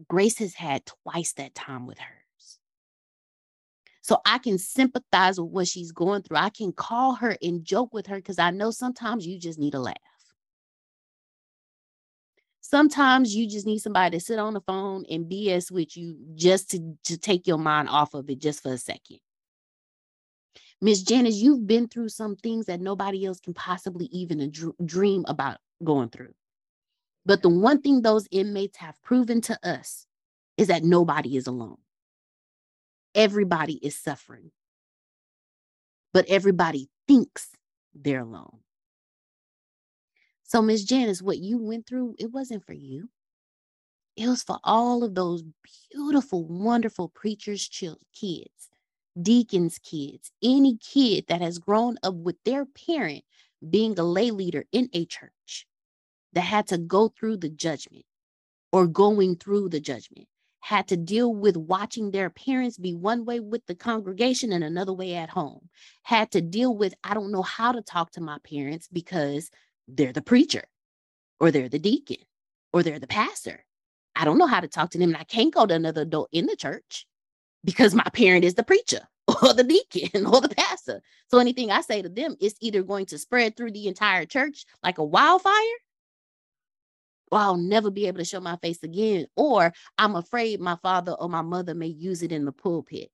Grace 0.09 0.39
has 0.39 0.55
had 0.55 0.82
twice 0.87 1.32
that 1.35 1.55
time 1.55 1.87
with 1.87 1.99
hers. 1.99 2.59
So 4.03 4.20
I 4.26 4.39
can 4.39 4.59
sympathize 4.59 5.41
with 5.41 5.51
what 5.51 5.68
she's 5.68 5.93
going 5.93 6.22
through. 6.22 6.37
I 6.37 6.51
can 6.51 6.72
call 6.72 7.14
her 7.14 7.37
and 7.41 7.64
joke 7.64 7.95
with 7.95 8.07
her 8.09 8.16
because 8.16 8.39
I 8.39 8.51
know 8.51 8.70
sometimes 8.70 9.26
you 9.26 9.39
just 9.39 9.59
need 9.59 9.74
a 9.74 9.80
laugh. 9.80 9.95
Sometimes 12.67 13.37
you 13.37 13.47
just 13.47 13.67
need 13.67 13.81
somebody 13.81 14.17
to 14.17 14.25
sit 14.25 14.39
on 14.39 14.55
the 14.55 14.61
phone 14.62 15.05
and 15.11 15.31
BS 15.31 15.71
with 15.71 15.99
you 15.99 16.17
just 16.35 16.71
to, 16.71 16.97
to 17.05 17.19
take 17.19 17.47
your 17.47 17.59
mind 17.59 17.91
off 17.91 18.15
of 18.15 18.31
it 18.31 18.39
just 18.39 18.62
for 18.62 18.73
a 18.73 18.79
second. 18.79 19.19
Miss 20.81 21.03
Janice, 21.03 21.37
you've 21.37 21.67
been 21.67 21.89
through 21.89 22.09
some 22.09 22.37
things 22.37 22.65
that 22.65 22.81
nobody 22.81 23.27
else 23.27 23.39
can 23.39 23.53
possibly 23.53 24.07
even 24.07 24.51
dream 24.83 25.27
about 25.29 25.59
going 25.85 26.09
through. 26.09 26.33
But 27.27 27.43
the 27.43 27.51
one 27.51 27.83
thing 27.83 28.01
those 28.01 28.27
inmates 28.31 28.79
have 28.79 29.01
proven 29.03 29.43
to 29.43 29.59
us 29.62 30.07
is 30.57 30.69
that 30.69 30.85
nobody 30.85 31.37
is 31.37 31.47
alone. 31.47 31.77
Everybody 33.15 33.75
is 33.75 33.95
suffering, 33.95 34.53
but 36.15 36.25
everybody 36.31 36.89
thinks 37.07 37.51
they're 37.95 38.21
alone. 38.21 38.61
So, 40.45 40.62
Miss 40.62 40.84
Janice, 40.84 41.22
what 41.22 41.38
you 41.38 41.59
went 41.59 41.86
through, 41.86 42.16
it 42.18 42.32
wasn't 42.32 42.66
for 42.66 42.74
you. 42.74 43.11
It 44.16 44.28
was 44.28 44.42
for 44.45 44.61
all 44.64 45.05
of 45.05 45.14
those 45.16 45.45
beautiful, 45.92 46.45
wonderful 46.45 47.09
preachers' 47.11 47.68
kids 48.14 48.51
deacons' 49.20 49.78
kids, 49.78 50.30
any 50.42 50.76
kid 50.78 51.24
that 51.28 51.40
has 51.40 51.59
grown 51.59 51.97
up 52.03 52.14
with 52.14 52.36
their 52.45 52.66
parent 52.66 53.24
being 53.70 53.99
a 53.99 54.05
lay 54.05 54.30
leader 54.30 54.64
in 54.72 54.88
a 54.92 55.07
church 55.07 55.66
that 56.32 56.42
had 56.42 56.66
to 56.68 56.78
go 56.78 57.09
through 57.09 57.36
the 57.38 57.49
judgment 57.49 58.05
or 58.72 58.86
going 58.86 59.36
through 59.36 59.68
the 59.68 59.80
judgment, 59.80 60.26
had 60.61 60.88
to 60.88 60.97
deal 60.97 61.34
with 61.34 61.57
watching 61.57 62.11
their 62.11 62.30
parents 62.30 62.78
be 62.78 62.95
one 62.95 63.24
way 63.24 63.40
with 63.40 63.64
the 63.66 63.74
congregation 63.74 64.53
and 64.53 64.64
another 64.64 64.92
way 64.92 65.14
at 65.14 65.30
home, 65.30 65.68
had 66.03 66.30
to 66.32 66.40
deal 66.40 66.76
with, 66.76 66.95
I 67.05 67.14
don't 67.14 67.32
know 67.32 67.42
how 67.42 67.72
to 67.72 67.82
talk 67.82 68.12
to 68.12 68.20
my 68.20 68.38
parents 68.45 68.88
because 68.92 69.51
they're 69.89 70.12
the 70.12 70.22
preacher 70.22 70.64
or 71.41 71.51
they're 71.51 71.68
the 71.68 71.78
deacon 71.78 72.18
or 72.72 72.82
they're 72.82 72.99
the 72.99 73.07
pastor. 73.07 73.64
I 74.16 74.24
don't 74.24 74.39
know 74.39 74.47
how 74.47 74.61
to 74.61 74.68
talk 74.68 74.91
to 74.91 74.99
them 74.99 75.11
and 75.11 75.16
I 75.16 75.24
can't 75.24 75.53
go 75.53 75.66
to 75.66 75.74
another 75.74 76.03
adult 76.03 76.28
in 76.32 76.47
the 76.47 76.57
church 76.57 77.07
because 77.64 77.95
my 77.95 78.05
parent 78.12 78.45
is 78.45 78.55
the 78.55 78.62
preacher 78.62 79.01
or 79.43 79.53
the 79.53 79.64
deacon 79.64 80.26
or 80.32 80.41
the 80.41 80.49
pastor. 80.49 81.01
So 81.28 81.39
anything 81.39 81.70
I 81.70 81.80
say 81.80 82.03
to 82.03 82.09
them 82.09 82.37
is 82.41 82.55
either 82.61 82.82
going 82.82 83.07
to 83.07 83.18
spread 83.18 83.57
through 83.57 83.72
the 83.72 83.89
entire 83.89 84.26
church 84.26 84.64
like 84.82 84.99
a 84.99 85.05
wildfire, 85.05 85.53
or 87.32 87.39
I'll 87.39 87.57
never 87.57 87.91
be 87.91 88.07
able 88.07 88.18
to 88.18 88.24
show 88.24 88.41
my 88.41 88.57
face 88.57 88.82
again, 88.82 89.26
or 89.35 89.72
I'm 89.99 90.14
afraid 90.14 90.61
my 90.61 90.76
father 90.82 91.12
or 91.12 91.28
my 91.28 91.43
mother 91.43 91.74
may 91.74 91.89
use 91.89 92.22
it 92.22 92.32
in 92.32 92.45
the 92.45 92.53
pulpit. 92.53 93.11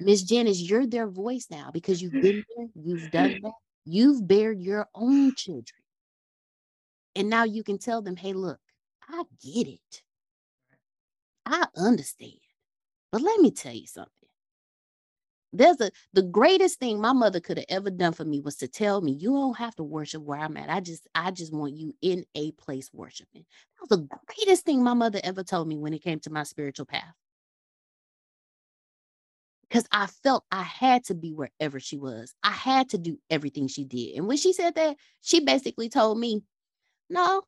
Miss 0.00 0.22
Janice, 0.22 0.60
you're 0.60 0.86
their 0.86 1.08
voice 1.08 1.48
now 1.50 1.70
because 1.72 2.00
you've 2.00 2.12
been 2.12 2.44
there, 2.56 2.66
you've 2.74 3.10
done 3.10 3.40
that, 3.42 3.52
you've 3.88 4.26
bared 4.26 4.60
your 4.60 4.86
own 4.94 5.34
children. 5.34 5.80
And 7.16 7.28
now 7.28 7.44
you 7.44 7.64
can 7.64 7.78
tell 7.78 8.02
them, 8.02 8.16
hey, 8.16 8.32
look, 8.32 8.60
I 9.08 9.22
get 9.42 9.66
it. 9.66 10.02
I 11.46 11.66
understand. 11.76 12.32
But 13.10 13.22
let 13.22 13.40
me 13.40 13.50
tell 13.50 13.72
you 13.72 13.86
something. 13.86 14.12
There's 15.52 15.80
a 15.80 15.90
the 16.12 16.22
greatest 16.22 16.78
thing 16.78 17.00
my 17.00 17.14
mother 17.14 17.40
could 17.40 17.56
have 17.56 17.66
ever 17.70 17.90
done 17.90 18.12
for 18.12 18.24
me 18.24 18.40
was 18.40 18.56
to 18.56 18.68
tell 18.68 19.00
me 19.00 19.12
you 19.12 19.30
don't 19.30 19.56
have 19.56 19.74
to 19.76 19.82
worship 19.82 20.22
where 20.22 20.38
I'm 20.38 20.58
at. 20.58 20.68
I 20.68 20.80
just 20.80 21.08
I 21.14 21.30
just 21.30 21.54
want 21.54 21.74
you 21.74 21.94
in 22.02 22.24
a 22.34 22.52
place 22.52 22.90
worshiping. 22.92 23.46
That 23.80 23.90
was 23.90 23.98
the 23.98 24.18
greatest 24.26 24.66
thing 24.66 24.82
my 24.84 24.92
mother 24.92 25.20
ever 25.24 25.42
told 25.42 25.66
me 25.66 25.78
when 25.78 25.94
it 25.94 26.02
came 26.02 26.20
to 26.20 26.30
my 26.30 26.42
spiritual 26.42 26.84
path. 26.84 27.14
Because 29.68 29.86
I 29.92 30.06
felt 30.06 30.44
I 30.50 30.62
had 30.62 31.04
to 31.04 31.14
be 31.14 31.32
wherever 31.32 31.78
she 31.78 31.98
was. 31.98 32.34
I 32.42 32.52
had 32.52 32.88
to 32.90 32.98
do 32.98 33.18
everything 33.28 33.68
she 33.68 33.84
did. 33.84 34.16
And 34.16 34.26
when 34.26 34.38
she 34.38 34.52
said 34.52 34.74
that, 34.76 34.96
she 35.20 35.40
basically 35.40 35.88
told 35.90 36.18
me, 36.18 36.42
No, 37.10 37.42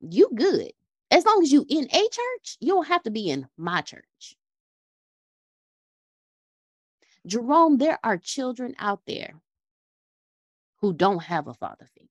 you 0.00 0.30
good 0.34 0.72
as 1.10 1.24
long 1.24 1.42
as 1.42 1.52
you 1.52 1.64
in 1.68 1.84
a 1.84 2.08
church, 2.08 2.56
you 2.60 2.68
don't 2.68 2.88
have 2.88 3.02
to 3.04 3.10
be 3.10 3.30
in 3.30 3.46
my 3.56 3.80
church. 3.80 4.36
Jerome, 7.26 7.78
there 7.78 7.98
are 8.04 8.18
children 8.18 8.74
out 8.78 9.00
there 9.06 9.34
who 10.80 10.92
don't 10.92 11.22
have 11.22 11.48
a 11.48 11.54
father 11.54 11.88
figure, 11.94 12.08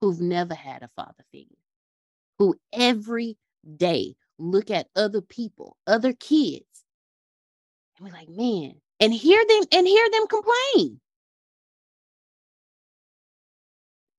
who've 0.00 0.20
never 0.20 0.54
had 0.54 0.82
a 0.82 0.90
father 0.94 1.24
figure, 1.32 1.56
who 2.38 2.54
every 2.72 3.36
day 3.76 4.14
look 4.38 4.70
at 4.70 4.88
other 4.94 5.20
people, 5.20 5.76
other 5.86 6.12
kids, 6.12 6.64
we're 8.02 8.12
like, 8.12 8.28
man, 8.28 8.74
and 9.00 9.12
hear 9.12 9.42
them 9.48 9.62
and 9.72 9.86
hear 9.86 10.10
them 10.10 10.26
complain. 10.26 11.00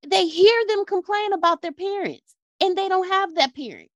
They 0.06 0.26
hear 0.26 0.66
them 0.68 0.84
complain 0.84 1.32
about 1.32 1.62
their 1.62 1.72
parents 1.72 2.34
and 2.60 2.76
they 2.76 2.88
don't 2.88 3.08
have 3.10 3.34
that 3.36 3.54
parent. 3.54 3.88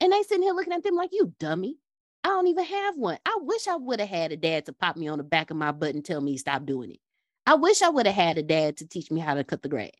And 0.00 0.12
they 0.12 0.22
sitting 0.22 0.42
here 0.42 0.54
looking 0.54 0.72
at 0.72 0.82
them 0.82 0.94
like, 0.94 1.10
you 1.12 1.34
dummy. 1.38 1.76
I 2.24 2.28
don't 2.28 2.46
even 2.46 2.64
have 2.64 2.96
one. 2.96 3.18
I 3.24 3.38
wish 3.40 3.66
I 3.68 3.76
would 3.76 4.00
have 4.00 4.08
had 4.08 4.32
a 4.32 4.36
dad 4.36 4.66
to 4.66 4.72
pop 4.72 4.96
me 4.96 5.08
on 5.08 5.18
the 5.18 5.24
back 5.24 5.50
of 5.50 5.56
my 5.56 5.72
butt 5.72 5.94
and 5.94 6.04
tell 6.04 6.20
me 6.20 6.36
stop 6.36 6.64
doing 6.66 6.92
it. 6.92 7.00
I 7.46 7.54
wish 7.54 7.82
I 7.82 7.88
would 7.88 8.06
have 8.06 8.14
had 8.14 8.38
a 8.38 8.42
dad 8.42 8.78
to 8.78 8.86
teach 8.86 9.10
me 9.10 9.20
how 9.20 9.34
to 9.34 9.44
cut 9.44 9.62
the 9.62 9.68
grass. 9.68 9.90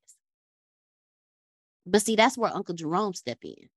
But 1.86 2.02
see, 2.02 2.16
that's 2.16 2.36
where 2.38 2.54
Uncle 2.54 2.74
Jerome 2.74 3.14
step 3.14 3.38
in. 3.42 3.68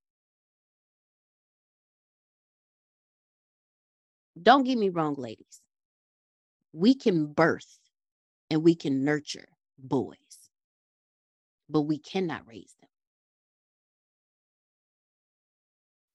Don't 4.41 4.63
get 4.63 4.77
me 4.77 4.89
wrong, 4.89 5.15
ladies. 5.15 5.61
We 6.73 6.95
can 6.95 7.27
birth 7.27 7.79
and 8.49 8.63
we 8.63 8.75
can 8.75 9.03
nurture 9.03 9.47
boys, 9.77 10.17
but 11.69 11.81
we 11.81 11.99
cannot 11.99 12.47
raise 12.47 12.75
them. 12.81 12.89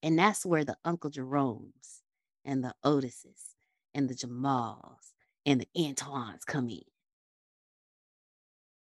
And 0.03 0.19
that's 0.19 0.47
where 0.47 0.65
the 0.65 0.77
Uncle 0.85 1.11
Jeromes 1.11 2.01
and 2.45 2.65
the 2.65 2.75
Otises 2.85 3.55
and 3.95 4.09
the 4.09 4.15
Jamals 4.15 5.13
and 5.47 5.61
the 5.61 5.87
Antoines 5.87 6.45
come 6.45 6.69
in. 6.69 6.83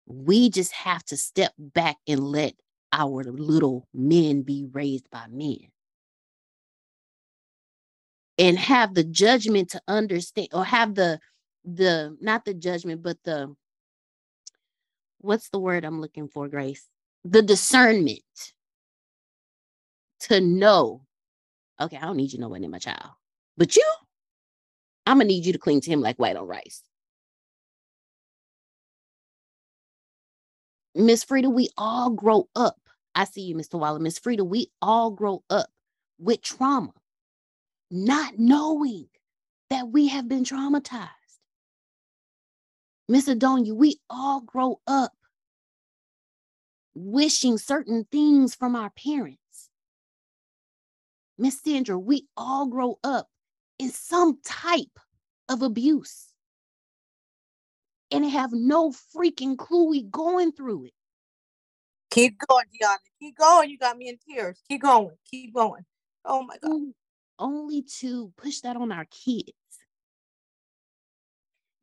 We 0.05 0.49
just 0.49 0.73
have 0.73 1.03
to 1.05 1.17
step 1.17 1.53
back 1.57 1.97
and 2.07 2.19
let 2.19 2.55
our 2.91 3.23
little 3.23 3.87
men 3.93 4.41
be 4.41 4.65
raised 4.71 5.09
by 5.11 5.25
men 5.29 5.69
and 8.37 8.57
have 8.57 8.93
the 8.93 9.03
judgment 9.03 9.69
to 9.69 9.81
understand 9.87 10.47
or 10.53 10.63
have 10.65 10.95
the 10.95 11.19
the 11.63 12.17
not 12.21 12.43
the 12.45 12.53
judgment 12.53 13.03
but 13.03 13.17
the 13.23 13.53
what's 15.19 15.49
the 15.49 15.59
word 15.59 15.85
i'm 15.85 16.01
looking 16.01 16.27
for 16.27 16.47
grace? 16.47 16.87
The 17.23 17.41
discernment 17.43 18.21
to 20.21 20.41
know 20.41 21.01
okay 21.79 21.97
i 21.97 22.01
don't 22.01 22.17
need 22.17 22.33
you 22.33 22.39
knowing 22.39 22.63
in 22.63 22.71
my 22.71 22.79
child 22.79 23.11
but 23.57 23.75
you 23.75 23.85
i'm 25.05 25.17
gonna 25.17 25.25
need 25.25 25.45
you 25.45 25.53
to 25.53 25.59
cling 25.59 25.81
to 25.81 25.91
him 25.91 26.01
like 26.01 26.17
white 26.17 26.35
on 26.35 26.47
rice. 26.47 26.81
Miss 30.93 31.23
frida 31.23 31.49
we 31.49 31.69
all 31.77 32.09
grow 32.09 32.49
up. 32.55 32.75
I 33.15 33.25
see 33.25 33.41
you 33.41 33.55
mr 33.55 33.79
waller. 33.79 33.99
Miss 33.99 34.19
frida 34.19 34.43
we 34.43 34.71
all 34.81 35.11
grow 35.11 35.43
up 35.49 35.69
with 36.19 36.41
trauma 36.41 36.91
not 37.91 38.39
knowing 38.39 39.07
that 39.69 39.89
we 39.89 40.07
have 40.07 40.27
been 40.27 40.43
traumatized. 40.43 41.09
Miss 43.07 43.27
Adonia, 43.27 43.73
we 43.73 43.99
all 44.09 44.41
grow 44.41 44.79
up 44.87 45.11
wishing 46.95 47.57
certain 47.57 48.05
things 48.11 48.55
from 48.55 48.75
our 48.75 48.89
parents. 48.91 49.69
Miss 51.37 51.61
Sandra, 51.61 51.97
we 51.99 52.27
all 52.37 52.67
grow 52.67 52.99
up 53.03 53.27
in 53.79 53.89
some 53.89 54.39
type 54.45 54.99
of 55.49 55.61
abuse 55.61 56.27
and 58.11 58.25
have 58.25 58.51
no 58.53 58.91
freaking 59.15 59.57
clue 59.57 59.89
we 59.89 60.03
going 60.03 60.51
through 60.51 60.85
it. 60.85 60.93
Keep 62.11 62.39
going, 62.47 62.65
Deanna. 62.65 62.97
Keep 63.19 63.37
going. 63.37 63.69
You 63.69 63.77
got 63.77 63.97
me 63.97 64.09
in 64.09 64.17
tears. 64.17 64.61
Keep 64.69 64.83
going. 64.83 65.15
Keep 65.29 65.53
going. 65.53 65.83
Oh 66.25 66.43
my 66.43 66.57
God 66.61 66.71
mm-hmm. 66.71 66.89
Only 67.41 67.81
to 67.99 68.31
push 68.37 68.61
that 68.61 68.77
on 68.77 68.91
our 68.91 69.05
kids. 69.05 69.51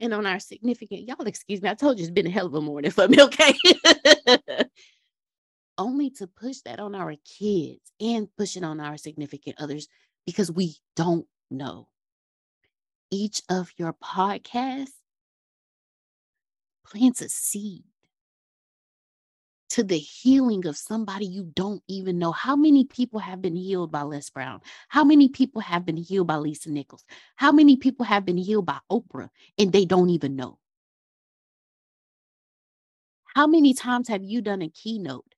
And 0.01 0.15
on 0.15 0.27
our 0.27 0.39
significant 0.39 1.09
y'all 1.09 1.27
excuse 1.27 1.61
me 1.61 1.69
i 1.69 1.75
told 1.75 1.99
you 1.99 2.05
it's 2.05 2.13
been 2.13 2.29
a 2.29 2.31
hell 2.31 2.47
of 2.47 2.55
a 2.55 2.61
morning 2.61 2.93
for 2.93 3.09
me 3.09 3.21
okay? 3.21 3.53
Only 5.77 6.11
to 6.11 6.29
push 6.29 6.59
that 6.65 6.79
on 6.79 6.95
our 6.95 7.15
kids 7.25 7.93
and 8.01 8.29
push 8.37 8.57
it 8.57 8.63
on 8.63 8.81
our 8.81 8.97
significant 8.97 9.57
others 9.61 9.89
because 10.27 10.51
we 10.51 10.77
don't 10.97 11.27
know. 11.51 11.89
Each 13.11 13.43
of 13.49 13.73
your 13.77 13.93
podcasts 13.93 14.91
plants 16.85 17.23
a 17.23 17.29
seed 17.29 17.85
to 19.71 19.83
the 19.83 19.99
healing 19.99 20.67
of 20.67 20.77
somebody 20.77 21.27
you 21.27 21.45
don't 21.55 21.83
even 21.89 22.19
know. 22.19 22.33
How 22.33 22.57
many 22.57 22.85
people 22.85 23.21
have 23.21 23.43
been 23.43 23.57
healed 23.57 23.93
by 23.93 24.03
Les 24.03 24.31
Brown? 24.31 24.61
How 24.89 25.05
many 25.05 25.29
people 25.29 25.61
have 25.61 25.85
been 25.85 25.97
healed 25.97 26.27
by 26.27 26.37
Lisa 26.37 26.71
Nichols? 26.71 27.05
How 27.37 27.53
many 27.53 27.77
people 27.77 28.07
have 28.07 28.25
been 28.25 28.39
healed 28.39 28.67
by 28.67 28.79
Oprah 28.91 29.29
and 29.59 29.73
they 29.73 29.85
don't 29.85 30.11
even 30.11 30.37
know? 30.37 30.59
How 33.35 33.47
many 33.47 33.75
times 33.75 34.09
have 34.09 34.25
you 34.25 34.41
done 34.41 34.63
a 34.63 34.69
keynote 34.69 35.35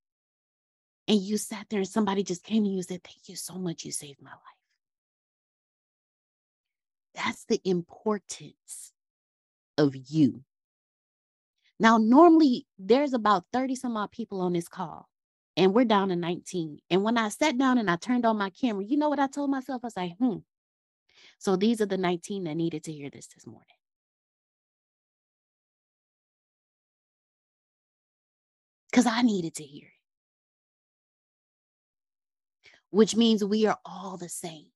and 1.07 1.19
you 1.19 1.37
sat 1.37 1.67
there 1.69 1.79
and 1.79 1.87
somebody 1.87 2.23
just 2.23 2.43
came 2.43 2.63
to 2.63 2.69
you 2.69 2.77
and 2.77 2.85
said, 2.85 3.03
Thank 3.03 3.27
you 3.27 3.35
so 3.35 3.55
much. 3.55 3.83
You 3.83 3.91
saved 3.91 4.21
my 4.21 4.31
life. 4.31 4.39
That's 7.13 7.43
the 7.45 7.59
importance 7.65 8.93
of 9.77 9.93
you 9.95 10.43
now, 11.81 11.97
normally 11.97 12.67
there's 12.77 13.13
about 13.13 13.45
30 13.51 13.73
some 13.73 13.97
odd 13.97 14.11
people 14.11 14.39
on 14.41 14.53
this 14.53 14.67
call, 14.67 15.09
and 15.57 15.73
we're 15.73 15.83
down 15.83 16.09
to 16.09 16.15
19. 16.15 16.77
And 16.91 17.03
when 17.03 17.17
I 17.17 17.29
sat 17.29 17.57
down 17.57 17.79
and 17.79 17.89
I 17.89 17.95
turned 17.95 18.23
on 18.23 18.37
my 18.37 18.51
camera, 18.51 18.85
you 18.85 18.97
know 18.97 19.09
what 19.09 19.17
I 19.19 19.25
told 19.25 19.49
myself? 19.49 19.81
I 19.83 19.87
was 19.87 19.97
like, 19.97 20.15
hmm. 20.19 20.37
So 21.39 21.55
these 21.55 21.81
are 21.81 21.87
the 21.87 21.97
19 21.97 22.43
that 22.43 22.53
needed 22.55 22.83
to 22.83 22.91
hear 22.93 23.09
this 23.09 23.25
this 23.27 23.47
morning. 23.47 23.65
Because 28.91 29.07
I 29.07 29.23
needed 29.23 29.55
to 29.55 29.63
hear 29.63 29.87
it. 29.87 29.93
Which 32.91 33.15
means 33.15 33.43
we 33.43 33.65
are 33.65 33.79
all 33.85 34.17
the 34.17 34.29
same 34.29 34.70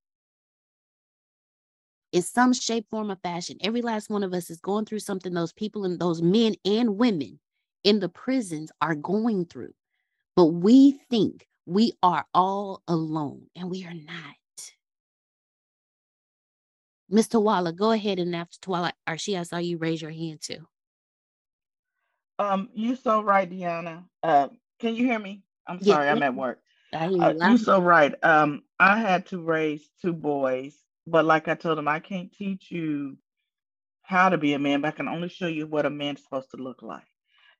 in 2.15 2.21
some 2.21 2.53
shape, 2.53 2.85
form, 2.89 3.11
or 3.11 3.17
fashion. 3.17 3.57
Every 3.59 3.81
last 3.81 4.09
one 4.09 4.23
of 4.23 4.33
us 4.33 4.49
is 4.49 4.61
going 4.61 4.85
through 4.85 4.99
something 4.99 5.33
those 5.33 5.51
people 5.51 5.83
and 5.83 5.99
those 5.99 6.21
men 6.21 6.55
and 6.63 6.97
women 6.97 7.41
in 7.83 7.99
the 7.99 8.07
prisons 8.07 8.71
are 8.81 8.95
going 8.95 9.45
through. 9.45 9.73
But 10.37 10.45
we 10.45 10.93
think 11.09 11.45
we 11.65 11.91
are 12.01 12.25
all 12.33 12.81
alone, 12.87 13.47
and 13.53 13.69
we 13.69 13.85
are 13.85 13.93
not. 13.93 14.35
Mr. 17.11 17.41
Waller, 17.41 17.73
go 17.73 17.91
ahead 17.91 18.17
and 18.17 18.33
after 18.33 18.57
Twilight 18.61 18.93
Archie, 19.05 19.37
I 19.37 19.43
saw 19.43 19.57
you 19.57 19.77
raise 19.77 20.01
your 20.01 20.11
hand 20.11 20.39
too. 20.41 20.65
Um, 22.39 22.69
you 22.73 22.95
so 22.95 23.23
right, 23.23 23.49
Deanna. 23.49 24.05
Uh, 24.23 24.47
can 24.79 24.95
you 24.95 25.03
hear 25.03 25.19
me? 25.19 25.43
I'm 25.67 25.81
sorry, 25.83 26.07
I'm 26.07 26.23
at 26.23 26.33
work. 26.33 26.61
Uh, 26.93 27.09
you 27.11 27.17
you 27.17 27.33
loud. 27.33 27.59
so 27.59 27.81
right. 27.81 28.15
Um, 28.23 28.63
I 28.79 28.99
had 28.99 29.25
to 29.27 29.41
raise 29.41 29.89
two 30.01 30.13
boys, 30.13 30.75
but 31.07 31.25
like 31.25 31.47
I 31.47 31.55
told 31.55 31.77
them, 31.77 31.87
I 31.87 31.99
can't 31.99 32.31
teach 32.31 32.71
you 32.71 33.17
how 34.03 34.29
to 34.29 34.37
be 34.37 34.53
a 34.53 34.59
man, 34.59 34.81
but 34.81 34.89
I 34.89 34.91
can 34.97 35.07
only 35.07 35.29
show 35.29 35.47
you 35.47 35.67
what 35.67 35.85
a 35.85 35.89
man's 35.89 36.23
supposed 36.23 36.51
to 36.51 36.57
look 36.57 36.81
like, 36.81 37.07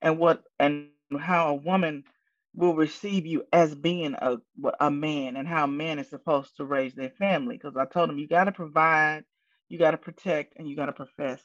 and 0.01 0.19
what 0.19 0.43
and 0.59 0.89
how 1.19 1.49
a 1.49 1.55
woman 1.55 2.03
will 2.55 2.75
receive 2.75 3.25
you 3.25 3.43
as 3.51 3.75
being 3.75 4.15
a 4.15 4.37
a 4.79 4.91
man, 4.91 5.35
and 5.37 5.47
how 5.47 5.65
a 5.65 5.67
man 5.67 5.99
is 5.99 6.09
supposed 6.09 6.57
to 6.57 6.65
raise 6.65 6.93
their 6.95 7.09
family. 7.11 7.57
Because 7.57 7.75
I 7.77 7.85
told 7.85 8.09
them 8.09 8.17
you 8.17 8.27
got 8.27 8.45
to 8.45 8.51
provide, 8.51 9.23
you 9.69 9.77
got 9.79 9.91
to 9.91 9.97
protect, 9.97 10.53
and 10.57 10.67
you 10.69 10.75
got 10.75 10.87
to 10.87 10.93
profess 10.93 11.41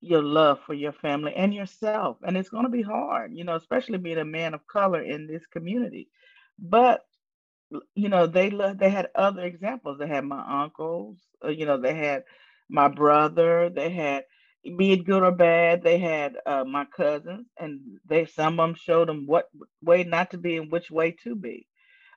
your 0.00 0.22
love 0.22 0.60
for 0.66 0.74
your 0.74 0.92
family 0.92 1.34
and 1.34 1.54
yourself. 1.54 2.18
And 2.26 2.36
it's 2.36 2.50
going 2.50 2.64
to 2.64 2.70
be 2.70 2.82
hard, 2.82 3.32
you 3.34 3.44
know, 3.44 3.56
especially 3.56 3.98
being 3.98 4.18
a 4.18 4.24
man 4.24 4.54
of 4.54 4.66
color 4.66 5.02
in 5.02 5.26
this 5.26 5.46
community. 5.46 6.08
But 6.58 7.04
you 7.94 8.08
know, 8.08 8.26
they 8.26 8.50
lo- 8.50 8.74
they 8.74 8.90
had 8.90 9.08
other 9.14 9.42
examples. 9.42 9.98
They 9.98 10.06
had 10.08 10.24
my 10.24 10.62
uncles, 10.64 11.18
uh, 11.44 11.48
you 11.48 11.66
know, 11.66 11.78
they 11.78 11.94
had 11.94 12.24
my 12.68 12.88
brother, 12.88 13.70
they 13.70 13.90
had 13.90 14.24
be 14.78 14.92
it 14.92 15.04
good 15.04 15.22
or 15.22 15.32
bad, 15.32 15.82
they 15.82 15.98
had 15.98 16.36
uh, 16.46 16.64
my 16.64 16.86
cousins, 16.86 17.46
and 17.58 17.80
they 18.06 18.26
some 18.26 18.60
of 18.60 18.68
them 18.68 18.74
showed 18.76 19.08
them 19.08 19.26
what 19.26 19.48
way 19.82 20.04
not 20.04 20.30
to 20.30 20.38
be 20.38 20.56
and 20.56 20.72
which 20.72 20.90
way 20.90 21.12
to 21.24 21.34
be. 21.36 21.66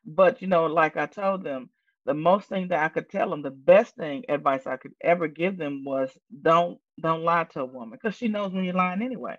But 0.06 0.42
you 0.42 0.48
know, 0.48 0.66
like 0.68 0.98
I 0.98 1.06
told 1.08 1.44
them, 1.44 1.70
the 2.06 2.14
most 2.14 2.50
thing 2.50 2.70
that 2.70 2.84
I 2.84 2.90
could 2.90 3.10
tell 3.10 3.30
them, 3.30 3.42
the 3.44 3.52
best 3.52 3.96
thing 3.96 4.26
advice 4.30 4.68
I 4.68 4.78
could 4.78 4.94
ever 5.02 5.28
give 5.28 5.58
them 5.58 5.84
was 5.86 6.18
don't 6.42 6.80
don't 7.02 7.24
lie 7.24 7.46
to 7.46 7.62
a 7.62 7.66
woman 7.66 7.92
because 8.02 8.16
she 8.18 8.28
knows 8.28 8.54
when 8.54 8.64
you're 8.66 8.74
lying 8.74 9.02
anyway. 9.04 9.38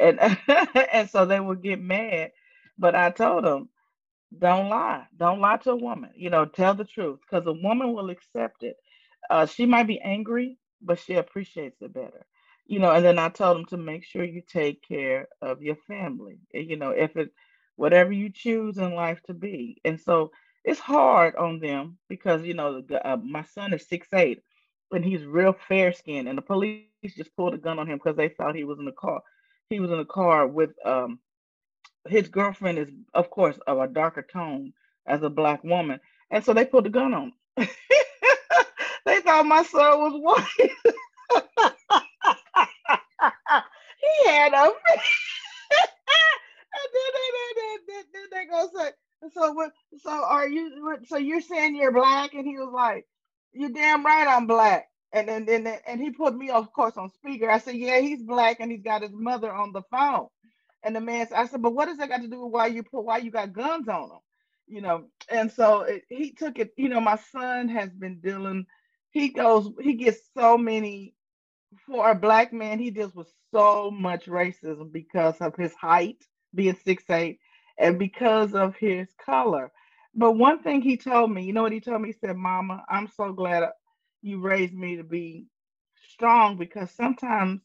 And 0.00 0.18
and 0.92 1.08
so 1.10 1.26
they 1.26 1.40
would 1.40 1.62
get 1.62 1.80
mad. 1.80 2.32
But 2.78 2.94
I 2.94 3.10
told 3.10 3.44
them, 3.44 3.68
don't 4.38 4.68
lie. 4.68 5.06
Don't 5.16 5.40
lie 5.40 5.56
to 5.58 5.70
a 5.72 5.76
woman. 5.76 6.10
You 6.14 6.30
know, 6.30 6.44
tell 6.46 6.74
the 6.74 6.84
truth 6.84 7.20
because 7.20 7.46
a 7.46 7.52
woman 7.52 7.92
will 7.92 8.10
accept 8.10 8.62
it. 8.62 8.76
Uh, 9.30 9.46
she 9.46 9.66
might 9.66 9.86
be 9.86 10.00
angry, 10.00 10.58
but 10.80 10.98
she 10.98 11.14
appreciates 11.14 11.80
it 11.82 11.92
better. 11.92 12.26
You 12.66 12.78
know, 12.80 12.92
and 12.92 13.04
then 13.04 13.18
I 13.18 13.28
told 13.28 13.56
them 13.56 13.66
to 13.66 13.76
make 13.76 14.04
sure 14.04 14.24
you 14.24 14.42
take 14.42 14.82
care 14.86 15.28
of 15.40 15.62
your 15.62 15.76
family. 15.76 16.38
You 16.52 16.76
know, 16.76 16.90
if 16.90 17.16
it 17.16 17.30
whatever 17.76 18.12
you 18.12 18.30
choose 18.30 18.78
in 18.78 18.94
life 18.94 19.20
to 19.24 19.34
be. 19.34 19.80
And 19.84 20.00
so 20.00 20.30
it's 20.64 20.80
hard 20.80 21.34
on 21.36 21.60
them 21.60 21.98
because 22.08 22.42
you 22.44 22.54
know 22.54 22.80
the, 22.82 23.06
uh, 23.08 23.16
my 23.16 23.42
son 23.42 23.72
is 23.74 23.88
six 23.88 24.08
eight, 24.14 24.42
and 24.92 25.04
he's 25.04 25.24
real 25.24 25.52
fair 25.52 25.92
skinned, 25.92 26.28
and 26.28 26.38
the 26.38 26.42
police 26.42 26.78
just 26.78 26.96
pulled 26.96 27.18
a 27.18 27.22
gun 27.22 27.46
on 27.46 27.52
him 27.52 27.62
because 27.62 27.78
they 27.78 27.96
thought 27.96 28.20
he 28.20 28.30
was 28.30 28.48
in 28.48 28.56
the 28.58 28.66
car. 28.66 28.94
He 29.46 29.58
was 29.58 29.72
in 29.72 29.80
a 29.80 29.86
car 29.86 30.36
with 30.36 30.60
um 30.84 31.18
his 32.08 32.28
girlfriend 32.28 32.78
is, 32.78 32.88
of 33.14 33.30
course, 33.30 33.58
of 33.66 33.78
a 33.78 33.88
darker 33.88 34.22
tone 34.22 34.72
as 35.06 35.22
a 35.22 35.30
black 35.30 35.64
woman, 35.64 36.00
and 36.30 36.44
so 36.44 36.54
they 36.54 36.64
put 36.64 36.84
the 36.84 36.90
gun 36.90 37.14
on. 37.14 37.32
him. 37.56 37.68
they 39.06 39.20
thought 39.20 39.46
my 39.46 39.62
son 39.62 40.00
was 40.00 40.20
white. 40.20 40.70
he 44.00 44.28
had 44.28 44.52
a. 44.52 44.64
and 46.74 46.90
then 46.94 48.04
then 48.12 48.22
they 48.32 48.46
go 48.46 48.68
say, 48.76 48.90
so 49.34 49.52
what? 49.52 49.72
So 50.02 50.10
are 50.10 50.48
you? 50.48 50.98
So 51.06 51.16
you're 51.18 51.40
saying 51.40 51.76
you're 51.76 51.92
black? 51.92 52.34
And 52.34 52.46
he 52.46 52.56
was 52.56 52.72
like, 52.74 53.06
you're 53.52 53.70
damn 53.70 54.04
right 54.04 54.28
I'm 54.28 54.46
black. 54.46 54.88
And 55.12 55.28
then 55.28 55.48
and, 55.48 55.68
and 55.86 56.00
he 56.00 56.10
put 56.10 56.36
me, 56.36 56.50
of 56.50 56.72
course, 56.72 56.96
on 56.96 57.10
speaker. 57.12 57.50
I 57.50 57.58
said, 57.58 57.76
yeah, 57.76 58.00
he's 58.00 58.22
black 58.22 58.58
and 58.60 58.70
he's 58.70 58.82
got 58.82 59.02
his 59.02 59.12
mother 59.12 59.52
on 59.52 59.72
the 59.72 59.82
phone. 59.90 60.28
And 60.84 60.96
the 60.96 61.00
man 61.00 61.28
said, 61.28 61.38
I 61.38 61.46
said, 61.46 61.62
but 61.62 61.74
what 61.74 61.86
does 61.86 61.98
that 61.98 62.08
got 62.10 62.22
to 62.22 62.28
do 62.28 62.44
with 62.44 62.52
why 62.52 62.68
you 62.68 62.82
put 62.82 63.04
why 63.04 63.18
you 63.18 63.30
got 63.30 63.52
guns 63.52 63.88
on 63.88 64.04
him? 64.10 64.18
You 64.68 64.82
know, 64.82 65.04
and 65.30 65.52
so 65.52 65.82
it, 65.82 66.04
he 66.08 66.32
took 66.32 66.58
it, 66.58 66.72
you 66.76 66.88
know, 66.88 67.00
my 67.00 67.16
son 67.32 67.68
has 67.68 67.90
been 67.90 68.20
dealing, 68.20 68.66
he 69.10 69.30
goes, 69.30 69.70
he 69.80 69.94
gets 69.94 70.20
so 70.38 70.58
many 70.58 71.14
for 71.86 72.10
a 72.10 72.14
black 72.14 72.52
man, 72.52 72.78
he 72.78 72.90
deals 72.90 73.14
with 73.14 73.32
so 73.54 73.90
much 73.90 74.26
racism 74.26 74.92
because 74.92 75.36
of 75.40 75.56
his 75.56 75.74
height, 75.74 76.24
being 76.54 76.76
six 76.84 77.04
eight, 77.10 77.38
and 77.78 77.98
because 77.98 78.54
of 78.54 78.76
his 78.76 79.08
color. 79.24 79.72
But 80.14 80.32
one 80.32 80.62
thing 80.62 80.82
he 80.82 80.96
told 80.98 81.32
me, 81.32 81.44
you 81.44 81.52
know 81.52 81.62
what 81.62 81.72
he 81.72 81.80
told 81.80 82.02
me? 82.02 82.10
He 82.10 82.26
said, 82.26 82.36
Mama, 82.36 82.84
I'm 82.88 83.08
so 83.16 83.32
glad 83.32 83.70
you 84.22 84.40
raised 84.40 84.74
me 84.74 84.96
to 84.96 85.04
be 85.04 85.46
strong 86.12 86.56
because 86.58 86.90
sometimes 86.92 87.60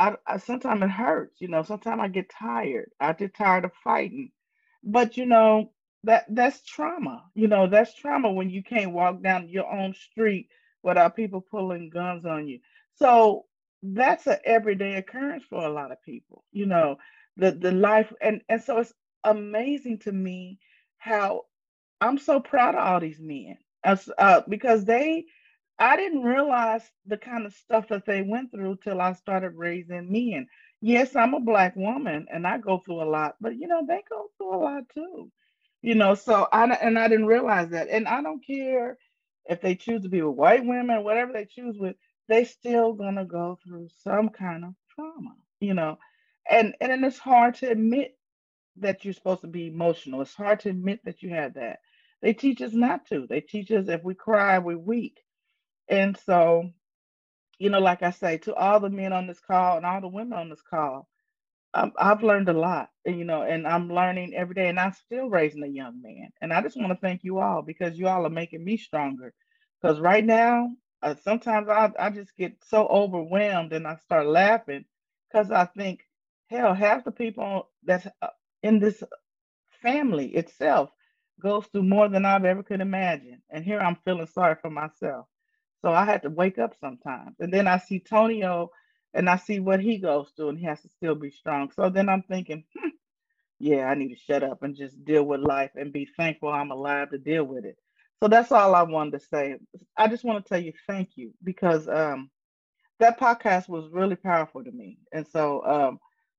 I, 0.00 0.16
I 0.26 0.38
sometimes 0.38 0.82
it 0.82 0.90
hurts, 0.90 1.40
you 1.40 1.48
know, 1.48 1.62
sometimes 1.64 2.00
I 2.02 2.08
get 2.08 2.30
tired. 2.30 2.90
I 3.00 3.12
get 3.14 3.34
tired 3.36 3.66
of 3.66 3.72
fighting. 3.84 4.32
But 4.84 5.16
you 5.18 5.26
know, 5.26 5.72
that 6.04 6.26
that's 6.28 6.62
trauma. 6.64 7.24
You 7.34 7.48
know, 7.48 7.68
that's 7.68 7.94
trauma 7.94 8.32
when 8.32 8.50
you 8.50 8.64
can't 8.64 8.92
walk 8.92 9.22
down 9.22 9.48
your 9.50 9.70
own 9.70 9.94
street 9.94 10.48
without 10.82 11.16
people 11.16 11.42
pulling 11.42 11.90
guns 11.90 12.26
on 12.26 12.48
you. 12.48 12.60
So 12.96 13.46
that's 13.82 14.26
an 14.28 14.38
everyday 14.44 14.94
occurrence 14.96 15.44
for 15.50 15.64
a 15.64 15.70
lot 15.72 15.92
of 15.92 16.02
people, 16.02 16.44
you 16.52 16.66
know, 16.66 16.98
the 17.36 17.52
the 17.52 17.72
life 17.72 18.12
and 18.22 18.42
and 18.48 18.62
so 18.62 18.78
it's 18.78 18.94
amazing 19.24 20.00
to 20.00 20.12
me 20.12 20.60
how 20.98 21.44
I'm 22.00 22.18
so 22.18 22.40
proud 22.40 22.74
of 22.74 22.80
all 22.86 23.00
these 23.00 23.20
men 23.20 23.58
uh, 24.18 24.42
because 24.48 24.84
they 24.84 25.26
I 25.80 25.96
didn't 25.96 26.24
realize 26.24 26.82
the 27.06 27.18
kind 27.18 27.46
of 27.46 27.54
stuff 27.54 27.88
that 27.90 28.06
they 28.06 28.22
went 28.22 28.52
through 28.52 28.78
till 28.84 29.00
I 29.02 29.14
started 29.14 29.52
raising 29.56 30.12
men. 30.12 30.48
Yes, 30.82 31.16
I'm 31.16 31.34
a 31.34 31.40
black 31.40 31.76
woman 31.76 32.26
and 32.32 32.46
I 32.46 32.58
go 32.58 32.80
through 32.80 33.02
a 33.02 33.10
lot, 33.10 33.36
but 33.40 33.56
you 33.58 33.68
know, 33.68 33.84
they 33.88 34.02
go 34.10 34.28
through 34.38 34.56
a 34.56 34.58
lot 34.62 34.84
too. 34.94 35.32
You 35.82 35.96
know, 35.96 36.16
so 36.16 36.48
I 36.52 36.64
and 36.66 36.98
I 36.98 37.08
didn't 37.08 37.26
realize 37.26 37.70
that. 37.70 37.88
And 37.90 38.08
I 38.08 38.22
don't 38.22 38.46
care 38.46 38.98
if 39.46 39.62
they 39.62 39.76
choose 39.76 40.02
to 40.04 40.10
be 40.10 40.22
with 40.22 40.36
white 40.36 40.66
women, 40.66 41.04
whatever 41.04 41.32
they 41.34 41.46
choose 41.46 41.76
with, 41.78 41.96
they 42.28 42.44
still 42.44 42.94
gonna 42.94 43.26
go 43.26 43.58
through 43.66 43.88
some 44.04 44.30
kind 44.30 44.64
of 44.64 44.74
trauma, 44.94 45.36
you 45.60 45.74
know. 45.74 45.98
And 46.50 46.74
and 46.82 47.04
it's 47.04 47.18
hard 47.18 47.56
to 47.56 47.70
admit 47.70 48.16
that 48.78 49.04
you're 49.04 49.14
supposed 49.14 49.42
to 49.42 49.48
be 49.48 49.68
emotional. 49.68 50.22
It's 50.22 50.34
hard 50.34 50.60
to 50.60 50.70
admit 50.70 51.00
that 51.04 51.22
you 51.22 51.30
had 51.30 51.54
that. 51.54 51.80
They 52.22 52.34
teach 52.34 52.62
us 52.62 52.72
not 52.74 53.06
to. 53.08 53.26
They 53.28 53.40
teach 53.40 53.70
us 53.72 53.88
if 53.88 54.02
we 54.04 54.14
cry, 54.14 54.58
we're 54.58 54.78
weak. 54.78 55.18
And 55.90 56.18
so, 56.26 56.70
you 57.58 57.70
know, 57.70 57.80
like 57.80 58.02
I 58.02 58.10
say, 58.10 58.38
to 58.40 58.54
all 58.54 58.80
the 58.80 58.90
men 58.90 59.12
on 59.12 59.26
this 59.28 59.40
call 59.40 59.78
and 59.78 59.86
all 59.86 60.00
the 60.00 60.08
women 60.08 60.38
on 60.38 60.50
this 60.50 60.62
call, 60.62 61.08
um, 61.74 61.92
I've 61.98 62.22
learned 62.22 62.48
a 62.48 62.52
lot, 62.52 62.90
you 63.06 63.24
know, 63.24 63.42
and 63.42 63.66
I'm 63.66 63.92
learning 63.92 64.34
every 64.34 64.54
day, 64.54 64.68
and 64.68 64.80
I'm 64.80 64.92
still 64.92 65.28
raising 65.30 65.62
a 65.62 65.68
young 65.68 66.02
man. 66.02 66.30
And 66.40 66.52
I 66.52 66.62
just 66.62 66.76
want 66.76 66.90
to 66.90 66.98
thank 67.00 67.24
you 67.24 67.38
all 67.38 67.62
because 67.62 67.98
you 67.98 68.08
all 68.08 68.26
are 68.26 68.30
making 68.30 68.64
me 68.64 68.76
stronger. 68.76 69.32
Because 69.80 70.00
right 70.00 70.24
now, 70.24 70.70
uh, 71.02 71.14
sometimes 71.22 71.68
I, 71.68 71.90
I 71.98 72.10
just 72.10 72.36
get 72.36 72.56
so 72.68 72.86
overwhelmed 72.88 73.72
and 73.72 73.86
I 73.86 73.96
start 73.96 74.26
laughing 74.26 74.84
because 75.30 75.50
I 75.52 75.66
think, 75.66 76.00
hell, 76.48 76.74
half 76.74 77.04
the 77.04 77.12
people 77.12 77.68
that's 77.84 78.06
uh, 78.20 78.28
in 78.62 78.80
this 78.80 79.02
family 79.82 80.28
itself 80.28 80.90
goes 81.42 81.66
through 81.68 81.84
more 81.84 82.08
than 82.10 82.26
I've 82.26 82.46
ever 82.46 82.64
could 82.64 82.82
imagine. 82.82 83.42
And 83.50 83.64
here 83.64 83.80
I'm 83.80 83.98
feeling 84.04 84.28
sorry 84.28 84.56
for 84.62 84.70
myself. 84.70 85.26
So 85.82 85.92
I 85.92 86.04
had 86.04 86.22
to 86.22 86.30
wake 86.30 86.58
up 86.58 86.74
sometimes. 86.80 87.36
And 87.40 87.52
then 87.52 87.66
I 87.66 87.78
see 87.78 88.00
Tonio 88.00 88.70
and 89.14 89.28
I 89.28 89.36
see 89.36 89.60
what 89.60 89.80
he 89.80 89.98
goes 89.98 90.30
through 90.36 90.50
and 90.50 90.58
he 90.58 90.66
has 90.66 90.80
to 90.82 90.88
still 90.88 91.14
be 91.14 91.30
strong. 91.30 91.70
So 91.72 91.88
then 91.88 92.08
I'm 92.08 92.22
thinking, 92.22 92.64
hmm, 92.76 92.88
yeah, 93.58 93.86
I 93.86 93.94
need 93.94 94.08
to 94.10 94.16
shut 94.16 94.42
up 94.42 94.62
and 94.62 94.76
just 94.76 95.04
deal 95.04 95.24
with 95.24 95.40
life 95.40 95.70
and 95.74 95.92
be 95.92 96.08
thankful 96.16 96.50
I'm 96.50 96.70
alive 96.70 97.10
to 97.10 97.18
deal 97.18 97.44
with 97.44 97.64
it. 97.64 97.76
So 98.22 98.28
that's 98.28 98.52
all 98.52 98.74
I 98.74 98.82
wanted 98.82 99.18
to 99.18 99.26
say. 99.26 99.56
I 99.96 100.08
just 100.08 100.24
want 100.24 100.44
to 100.44 100.48
tell 100.48 100.62
you 100.62 100.72
thank 100.86 101.10
you 101.16 101.32
because 101.42 101.88
um, 101.88 102.30
that 102.98 103.18
podcast 103.18 103.68
was 103.68 103.88
really 103.90 104.16
powerful 104.16 104.62
to 104.62 104.70
me. 104.70 104.98
And 105.12 105.26
so 105.26 105.64
um, 105.64 105.98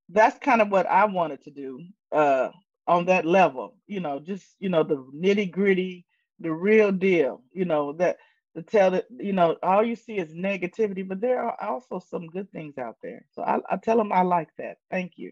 that's 0.09 0.37
kind 0.39 0.61
of 0.61 0.69
what 0.69 0.85
I 0.87 1.05
wanted 1.05 1.43
to 1.45 1.51
do 1.51 1.83
uh, 2.11 2.49
on 2.87 3.05
that 3.05 3.25
level, 3.25 3.75
you 3.87 3.99
know, 3.99 4.19
just, 4.19 4.45
you 4.59 4.69
know, 4.69 4.83
the 4.83 4.97
nitty 5.15 5.51
gritty, 5.51 6.05
the 6.39 6.51
real 6.51 6.91
deal, 6.91 7.41
you 7.51 7.65
know, 7.65 7.93
that 7.93 8.17
to 8.55 8.61
tell 8.61 8.91
that, 8.91 9.05
you 9.17 9.33
know, 9.33 9.57
all 9.63 9.83
you 9.83 9.95
see 9.95 10.17
is 10.17 10.33
negativity, 10.33 11.07
but 11.07 11.21
there 11.21 11.41
are 11.41 11.55
also 11.61 11.99
some 11.99 12.27
good 12.27 12.51
things 12.51 12.77
out 12.77 12.97
there. 13.01 13.25
So 13.31 13.43
I, 13.43 13.59
I 13.69 13.77
tell 13.77 13.97
them 13.97 14.11
I 14.11 14.21
like 14.21 14.49
that. 14.57 14.77
Thank 14.89 15.13
you. 15.17 15.31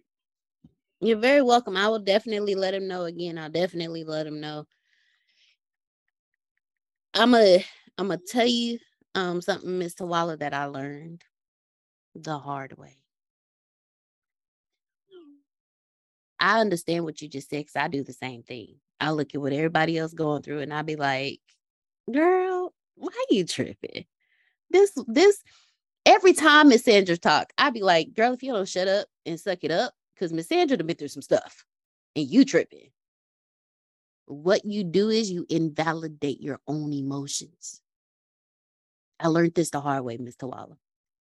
You're 1.02 1.18
very 1.18 1.42
welcome. 1.42 1.78
I 1.78 1.88
will 1.88 2.00
definitely 2.00 2.56
let 2.56 2.74
him 2.74 2.88
know 2.88 3.04
again. 3.06 3.38
I'll 3.38 3.50
definitely 3.50 4.04
let 4.04 4.28
him 4.28 4.40
know. 4.40 4.66
I'm 7.14 7.34
a 7.36 7.66
I'm 7.98 8.08
gonna 8.10 8.20
tell 8.28 8.46
you 8.46 8.80
um 9.16 9.42
something, 9.42 9.70
Mr. 9.72 10.06
Waller, 10.06 10.38
that 10.38 10.54
I 10.54 10.66
learned 10.66 11.24
the 12.16 12.38
hard 12.38 12.78
way. 12.78 12.98
I 16.40 16.60
understand 16.60 17.04
what 17.04 17.22
you 17.22 17.28
just 17.28 17.50
said 17.50 17.60
because 17.60 17.76
I 17.76 17.88
do 17.88 18.04
the 18.04 18.14
same 18.14 18.44
thing. 18.44 18.76
I 19.02 19.12
look 19.12 19.34
at 19.34 19.42
what 19.42 19.54
everybody 19.54 19.98
else 19.98 20.14
going 20.14 20.42
through 20.42 20.60
and 20.60 20.74
I 20.74 20.82
be 20.82 20.96
like, 20.96 21.40
girl, 22.12 22.59
why 23.00 23.24
you 23.30 23.46
tripping? 23.46 24.06
This 24.70 24.92
this 25.08 25.42
every 26.06 26.34
time 26.34 26.70
Miss 26.70 26.84
Sandra 26.84 27.18
talk, 27.18 27.52
I'd 27.58 27.74
be 27.74 27.82
like, 27.82 28.14
girl, 28.14 28.34
if 28.34 28.44
you 28.44 28.54
don't 28.54 28.68
shut 28.68 28.88
up 28.88 29.08
and 29.26 29.40
suck 29.40 29.64
it 29.64 29.72
up, 29.72 29.94
because 30.14 30.34
Miss 30.34 30.48
Sandra 30.48 30.78
done 30.78 30.88
been 30.88 30.98
through 30.98 31.08
some 31.08 31.22
stuff 31.22 31.66
and 32.16 32.28
you 32.28 32.46
tripping. 32.46 32.90
What 34.26 34.64
you 34.66 34.84
do 34.84 35.10
is 35.10 35.32
you 35.32 35.46
invalidate 35.50 36.42
your 36.42 36.60
own 36.68 36.94
emotions. 36.94 37.82
I 39.20 39.28
learned 39.28 39.56
this 39.56 39.72
the 39.72 39.82
hard 39.82 40.04
way, 40.04 40.18
Mr. 40.18 40.44
Waller. 40.44 40.78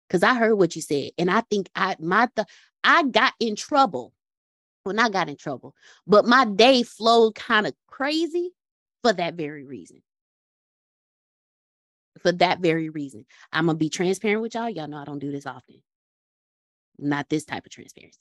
Because 0.07 0.23
I 0.23 0.33
heard 0.35 0.55
what 0.55 0.75
you 0.75 0.81
said. 0.81 1.11
And 1.17 1.31
I 1.31 1.41
think 1.41 1.69
I 1.75 1.95
my 1.99 2.27
th- 2.35 2.47
I 2.83 3.03
got 3.03 3.33
in 3.39 3.55
trouble 3.55 4.13
when 4.83 4.99
I 4.99 5.09
got 5.09 5.29
in 5.29 5.37
trouble, 5.37 5.75
but 6.05 6.25
my 6.25 6.45
day 6.45 6.83
flowed 6.83 7.35
kind 7.35 7.67
of 7.67 7.73
crazy 7.87 8.51
for 9.03 9.13
that 9.13 9.35
very 9.35 9.65
reason. 9.65 10.01
For 12.21 12.31
that 12.33 12.59
very 12.59 12.89
reason. 12.89 13.25
I'm 13.51 13.67
gonna 13.67 13.77
be 13.77 13.89
transparent 13.89 14.41
with 14.41 14.55
y'all. 14.55 14.69
Y'all 14.69 14.87
know 14.87 14.97
I 14.97 15.05
don't 15.05 15.19
do 15.19 15.31
this 15.31 15.45
often. 15.45 15.81
Not 16.97 17.29
this 17.29 17.45
type 17.45 17.65
of 17.65 17.71
transparency. 17.71 18.19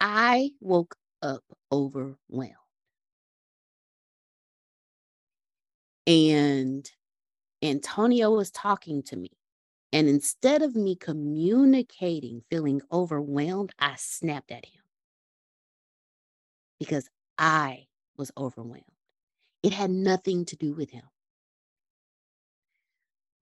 I 0.00 0.50
woke 0.60 0.96
up 1.22 1.44
overwhelmed. 1.70 2.56
And 6.06 6.90
Antonio 7.62 8.32
was 8.32 8.50
talking 8.50 9.02
to 9.04 9.16
me. 9.16 9.30
And 9.92 10.08
instead 10.08 10.62
of 10.62 10.74
me 10.74 10.96
communicating, 10.96 12.42
feeling 12.50 12.80
overwhelmed, 12.90 13.72
I 13.78 13.94
snapped 13.96 14.50
at 14.50 14.64
him 14.64 14.82
because 16.80 17.08
I 17.38 17.86
was 18.16 18.32
overwhelmed. 18.36 18.84
It 19.62 19.72
had 19.72 19.90
nothing 19.90 20.44
to 20.46 20.56
do 20.56 20.74
with 20.74 20.90
him. 20.90 21.04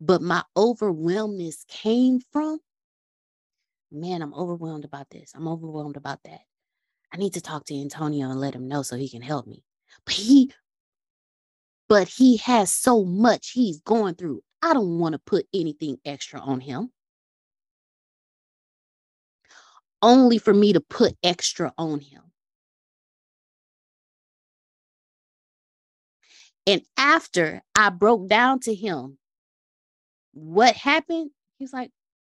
But 0.01 0.23
my 0.23 0.43
overwhelmness 0.57 1.65
came 1.69 2.21
from, 2.33 2.59
man, 3.93 4.23
I'm 4.23 4.35
overwhelmed 4.35 4.85
about 4.85 5.11
this. 5.11 5.33
I'm 5.35 5.47
overwhelmed 5.47 5.97
about 5.97 6.21
that. 6.25 6.41
I 7.13 7.19
need 7.19 7.35
to 7.35 7.41
talk 7.41 7.67
to 7.67 7.79
Antonio 7.79 8.31
and 8.31 8.41
let 8.41 8.55
him 8.55 8.69
know 8.69 8.83
so 8.83 8.97
he 8.97 9.09
can 9.09 9.23
help 9.23 9.47
me. 9.47 9.65
But 10.07 10.15
he, 10.15 10.53
but 11.89 12.09
he 12.09 12.39
has 12.39 12.73
so 12.73 13.05
much 13.05 13.51
he's 13.51 13.81
going 13.81 14.15
through. 14.15 14.43
I 14.63 14.73
don't 14.75 14.99
want 14.99 15.13
to 15.15 15.19
put 15.19 15.47
anything 15.53 15.99
extra 16.05 16.41
on 16.41 16.61
him. 16.61 16.91
Only 20.03 20.39
for 20.39 20.55
me 20.55 20.73
to 20.73 20.81
put 20.81 21.17
extra 21.23 21.75
on 21.77 22.01
him. 22.01 22.23
And 26.67 26.83
after 26.97 27.63
I 27.75 27.91
broke 27.91 28.29
down 28.29 28.61
to 28.61 28.75
him 28.75 29.19
what 30.33 30.75
happened, 30.77 31.31
he's 31.59 31.73
like, 31.73 31.91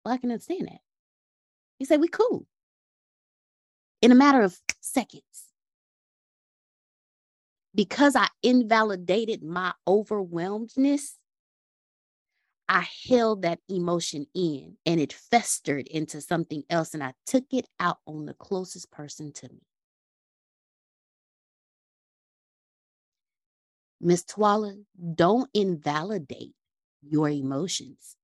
well, 0.03 0.13
I 0.13 0.17
can 0.17 0.31
understand 0.31 0.67
that. 0.67 0.79
He 1.79 1.85
said, 1.85 1.99
We 2.01 2.07
cool. 2.07 2.45
In 4.01 4.11
a 4.11 4.15
matter 4.15 4.41
of 4.41 4.57
seconds. 4.81 5.23
Because 7.75 8.15
I 8.15 8.27
invalidated 8.43 9.43
my 9.43 9.73
overwhelmedness, 9.87 11.17
I 12.69 12.87
held 13.09 13.41
that 13.41 13.59
emotion 13.67 14.27
in 14.35 14.77
and 14.85 14.99
it 14.99 15.11
festered 15.11 15.87
into 15.87 16.21
something 16.21 16.63
else, 16.69 16.93
and 16.93 17.03
I 17.03 17.13
took 17.25 17.45
it 17.51 17.67
out 17.79 17.97
on 18.05 18.25
the 18.25 18.33
closest 18.35 18.91
person 18.91 19.33
to 19.33 19.49
me. 19.49 19.61
Miss 23.99 24.23
Twala, 24.23 24.75
don't 25.15 25.49
invalidate 25.53 26.53
your 27.07 27.29
emotions. 27.29 28.15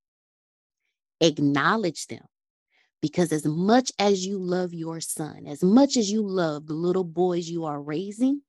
Acknowledge 1.21 2.07
them. 2.07 2.23
Because 3.01 3.31
as 3.31 3.45
much 3.45 3.91
as 3.97 4.25
you 4.25 4.37
love 4.37 4.73
your 4.73 4.99
son, 4.99 5.45
as 5.47 5.63
much 5.63 5.95
as 5.95 6.11
you 6.11 6.27
love 6.27 6.67
the 6.67 6.73
little 6.73 7.05
boys 7.05 7.49
you 7.49 7.65
are 7.65 7.81
raising, 7.81 8.41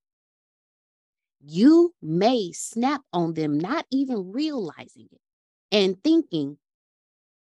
you 1.41 1.95
may 2.03 2.51
snap 2.53 3.03
on 3.12 3.35
them, 3.35 3.59
not 3.59 3.87
even 3.91 4.33
realizing 4.33 5.09
it 5.12 5.20
and 5.72 6.03
thinking 6.03 6.59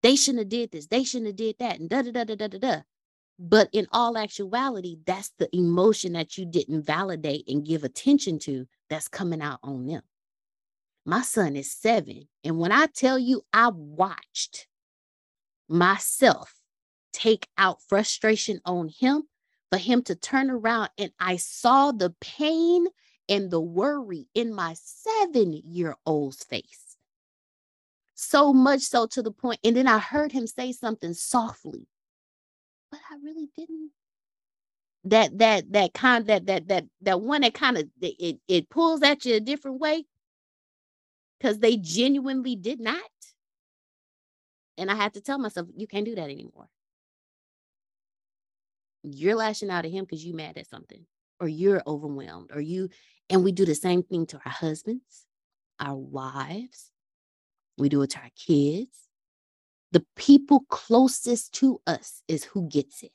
they 0.03 0.17
shouldn't 0.17 0.41
have 0.41 0.49
did 0.49 0.71
this, 0.71 0.87
they 0.87 1.05
shouldn't 1.05 1.29
have 1.29 1.37
did 1.37 1.57
that, 1.59 1.81
and 1.81 1.89
da 1.89 2.03
da 2.03 2.11
da 2.11 2.25
da 2.25 2.47
da 2.49 2.59
da. 2.59 2.81
But 3.39 3.69
in 3.73 3.87
all 3.93 4.19
actuality, 4.19 4.99
that's 5.07 5.33
the 5.39 5.49
emotion 5.57 6.13
that 6.13 6.37
you 6.37 6.45
didn't 6.45 6.83
validate 6.83 7.49
and 7.49 7.65
give 7.65 7.85
attention 7.85 8.39
to 8.41 8.67
that's 8.91 9.09
coming 9.09 9.41
out 9.41 9.59
on 9.63 9.87
them. 9.87 10.03
My 11.05 11.23
son 11.23 11.57
is 11.57 11.73
seven. 11.73 12.29
And 12.45 12.59
when 12.59 12.73
I 12.73 12.87
tell 12.87 13.19
you, 13.19 13.43
I 13.53 13.71
watched 13.75 14.69
myself 15.69 16.55
take 17.13 17.49
out 17.59 17.83
frustration 17.83 18.61
on 18.65 18.89
him 18.89 19.25
for 19.71 19.79
him 19.79 20.03
to 20.03 20.15
turn 20.15 20.51
around 20.51 20.91
and 20.99 21.13
I 21.19 21.37
saw 21.37 21.93
the 21.93 22.15
pain 22.21 22.87
and 23.29 23.51
the 23.51 23.61
worry 23.61 24.29
in 24.35 24.53
my 24.55 24.75
seven 24.77 25.53
year 25.53 25.97
old's 26.07 26.45
face. 26.45 26.97
So 28.15 28.53
much 28.53 28.83
so 28.83 29.07
to 29.07 29.23
the 29.23 29.33
point, 29.33 29.59
and 29.65 29.75
then 29.77 29.89
I 29.89 29.99
heard 29.99 30.31
him 30.31 30.47
say 30.47 30.73
something 30.73 31.15
softly, 31.15 31.89
but 32.91 33.01
I 33.11 33.17
really 33.23 33.49
didn't. 33.57 33.91
That 35.05 35.39
that 35.39 35.73
that 35.73 35.95
kind 35.95 36.27
that 36.29 36.47
that 36.47 36.69
that 36.69 36.85
that 37.01 37.21
one 37.21 37.41
that 37.41 37.55
kind 37.55 37.77
of 37.77 37.89
it 38.01 38.39
it 38.47 38.69
pulls 38.69 39.03
at 39.03 39.25
you 39.25 39.35
a 39.35 39.41
different 39.41 39.81
way 39.81 40.05
because 41.43 41.59
they 41.59 41.77
genuinely 41.77 42.55
did 42.55 42.79
not. 42.79 43.01
And 44.79 44.91
I 44.91 44.95
had 44.95 45.15
to 45.15 45.21
tell 45.21 45.39
myself, 45.39 45.67
you 45.77 45.89
can't 45.89 46.05
do 46.05 46.15
that 46.15 46.31
anymore. 46.31 46.69
You're 49.03 49.35
lashing 49.35 49.69
out 49.69 49.85
at 49.85 49.91
him 49.91 50.05
because 50.05 50.25
you're 50.25 50.37
mad 50.37 50.57
at 50.57 50.69
something, 50.69 51.05
or 51.41 51.49
you're 51.49 51.83
overwhelmed, 51.87 52.51
or 52.55 52.61
you, 52.61 52.89
and 53.29 53.43
we 53.43 53.51
do 53.51 53.65
the 53.65 53.75
same 53.75 54.05
thing 54.05 54.27
to 54.27 54.37
our 54.37 54.53
husbands, 54.53 55.27
our 55.81 55.97
wives. 55.97 56.93
We 57.77 57.89
do 57.89 58.03
it 58.03 58.11
to 58.11 58.19
our 58.19 58.31
kids. 58.37 58.97
The 59.91 60.05
people 60.15 60.65
closest 60.69 61.55
to 61.55 61.81
us 61.87 62.23
is 62.29 62.45
who 62.45 62.69
gets 62.69 63.03
it. 63.03 63.11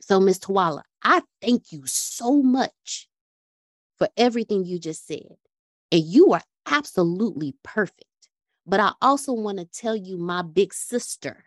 So, 0.00 0.18
Miss 0.18 0.40
Twala, 0.40 0.82
I 1.04 1.22
thank 1.40 1.70
you 1.70 1.82
so 1.86 2.42
much 2.42 3.08
for 3.98 4.08
everything 4.16 4.64
you 4.64 4.78
just 4.78 5.06
said. 5.06 5.36
And 5.92 6.02
you 6.02 6.32
are 6.32 6.42
absolutely 6.66 7.54
perfect. 7.62 8.04
But 8.66 8.80
I 8.80 8.92
also 9.00 9.32
want 9.32 9.58
to 9.58 9.64
tell 9.64 9.96
you, 9.96 10.16
my 10.18 10.42
big 10.42 10.74
sister, 10.74 11.44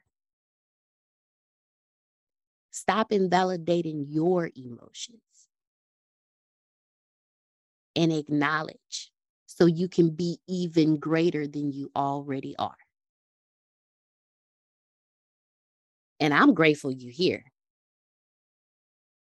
stop 2.71 3.11
invalidating 3.11 4.05
your 4.07 4.49
emotions 4.55 5.21
and 7.95 8.13
acknowledge 8.13 9.11
so 9.45 9.65
you 9.65 9.89
can 9.89 10.11
be 10.11 10.39
even 10.47 10.97
greater 10.97 11.45
than 11.45 11.71
you 11.71 11.91
already 11.95 12.55
are. 12.57 12.77
And 16.21 16.33
I'm 16.33 16.53
grateful 16.53 16.91
you're 16.91 17.11
here. 17.11 17.43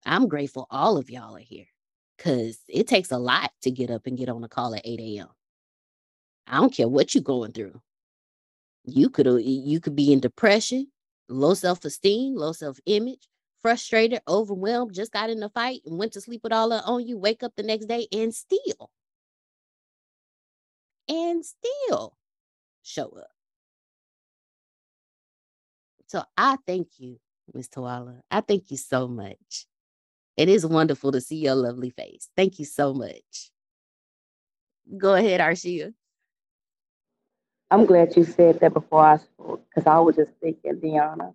I'm 0.06 0.28
grateful 0.28 0.68
all 0.70 0.98
of 0.98 1.10
y'all 1.10 1.36
are 1.36 1.40
here 1.40 1.68
because 2.18 2.60
it 2.68 2.88
takes 2.88 3.12
a 3.12 3.18
lot 3.18 3.52
to 3.62 3.72
get 3.72 3.90
up 3.90 4.08
and 4.08 4.18
get 4.18 4.30
on 4.30 4.44
a 4.44 4.48
call 4.48 4.76
at 4.76 4.86
8 4.86 5.00
a.m. 5.00 5.28
I 6.48 6.58
don't 6.60 6.74
care 6.74 6.88
what 6.88 7.14
you're 7.14 7.24
going 7.24 7.52
through. 7.52 7.82
You 8.86 9.10
could 9.10 9.28
you 9.44 9.80
could 9.80 9.96
be 9.96 10.14
in 10.14 10.20
depression, 10.20 10.92
low 11.28 11.54
self-esteem, 11.56 12.36
low 12.36 12.52
self-image, 12.52 13.28
frustrated, 13.62 14.22
overwhelmed, 14.28 14.94
just 14.94 15.12
got 15.12 15.30
in 15.30 15.42
a 15.42 15.50
fight 15.50 15.82
and 15.86 15.98
went 15.98 16.14
to 16.14 16.22
sleep 16.22 16.42
with 16.44 16.54
all 16.54 16.72
on 16.72 17.08
you, 17.08 17.18
wake 17.18 17.42
up 17.42 17.54
the 17.56 17.64
next 17.64 17.88
day 17.88 18.08
and 18.12 18.34
still 18.34 18.92
and 21.10 21.44
still 21.46 22.16
show 22.84 23.10
up. 23.18 23.32
So 26.08 26.24
I 26.38 26.58
thank 26.68 26.90
you, 27.00 27.20
Ms. 27.54 27.70
Twala. 27.70 28.22
I 28.30 28.42
thank 28.42 28.70
you 28.70 28.78
so 28.78 29.08
much. 29.08 29.66
It 30.38 30.50
is 30.50 30.66
wonderful 30.66 31.12
to 31.14 31.22
see 31.22 31.38
your 31.38 31.56
lovely 31.56 31.90
face. 31.90 32.30
Thank 32.36 32.60
you 32.60 32.66
so 32.66 32.94
much. 32.94 33.52
Go 34.98 35.16
ahead, 35.16 35.40
Arshia. 35.40 35.94
I'm 37.72 37.86
glad 37.86 38.16
you 38.16 38.24
said 38.24 38.60
that 38.60 38.74
before 38.74 39.04
I 39.04 39.18
spoke 39.18 39.64
because 39.70 39.88
I 39.88 40.00
was 40.00 40.16
just 40.16 40.32
thinking, 40.42 40.76
Deanna, 40.76 41.34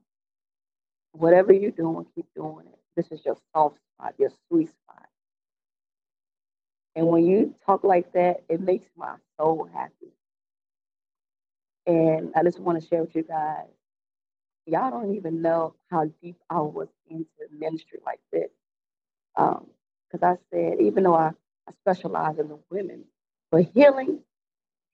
whatever 1.12 1.53
you're 1.53 1.70
doing, 1.70 2.07
keep 2.14 2.26
doing 2.34 2.66
it. 2.66 2.78
This 2.96 3.11
is 3.11 3.24
your 3.24 3.36
soft 3.53 3.78
spot, 3.94 4.14
your 4.18 4.30
sweet 4.48 4.68
spot. 4.68 5.07
And 6.94 7.07
when 7.09 7.26
you 7.26 7.55
talk 7.64 7.84
like 7.84 8.12
that, 8.12 8.42
it 8.48 8.61
makes 8.61 8.88
my 8.96 9.14
soul 9.38 9.68
happy. 9.72 10.12
And 11.86 12.32
I 12.36 12.42
just 12.42 12.61
want 12.61 12.80
to 12.80 12.86
share 12.88 13.03
with 13.03 13.14
you 13.16 13.22
guys, 13.22 13.66
y'all 14.66 14.90
don't 14.90 15.16
even 15.16 15.42
know 15.42 15.74
how 15.90 16.11
deep 16.22 16.36
I 16.48 16.61
was 16.61 16.88
into 17.09 17.26
ministry 17.59 17.98
like 18.05 18.20
this. 18.32 18.51
Because 19.36 20.22
um, 20.22 20.24
I 20.24 20.36
said, 20.52 20.80
even 20.80 21.04
though 21.04 21.14
I, 21.14 21.32
I 21.68 21.72
specialize 21.82 22.38
in 22.38 22.48
the 22.48 22.58
women, 22.70 23.04
but 23.50 23.64
healing, 23.74 24.20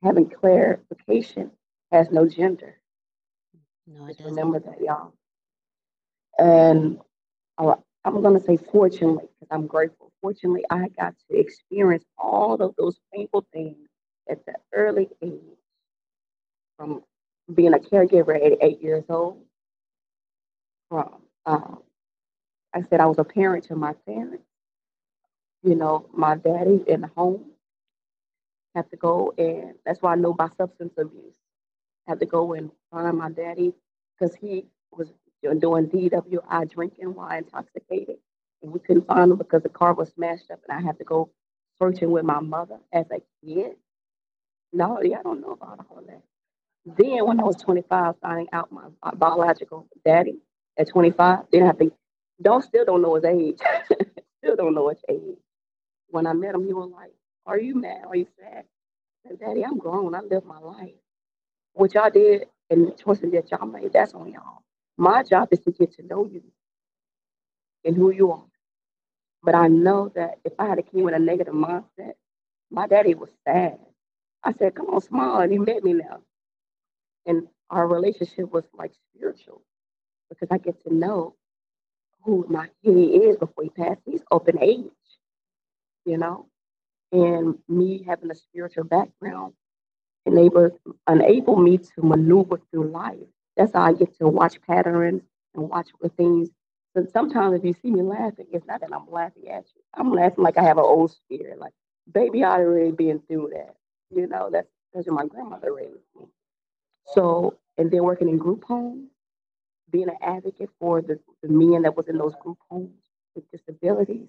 having 0.03 0.31
clarification 0.31 1.53
has 1.93 2.11
no 2.11 2.29
gender. 2.29 2.77
No, 3.87 4.07
it 4.07 4.19
Just 4.19 4.21
doesn't. 4.21 4.35
remember 4.37 4.61
that, 4.61 4.81
y'all. 4.81 5.15
And 6.39 7.01
I, 7.59 7.75
I'm 8.05 8.23
going 8.23 8.39
to 8.39 8.45
say, 8.45 8.57
fortunately, 8.57 9.25
because 9.41 9.49
I'm 9.51 9.67
grateful. 9.67 10.13
Fortunately, 10.23 10.65
I 10.71 10.89
got 10.89 11.15
to 11.31 11.39
experience 11.39 12.05
all 12.19 12.55
of 12.63 12.75
those 12.79 12.99
painful 13.15 13.47
things 13.53 13.89
at 14.31 14.45
the 14.47 14.55
early 14.75 15.09
age 15.23 15.41
from 16.79 17.03
being 17.55 17.75
a 17.75 17.79
caregiver 17.79 18.37
at 18.37 18.59
eight 18.63 18.83
years 18.83 19.05
old. 19.09 19.43
From, 20.91 21.23
um, 21.47 21.81
I 22.77 22.83
said 22.83 23.01
I 23.01 23.07
was 23.07 23.19
a 23.19 23.25
parent 23.25 23.65
to 23.67 23.77
my 23.77 23.95
parents. 24.07 24.45
You 25.65 25.77
know, 25.77 26.09
my 26.15 26.37
daddy 26.37 26.85
in 26.87 27.03
the 27.03 27.11
home 27.17 27.47
have 28.75 28.91
to 28.91 28.97
go 28.97 29.35
and 29.39 29.75
that's 29.87 30.03
why 30.03 30.13
I 30.13 30.17
know 30.17 30.33
about 30.33 30.57
substance 30.57 30.95
abuse. 30.99 31.37
Had 32.07 32.21
to 32.21 32.27
go 32.27 32.53
and 32.55 32.71
find 32.93 33.19
my 33.19 33.31
daddy 33.31 33.75
because 34.19 34.37
he 34.37 34.67
was 34.93 35.09
doing 35.61 35.89
DWI 35.89 36.71
drinking 36.71 37.15
while 37.15 37.37
intoxicated. 37.39 38.19
And 38.63 38.73
we 38.73 38.81
couldn't 38.81 39.07
find 39.07 39.33
him 39.33 39.39
because 39.39 39.63
the 39.63 39.71
car 39.71 39.95
was 39.95 40.11
smashed 40.11 40.51
up 40.53 40.61
and 40.69 40.79
I 40.79 40.83
had 40.83 40.99
to 40.99 41.05
go 41.05 41.31
searching 41.79 42.11
with 42.13 42.25
my 42.25 42.41
mother 42.41 42.79
as 42.93 43.07
a 43.11 43.21
kid. 43.45 43.77
No, 44.73 44.99
I 44.99 45.23
don't 45.23 45.41
know 45.41 45.53
about 45.53 45.87
all 45.91 46.03
that. 46.09 46.23
Then 46.85 47.27
when 47.27 47.41
I 47.41 47.45
was 47.45 47.57
25, 47.57 48.17
finding 48.23 48.49
out 48.53 48.73
my, 48.73 48.85
my 49.05 49.13
biological 49.13 49.89
daddy 50.05 50.39
at 50.79 50.89
25, 50.91 51.47
then 51.53 51.65
I 51.65 51.67
have 51.67 51.79
to 51.79 51.93
don't 52.43 52.63
still 52.63 52.85
don't 52.85 53.03
know 53.03 53.15
his 53.15 53.25
age. 53.25 53.59
still 54.39 54.57
don't 54.57 54.75
know 54.75 54.89
his 54.91 55.03
age. 55.09 55.39
When 56.09 56.27
I 56.27 56.33
met 56.33 56.55
him, 56.55 56.67
he 56.67 56.73
was 56.73 56.91
like, 56.93 57.13
Are 57.47 57.59
you 57.59 57.75
mad? 57.77 58.05
Are 58.09 58.17
you 58.17 58.27
sad? 58.39 58.65
I 59.25 59.31
said, 59.31 59.41
Daddy, 59.41 59.65
I'm 59.65 59.79
grown. 59.79 60.15
I 60.15 60.21
live 60.21 60.45
my 60.45 60.59
life. 60.59 60.95
What 61.75 61.95
y'all 61.95 62.11
did 62.11 62.47
and 62.71 62.89
the 62.89 62.93
choices 62.93 63.33
that 63.33 63.51
y'all 63.51 63.67
made, 63.67 63.93
that's 63.93 64.15
on 64.15 64.33
y'all. 64.33 64.63
My 64.97 65.23
job 65.23 65.49
is 65.53 65.61
to 65.61 65.73
get 65.73 65.93
to 65.95 66.07
know 66.07 66.27
you 66.27 66.43
and 67.85 67.97
who 67.97 68.11
you 68.11 68.33
are. 68.33 68.45
But 69.43 69.55
I 69.55 69.69
know 69.69 70.13
that 70.17 70.39
if 70.45 70.53
I 70.59 70.67
had 70.67 70.79
a 70.79 70.83
kid 70.83 71.03
with 71.03 71.15
a 71.15 71.19
negative 71.19 71.55
mindset, 71.55 72.15
my 72.71 72.87
daddy 72.87 73.15
was 73.15 73.31
sad. 73.47 73.79
I 74.45 74.53
said, 74.55 74.75
Come 74.75 74.87
on, 74.89 75.01
smile. 75.01 75.41
And 75.41 75.53
he 75.53 75.59
met 75.59 75.85
me 75.85 75.95
now. 75.95 76.21
And 77.27 77.49
our 77.71 77.87
relationship 77.89 78.53
was 78.53 78.65
like 78.75 78.93
spiritual 79.15 79.63
because 80.31 80.49
I 80.51 80.59
get 80.59 80.83
to 80.85 80.95
know 80.95 81.37
who 82.27 82.47
my 82.51 82.69
he 82.83 83.17
is 83.17 83.39
before 83.39 83.65
he 83.65 83.71
passed. 83.71 84.03
He's 84.07 84.25
open 84.33 84.59
age, 84.63 84.87
you 86.07 86.19
know, 86.19 86.49
and 87.13 87.57
me 87.69 88.05
having 88.07 88.31
a 88.31 88.37
spiritual 88.37 88.85
background 88.85 89.55
enable 90.27 90.71
enable 91.09 91.57
me 91.57 91.79
to 91.79 92.03
maneuver 92.03 92.61
through 92.71 92.91
life. 92.91 93.19
That's 93.57 93.73
how 93.75 93.83
I 93.83 93.95
get 93.95 94.17
to 94.19 94.29
watch 94.29 94.61
patterns 94.63 95.23
and 95.55 95.71
watch 95.71 95.89
the 96.03 96.11
things. 96.11 96.51
But 96.95 97.13
sometimes 97.13 97.59
if 97.59 97.65
you 97.65 97.75
see 97.75 97.91
me 97.91 98.03
laughing, 98.03 98.47
it's 98.53 98.67
not 98.67 98.81
that 98.83 98.93
I'm 98.93 99.11
laughing 99.11 99.49
at 99.49 99.67
you. 99.75 99.83
I'm 99.95 100.13
laughing 100.13 100.45
like 100.45 100.59
I 100.59 100.65
have 100.65 100.79
an 100.79 100.85
old 100.85 101.13
spirit. 101.13 101.59
Like, 101.59 101.75
baby, 102.13 102.45
I 102.45 102.61
already 102.61 102.93
been 102.93 103.21
through 103.29 103.53
that. 103.55 103.77
You 104.11 104.27
know, 104.29 104.51
that's 104.53 104.69
because 104.93 105.07
my 105.09 105.27
grandmother 105.27 105.75
raised 105.75 105.95
me. 106.19 106.27
So, 107.15 107.59
and 107.79 107.91
then 107.91 108.05
working 108.05 108.29
in 108.29 108.39
group 108.39 108.65
homes, 108.65 109.11
being 109.93 110.09
an 110.11 110.17
advocate 110.23 110.71
for 110.81 111.03
the, 111.03 111.21
the 111.43 111.49
men 111.49 111.83
that 111.83 111.97
was 111.97 112.09
in 112.09 112.19
those 112.19 112.35
group 112.43 112.59
homes 112.71 113.03
with 113.35 113.51
disabilities, 113.51 114.29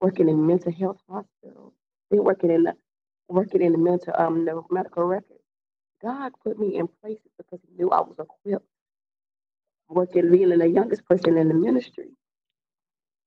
working 0.00 0.28
in 0.28 0.46
mental 0.46 0.72
health 0.72 1.00
hospitals, 1.08 1.74
Been 2.10 2.24
working 2.24 2.50
in 2.50 2.64
the 2.64 2.74
working 3.28 3.62
in 3.62 3.72
the 3.72 3.78
mental 3.78 4.14
um 4.18 4.44
the 4.44 4.62
medical 4.70 5.04
records. 5.04 5.40
God 6.02 6.32
put 6.44 6.58
me 6.58 6.76
in 6.78 6.88
places 7.02 7.30
because 7.38 7.60
He 7.68 7.76
knew 7.76 7.90
I 7.90 8.00
was 8.00 8.16
equipped. 8.18 8.66
Working, 9.90 10.32
being 10.32 10.50
the 10.58 10.68
youngest 10.68 11.04
person 11.06 11.38
in 11.38 11.48
the 11.48 11.54
ministry, 11.54 12.08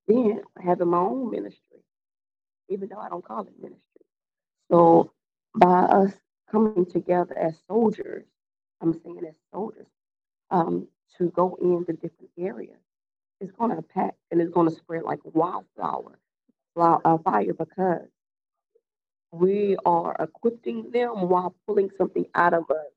then 0.08 0.42
having 0.64 0.90
my 0.90 1.00
own 1.00 1.32
ministry, 1.32 1.80
even 2.70 2.90
though 2.90 3.00
I 3.00 3.10
don't 3.10 3.26
call 3.26 3.42
it 3.44 3.54
ministry. 3.62 3.82
So 4.72 5.12
by 5.56 5.82
us 5.84 6.14
coming 6.52 6.86
together 6.86 7.38
as 7.38 7.56
soldiers, 7.68 8.26
I'm 8.82 8.94
saying 9.04 9.22
as 9.28 9.36
soldiers, 9.54 9.88
um, 10.52 10.88
to 11.18 11.32
go 11.32 11.58
into 11.62 11.94
different 11.94 12.32
areas, 12.38 12.78
it's 13.42 13.52
going 13.54 13.72
to 13.72 13.78
impact 13.78 14.18
and 14.32 14.42
it's 14.42 14.52
going 14.52 14.70
to 14.70 14.76
spread 14.76 15.04
like 15.04 15.20
wildflower, 15.24 16.20
uh, 17.06 17.18
fire 17.20 17.54
because 17.54 18.08
we 19.32 19.78
are 19.86 20.16
equipping 20.20 20.92
them 20.92 21.30
while 21.30 21.56
pulling 21.68 21.90
something 21.98 22.26
out 22.36 22.54
of 22.54 22.64
us. 22.72 22.88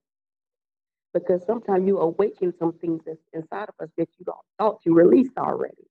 Because 1.15 1.45
sometimes 1.47 1.87
you 1.87 1.99
awaken 1.99 2.55
some 2.59 2.75
things 2.75 3.03
that's 3.07 3.19
inside 3.33 3.69
of 3.69 3.75
us 3.81 3.91
that 3.99 4.09
you 4.19 4.25
don't 4.27 4.39
thought 4.59 4.81
you 4.85 4.95
released 4.95 5.39
already. 5.39 5.89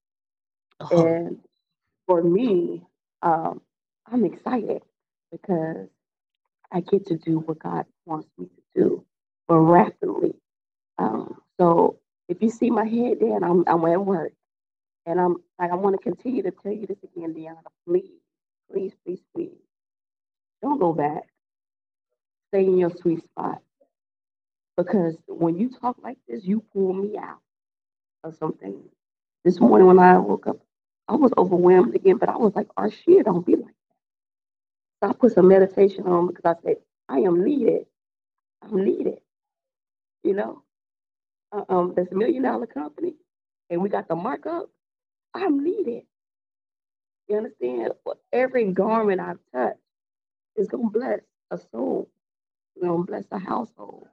Oh, 0.81 0.87
And 0.91 1.39
for 2.07 2.23
me, 2.23 2.83
um, 3.23 3.61
I'm 4.07 4.25
excited 4.25 4.83
because 5.31 5.87
I 6.71 6.81
get 6.81 7.07
to 7.07 7.17
do 7.17 7.39
what 7.39 7.59
God 7.59 7.85
wants 8.05 8.29
me 8.37 8.47
to 8.47 8.81
do, 8.81 9.05
but 9.47 9.59
rapidly. 9.59 10.35
Um, 10.99 11.37
so 11.59 11.99
if 12.31 12.41
you 12.41 12.51
see 12.51 12.71
my 12.71 12.85
head 12.85 13.21
down, 13.21 13.43
I'm 13.45 13.65
I'm 13.67 13.85
at 13.91 14.05
work, 14.05 14.33
and 15.05 15.19
I'm 15.21 15.37
like 15.59 15.71
I 15.71 15.75
want 15.75 15.97
to 15.97 16.03
continue 16.03 16.43
to 16.43 16.51
tell 16.51 16.73
you 16.73 16.87
this 16.87 17.03
again, 17.03 17.33
Deanna. 17.35 17.61
Please, 17.87 18.21
please, 18.71 18.93
please, 19.05 19.21
please, 19.35 19.57
don't 20.61 20.79
go 20.79 20.93
back. 20.93 21.23
Stay 22.49 22.65
in 22.65 22.77
your 22.79 22.91
sweet 22.91 23.23
spot 23.23 23.61
because 24.77 25.17
when 25.27 25.57
you 25.59 25.69
talk 25.81 25.97
like 26.03 26.17
this, 26.27 26.45
you 26.45 26.63
pull 26.73 26.93
me 26.93 27.17
out 27.17 27.39
of 28.23 28.35
something. 28.37 28.83
This 29.45 29.59
morning 29.59 29.87
when 29.87 29.99
I 29.99 30.17
woke 30.19 30.47
up, 30.47 30.57
I 31.07 31.15
was 31.15 31.31
overwhelmed 31.37 31.95
again, 31.95 32.17
but 32.17 32.29
I 32.29 32.37
was 32.37 32.55
like, 32.55 32.67
"Arshia 32.77 33.25
don't 33.25 33.45
be 33.45 33.55
like." 33.57 33.65
That. 33.65 35.07
So 35.07 35.09
I 35.11 35.13
put 35.13 35.33
some 35.33 35.49
meditation 35.49 36.05
on 36.07 36.27
because 36.27 36.45
I 36.45 36.61
said, 36.63 36.77
"I 37.09 37.19
am 37.19 37.43
needed. 37.43 37.87
I'm 38.63 38.83
needed." 38.85 39.19
You 40.23 40.35
know, 40.35 40.63
uh, 41.51 41.63
um, 41.69 41.93
this 41.95 42.09
million 42.11 42.43
dollar 42.43 42.67
company, 42.67 43.15
and 43.69 43.81
we 43.81 43.89
got 43.89 44.07
the 44.07 44.15
markup. 44.15 44.69
I'm 45.35 45.63
needed. 45.63 46.03
You 47.29 47.37
understand? 47.37 47.93
Every 48.33 48.71
garment 48.73 49.21
I've 49.21 49.39
touched 49.53 49.79
is 50.57 50.67
gonna 50.69 50.89
bless 50.89 51.21
a 51.51 51.59
soul. 51.71 52.09
It's 52.75 52.85
gonna 52.85 53.03
bless 53.03 53.25
a 53.31 53.39
household. 53.39 54.07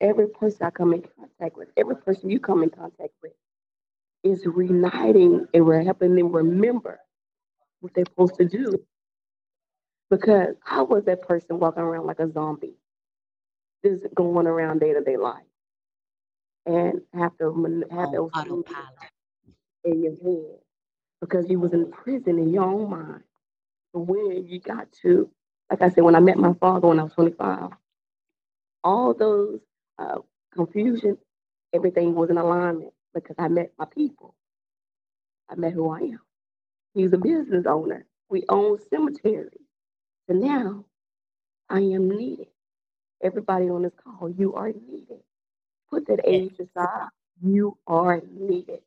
Every 0.00 0.28
person 0.28 0.66
I 0.66 0.70
come 0.70 0.94
in 0.94 1.04
contact 1.18 1.56
with, 1.56 1.68
every 1.76 1.96
person 1.96 2.30
you 2.30 2.40
come 2.40 2.62
in 2.62 2.70
contact 2.70 3.12
with, 3.22 3.32
is 4.24 4.46
reuniting 4.46 5.46
and 5.54 5.66
we're 5.66 5.82
helping 5.82 6.14
them 6.16 6.32
remember 6.32 7.00
what 7.80 7.94
they're 7.94 8.06
supposed 8.06 8.36
to 8.36 8.46
do. 8.46 8.72
Because 10.10 10.56
I 10.66 10.82
was 10.82 11.04
that 11.06 11.22
person 11.22 11.60
walking 11.60 11.82
around 11.82 12.06
like 12.06 12.20
a 12.20 12.30
zombie, 12.32 12.76
just 13.84 14.06
going 14.14 14.46
around 14.48 14.80
day 14.80 14.94
to 14.94 15.02
day 15.02 15.18
life, 15.18 15.44
and 16.68 17.02
have 17.14 17.38
to 17.38 17.54
man- 17.54 17.84
have 17.90 18.12
on 18.12 18.12
those 18.12 18.32
things 18.44 18.66
autopilot. 18.66 19.12
in 19.84 20.02
your 20.04 20.16
head 20.22 20.58
because 21.20 21.48
you 21.50 21.60
was 21.60 21.72
in 21.74 21.90
prison 21.90 22.38
in 22.38 22.50
your 22.52 22.64
own 22.64 22.90
mind. 22.90 23.24
But 23.94 24.00
when 24.02 24.46
you 24.46 24.60
got 24.60 24.92
to, 25.02 25.30
like 25.70 25.82
I 25.82 25.90
said, 25.90 26.04
when 26.04 26.16
I 26.16 26.20
met 26.20 26.38
my 26.38 26.54
father 26.54 26.88
when 26.88 27.00
I 27.00 27.04
was 27.04 27.14
25, 27.14 27.70
all 28.84 29.14
those 29.14 29.60
uh, 29.98 30.18
confusion, 30.54 31.18
everything 31.74 32.14
was 32.14 32.30
in 32.30 32.38
alignment 32.38 32.92
because 33.14 33.36
I 33.38 33.48
met 33.48 33.72
my 33.78 33.86
people. 33.86 34.34
I 35.50 35.56
met 35.56 35.74
who 35.74 35.90
I 35.90 36.00
am. 36.00 36.20
He's 36.94 37.12
a 37.12 37.18
business 37.18 37.66
owner. 37.66 38.06
We 38.30 38.44
own 38.48 38.78
cemeteries. 38.90 39.60
So 40.28 40.34
now 40.36 40.86
I 41.70 41.80
am 41.80 42.10
needed. 42.10 42.48
Everybody 43.22 43.70
on 43.70 43.82
this 43.82 43.92
call, 44.04 44.30
you 44.30 44.54
are 44.54 44.68
needed. 44.72 45.20
Put 45.90 46.06
that 46.08 46.20
age 46.24 46.54
aside. 46.60 47.08
You 47.42 47.78
are 47.86 48.22
needed. 48.32 48.80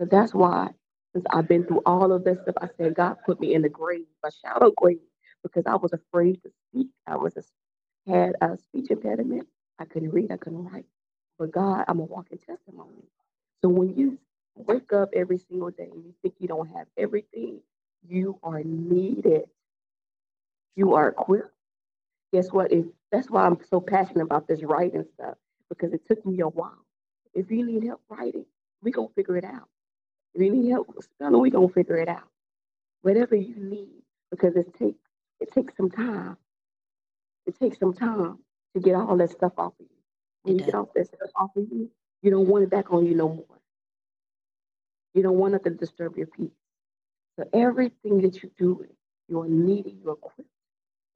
So 0.00 0.06
that's 0.06 0.34
why, 0.34 0.70
since 1.14 1.24
I've 1.30 1.48
been 1.48 1.64
through 1.66 1.82
all 1.86 2.12
of 2.12 2.24
this 2.24 2.38
stuff, 2.42 2.56
I 2.60 2.68
said, 2.78 2.94
God 2.94 3.16
put 3.26 3.40
me 3.40 3.54
in 3.54 3.62
the 3.62 3.68
grave, 3.68 4.06
a 4.24 4.30
shadow 4.32 4.72
grave, 4.76 5.00
because 5.42 5.64
I 5.66 5.76
was 5.76 5.92
afraid 5.92 6.42
to 6.44 6.50
speak. 6.70 6.88
I 7.06 7.16
was 7.16 7.36
a, 7.36 7.42
had 8.12 8.34
a 8.42 8.58
speech 8.58 8.90
impediment. 8.90 9.48
I 9.78 9.86
couldn't 9.86 10.12
read, 10.12 10.32
I 10.32 10.38
couldn't 10.38 10.64
write. 10.64 10.86
But 11.38 11.52
God, 11.52 11.84
I'm 11.88 12.00
a 12.00 12.04
walking 12.04 12.38
testimony. 12.38 13.04
So 13.62 13.68
when 13.70 13.96
you 13.96 14.18
wake 14.56 14.92
up 14.92 15.10
every 15.14 15.38
single 15.38 15.70
day 15.70 15.88
and 15.92 16.04
you 16.04 16.14
think 16.22 16.34
you 16.38 16.48
don't 16.48 16.68
have 16.76 16.86
everything, 16.98 17.60
you 18.08 18.38
are 18.42 18.62
needed. 18.64 19.44
You 20.76 20.94
are 20.94 21.08
equipped. 21.08 21.50
Guess 22.32 22.52
what? 22.52 22.72
If 22.72 22.86
that's 23.12 23.30
why 23.30 23.44
I'm 23.46 23.58
so 23.70 23.80
passionate 23.80 24.24
about 24.24 24.48
this 24.48 24.62
writing 24.62 25.04
stuff, 25.14 25.36
because 25.72 25.94
it 25.94 26.06
took 26.06 26.24
me 26.26 26.40
a 26.40 26.48
while. 26.48 26.84
If 27.34 27.50
you 27.50 27.64
need 27.64 27.84
help 27.84 28.02
writing, 28.10 28.44
we 28.82 28.90
gonna 28.90 29.08
figure 29.16 29.38
it 29.38 29.44
out. 29.44 29.68
If 30.34 30.42
you 30.42 30.52
need 30.52 30.70
help 30.70 30.94
spelling, 31.02 31.40
we 31.40 31.50
gonna 31.50 31.68
figure 31.68 31.96
it 31.96 32.08
out. 32.08 32.28
Whatever 33.02 33.36
you 33.36 33.56
need, 33.56 34.02
because 34.30 34.56
it 34.56 34.74
takes 34.78 34.98
it 35.40 35.52
takes 35.52 35.76
some 35.76 35.90
time. 35.90 36.36
It 37.46 37.58
takes 37.58 37.78
some 37.78 37.94
time 37.94 38.38
to 38.74 38.80
get 38.80 38.94
all 38.94 39.16
that 39.16 39.30
stuff 39.30 39.52
off 39.58 39.72
of 39.80 39.86
you. 39.88 39.96
When 40.42 40.56
It 40.56 40.60
you 40.60 40.66
get 40.66 40.74
off 40.76 40.88
that 40.94 41.06
stuff 41.08 41.30
off 41.36 41.50
of 41.56 41.64
you, 41.70 41.90
you 42.22 42.30
don't 42.30 42.48
want 42.48 42.64
it 42.64 42.70
back 42.70 42.92
on 42.92 43.06
you 43.06 43.14
no 43.14 43.28
more. 43.28 43.60
You 45.14 45.22
don't 45.22 45.38
want 45.38 45.54
it 45.54 45.64
to 45.64 45.70
disturb 45.70 46.16
your 46.16 46.28
peace. 46.28 46.52
So 47.38 47.48
everything 47.54 48.22
that 48.22 48.42
you 48.42 48.50
do, 48.58 48.86
you 49.28 49.40
are 49.42 49.48
needed, 49.48 49.98
you're 50.02 50.14
equipped. 50.14 50.50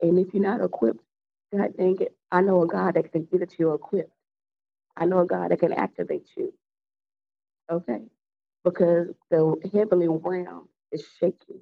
And 0.03 0.19
if 0.19 0.35
you're 0.35 0.43
not 0.43 0.62
equipped, 0.62 1.01
God 1.55 1.77
dang 1.78 1.99
it, 2.01 2.16
I 2.33 2.43
know 2.43 2.62
a 2.62 2.66
God 2.66 2.95
that 2.95 3.12
can 3.12 3.27
get 3.31 3.43
it 3.43 3.51
to 3.51 3.57
you 3.59 3.74
equipped. 3.74 4.12
I 4.97 5.06
know 5.06 5.20
a 5.20 5.27
God 5.27 5.51
that 5.51 5.60
can 5.60 5.73
activate 5.73 6.28
you. 6.36 6.52
Okay? 7.70 8.01
Because 8.64 9.09
the 9.31 9.56
heavenly 9.73 10.09
realm 10.09 10.68
is 10.93 11.05
shaking 11.20 11.60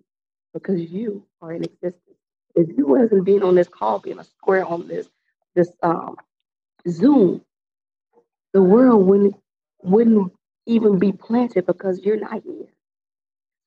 because 0.52 0.80
you 0.80 1.26
are 1.42 1.52
in 1.52 1.64
existence. 1.64 2.18
If 2.54 2.68
you 2.76 2.86
wasn't 2.86 3.24
being 3.24 3.42
on 3.42 3.56
this 3.56 3.68
call, 3.68 3.98
being 3.98 4.18
a 4.18 4.24
square 4.24 4.64
on 4.64 4.88
this 4.88 5.08
this 5.54 5.70
um 5.82 6.16
Zoom, 6.88 7.42
the 8.52 8.62
world 8.62 9.06
wouldn't 9.06 9.36
wouldn't 9.82 10.32
even 10.66 10.98
be 10.98 11.12
planted 11.12 11.66
because 11.66 12.00
you're 12.00 12.20
not 12.20 12.42
here. 12.44 12.68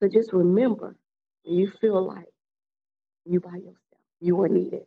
So 0.02 0.08
just 0.08 0.32
remember, 0.32 0.96
you 1.44 1.70
feel 1.80 2.02
like 2.02 2.28
you 3.24 3.40
by 3.40 3.56
yourself, 3.56 3.76
you 4.20 4.40
are 4.42 4.48
needed. 4.48 4.84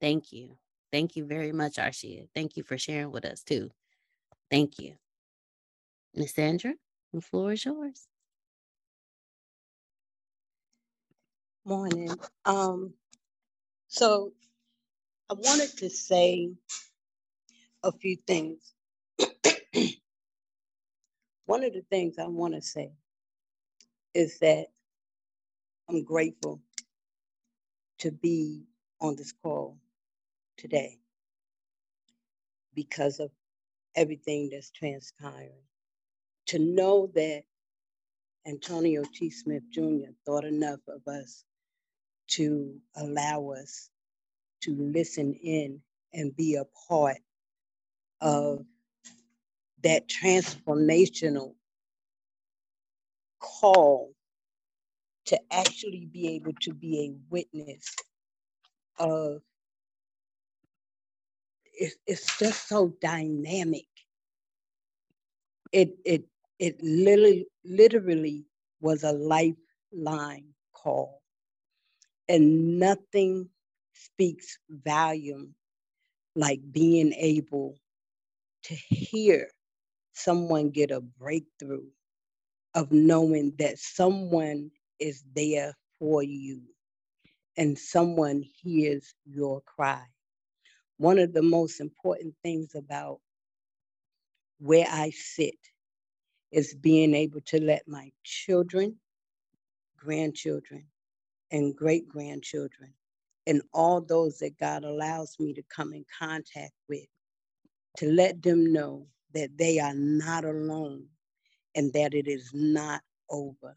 Thank 0.00 0.32
you. 0.32 0.50
Thank 0.92 1.16
you 1.16 1.26
very 1.26 1.52
much, 1.52 1.76
Arshia. 1.76 2.28
Thank 2.34 2.56
you 2.56 2.64
for 2.64 2.78
sharing 2.78 3.12
with 3.12 3.24
us 3.24 3.42
too. 3.42 3.70
Thank 4.50 4.78
you. 4.78 4.96
Miss 6.14 6.34
Sandra, 6.34 6.74
the 7.12 7.20
floor 7.22 7.52
is 7.52 7.64
yours. 7.64 8.08
Morning. 11.64 12.10
Um, 12.46 12.94
so 13.88 14.32
I 15.30 15.34
wanted 15.34 15.76
to 15.78 15.90
say 15.90 16.50
a 17.84 17.92
few 17.92 18.16
things. 18.26 18.74
One 21.46 21.64
of 21.64 21.72
the 21.74 21.84
things 21.90 22.18
I 22.18 22.26
want 22.28 22.54
to 22.54 22.62
say 22.62 22.92
is 24.14 24.38
that 24.40 24.66
I'm 25.88 26.04
grateful 26.04 26.60
to 28.00 28.12
be 28.12 28.64
on 29.00 29.16
this 29.16 29.32
call 29.42 29.78
today 30.58 30.98
because 32.74 33.20
of 33.20 33.30
everything 33.96 34.50
that's 34.52 34.70
transpiring. 34.72 35.62
To 36.48 36.58
know 36.60 37.10
that 37.14 37.44
Antonio 38.46 39.04
T. 39.14 39.30
Smith 39.30 39.64
Jr. 39.72 40.12
thought 40.26 40.44
enough 40.44 40.80
of 40.88 41.06
us 41.12 41.44
to 42.28 42.76
allow 42.96 43.50
us 43.50 43.90
to 44.62 44.76
listen 44.76 45.34
in 45.34 45.80
and 46.14 46.36
be 46.36 46.56
a 46.56 46.64
part 46.88 47.18
of 48.22 48.64
that 49.84 50.08
transformational 50.08 51.54
call 53.40 54.12
to 55.26 55.40
actually 55.52 56.06
be 56.06 56.36
able 56.36 56.52
to 56.62 56.74
be 56.74 57.00
a 57.10 57.16
witness 57.30 57.96
of 58.98 59.42
it's, 61.78 61.96
it's 62.06 62.38
just 62.38 62.68
so 62.68 62.94
dynamic 63.02 63.86
it 65.72 65.90
it 66.04 66.24
it 66.58 66.76
literally 66.82 67.46
literally 67.64 68.46
was 68.80 69.04
a 69.04 69.12
lifeline 69.12 70.46
call 70.74 71.20
And 72.28 72.78
nothing 72.80 73.50
speaks 73.94 74.58
volume 74.70 75.54
like 76.36 76.60
being 76.72 77.12
able 77.14 77.76
to 78.64 78.74
hear 78.74 79.48
someone 80.14 80.70
get 80.70 80.90
a 80.92 81.00
breakthrough 81.00 81.86
of 82.74 82.92
knowing 82.92 83.54
that 83.58 83.78
someone 83.78 84.70
is 85.00 85.24
there 85.34 85.74
for 86.00 86.22
you 86.22 86.62
and 87.56 87.78
someone 87.78 88.42
hears 88.62 89.14
your 89.26 89.62
cry. 89.62 90.04
One 90.98 91.18
of 91.18 91.32
the 91.34 91.42
most 91.42 91.80
important 91.80 92.34
things 92.42 92.74
about 92.76 93.20
where 94.60 94.86
I 94.90 95.10
sit 95.10 95.56
is 96.52 96.74
being 96.74 97.14
able 97.14 97.40
to 97.46 97.62
let 97.62 97.88
my 97.88 98.10
children, 98.24 98.96
grandchildren, 99.98 100.86
and 101.52 101.76
great 101.76 102.08
grandchildren, 102.08 102.94
and 103.46 103.62
all 103.74 104.00
those 104.00 104.38
that 104.38 104.58
God 104.58 104.84
allows 104.84 105.36
me 105.40 105.54
to 105.54 105.62
come 105.74 105.94
in 105.94 106.04
contact 106.18 106.74
with, 106.88 107.06
to 107.98 108.10
let 108.10 108.42
them 108.42 108.72
know 108.72 109.06
that 109.34 109.50
they 109.58 109.78
are 109.80 109.94
not 109.94 110.44
alone 110.44 111.06
and 111.74 111.92
that 111.94 112.14
it 112.14 112.28
is 112.28 112.50
not 112.54 113.02
over. 113.30 113.76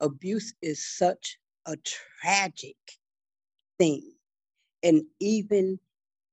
Abuse 0.00 0.54
is 0.62 0.84
such 0.84 1.38
a 1.66 1.76
tragic 2.22 2.76
thing. 3.78 4.12
And 4.82 5.04
even 5.20 5.78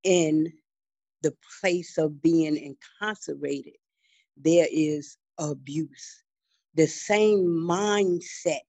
in 0.04 0.52
the 1.22 1.36
place 1.62 1.98
of 1.98 2.22
being 2.22 2.58
incarcerated, 2.58 3.76
there 4.38 4.68
is 4.72 5.18
abuse. 5.38 6.24
The 6.76 6.88
same 6.88 7.46
mindset 7.46 8.62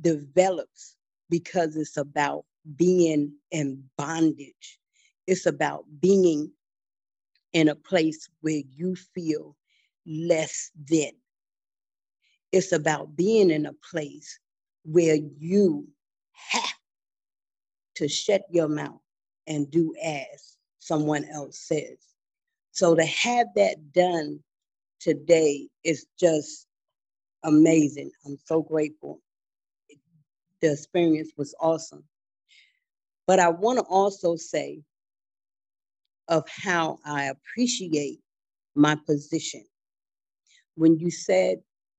develops 0.00 0.96
because 1.30 1.76
it's 1.76 1.96
about 1.96 2.44
being 2.76 3.34
in 3.50 3.84
bondage. 3.98 4.78
It's 5.26 5.46
about 5.46 5.84
being 6.00 6.52
in 7.52 7.68
a 7.68 7.74
place 7.74 8.28
where 8.40 8.62
you 8.74 8.96
feel 9.14 9.56
less 10.06 10.70
than. 10.88 11.12
It's 12.52 12.72
about 12.72 13.16
being 13.16 13.50
in 13.50 13.66
a 13.66 13.72
place 13.90 14.38
where 14.84 15.16
you 15.38 15.88
have 16.32 16.74
to 17.96 18.08
shut 18.08 18.42
your 18.50 18.68
mouth 18.68 19.01
and 19.46 19.70
do 19.70 19.94
as 20.02 20.56
someone 20.78 21.24
else 21.24 21.58
says. 21.58 21.98
So 22.72 22.94
to 22.94 23.04
have 23.04 23.48
that 23.56 23.92
done 23.92 24.40
today 25.00 25.68
is 25.84 26.06
just 26.18 26.66
amazing. 27.44 28.10
I'm 28.24 28.38
so 28.44 28.62
grateful. 28.62 29.20
The 30.60 30.72
experience 30.72 31.32
was 31.36 31.54
awesome. 31.60 32.04
But 33.26 33.40
I 33.40 33.48
want 33.48 33.78
to 33.78 33.84
also 33.84 34.36
say 34.36 34.82
of 36.28 36.48
how 36.48 36.98
I 37.04 37.24
appreciate 37.24 38.20
my 38.74 38.96
position. 39.06 39.64
When 40.76 40.98
you 40.98 41.10
said, 41.10 41.58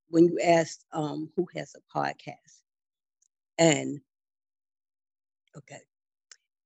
when 0.10 0.26
you 0.26 0.40
asked 0.44 0.86
um, 0.94 1.30
who 1.36 1.48
has 1.56 1.76
a 1.76 1.98
podcast, 1.98 2.61
and 3.57 3.99
okay, 5.57 5.82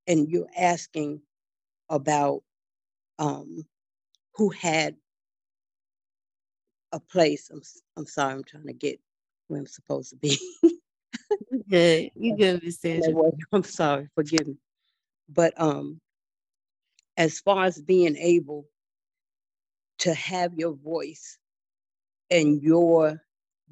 and 0.08 0.30
you're 0.30 0.50
asking 0.58 1.22
about 1.90 2.44
um, 3.20 3.66
who 4.36 4.50
had 4.50 4.96
a 6.94 7.00
place. 7.00 7.50
I'm, 7.52 7.62
I'm 7.98 8.08
sorry, 8.08 8.34
I'm 8.34 8.44
trying 8.46 8.68
to 8.68 8.74
get 8.74 9.00
where 9.48 9.60
I'm 9.60 9.68
supposed 9.68 10.12
to 10.12 10.18
be. 10.18 10.40
You 11.52 11.64
good. 11.70 12.12
You 12.16 12.34
good, 12.38 12.64
Miss 12.64 12.80
I 12.98 13.02
Sandra. 13.06 13.14
was- 13.14 13.34
I'm 13.54 13.64
sorry, 13.64 14.10
forgive 14.16 14.48
me. 14.48 14.58
But 15.30 15.54
um, 15.60 16.02
as 17.18 17.40
far 17.40 17.66
as 17.66 17.82
being 17.82 18.18
able 18.18 18.68
to 20.00 20.14
have 20.14 20.54
your 20.56 20.74
voice 20.76 21.38
and 22.32 22.62
your 22.64 23.22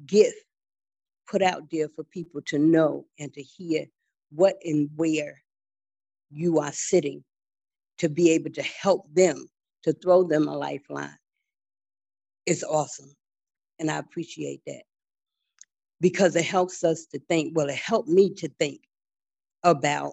gift 0.06 0.36
put 1.28 1.42
out 1.42 1.70
there 1.70 1.88
for 1.88 2.04
people 2.04 2.42
to 2.42 2.58
know 2.58 3.06
and 3.18 3.32
to 3.34 3.42
hear 3.42 3.86
what 4.30 4.56
and 4.64 4.90
where 4.96 5.42
you 6.30 6.58
are 6.58 6.72
sitting 6.72 7.24
to 7.98 8.08
be 8.08 8.30
able 8.30 8.50
to 8.50 8.62
help 8.62 9.06
them, 9.12 9.46
to 9.84 9.92
throw 9.92 10.22
them 10.22 10.48
a 10.48 10.56
lifeline 10.56 11.16
is 12.46 12.64
awesome. 12.64 13.12
And 13.78 13.90
I 13.90 13.98
appreciate 13.98 14.60
that 14.66 14.82
because 16.00 16.36
it 16.36 16.44
helps 16.44 16.84
us 16.84 17.06
to 17.06 17.18
think, 17.28 17.56
well, 17.56 17.68
it 17.68 17.76
helped 17.76 18.08
me 18.08 18.32
to 18.34 18.48
think 18.58 18.80
about 19.62 20.12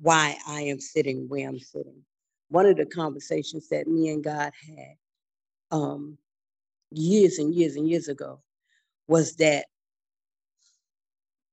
why 0.00 0.36
I 0.46 0.62
am 0.62 0.80
sitting 0.80 1.28
where 1.28 1.48
I'm 1.48 1.58
sitting. 1.58 2.02
One 2.48 2.66
of 2.66 2.76
the 2.76 2.86
conversations 2.86 3.68
that 3.68 3.88
me 3.88 4.08
and 4.10 4.22
God 4.22 4.52
had 4.66 4.94
um, 5.70 6.18
years 6.90 7.38
and 7.38 7.54
years 7.54 7.76
and 7.76 7.88
years 7.88 8.08
ago 8.08 8.40
was 9.08 9.36
that 9.36 9.66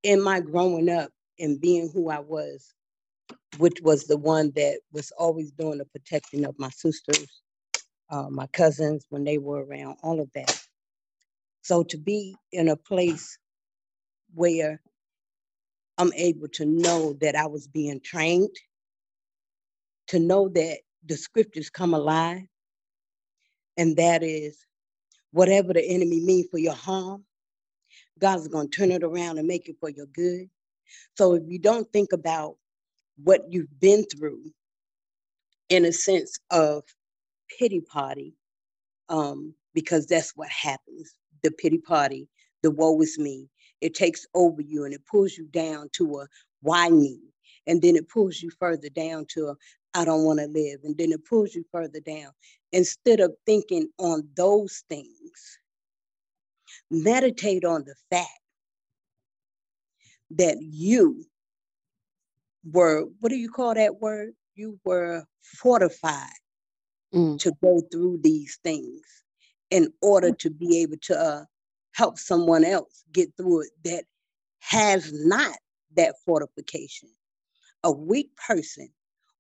in 0.03 0.21
my 0.21 0.39
growing 0.39 0.89
up 0.89 1.11
and 1.39 1.59
being 1.59 1.89
who 1.89 2.09
I 2.09 2.19
was, 2.19 2.73
which 3.59 3.79
was 3.83 4.05
the 4.05 4.17
one 4.17 4.51
that 4.55 4.79
was 4.93 5.11
always 5.17 5.51
doing 5.53 5.79
the 5.79 5.85
protecting 5.85 6.45
of 6.45 6.55
my 6.59 6.69
sisters, 6.69 7.41
uh, 8.11 8.29
my 8.29 8.47
cousins 8.47 9.05
when 9.09 9.23
they 9.25 9.37
were 9.39 9.63
around, 9.65 9.97
all 10.03 10.21
of 10.21 10.31
that. 10.35 10.59
So 11.63 11.83
to 11.85 11.97
be 11.99 12.35
in 12.51 12.69
a 12.69 12.77
place 12.77 13.37
where 14.33 14.81
I'm 15.97 16.13
able 16.15 16.49
to 16.55 16.65
know 16.65 17.15
that 17.21 17.35
I 17.35 17.47
was 17.47 17.67
being 17.67 18.01
trained, 18.03 18.55
to 20.09 20.19
know 20.19 20.49
that 20.49 20.79
the 21.05 21.17
scriptures 21.17 21.69
come 21.69 21.93
alive, 21.93 22.43
and 23.77 23.97
that 23.97 24.23
is 24.23 24.57
whatever 25.31 25.73
the 25.73 25.83
enemy 25.85 26.21
means 26.21 26.47
for 26.51 26.59
your 26.59 26.75
harm, 26.75 27.25
God's 28.19 28.47
going 28.49 28.69
to 28.69 28.77
turn 28.77 28.91
it 28.91 29.03
around 29.03 29.39
and 29.39 29.47
make 29.47 29.69
it 29.69 29.77
for 29.79 29.89
your 29.89 30.07
good. 30.07 30.49
So 31.17 31.35
if 31.35 31.43
you 31.47 31.59
don't 31.59 31.91
think 31.93 32.13
about 32.13 32.57
what 33.22 33.41
you've 33.49 33.80
been 33.80 34.06
through 34.06 34.41
in 35.69 35.85
a 35.85 35.91
sense 35.91 36.40
of 36.52 36.84
pity 37.60 37.81
party, 37.81 38.35
um, 39.10 39.53
because 39.73 40.06
that's 40.06 40.34
what 40.35 40.49
happens 40.49 41.15
the 41.44 41.52
pity 41.52 41.77
party, 41.77 42.27
the 42.64 42.72
woe 42.72 42.99
is 43.02 43.19
me. 43.19 43.48
It 43.81 43.94
takes 43.94 44.26
over 44.34 44.61
you 44.61 44.85
and 44.85 44.94
it 44.94 45.06
pulls 45.06 45.38
you 45.38 45.45
down 45.48 45.90
to 45.94 46.19
a 46.19 46.27
why 46.61 46.90
me? 46.90 47.19
And 47.68 47.81
then 47.81 47.95
it 47.95 48.10
pulls 48.10 48.41
you 48.41 48.49
further 48.60 48.90
down 48.90 49.26
to 49.34 49.49
a 49.49 49.56
I 49.94 50.06
don't 50.06 50.23
want 50.23 50.40
to 50.40 50.48
live. 50.48 50.80
And 50.84 50.98
then 50.98 51.11
it 51.11 51.23
pulls 51.26 51.53
you 51.53 51.64
further 51.72 51.99
down. 51.99 52.31
Instead 52.72 53.19
of 53.19 53.35
thinking 53.45 53.90
on 53.99 54.27
those 54.35 54.84
things, 54.90 55.60
meditate 56.90 57.64
on 57.64 57.84
the 57.85 57.94
fact 58.10 58.30
that 60.31 60.57
you 60.61 61.23
were, 62.65 63.06
what 63.19 63.30
do 63.30 63.35
you 63.38 63.49
call 63.49 63.76
that 63.76 64.02
word? 64.02 64.34
You 64.56 64.80
were 64.85 65.26
fortified 65.44 66.30
Mm. 67.14 67.40
to 67.40 67.53
go 67.64 67.81
through 67.91 68.19
these 68.23 68.60
things 68.64 69.02
in 69.72 69.94
order 70.02 70.31
to 70.34 70.49
be 70.49 70.81
able 70.81 70.98
to 71.03 71.19
uh, 71.19 71.45
help 71.94 72.19
someone 72.19 72.65
else 72.65 73.03
get 73.14 73.30
through 73.38 73.61
it 73.64 73.69
that 73.85 74.06
has 74.61 75.11
not 75.14 75.56
that 75.95 76.15
fortification. 76.26 77.10
A 77.84 77.91
weak 77.91 78.31
person 78.48 78.90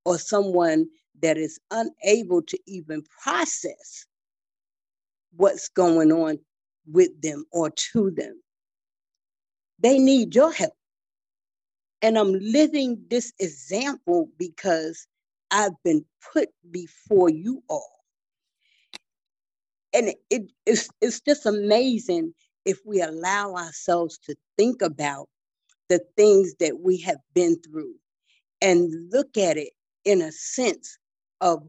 or 0.05 0.17
someone 0.19 0.87
that 1.21 1.37
is 1.37 1.59
unable 1.71 2.41
to 2.43 2.59
even 2.67 3.03
process 3.23 4.05
what's 5.35 5.69
going 5.69 6.11
on 6.11 6.39
with 6.91 7.21
them 7.21 7.45
or 7.51 7.71
to 7.93 8.11
them, 8.11 8.41
they 9.79 9.99
need 9.99 10.35
your 10.35 10.51
help. 10.53 10.73
And 12.03 12.17
I'm 12.19 12.33
living 12.33 13.05
this 13.09 13.33
example 13.39 14.29
because 14.39 15.07
I've 15.51 15.81
been 15.85 16.05
put 16.33 16.49
before 16.71 17.29
you 17.31 17.63
all. 17.69 17.91
And 19.93 20.09
it- 20.09 20.23
it, 20.31 20.43
it's, 20.65 20.89
it's 21.01 21.21
just 21.21 21.45
amazing 21.47 22.33
if 22.65 22.79
we 22.85 23.01
allow 23.01 23.55
ourselves 23.55 24.19
to 24.25 24.35
think 24.57 24.81
about 24.83 25.29
the 25.89 26.01
things 26.17 26.55
that 26.59 26.79
we 26.79 26.99
have 27.01 27.19
been 27.35 27.61
through 27.61 27.95
and 28.61 29.11
look 29.11 29.37
at 29.37 29.57
it 29.57 29.73
in 30.05 30.23
a 30.23 30.33
sense 30.33 30.99
of 31.41 31.63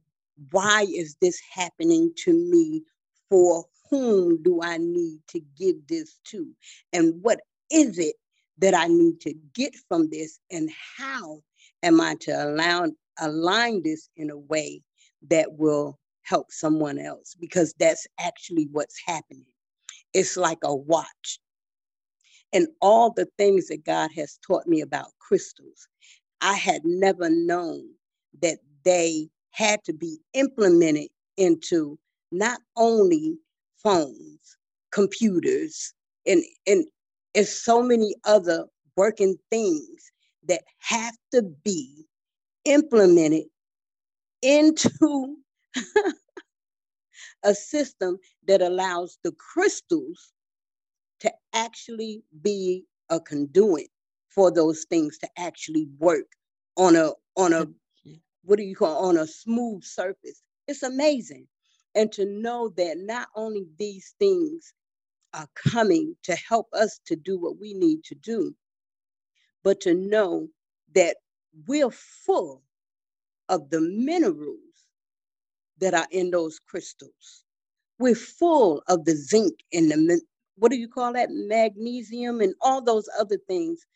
why 0.52 0.86
is 0.89 1.16
this 1.23 1.40
happening 1.55 2.12
to 2.24 2.35
me? 2.35 2.82
For 3.31 3.66
whom 3.90 4.43
do 4.43 4.62
I 4.62 4.78
need 4.78 5.20
to 5.31 5.40
give 5.59 5.86
this 5.89 6.20
to? 6.27 6.48
And 6.93 7.23
what 7.23 7.40
is 7.73 7.98
it 8.01 8.16
that 8.59 8.75
I 8.75 8.89
need 8.89 9.21
to 9.23 9.35
get 9.55 9.75
from 9.89 10.11
this? 10.11 10.41
And 10.51 10.71
how 10.99 11.43
am 11.83 12.01
I 12.01 12.17
to 12.23 12.33
allow 12.33 12.89
align 13.21 13.83
this 13.85 14.09
in 14.17 14.31
a 14.31 14.39
way 14.39 14.83
that 15.29 15.55
will 15.55 15.99
help 16.23 16.53
someone 16.53 16.99
else? 16.99 17.35
Because 17.41 17.75
that's 17.79 18.07
actually 18.21 18.69
what's 18.73 19.01
happening. 19.07 19.47
It's 20.15 20.37
like 20.37 20.59
a 20.65 20.75
watch. 20.75 21.39
and 22.53 22.69
all 22.83 23.13
the 23.13 23.29
things 23.39 23.69
that 23.69 23.85
God 23.87 24.11
has 24.17 24.39
taught 24.47 24.69
me 24.69 24.83
about 24.83 25.09
crystals. 25.21 25.89
I 26.43 26.55
had 26.57 26.83
never 26.85 27.31
known 27.31 27.89
that 28.43 28.61
they 28.85 29.31
had 29.53 29.85
to 29.87 29.95
be 29.95 30.19
implemented 30.35 31.09
into 31.39 31.99
not 32.33 32.61
only 32.77 33.39
phones, 33.83 34.59
computers, 34.93 35.95
and, 36.27 36.45
and, 36.67 36.87
and 37.35 37.47
so 37.47 37.82
many 37.82 38.15
other 38.24 38.65
working 38.97 39.36
things 39.51 40.12
that 40.47 40.62
have 40.78 41.16
to 41.32 41.43
be 41.65 42.06
implemented 42.65 43.44
into 44.43 45.36
a 47.43 47.55
system 47.55 48.19
that 48.47 48.62
allows 48.62 49.19
the 49.24 49.32
crystals 49.32 50.32
to 51.20 51.32
actually 51.55 52.23
be 52.43 52.85
a 53.11 53.20
conduit 53.20 53.89
for 54.28 54.51
those 54.51 54.85
things 54.90 55.19
to 55.19 55.28
actually 55.39 55.89
work 55.98 56.27
on 56.77 56.97
a 56.97 57.11
on 57.36 57.52
a 57.52 57.66
what 58.44 58.59
do 58.59 58.62
you 58.62 58.77
call 58.77 59.06
on 59.06 59.16
a 59.16 59.27
smooth 59.27 59.82
surface. 59.82 60.43
It's 60.69 60.82
amazing. 60.82 61.47
And 61.94 62.12
to 62.12 62.24
know 62.27 62.70
that 62.77 62.98
not 62.98 63.28
only 63.35 63.66
these 63.78 64.15
things 64.19 64.73
are 65.35 65.48
coming 65.56 66.16
to 66.24 66.36
help 66.36 66.69
us 66.74 67.01
to 67.06 67.16
do 67.16 67.39
what 67.39 67.61
we 67.61 67.74
need 67.74 68.05
to 68.05 68.16
do 68.16 68.55
but 69.65 69.82
to 69.82 69.94
know 69.94 70.48
that 70.94 71.19
we're 71.69 71.93
full 71.93 72.62
of 73.51 73.70
the 73.70 73.82
minerals 73.82 74.59
that 75.81 75.94
are 75.94 76.06
in 76.12 76.31
those 76.31 76.61
crystals. 76.61 77.44
We're 77.98 78.15
full 78.15 78.82
of 78.89 79.05
the 79.05 79.16
zinc 79.16 79.55
and 79.73 79.90
the, 79.90 80.20
what 80.56 80.70
do 80.73 80.78
you 80.78 80.89
call 80.89 81.12
that? 81.15 81.31
Magnesium 81.31 82.40
and 82.40 82.55
all 82.61 82.82
those 82.82 83.09
other 83.19 83.39
things 83.48 83.86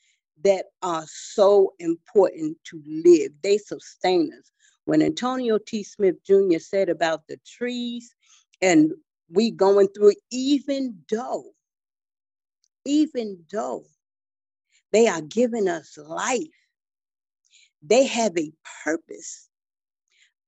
that 0.44 0.66
are 0.82 1.04
so 1.08 1.74
important 1.78 2.58
to 2.64 2.82
live. 2.86 3.32
They 3.42 3.58
sustain 3.58 4.32
us. 4.38 4.52
When 4.86 5.02
Antonio 5.02 5.58
T. 5.58 5.84
Smith 5.84 6.16
Jr. 6.24 6.58
said 6.58 6.88
about 6.88 7.22
the 7.28 7.38
trees 7.46 8.14
and 8.62 8.92
we 9.30 9.50
going 9.50 9.88
through, 9.88 10.14
even 10.30 10.98
though, 11.10 11.44
even 12.84 13.44
though 13.52 13.84
they 14.92 15.06
are 15.08 15.22
giving 15.22 15.68
us 15.68 15.98
life, 15.98 16.42
they 17.82 18.06
have 18.06 18.36
a 18.36 18.52
purpose 18.84 19.48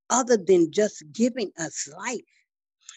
other 0.08 0.36
than 0.36 0.72
just 0.72 1.04
giving 1.12 1.50
us 1.58 1.88
life. 1.98 2.20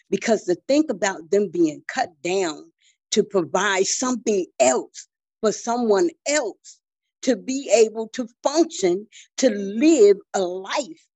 Because 0.09 0.43
to 0.43 0.55
think 0.67 0.89
about 0.89 1.29
them 1.31 1.49
being 1.49 1.83
cut 1.87 2.09
down 2.23 2.71
to 3.11 3.23
provide 3.23 3.85
something 3.85 4.45
else 4.59 5.07
for 5.41 5.51
someone 5.51 6.09
else 6.27 6.79
to 7.23 7.35
be 7.35 7.69
able 7.73 8.07
to 8.09 8.27
function, 8.43 9.07
to 9.37 9.49
live 9.49 10.17
a 10.33 10.41
life 10.41 11.07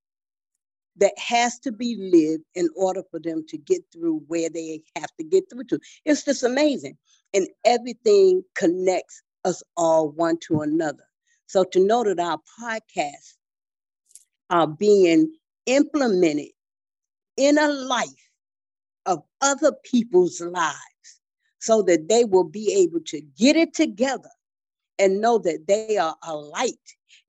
that 0.97 1.13
has 1.17 1.59
to 1.59 1.71
be 1.71 1.95
lived 1.97 2.43
in 2.55 2.69
order 2.75 3.03
for 3.11 3.19
them 3.19 3.45
to 3.49 3.57
get 3.57 3.81
through 3.93 4.23
where 4.27 4.49
they 4.49 4.81
have 4.95 5.11
to 5.17 5.23
get 5.23 5.45
through 5.49 5.65
to. 5.65 5.79
It's 6.05 6.23
just 6.25 6.43
amazing. 6.43 6.97
And 7.33 7.47
everything 7.65 8.43
connects 8.55 9.21
us 9.45 9.61
all 9.75 10.09
one 10.09 10.37
to 10.47 10.61
another. 10.61 11.03
So 11.47 11.63
to 11.63 11.79
know 11.79 12.03
that 12.03 12.19
our 12.19 12.39
podcasts 12.59 13.35
are 14.49 14.67
being 14.67 15.33
implemented 15.65 16.51
in 17.37 17.57
a 17.57 17.67
life 17.67 18.09
of 19.05 19.23
other 19.41 19.73
people's 19.83 20.41
lives 20.41 20.77
so 21.59 21.81
that 21.83 22.09
they 22.09 22.25
will 22.25 22.43
be 22.43 22.73
able 22.73 22.99
to 23.05 23.21
get 23.37 23.55
it 23.55 23.73
together 23.73 24.29
and 24.99 25.21
know 25.21 25.37
that 25.37 25.67
they 25.67 25.97
are 25.97 26.15
a 26.23 26.35
light. 26.35 26.73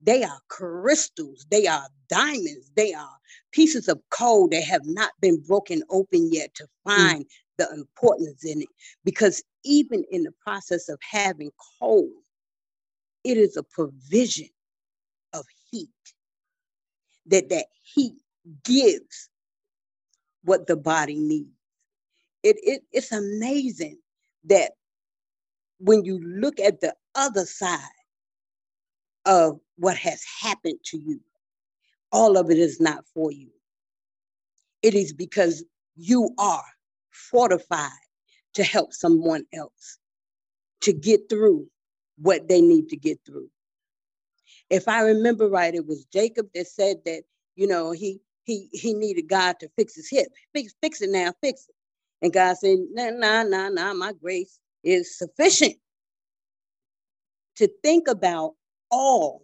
They 0.00 0.22
are 0.24 0.40
crystals. 0.48 1.46
They 1.50 1.66
are 1.66 1.86
diamonds. 2.08 2.70
They 2.76 2.94
are 2.94 3.17
pieces 3.52 3.88
of 3.88 4.00
coal 4.10 4.48
that 4.48 4.64
have 4.64 4.84
not 4.84 5.12
been 5.20 5.40
broken 5.46 5.82
open 5.90 6.32
yet 6.32 6.54
to 6.54 6.64
mm. 6.64 6.68
find 6.84 7.24
mm. 7.24 7.28
the 7.58 7.70
importance 7.72 8.44
in 8.44 8.62
it. 8.62 8.68
Because 9.04 9.42
even 9.64 10.04
in 10.10 10.22
the 10.22 10.32
process 10.44 10.88
of 10.88 10.98
having 11.02 11.50
coal, 11.80 12.08
it 13.24 13.36
is 13.36 13.56
a 13.56 13.62
provision 13.62 14.48
of 15.32 15.44
heat. 15.70 15.88
That 17.26 17.50
that 17.50 17.66
heat 17.82 18.14
gives 18.64 19.28
what 20.44 20.66
the 20.66 20.76
body 20.76 21.18
needs. 21.18 21.50
It, 22.42 22.56
it, 22.62 22.82
it's 22.92 23.12
amazing 23.12 23.98
that 24.44 24.72
when 25.78 26.04
you 26.04 26.20
look 26.24 26.58
at 26.60 26.80
the 26.80 26.94
other 27.14 27.44
side 27.44 27.78
of 29.26 29.60
what 29.76 29.96
has 29.96 30.22
happened 30.40 30.78
to 30.86 30.98
you, 30.98 31.20
all 32.12 32.36
of 32.38 32.50
it 32.50 32.58
is 32.58 32.80
not 32.80 33.04
for 33.14 33.32
you. 33.32 33.50
It 34.82 34.94
is 34.94 35.12
because 35.12 35.64
you 35.96 36.30
are 36.38 36.64
fortified 37.10 37.90
to 38.54 38.64
help 38.64 38.92
someone 38.92 39.44
else 39.54 39.98
to 40.82 40.92
get 40.92 41.28
through 41.30 41.68
what 42.18 42.48
they 42.48 42.60
need 42.60 42.90
to 42.90 42.96
get 42.96 43.18
through. 43.26 43.48
If 44.70 44.88
I 44.88 45.02
remember 45.02 45.48
right, 45.48 45.74
it 45.74 45.86
was 45.86 46.06
Jacob 46.12 46.48
that 46.54 46.66
said 46.66 46.98
that, 47.04 47.22
you 47.56 47.66
know, 47.66 47.92
he 47.92 48.20
he 48.44 48.68
he 48.72 48.94
needed 48.94 49.28
God 49.28 49.56
to 49.60 49.68
fix 49.76 49.94
his 49.96 50.08
hip. 50.10 50.28
Fix, 50.54 50.74
fix 50.82 51.00
it 51.02 51.10
now, 51.10 51.32
fix 51.42 51.66
it. 51.68 51.74
And 52.22 52.32
God 52.32 52.56
said, 52.56 52.78
nah, 52.92 53.10
nah, 53.10 53.42
nah, 53.44 53.68
nah, 53.68 53.94
my 53.94 54.12
grace 54.12 54.58
is 54.84 55.16
sufficient. 55.18 55.76
To 57.56 57.68
think 57.82 58.08
about 58.08 58.54
all 58.90 59.42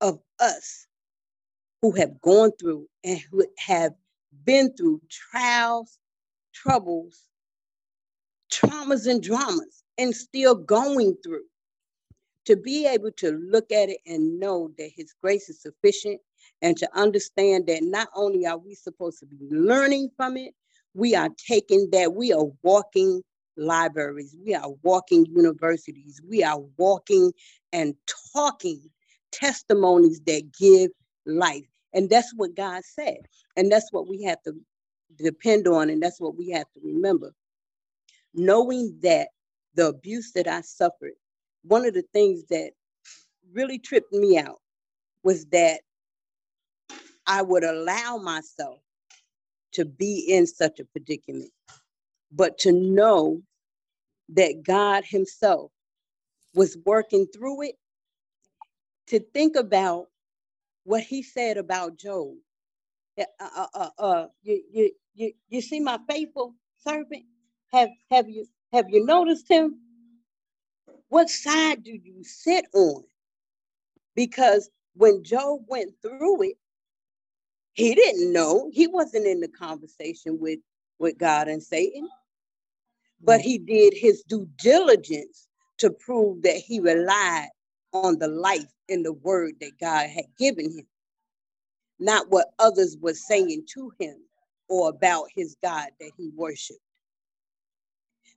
of 0.00 0.20
us 0.40 0.86
who 1.82 1.90
have 1.92 2.20
gone 2.20 2.52
through 2.58 2.86
and 3.04 3.18
who 3.30 3.44
have 3.58 3.92
been 4.44 4.72
through 4.74 5.02
trials, 5.10 5.98
troubles, 6.54 7.24
traumas, 8.50 9.06
and 9.06 9.22
dramas, 9.22 9.82
and 9.98 10.14
still 10.14 10.54
going 10.54 11.16
through. 11.22 11.44
To 12.46 12.56
be 12.56 12.86
able 12.86 13.12
to 13.18 13.32
look 13.32 13.70
at 13.70 13.88
it 13.88 13.98
and 14.06 14.40
know 14.40 14.70
that 14.78 14.90
His 14.96 15.14
grace 15.20 15.48
is 15.48 15.62
sufficient 15.62 16.20
and 16.60 16.76
to 16.76 16.88
understand 16.98 17.66
that 17.66 17.82
not 17.82 18.08
only 18.16 18.46
are 18.46 18.58
we 18.58 18.74
supposed 18.74 19.20
to 19.20 19.26
be 19.26 19.38
learning 19.50 20.10
from 20.16 20.36
it, 20.36 20.52
we 20.94 21.14
are 21.14 21.28
taking 21.48 21.88
that, 21.92 22.14
we 22.14 22.32
are 22.32 22.46
walking 22.62 23.22
libraries, 23.56 24.34
we 24.44 24.54
are 24.54 24.70
walking 24.82 25.26
universities, 25.26 26.20
we 26.28 26.42
are 26.42 26.60
walking 26.76 27.32
and 27.72 27.94
talking 28.32 28.80
testimonies 29.30 30.20
that 30.26 30.42
give 30.58 30.90
life. 31.26 31.71
And 31.94 32.08
that's 32.10 32.32
what 32.36 32.56
God 32.56 32.82
said. 32.84 33.18
And 33.56 33.70
that's 33.70 33.92
what 33.92 34.08
we 34.08 34.22
have 34.24 34.42
to 34.42 34.54
depend 35.18 35.68
on. 35.68 35.90
And 35.90 36.02
that's 36.02 36.20
what 36.20 36.36
we 36.36 36.50
have 36.50 36.70
to 36.74 36.80
remember. 36.84 37.32
Knowing 38.34 38.98
that 39.02 39.28
the 39.74 39.88
abuse 39.88 40.32
that 40.32 40.48
I 40.48 40.62
suffered, 40.62 41.12
one 41.64 41.86
of 41.86 41.94
the 41.94 42.04
things 42.12 42.44
that 42.50 42.72
really 43.52 43.78
tripped 43.78 44.12
me 44.12 44.38
out 44.38 44.60
was 45.24 45.46
that 45.46 45.80
I 47.26 47.42
would 47.42 47.64
allow 47.64 48.18
myself 48.18 48.80
to 49.72 49.84
be 49.84 50.26
in 50.28 50.46
such 50.46 50.80
a 50.80 50.84
predicament, 50.84 51.50
but 52.32 52.58
to 52.58 52.72
know 52.72 53.42
that 54.30 54.62
God 54.64 55.04
Himself 55.06 55.70
was 56.54 56.76
working 56.84 57.26
through 57.26 57.62
it, 57.62 57.76
to 59.08 59.20
think 59.34 59.56
about 59.56 60.06
what 60.84 61.02
He 61.02 61.22
said 61.22 61.56
about 61.58 61.96
Job. 61.98 62.34
Uh, 63.18 63.24
uh, 63.40 63.66
uh, 63.74 63.90
uh, 63.98 64.26
you, 64.42 64.62
you, 64.72 64.90
you, 65.14 65.32
you 65.48 65.60
see 65.60 65.80
my 65.80 65.98
faithful 66.08 66.54
servant? 66.78 67.24
Have, 67.72 67.90
have, 68.10 68.28
you, 68.28 68.46
have 68.72 68.86
you 68.88 69.04
noticed 69.04 69.48
him? 69.50 69.78
What 71.08 71.28
side 71.28 71.84
do 71.84 71.92
you 71.92 72.24
sit 72.24 72.66
on? 72.74 73.04
Because 74.14 74.70
when 74.94 75.22
Job 75.24 75.60
went 75.68 75.92
through 76.02 76.42
it, 76.44 76.56
he 77.74 77.94
didn't 77.94 78.32
know. 78.32 78.70
He 78.72 78.86
wasn't 78.86 79.26
in 79.26 79.40
the 79.40 79.48
conversation 79.48 80.38
with, 80.40 80.58
with 80.98 81.18
God 81.18 81.48
and 81.48 81.62
Satan. 81.62 82.08
But 83.22 83.40
he 83.40 83.58
did 83.58 83.94
his 83.96 84.22
due 84.22 84.48
diligence 84.58 85.48
to 85.78 85.90
prove 85.90 86.42
that 86.42 86.56
he 86.56 86.80
relied 86.80 87.48
on 87.92 88.18
the 88.18 88.28
life 88.28 88.72
and 88.88 89.04
the 89.04 89.12
word 89.12 89.54
that 89.60 89.78
God 89.80 90.08
had 90.08 90.26
given 90.38 90.66
him, 90.66 90.86
not 91.98 92.30
what 92.30 92.52
others 92.58 92.96
were 93.00 93.14
saying 93.14 93.66
to 93.74 93.92
him 93.98 94.16
or 94.68 94.88
about 94.90 95.26
his 95.34 95.56
God 95.62 95.88
that 96.00 96.12
he 96.16 96.30
worshiped. 96.36 96.80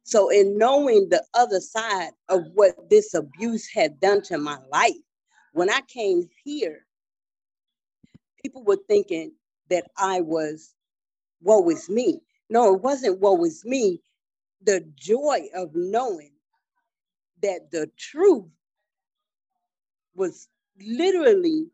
So, 0.03 0.29
in 0.29 0.57
knowing 0.57 1.09
the 1.09 1.23
other 1.33 1.59
side 1.59 2.11
of 2.29 2.43
what 2.53 2.89
this 2.89 3.13
abuse 3.13 3.67
had 3.69 3.99
done 3.99 4.21
to 4.23 4.37
my 4.37 4.57
life, 4.71 4.93
when 5.53 5.69
I 5.69 5.81
came 5.87 6.29
here 6.43 6.85
people 8.45 8.63
were 8.63 8.79
thinking 8.87 9.33
that 9.69 9.85
I 9.97 10.21
was, 10.21 10.75
woe 11.41 11.67
is 11.69 11.89
me. 11.89 12.21
No, 12.49 12.75
it 12.75 12.81
wasn't 12.81 13.19
woe 13.19 13.43
is 13.43 13.65
me. 13.65 14.01
The 14.63 14.85
joy 14.95 15.47
of 15.55 15.71
knowing 15.73 16.33
that 17.41 17.71
the 17.71 17.89
truth 17.97 18.45
was 20.15 20.47
literally 20.79 21.67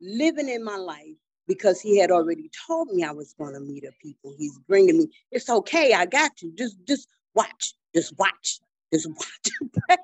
living 0.00 0.48
in 0.48 0.64
my 0.64 0.76
life 0.76 1.16
because 1.46 1.80
he 1.80 1.98
had 1.98 2.10
already 2.10 2.50
told 2.66 2.88
me 2.88 3.02
I 3.02 3.10
was 3.10 3.32
going 3.32 3.54
to 3.54 3.60
meet 3.60 3.84
a 3.84 3.92
people. 4.02 4.34
He's 4.36 4.58
bringing 4.68 4.98
me. 4.98 5.08
It's 5.32 5.48
okay. 5.48 5.94
I 5.94 6.06
got 6.06 6.42
you. 6.42 6.52
Just 6.56 6.76
just 6.86 7.08
watch. 7.34 7.74
Just 7.94 8.16
watch. 8.18 8.60
Just 8.92 9.08
watch. 9.88 9.98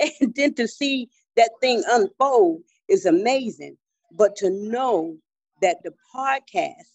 and 0.00 0.34
then 0.34 0.54
to 0.54 0.66
see 0.66 1.08
that 1.36 1.50
thing 1.60 1.82
unfold 1.88 2.62
is 2.88 3.06
amazing. 3.06 3.76
But 4.12 4.36
to 4.36 4.50
know 4.50 5.16
that 5.62 5.78
the 5.84 5.92
podcast 6.14 6.90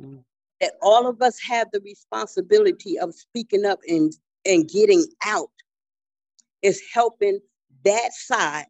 mm. 0.00 0.24
that 0.60 0.72
all 0.80 1.06
of 1.06 1.20
us 1.20 1.38
have 1.40 1.68
the 1.72 1.80
responsibility 1.80 2.98
of 2.98 3.14
speaking 3.14 3.66
up 3.66 3.80
and 3.86 4.12
and 4.46 4.68
getting 4.68 5.04
out 5.24 5.50
is 6.62 6.82
helping 6.92 7.40
that 7.84 8.12
side 8.12 8.66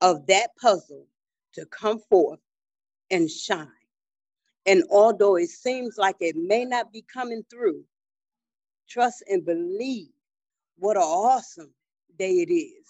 of 0.00 0.26
that 0.26 0.50
puzzle 0.60 1.06
to 1.54 1.66
come 1.66 1.98
forth 2.10 2.40
and 3.10 3.30
shine. 3.30 3.68
And 4.66 4.84
although 4.90 5.36
it 5.36 5.48
seems 5.48 5.96
like 5.96 6.16
it 6.20 6.36
may 6.36 6.64
not 6.64 6.92
be 6.92 7.04
coming 7.12 7.42
through, 7.50 7.84
trust 8.88 9.24
and 9.28 9.44
believe 9.44 10.10
what 10.78 10.96
an 10.96 11.02
awesome 11.02 11.72
day 12.18 12.32
it 12.32 12.52
is 12.52 12.86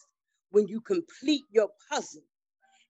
when 0.51 0.67
you 0.67 0.81
complete 0.81 1.45
your 1.51 1.69
puzzle 1.91 2.23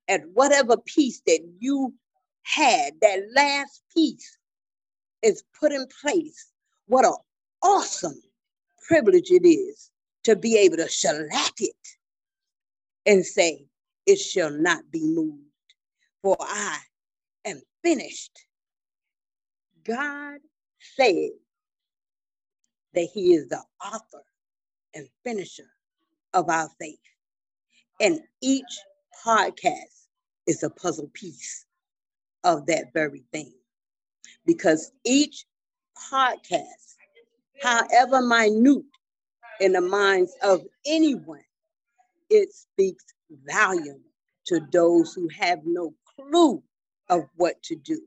at 0.09 0.23
whatever 0.33 0.77
piece 0.77 1.21
that 1.27 1.41
you 1.59 1.95
had, 2.43 2.95
that 3.03 3.21
last 3.35 3.83
piece 3.95 4.39
is 5.23 5.45
put 5.59 5.73
in 5.73 5.87
place. 6.01 6.53
What 6.87 7.05
an 7.05 7.15
awesome 7.63 8.21
privilege 8.87 9.31
it 9.31 9.47
is 9.47 9.91
to 10.25 10.35
be 10.35 10.57
able 10.57 10.79
to 10.79 10.89
shellac 10.89 11.55
it 11.59 11.75
and 13.07 13.25
say, 13.25 13.68
It 14.09 14.19
shall 14.19 14.51
not 14.51 14.91
be 14.91 15.03
moved, 15.05 15.43
for 16.23 16.35
I 16.41 16.79
am 17.45 17.61
finished. 17.85 18.33
God 19.85 20.39
said 20.97 21.33
that 22.95 23.09
He 23.13 23.35
is 23.35 23.49
the 23.49 23.63
author 23.85 24.25
and 24.95 25.07
finisher 25.25 25.69
of 26.33 26.49
our 26.49 26.71
faith. 26.81 26.99
And 28.01 28.21
each 28.41 28.79
podcast 29.27 30.07
is 30.47 30.63
a 30.63 30.71
puzzle 30.71 31.11
piece 31.13 31.67
of 32.45 32.65
that 32.65 32.87
very 32.95 33.25
thing. 33.31 33.53
Because 34.47 34.91
each 35.05 35.45
podcast, 36.11 36.97
however 37.61 38.23
minute 38.23 38.87
in 39.61 39.73
the 39.73 39.83
minds 39.83 40.33
of 40.43 40.63
anyone, 40.87 41.45
it 42.31 42.55
speaks 42.55 43.05
volume 43.47 44.03
to 44.47 44.61
those 44.73 45.13
who 45.15 45.29
have 45.29 45.61
no 45.65 45.95
clue 46.17 46.63
of 47.09 47.25
what 47.37 47.63
to 47.65 47.77
do. 47.77 48.01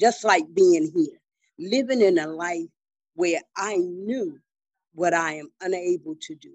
Just 0.00 0.24
like 0.24 0.44
being 0.54 0.90
here, 0.94 1.18
living 1.58 2.00
in 2.00 2.18
a 2.18 2.26
life 2.26 2.68
where 3.14 3.40
I 3.56 3.76
knew 3.76 4.38
what 4.94 5.14
I 5.14 5.34
am 5.34 5.50
unable 5.60 6.16
to 6.22 6.34
do. 6.34 6.52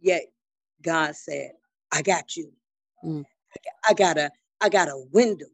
Yet 0.00 0.22
God 0.82 1.14
said, 1.16 1.52
I 1.92 2.02
got 2.02 2.36
you. 2.36 2.52
Mm. 3.04 3.24
I 3.88 3.94
got 3.94 4.18
a 4.18 4.30
I 4.60 4.68
got 4.68 4.88
a 4.88 5.04
window 5.12 5.46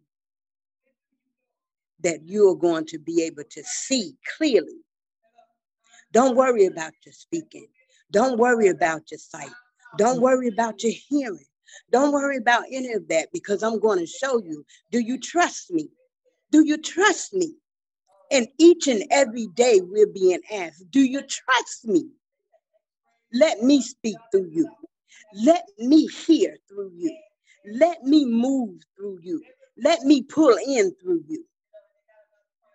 that 2.00 2.20
you 2.26 2.48
are 2.50 2.56
going 2.56 2.86
to 2.86 2.98
be 2.98 3.22
able 3.22 3.44
to 3.50 3.62
see 3.64 4.16
clearly. 4.36 4.80
Don't 6.12 6.36
worry 6.36 6.66
about 6.66 6.92
your 7.04 7.12
speaking. 7.12 7.66
Don't 8.10 8.38
worry 8.38 8.68
about 8.68 9.10
your 9.10 9.18
sight. 9.18 9.50
Don't 9.98 10.20
worry 10.20 10.48
about 10.48 10.82
your 10.82 10.92
hearing. 11.08 11.44
Don't 11.90 12.12
worry 12.12 12.36
about 12.36 12.64
any 12.70 12.92
of 12.92 13.08
that 13.08 13.28
because 13.32 13.62
I'm 13.62 13.78
going 13.78 13.98
to 13.98 14.06
show 14.06 14.38
you. 14.38 14.64
Do 14.90 15.00
you 15.00 15.18
trust 15.18 15.70
me? 15.70 15.88
Do 16.50 16.64
you 16.64 16.78
trust 16.78 17.34
me? 17.34 17.54
And 18.30 18.48
each 18.58 18.86
and 18.86 19.04
every 19.10 19.46
day 19.54 19.80
we're 19.82 20.06
being 20.06 20.40
asked, 20.52 20.90
Do 20.90 21.00
you 21.00 21.20
trust 21.22 21.84
me? 21.84 22.08
Let 23.32 23.62
me 23.62 23.82
speak 23.82 24.16
through 24.30 24.50
you. 24.50 24.68
Let 25.44 25.64
me 25.78 26.06
hear 26.06 26.56
through 26.68 26.92
you. 26.94 27.16
Let 27.66 28.02
me 28.04 28.24
move 28.24 28.80
through 28.96 29.18
you. 29.22 29.42
Let 29.82 30.02
me 30.02 30.22
pull 30.22 30.56
in 30.66 30.94
through 31.02 31.24
you. 31.26 31.44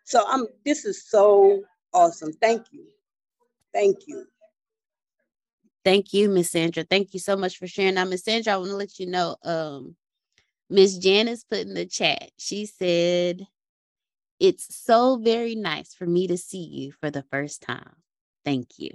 So 0.05 0.25
I'm 0.27 0.45
this 0.65 0.85
is 0.85 1.09
so 1.09 1.63
awesome. 1.93 2.33
Thank 2.33 2.65
you. 2.71 2.85
Thank 3.73 3.97
you. 4.07 4.25
Thank 5.85 6.13
you, 6.13 6.29
Miss 6.29 6.51
Sandra. 6.51 6.83
Thank 6.83 7.13
you 7.13 7.19
so 7.19 7.37
much 7.37 7.57
for 7.57 7.67
sharing. 7.67 7.95
Now, 7.95 8.05
Miss 8.05 8.23
Sandra, 8.23 8.53
I 8.53 8.57
want 8.57 8.71
to 8.71 8.75
let 8.75 8.99
you 8.99 9.07
know, 9.07 9.37
um, 9.43 9.95
Miss 10.69 10.97
Janice 10.97 11.43
put 11.43 11.59
in 11.59 11.73
the 11.73 11.85
chat. 11.85 12.31
She 12.37 12.65
said, 12.65 13.47
It's 14.39 14.75
so 14.75 15.17
very 15.17 15.55
nice 15.55 15.93
for 15.93 16.05
me 16.05 16.27
to 16.27 16.37
see 16.37 16.63
you 16.63 16.91
for 16.91 17.09
the 17.09 17.23
first 17.31 17.61
time. 17.61 17.95
Thank 18.45 18.77
you. 18.77 18.91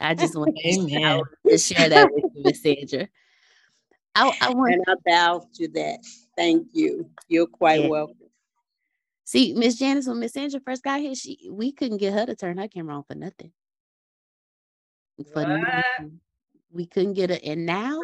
I 0.00 0.14
just 0.14 0.36
want 0.36 0.56
to, 0.56 1.22
to 1.48 1.58
share 1.58 1.88
that 1.88 2.12
with 2.12 2.24
you, 2.34 2.42
Miss 2.44 2.62
Sandra. 2.62 3.08
I, 4.14 4.36
I 4.40 4.50
want 4.50 4.74
and 4.74 4.84
I 4.86 4.94
bow 5.04 5.46
to 5.54 5.68
that. 5.68 5.98
Thank 6.36 6.68
you. 6.72 7.10
You're 7.28 7.46
quite 7.46 7.82
yeah. 7.82 7.88
welcome. 7.88 8.16
See, 9.24 9.54
Miss 9.54 9.76
Janice, 9.76 10.06
when 10.06 10.18
Miss 10.18 10.32
Sandra 10.32 10.60
first 10.60 10.82
got 10.82 11.00
here, 11.00 11.14
she 11.14 11.48
we 11.50 11.72
couldn't 11.72 11.98
get 11.98 12.12
her 12.12 12.26
to 12.26 12.34
turn 12.34 12.58
her 12.58 12.68
camera 12.68 12.96
on 12.96 13.04
for 13.04 13.14
nothing. 13.14 13.52
For 15.32 15.44
nothing. 15.46 16.20
We 16.70 16.86
couldn't 16.86 17.14
get 17.14 17.30
her. 17.30 17.38
And 17.44 17.66
now, 17.66 18.00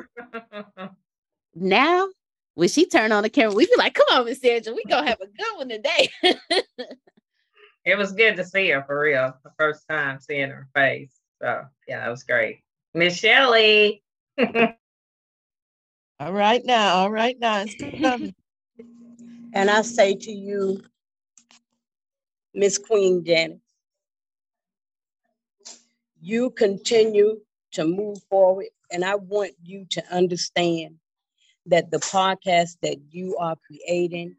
now 1.55 2.09
when 2.55 2.68
she 2.68 2.86
turned 2.86 3.12
on 3.12 3.22
the 3.22 3.30
camera, 3.30 3.55
we'd 3.55 3.70
be 3.70 3.76
like, 3.76 3.94
come 3.94 4.06
on, 4.10 4.24
Miss 4.24 4.40
Sandra, 4.40 4.74
we 4.74 4.85
gonna 4.89 5.09
have 5.09 5.20
a 5.20 5.26
good 5.26 5.56
one 5.56 5.68
today. 5.68 6.10
it 7.85 7.97
was 7.97 8.12
good 8.12 8.36
to 8.36 8.44
see 8.44 8.68
her 8.70 8.82
for 8.82 9.01
real. 9.01 9.32
The 9.44 9.52
first 9.59 9.85
time 9.89 10.18
seeing 10.20 10.51
her 10.51 10.68
face. 10.74 11.12
So 11.40 11.64
yeah, 11.86 12.01
that 12.01 12.10
was 12.10 12.24
great. 12.24 12.60
Miss 12.94 13.16
Shelley. 13.16 14.02
all 16.20 16.32
right 16.32 16.64
now, 16.64 16.97
all 16.97 17.10
right 17.10 17.39
now, 17.39 17.64
it's 17.66 18.35
and 19.55 19.70
I 19.70 19.82
say 19.82 20.14
to 20.14 20.32
you, 20.32 20.82
Miss 22.55 22.76
Queen 22.76 23.24
Janet, 23.24 23.60
you 26.20 26.51
continue 26.51 27.40
to 27.73 27.85
move 27.85 28.19
forward, 28.31 28.66
and 28.90 29.05
I 29.05 29.15
want 29.16 29.53
you 29.62 29.86
to 29.90 30.05
understand 30.11 30.97
that 31.66 31.90
the 31.90 31.99
podcast 31.99 32.77
that 32.82 32.97
you 33.11 33.36
are 33.36 33.57
creating 33.66 34.36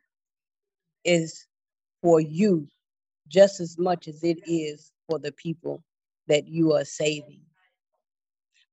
is 1.03 1.45
for 2.01 2.19
you 2.19 2.67
just 3.27 3.59
as 3.59 3.77
much 3.77 4.07
as 4.07 4.23
it 4.23 4.39
is 4.47 4.91
for 5.07 5.19
the 5.19 5.31
people 5.31 5.83
that 6.27 6.47
you 6.47 6.73
are 6.73 6.85
saving. 6.85 7.41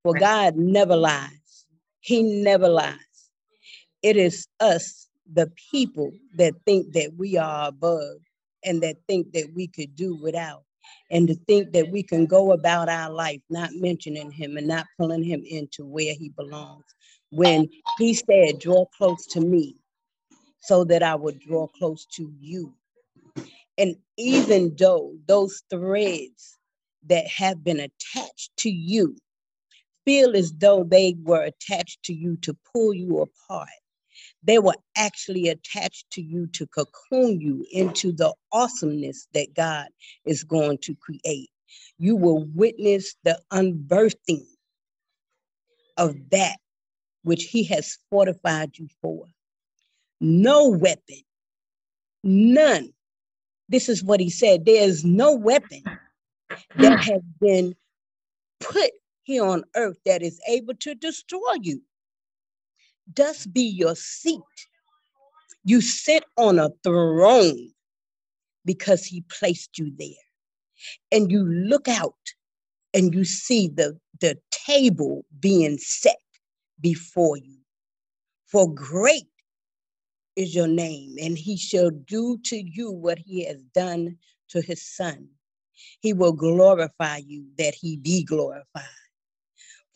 For 0.03 0.15
God 0.15 0.57
never 0.57 0.97
lies, 0.97 1.66
He 2.01 2.23
never 2.23 2.69
lies. 2.69 2.97
It 4.03 4.16
is 4.16 4.47
us, 4.61 5.09
the 5.33 5.51
people, 5.70 6.12
that 6.37 6.55
think 6.65 6.93
that 6.93 7.12
we 7.16 7.37
are 7.37 7.69
above 7.69 8.19
and 8.65 8.83
that 8.83 8.97
think 9.09 9.33
that 9.33 9.51
we 9.55 9.66
could 9.66 9.97
do 9.97 10.15
without. 10.15 10.62
And 11.10 11.28
to 11.28 11.34
think 11.46 11.72
that 11.72 11.90
we 11.90 12.02
can 12.02 12.26
go 12.26 12.52
about 12.52 12.88
our 12.88 13.10
life 13.12 13.40
not 13.50 13.70
mentioning 13.74 14.30
him 14.30 14.56
and 14.56 14.66
not 14.66 14.86
pulling 14.98 15.22
him 15.22 15.42
into 15.46 15.84
where 15.84 16.14
he 16.14 16.30
belongs. 16.30 16.84
When 17.30 17.68
he 17.98 18.14
said, 18.14 18.60
Draw 18.60 18.86
close 18.96 19.26
to 19.28 19.40
me 19.40 19.76
so 20.60 20.84
that 20.84 21.02
I 21.02 21.14
would 21.14 21.40
draw 21.40 21.68
close 21.68 22.06
to 22.16 22.32
you. 22.40 22.74
And 23.78 23.96
even 24.16 24.74
though 24.78 25.14
those 25.26 25.62
threads 25.70 26.58
that 27.06 27.26
have 27.28 27.62
been 27.62 27.80
attached 27.80 28.50
to 28.58 28.70
you 28.70 29.16
feel 30.04 30.36
as 30.36 30.52
though 30.52 30.84
they 30.84 31.16
were 31.22 31.42
attached 31.42 32.02
to 32.04 32.14
you 32.14 32.36
to 32.38 32.56
pull 32.72 32.94
you 32.94 33.20
apart. 33.20 33.68
They 34.47 34.59
were 34.60 34.77
actually 34.97 35.48
attached 35.48 36.10
to 36.12 36.23
you 36.23 36.47
to 36.48 36.66
cocoon 36.68 37.40
you 37.40 37.66
into 37.73 38.12
the 38.12 38.32
awesomeness 38.52 39.27
that 39.35 39.55
God 39.55 39.89
is 40.24 40.44
going 40.44 40.78
to 40.82 40.94
create. 40.94 41.51
You 41.98 42.14
will 42.14 42.44
witness 42.55 43.16
the 43.24 43.40
unbirthing 43.52 44.47
of 45.97 46.14
that 46.31 46.59
which 47.24 47.44
He 47.44 47.64
has 47.64 47.98
fortified 48.09 48.78
you 48.78 48.89
for. 49.02 49.27
No 50.20 50.68
weapon, 50.68 51.23
none. 52.23 52.93
This 53.68 53.89
is 53.89 54.05
what 54.05 54.20
He 54.20 54.31
said 54.31 54.64
there 54.64 54.89
is 54.89 55.05
no 55.05 55.35
weapon 55.35 55.82
that 56.77 57.05
hmm. 57.05 57.12
has 57.12 57.23
been 57.40 57.74
put 58.60 58.93
here 59.24 59.44
on 59.44 59.64
earth 59.74 59.98
that 60.06 60.23
is 60.23 60.40
able 60.47 60.74
to 60.74 60.94
destroy 60.94 61.55
you. 61.60 61.82
Thus 63.15 63.47
be 63.47 63.62
your 63.62 63.95
seat. 63.97 64.41
You 65.65 65.81
sit 65.81 66.24
on 66.37 66.59
a 66.59 66.70
throne 66.83 67.70
because 68.65 69.05
he 69.05 69.24
placed 69.28 69.78
you 69.78 69.93
there. 69.99 70.09
And 71.11 71.31
you 71.31 71.45
look 71.45 71.89
out 71.89 72.15
and 72.93 73.15
you 73.15 73.24
see 73.24 73.69
the, 73.69 73.99
the 74.20 74.39
table 74.66 75.24
being 75.41 75.78
set 75.78 76.16
before 76.81 77.37
you. 77.37 77.59
For 78.47 78.73
great 78.73 79.27
is 80.37 80.55
your 80.55 80.69
name, 80.69 81.16
and 81.20 81.37
he 81.37 81.57
shall 81.57 81.91
do 81.91 82.39
to 82.45 82.57
you 82.57 82.91
what 82.93 83.19
he 83.19 83.45
has 83.45 83.62
done 83.74 84.16
to 84.51 84.61
his 84.61 84.87
son. 84.87 85.28
He 86.01 86.12
will 86.12 86.33
glorify 86.33 87.19
you 87.19 87.47
that 87.59 87.74
he 87.74 87.97
be 87.97 88.24
glorified. 88.24 88.85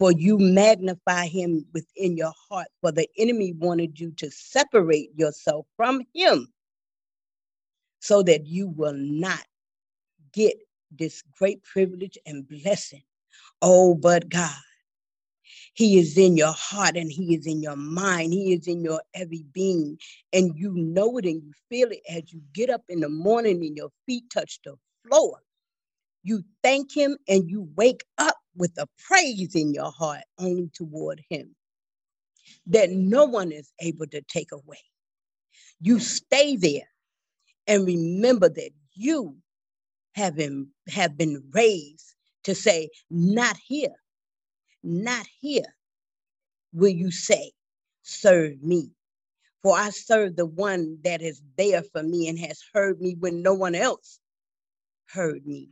For 0.00 0.12
you 0.12 0.38
magnify 0.38 1.26
him 1.26 1.66
within 1.74 2.16
your 2.16 2.32
heart, 2.48 2.68
for 2.80 2.90
the 2.90 3.06
enemy 3.18 3.52
wanted 3.52 4.00
you 4.00 4.12
to 4.12 4.30
separate 4.30 5.10
yourself 5.14 5.66
from 5.76 6.02
him 6.14 6.48
so 8.00 8.22
that 8.22 8.46
you 8.46 8.68
will 8.68 8.94
not 8.94 9.44
get 10.32 10.56
this 10.90 11.22
great 11.38 11.62
privilege 11.62 12.18
and 12.26 12.48
blessing. 12.48 13.02
Oh, 13.62 13.94
but 13.94 14.28
God, 14.28 14.50
He 15.74 15.98
is 15.98 16.16
in 16.16 16.36
your 16.36 16.54
heart 16.56 16.96
and 16.96 17.12
He 17.12 17.34
is 17.34 17.46
in 17.46 17.62
your 17.62 17.76
mind. 17.76 18.32
He 18.32 18.54
is 18.54 18.66
in 18.66 18.82
your 18.82 19.02
every 19.14 19.44
being. 19.52 19.98
And 20.32 20.56
you 20.56 20.72
know 20.74 21.18
it 21.18 21.26
and 21.26 21.42
you 21.42 21.52
feel 21.68 21.90
it 21.90 22.00
as 22.08 22.32
you 22.32 22.40
get 22.54 22.70
up 22.70 22.82
in 22.88 23.00
the 23.00 23.08
morning 23.08 23.64
and 23.64 23.76
your 23.76 23.90
feet 24.06 24.24
touch 24.32 24.60
the 24.64 24.76
floor. 25.06 25.40
You 26.22 26.42
thank 26.62 26.96
Him 26.96 27.18
and 27.28 27.50
you 27.50 27.68
wake 27.76 28.04
up 28.18 28.36
with 28.56 28.72
a 28.78 28.86
praise 29.08 29.54
in 29.54 29.74
your 29.74 29.92
heart 29.92 30.22
only 30.38 30.70
toward 30.74 31.22
Him 31.30 31.54
that 32.68 32.90
no 32.90 33.26
one 33.26 33.52
is 33.52 33.72
able 33.80 34.06
to 34.08 34.22
take 34.22 34.52
away. 34.52 34.80
You 35.80 36.00
stay 36.00 36.56
there 36.56 36.88
and 37.66 37.86
remember 37.86 38.48
that 38.48 38.70
you 38.94 39.36
have 40.14 40.36
been, 40.36 40.68
have 40.88 41.16
been 41.18 41.44
raised 41.54 42.14
to 42.44 42.54
say, 42.54 42.90
Not 43.10 43.56
here, 43.66 43.96
not 44.82 45.26
here 45.40 45.74
will 46.72 46.90
you 46.90 47.10
say, 47.10 47.52
Serve 48.02 48.62
me. 48.62 48.92
For 49.62 49.76
I 49.76 49.90
serve 49.90 50.36
the 50.36 50.46
one 50.46 50.98
that 51.04 51.22
is 51.22 51.42
there 51.58 51.82
for 51.92 52.02
me 52.02 52.28
and 52.28 52.38
has 52.40 52.60
heard 52.74 53.00
me 53.00 53.16
when 53.18 53.42
no 53.42 53.54
one 53.54 53.74
else 53.74 54.20
heard 55.08 55.46
me. 55.46 55.70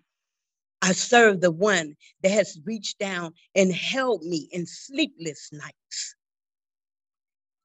I 0.82 0.92
serve 0.92 1.40
the 1.40 1.50
one 1.50 1.96
that 2.22 2.30
has 2.30 2.58
reached 2.64 2.98
down 2.98 3.34
and 3.54 3.72
held 3.72 4.22
me 4.24 4.48
in 4.52 4.66
sleepless 4.66 5.50
nights. 5.52 6.14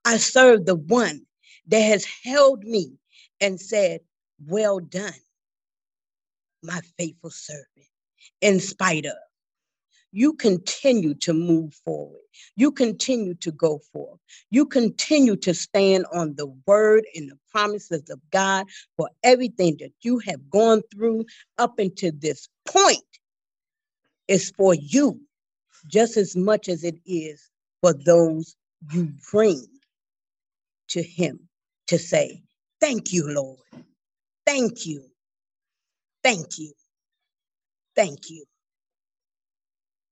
I 0.06 0.18
serve 0.18 0.66
the 0.66 0.76
one 0.76 1.26
that 1.68 1.82
has 1.82 2.06
held 2.24 2.64
me 2.64 2.98
and 3.42 3.60
said, 3.62 4.02
Well 4.46 4.80
done, 4.80 5.14
my 6.64 6.82
faithful 6.98 7.32
servant, 7.32 7.88
in 8.42 8.60
spite 8.60 9.06
of. 9.06 9.16
You 10.14 10.36
continue 10.36 11.16
to 11.16 11.34
move 11.34 11.76
forward. 11.86 12.22
You 12.58 12.72
continue 12.72 13.36
to 13.36 13.52
go 13.52 13.82
forth. 13.94 14.20
You 14.52 14.68
continue 14.68 15.38
to 15.38 15.56
stand 15.56 16.06
on 16.14 16.36
the 16.38 16.48
word 16.68 17.06
and 17.16 17.32
the 17.32 17.40
promises 17.52 18.10
of 18.12 18.22
God 18.32 18.68
for 18.98 19.10
everything 19.24 19.78
that 19.82 19.94
you 20.04 20.20
have 20.22 20.50
gone 20.52 20.84
through 20.96 21.26
up 21.60 21.80
until 21.80 22.14
this 22.20 22.50
point 22.68 23.00
is 24.30 24.52
for 24.58 24.76
you 24.76 25.22
just 25.88 26.18
as 26.18 26.36
much 26.36 26.70
as 26.70 26.84
it 26.84 26.98
is 27.06 27.50
for 27.82 27.94
those 27.94 28.56
you 28.92 29.14
bring 29.32 29.66
to 30.90 31.04
Him 31.04 31.40
to 31.88 32.00
say, 32.00 32.44
Thank 32.82 33.14
you, 33.14 33.34
Lord. 33.34 33.60
Thank 34.46 34.86
you. 34.88 35.06
Thank 36.24 36.60
you. 36.60 36.74
Thank 37.96 38.30
you. 38.30 38.46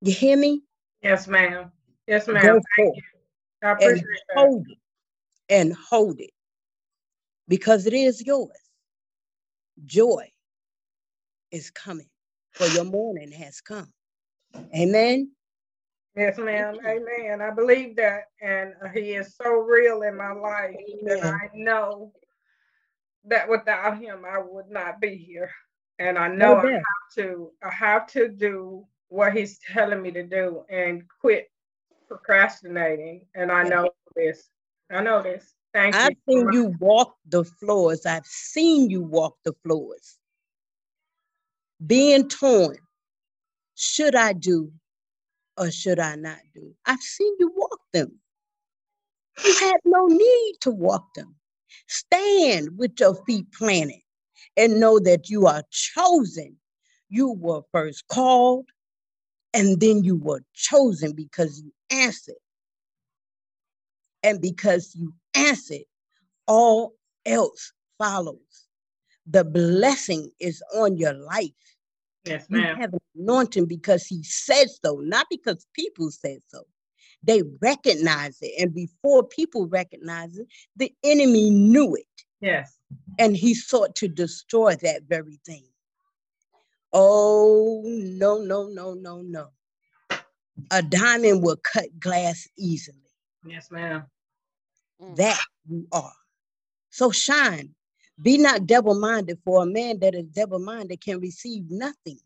You 0.02 0.12
hear 0.12 0.36
me? 0.36 0.62
Yes, 1.00 1.28
ma'am. 1.28 1.70
Yes, 2.08 2.26
Go 2.26 2.32
ma'am. 2.34 2.42
Thank 2.44 2.62
forth 2.76 2.96
you. 2.96 3.02
I 3.62 3.76
and 3.80 3.96
that. 4.00 4.36
hold 4.36 4.66
it 4.68 4.78
and 5.48 5.72
hold 5.72 6.18
it 6.18 6.30
because 7.46 7.86
it 7.86 7.92
is 7.94 8.20
yours. 8.26 8.50
Joy 9.84 10.28
is 11.52 11.70
coming, 11.70 12.08
for 12.50 12.66
your 12.66 12.84
morning 12.84 13.30
has 13.30 13.60
come. 13.60 13.92
Amen. 14.76 15.30
Yes, 16.16 16.36
ma'am. 16.36 16.78
Amen. 16.84 17.40
I 17.40 17.50
believe 17.50 17.94
that. 17.96 18.24
And 18.40 18.74
uh, 18.84 18.88
he 18.88 19.12
is 19.12 19.36
so 19.36 19.52
real 19.52 20.02
in 20.02 20.16
my 20.16 20.32
life 20.32 20.76
that 21.04 21.22
I 21.22 21.48
know 21.54 22.12
that 23.24 23.48
without 23.48 23.98
him, 23.98 24.24
I 24.28 24.38
would 24.44 24.68
not 24.68 25.00
be 25.00 25.14
here. 25.14 25.50
And 26.00 26.18
I 26.18 26.26
No 26.26 26.54
know 26.54 26.56
I 26.58 26.72
have 26.72 27.14
to, 27.14 27.52
I 27.62 27.70
have 27.70 28.06
to 28.08 28.28
do 28.28 28.84
what 29.12 29.36
he's 29.36 29.58
telling 29.72 30.02
me 30.02 30.10
to 30.10 30.22
do 30.22 30.64
and 30.68 31.04
quit 31.20 31.50
procrastinating. 32.08 33.26
And 33.34 33.52
I 33.52 33.62
know 33.62 33.90
this. 34.16 34.48
I 34.90 35.02
know 35.02 35.22
this. 35.22 35.54
Thank 35.72 35.94
you. 35.94 36.00
I've 36.00 36.10
you. 36.26 36.40
seen 36.40 36.52
you 36.52 36.74
walk 36.80 37.14
the 37.28 37.44
floors. 37.44 38.04
I've 38.06 38.26
seen 38.26 38.90
you 38.90 39.02
walk 39.02 39.36
the 39.44 39.54
floors. 39.64 40.18
Being 41.86 42.28
torn. 42.28 42.76
Should 43.74 44.14
I 44.14 44.32
do 44.32 44.70
or 45.56 45.70
should 45.70 45.98
I 45.98 46.14
not 46.16 46.38
do? 46.54 46.74
I've 46.86 47.00
seen 47.00 47.34
you 47.38 47.52
walk 47.56 47.80
them. 47.92 48.18
You 49.42 49.54
had 49.60 49.80
no 49.84 50.06
need 50.06 50.54
to 50.60 50.70
walk 50.70 51.06
them. 51.14 51.34
Stand 51.88 52.76
with 52.76 52.92
your 53.00 53.14
feet 53.24 53.46
planted 53.52 54.02
and 54.56 54.78
know 54.78 54.98
that 55.00 55.30
you 55.30 55.46
are 55.46 55.62
chosen. 55.70 56.56
You 57.08 57.32
were 57.32 57.62
first 57.72 58.06
called 58.08 58.66
and 59.54 59.80
then 59.80 60.02
you 60.04 60.16
were 60.16 60.42
chosen 60.54 61.12
because 61.12 61.60
you 61.60 61.72
answered. 61.90 62.34
And 64.22 64.40
because 64.40 64.94
you 64.94 65.12
answered, 65.34 65.84
all 66.46 66.94
else 67.26 67.72
follows. 67.98 68.68
The 69.26 69.44
blessing 69.44 70.30
is 70.40 70.62
on 70.74 70.96
your 70.96 71.12
life. 71.12 71.50
Yes, 72.24 72.48
ma'am. 72.48 72.76
You 72.76 72.82
have 72.82 72.92
an 72.92 73.00
anointing 73.16 73.66
because 73.66 74.06
he 74.06 74.22
said 74.22 74.68
so, 74.84 74.96
not 75.02 75.26
because 75.28 75.66
people 75.74 76.10
said 76.10 76.38
so. 76.48 76.62
They 77.24 77.42
recognize 77.60 78.38
it. 78.40 78.52
And 78.60 78.74
before 78.74 79.24
people 79.24 79.66
recognize 79.66 80.36
it, 80.38 80.46
the 80.76 80.92
enemy 81.04 81.50
knew 81.50 81.94
it. 81.94 82.06
Yes. 82.40 82.78
And 83.18 83.36
he 83.36 83.54
sought 83.54 83.94
to 83.96 84.08
destroy 84.08 84.74
that 84.76 85.02
very 85.08 85.38
thing. 85.46 85.64
Oh, 86.92 87.82
no, 87.84 88.38
no, 88.38 88.68
no, 88.68 88.94
no, 88.94 89.22
no. 89.22 89.48
A 90.70 90.82
diamond 90.82 91.42
will 91.42 91.56
cut 91.56 91.98
glass 91.98 92.48
easily. 92.56 92.98
Yes, 93.46 93.70
ma'am. 93.70 94.04
Mm. 95.00 95.16
That 95.16 95.40
you 95.68 95.86
are. 95.92 96.12
So 96.90 97.10
shine. 97.10 97.74
Be 98.20 98.36
not 98.38 98.66
double 98.66 98.94
minded, 98.94 99.38
for 99.44 99.62
a 99.62 99.66
man 99.66 99.98
that 100.00 100.14
is 100.14 100.26
double 100.26 100.58
minded 100.58 101.00
can 101.00 101.18
receive 101.18 101.64
nothing. 101.70 102.18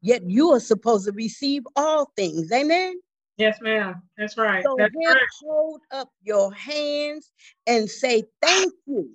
Yet 0.00 0.22
you 0.28 0.50
are 0.52 0.60
supposed 0.60 1.06
to 1.06 1.12
receive 1.12 1.62
all 1.76 2.10
things. 2.16 2.50
Amen. 2.50 3.00
Yes, 3.36 3.60
ma'am. 3.60 4.02
That's 4.16 4.36
right. 4.36 4.64
So 4.64 4.76
That's 4.76 4.94
then 4.94 5.14
right. 5.14 5.26
hold 5.42 5.82
up 5.90 6.10
your 6.22 6.52
hands 6.52 7.30
and 7.66 7.88
say 7.88 8.24
thank 8.40 8.72
you. 8.86 9.10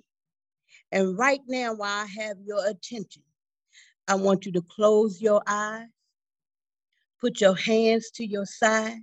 And 0.92 1.18
right 1.18 1.40
now, 1.48 1.74
while 1.74 2.04
I 2.04 2.06
have 2.06 2.36
your 2.44 2.66
attention, 2.66 3.22
I 4.10 4.16
want 4.16 4.44
you 4.44 4.50
to 4.54 4.62
close 4.62 5.22
your 5.22 5.40
eyes, 5.46 5.86
put 7.20 7.40
your 7.40 7.54
hands 7.54 8.10
to 8.16 8.26
your 8.26 8.44
side, 8.44 8.98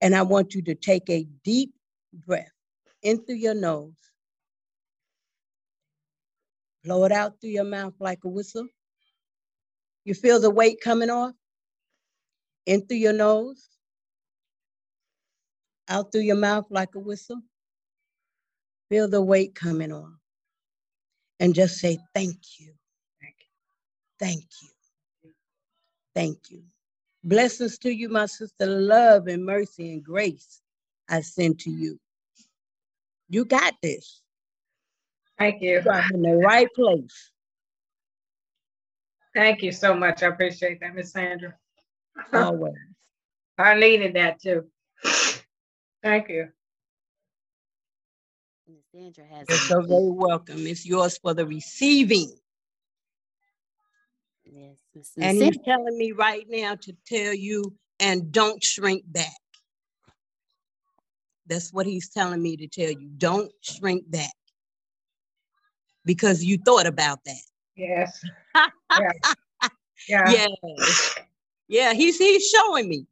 and 0.00 0.12
I 0.12 0.22
want 0.22 0.52
you 0.52 0.60
to 0.62 0.74
take 0.74 1.08
a 1.08 1.24
deep 1.44 1.72
breath 2.12 2.50
in 3.04 3.24
through 3.24 3.36
your 3.36 3.54
nose, 3.54 3.94
blow 6.82 7.04
it 7.04 7.12
out 7.12 7.40
through 7.40 7.50
your 7.50 7.64
mouth 7.64 7.94
like 8.00 8.24
a 8.24 8.28
whistle. 8.28 8.66
You 10.04 10.14
feel 10.14 10.40
the 10.40 10.50
weight 10.50 10.80
coming 10.82 11.10
off? 11.10 11.34
In 12.66 12.84
through 12.88 12.96
your 12.96 13.12
nose, 13.12 13.68
out 15.88 16.10
through 16.10 16.22
your 16.22 16.34
mouth 16.34 16.66
like 16.70 16.96
a 16.96 16.98
whistle. 16.98 17.40
Feel 18.88 19.08
the 19.08 19.22
weight 19.22 19.54
coming 19.54 19.92
off. 19.92 20.25
And 21.40 21.54
just 21.54 21.78
say, 21.78 21.98
Thank 22.14 22.36
you. 22.58 22.72
Thank 24.18 24.44
you. 24.62 25.30
Thank 26.14 26.38
you. 26.50 26.62
Blessings 27.22 27.78
to 27.78 27.90
you, 27.90 28.08
my 28.08 28.26
sister. 28.26 28.66
Love 28.66 29.26
and 29.26 29.44
mercy 29.44 29.92
and 29.92 30.02
grace 30.02 30.62
I 31.08 31.20
send 31.20 31.58
to 31.60 31.70
you. 31.70 31.98
You 33.28 33.44
got 33.44 33.74
this. 33.82 34.22
Thank 35.38 35.60
you. 35.60 35.82
You 35.84 35.92
in 36.14 36.22
the 36.22 36.36
right 36.36 36.68
place. 36.74 37.30
Thank 39.34 39.62
you 39.62 39.72
so 39.72 39.94
much. 39.94 40.22
I 40.22 40.28
appreciate 40.28 40.80
that, 40.80 40.94
Miss 40.94 41.12
Sandra. 41.12 41.54
Always. 42.32 42.74
I 43.58 43.74
needed 43.74 44.14
that 44.14 44.40
too. 44.40 44.66
Thank 46.02 46.28
you. 46.28 46.48
Miss 48.68 48.82
Sandra 48.92 49.24
has 49.26 49.48
You're 49.48 49.58
so 49.58 49.80
very 49.82 50.10
welcome. 50.10 50.66
It's 50.66 50.84
yours 50.84 51.18
for 51.18 51.34
the 51.34 51.46
receiving. 51.46 52.32
Yes, 54.44 54.76
Miss 54.94 55.12
And 55.16 55.38
Miss 55.38 55.56
he's 55.56 55.64
telling 55.64 55.96
me 55.96 56.12
right 56.12 56.44
now 56.48 56.74
to 56.74 56.92
tell 57.06 57.32
you, 57.32 57.76
and 58.00 58.32
don't 58.32 58.62
shrink 58.62 59.04
back. 59.06 59.36
That's 61.46 61.72
what 61.72 61.86
he's 61.86 62.08
telling 62.08 62.42
me 62.42 62.56
to 62.56 62.66
tell 62.66 62.90
you. 62.90 63.08
Don't 63.18 63.52
shrink 63.60 64.10
back. 64.10 64.32
Because 66.04 66.42
you 66.42 66.58
thought 66.58 66.86
about 66.86 67.18
that. 67.24 67.42
Yes. 67.76 68.20
Yeah. 68.98 69.12
Yeah. 70.08 70.46
Yeah. 70.62 70.86
Yeah, 71.68 71.92
he's 71.92 72.16
he's 72.16 72.48
showing 72.48 72.88
me. 72.88 73.06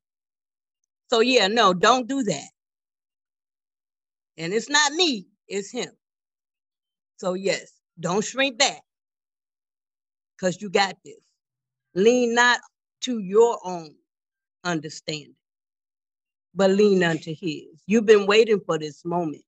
So 1.10 1.20
yeah, 1.20 1.48
no, 1.48 1.74
don't 1.74 2.08
do 2.08 2.22
that. 2.22 2.48
And 4.38 4.52
it's 4.52 4.70
not 4.70 4.92
me, 4.92 5.26
it's 5.48 5.70
him. 5.70 5.90
So 7.16 7.34
yes, 7.34 7.72
don't 8.00 8.24
shrink 8.24 8.58
back. 8.58 8.82
Because 10.36 10.60
you 10.60 10.70
got 10.70 10.96
this. 11.04 11.16
Lean 11.94 12.34
not 12.34 12.60
to 13.02 13.20
your 13.20 13.58
own 13.64 13.94
understanding, 14.64 15.36
but 16.54 16.70
lean 16.70 17.04
unto 17.04 17.34
his. 17.34 17.82
You've 17.86 18.06
been 18.06 18.26
waiting 18.26 18.60
for 18.60 18.78
this 18.78 19.04
moment. 19.04 19.44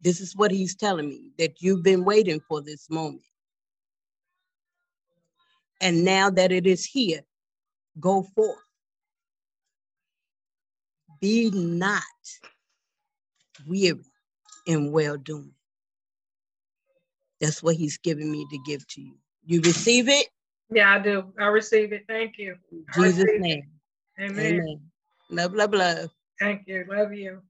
This 0.00 0.20
is 0.20 0.34
what 0.36 0.50
he's 0.50 0.74
telling 0.74 1.08
me 1.08 1.30
that 1.38 1.62
you've 1.62 1.82
been 1.82 2.04
waiting 2.04 2.40
for 2.48 2.62
this 2.62 2.90
moment. 2.90 3.22
And 5.80 6.04
now 6.04 6.30
that 6.30 6.52
it 6.52 6.66
is 6.66 6.84
here, 6.84 7.20
go 8.00 8.22
forth. 8.34 8.58
Be 11.20 11.50
not 11.52 12.02
weary 13.66 14.04
in 14.66 14.92
well 14.92 15.16
doing. 15.16 15.52
That's 17.40 17.62
what 17.62 17.76
he's 17.76 17.98
giving 17.98 18.30
me 18.30 18.46
to 18.50 18.58
give 18.64 18.86
to 18.88 19.00
you. 19.00 19.14
You 19.44 19.60
receive 19.62 20.08
it? 20.08 20.28
Yeah, 20.70 20.94
I 20.94 20.98
do. 21.00 21.32
I 21.38 21.46
receive 21.46 21.92
it. 21.92 22.04
Thank 22.08 22.38
you. 22.38 22.56
In 22.70 22.84
Jesus' 22.94 23.24
name. 23.38 23.64
Amen. 24.20 24.40
Amen. 24.40 24.80
Love, 25.30 25.54
love, 25.54 25.72
love. 25.72 26.10
Thank 26.38 26.66
you. 26.66 26.84
Love 26.88 27.12
you. 27.12 27.42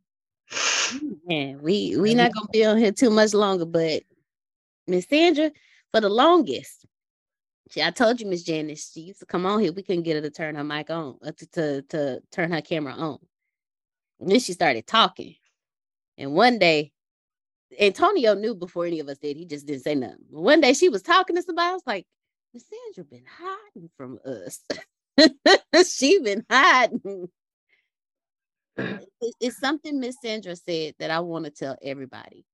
Man, 1.26 1.60
we 1.62 1.96
we 1.96 2.14
not 2.14 2.34
gonna 2.34 2.48
be 2.52 2.64
on 2.64 2.78
here 2.78 2.92
too 2.92 3.10
much 3.10 3.34
longer, 3.34 3.64
but 3.64 4.02
Miss 4.86 5.06
Sandra, 5.08 5.50
for 5.92 6.00
the 6.00 6.08
longest, 6.08 6.84
see, 7.70 7.82
I 7.82 7.90
told 7.90 8.20
you, 8.20 8.26
Miss 8.26 8.42
Janice, 8.42 8.90
she 8.92 9.00
used 9.00 9.20
to 9.20 9.26
come 9.26 9.46
on 9.46 9.60
here. 9.60 9.72
We 9.72 9.82
couldn't 9.82 10.02
get 10.02 10.16
her 10.16 10.22
to 10.22 10.30
turn 10.30 10.54
her 10.56 10.64
mic 10.64 10.90
on, 10.90 11.18
uh, 11.24 11.32
to, 11.36 11.46
to 11.46 11.82
to 11.82 12.22
turn 12.30 12.52
her 12.52 12.60
camera 12.60 12.92
on. 12.94 13.18
And 14.20 14.30
then 14.30 14.40
she 14.40 14.52
started 14.52 14.86
talking, 14.86 15.34
and 16.18 16.34
one 16.34 16.58
day, 16.58 16.92
Antonio 17.80 18.34
knew 18.34 18.54
before 18.54 18.86
any 18.86 19.00
of 19.00 19.08
us 19.08 19.18
did. 19.18 19.36
He 19.36 19.44
just 19.46 19.66
didn't 19.66 19.82
say 19.82 19.94
nothing. 19.94 20.18
One 20.30 20.60
day 20.60 20.74
she 20.74 20.88
was 20.88 21.02
talking 21.02 21.36
to 21.36 21.42
somebody. 21.42 21.70
I 21.70 21.72
was 21.72 21.82
like, 21.86 22.06
Miss 22.54 22.64
Sandra 22.68 23.04
been 23.04 23.24
hiding 23.26 23.90
from 23.96 24.18
us. 24.24 24.62
she 25.88 26.18
been 26.20 26.44
hiding. 26.50 27.28
It's 29.40 29.58
something 29.58 30.00
Miss 30.00 30.16
Sandra 30.22 30.56
said 30.56 30.94
that 30.98 31.10
I 31.10 31.20
want 31.20 31.44
to 31.44 31.50
tell 31.50 31.76
everybody. 31.82 32.44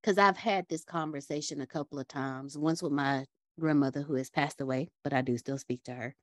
Because 0.00 0.18
I've 0.18 0.36
had 0.36 0.66
this 0.68 0.84
conversation 0.84 1.60
a 1.60 1.66
couple 1.66 1.98
of 1.98 2.08
times, 2.08 2.56
once 2.56 2.82
with 2.82 2.92
my 2.92 3.24
grandmother 3.58 4.02
who 4.02 4.14
has 4.14 4.30
passed 4.30 4.60
away, 4.60 4.88
but 5.04 5.12
I 5.12 5.20
do 5.20 5.36
still 5.36 5.58
speak 5.58 5.82
to 5.84 5.92
her. 5.92 6.14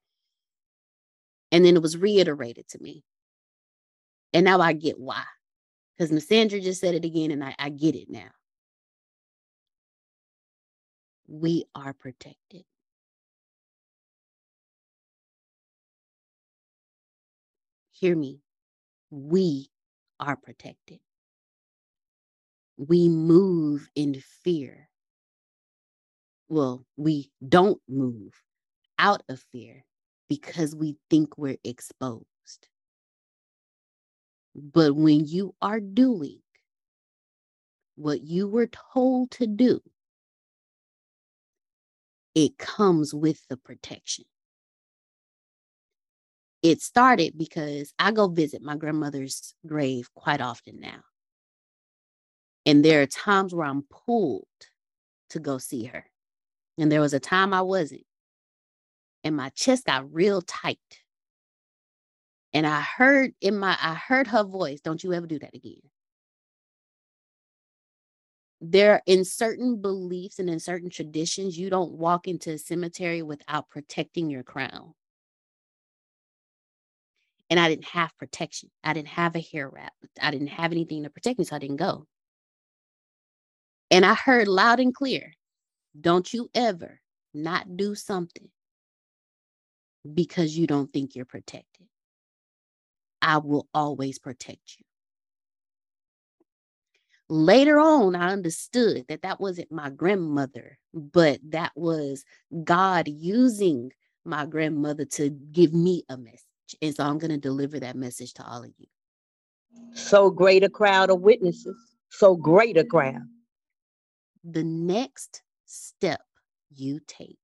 And 1.51 1.63
then 1.63 1.75
it 1.75 1.81
was 1.81 1.97
reiterated 1.97 2.67
to 2.69 2.81
me. 2.81 3.03
And 4.33 4.45
now 4.45 4.59
I 4.59 4.73
get 4.73 4.99
why. 4.99 5.23
Because 5.97 6.11
Miss 6.11 6.27
Sandra 6.27 6.59
just 6.59 6.79
said 6.79 6.95
it 6.95 7.05
again, 7.05 7.31
and 7.31 7.43
I, 7.43 7.55
I 7.57 7.69
get 7.69 7.95
it 7.95 8.09
now. 8.09 8.29
We 11.27 11.65
are 11.75 11.93
protected. 11.93 12.63
Hear 17.91 18.15
me. 18.15 18.41
We 19.09 19.69
are 20.19 20.35
protected. 20.35 20.99
We 22.77 23.09
move 23.09 23.89
in 23.95 24.21
fear. 24.43 24.89
Well, 26.49 26.85
we 26.95 27.31
don't 27.47 27.81
move 27.89 28.33
out 28.99 29.23
of 29.29 29.43
fear 29.51 29.83
because 30.29 30.75
we 30.75 30.97
think 31.09 31.37
we're 31.37 31.57
exposed. 31.63 32.25
But 34.57 34.95
when 34.95 35.27
you 35.27 35.53
are 35.61 35.79
doing 35.79 36.41
what 37.95 38.23
you 38.23 38.47
were 38.47 38.67
told 38.93 39.29
to 39.31 39.45
do, 39.45 39.81
it 42.33 42.57
comes 42.57 43.13
with 43.13 43.47
the 43.49 43.57
protection. 43.57 44.25
It 46.63 46.81
started 46.81 47.37
because 47.37 47.93
I 47.99 48.11
go 48.11 48.27
visit 48.27 48.63
my 48.63 48.75
grandmother's 48.75 49.53
grave 49.65 50.09
quite 50.15 50.41
often 50.41 50.79
now. 50.79 51.01
And 52.65 52.83
there 52.83 53.03
are 53.03 53.07
times 53.07 53.53
where 53.53 53.67
I'm 53.67 53.83
pulled 53.83 54.45
to 55.29 55.39
go 55.39 55.59
see 55.59 55.85
her. 55.85 56.05
And 56.79 56.91
there 56.91 57.01
was 57.01 57.13
a 57.13 57.19
time 57.19 57.53
I 57.53 57.61
wasn't. 57.61 58.05
And 59.23 59.35
my 59.35 59.49
chest 59.49 59.85
got 59.85 60.11
real 60.11 60.41
tight. 60.41 60.79
And 62.53 62.65
I 62.65 62.81
heard 62.81 63.33
in 63.41 63.57
my 63.57 63.77
I 63.81 63.93
heard 63.95 64.27
her 64.27 64.43
voice, 64.43 64.81
don't 64.81 65.03
you 65.03 65.13
ever 65.13 65.27
do 65.27 65.39
that 65.39 65.55
again. 65.55 65.81
There 68.61 68.93
are 68.93 69.01
in 69.05 69.23
certain 69.23 69.81
beliefs 69.81 70.39
and 70.39 70.49
in 70.49 70.59
certain 70.59 70.89
traditions, 70.89 71.57
you 71.57 71.69
don't 71.69 71.93
walk 71.93 72.27
into 72.27 72.51
a 72.51 72.57
cemetery 72.57 73.21
without 73.21 73.69
protecting 73.69 74.29
your 74.29 74.43
crown. 74.43 74.93
And 77.49 77.59
I 77.59 77.69
didn't 77.69 77.85
have 77.85 78.17
protection. 78.17 78.69
I 78.83 78.93
didn't 78.93 79.09
have 79.09 79.35
a 79.35 79.39
hair 79.41 79.69
wrap. 79.69 79.93
I 80.21 80.31
didn't 80.31 80.47
have 80.47 80.71
anything 80.71 81.03
to 81.03 81.09
protect 81.09 81.39
me, 81.39 81.45
so 81.45 81.55
I 81.55 81.59
didn't 81.59 81.77
go. 81.77 82.07
And 83.89 84.05
I 84.05 84.15
heard 84.15 84.47
loud 84.47 84.79
and 84.79 84.93
clear, 84.93 85.33
don't 85.99 86.31
you 86.33 86.49
ever 86.53 86.99
not 87.33 87.77
do 87.77 87.95
something 87.95 88.49
because 90.13 90.57
you 90.57 90.67
don't 90.67 90.91
think 90.91 91.15
you're 91.15 91.25
protected. 91.25 91.87
I 93.27 93.39
will 93.39 93.67
always 93.73 94.19
protect 94.19 94.77
you. 94.79 94.85
Later 97.27 97.77
on, 97.77 98.15
I 98.15 98.31
understood 98.31 99.03
that 99.09 99.23
that 99.23 99.41
wasn't 99.41 99.69
my 99.69 99.89
grandmother, 99.89 100.79
but 100.93 101.41
that 101.49 101.73
was 101.75 102.23
God 102.63 103.09
using 103.09 103.91
my 104.23 104.45
grandmother 104.45 105.03
to 105.03 105.29
give 105.29 105.73
me 105.73 106.05
a 106.07 106.15
message. 106.15 106.39
And 106.81 106.95
so 106.95 107.03
I'm 107.03 107.17
going 107.17 107.31
to 107.31 107.37
deliver 107.37 107.81
that 107.81 107.97
message 107.97 108.33
to 108.35 108.47
all 108.47 108.63
of 108.63 108.71
you. 108.77 108.87
So 109.93 110.29
great 110.29 110.63
a 110.63 110.69
crowd 110.69 111.09
of 111.09 111.19
witnesses. 111.19 111.75
So 112.09 112.33
great 112.33 112.77
a 112.77 112.85
crowd. 112.85 113.27
The 114.49 114.63
next 114.63 115.41
step 115.65 116.21
you 116.73 117.01
take, 117.05 117.37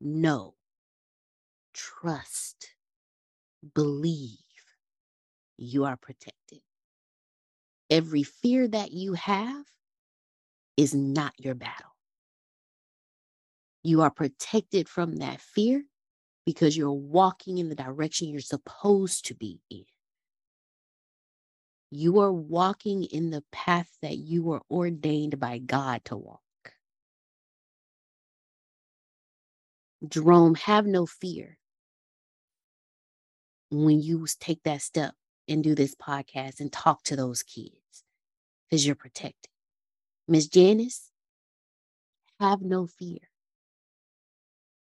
know, 0.00 0.54
trust, 1.72 2.74
believe 3.74 4.38
you 5.58 5.84
are 5.84 5.96
protected. 5.96 6.60
Every 7.90 8.22
fear 8.22 8.68
that 8.68 8.92
you 8.92 9.14
have 9.14 9.64
is 10.76 10.94
not 10.94 11.34
your 11.38 11.54
battle. 11.54 11.90
You 13.82 14.02
are 14.02 14.10
protected 14.10 14.88
from 14.88 15.16
that 15.16 15.40
fear 15.40 15.84
because 16.46 16.76
you're 16.76 16.92
walking 16.92 17.58
in 17.58 17.68
the 17.68 17.74
direction 17.74 18.28
you're 18.28 18.40
supposed 18.40 19.26
to 19.26 19.34
be 19.34 19.60
in. 19.70 19.84
You 21.90 22.20
are 22.20 22.32
walking 22.32 23.04
in 23.04 23.30
the 23.30 23.44
path 23.52 23.90
that 24.02 24.18
you 24.18 24.42
were 24.44 24.62
ordained 24.70 25.40
by 25.40 25.58
God 25.58 26.04
to 26.06 26.16
walk. 26.16 26.40
Jerome, 30.08 30.56
have 30.56 30.86
no 30.86 31.06
fear 31.06 31.58
when 33.70 34.00
you 34.00 34.26
take 34.38 34.62
that 34.64 34.82
step 34.82 35.14
and 35.48 35.62
do 35.64 35.74
this 35.74 35.94
podcast 35.94 36.60
and 36.60 36.72
talk 36.72 37.02
to 37.04 37.16
those 37.16 37.42
kids 37.42 38.04
because 38.68 38.86
you're 38.86 38.94
protected. 38.94 39.50
Miss 40.28 40.46
Janice, 40.46 41.10
have 42.38 42.62
no 42.62 42.86
fear 42.86 43.18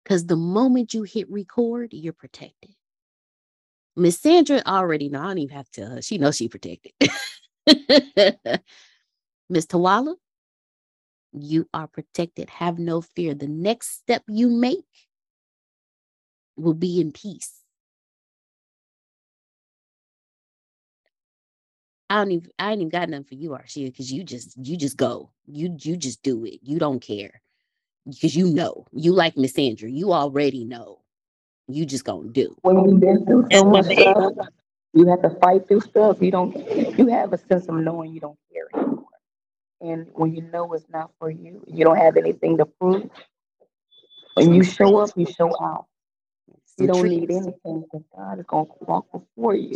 because 0.04 0.26
the 0.26 0.36
moment 0.36 0.94
you 0.94 1.04
hit 1.04 1.30
record, 1.30 1.90
you're 1.92 2.14
protected. 2.14 2.76
Miss 3.96 4.20
Sandra 4.20 4.62
already 4.66 5.10
know. 5.10 5.22
I 5.22 5.28
don't 5.28 5.40
even 5.40 5.58
have 5.58 5.70
to 5.72 5.82
tell 5.82 5.90
her. 5.92 6.02
She 6.02 6.18
knows 6.18 6.38
she 6.38 6.48
protected. 6.48 6.94
Miss 9.50 9.66
Tawala, 9.66 10.16
you 11.34 11.68
are 11.74 11.88
protected. 11.88 12.50
Have 12.50 12.78
no 12.78 13.02
fear. 13.02 13.34
The 13.34 13.48
next 13.48 13.98
step 13.98 14.24
you 14.28 14.50
make 14.50 14.86
will 16.56 16.76
be 16.76 17.02
in 17.02 17.12
peace. 17.12 17.64
I 22.10 22.18
don't 22.18 22.32
even 22.32 22.52
I 22.60 22.72
ain't 22.72 22.82
even 22.82 22.90
got 22.90 23.10
nothing 23.10 23.26
for 23.26 23.36
you, 23.36 23.52
Arshia, 23.52 23.88
because 23.88 24.12
you 24.12 24.24
just 24.24 24.58
you 24.66 24.78
just 24.78 24.98
go. 24.98 25.32
You 25.48 25.78
you 25.82 25.98
just 25.98 26.24
do 26.24 26.46
it. 26.46 26.60
You 26.64 26.80
don't 26.80 27.02
care. 27.02 27.32
because 28.06 28.36
you 28.36 28.48
know 28.54 28.86
you 28.94 29.14
like 29.14 29.38
Miss 29.38 29.54
Sandra. 29.54 29.90
You 29.90 30.14
already 30.14 30.66
know. 30.66 31.02
You 31.68 31.86
just 31.86 32.06
gonna 32.06 32.30
do. 32.30 32.58
When 32.64 32.86
you've 32.86 33.02
been 33.02 33.26
through 33.26 33.50
so 33.52 33.66
much 33.66 33.86
stuff, 33.88 34.34
you 34.94 35.08
have 35.10 35.22
to 35.24 35.32
fight 35.42 35.68
through 35.68 35.82
stuff. 35.82 36.18
You 36.22 36.32
don't. 36.32 36.56
You 37.00 37.08
have 37.08 37.34
a 37.34 37.38
sense 37.38 37.68
of 37.70 37.76
knowing 37.76 38.14
you 38.14 38.22
don't 38.22 38.40
care 38.54 38.68
anymore. 38.76 39.06
And 39.82 40.08
when 40.14 40.36
you 40.36 40.44
know 40.44 40.74
it's 40.74 40.86
not 40.90 41.12
for 41.20 41.32
you, 41.32 41.64
you 41.68 41.86
don't 41.86 41.98
have 41.98 42.18
anything 42.18 42.58
to 42.60 42.66
prove. 42.66 43.10
When 44.36 44.54
you 44.54 44.64
show 44.64 44.98
up, 44.98 45.12
you 45.18 45.26
show 45.28 45.56
out. 45.62 45.88
You 46.78 46.88
don't 46.88 47.10
need 47.10 47.32
anything 47.32 47.84
because 47.84 48.04
God 48.16 48.40
is 48.40 48.46
gonna 48.48 48.66
walk 48.82 49.08
before 49.12 49.56
you. 49.56 49.74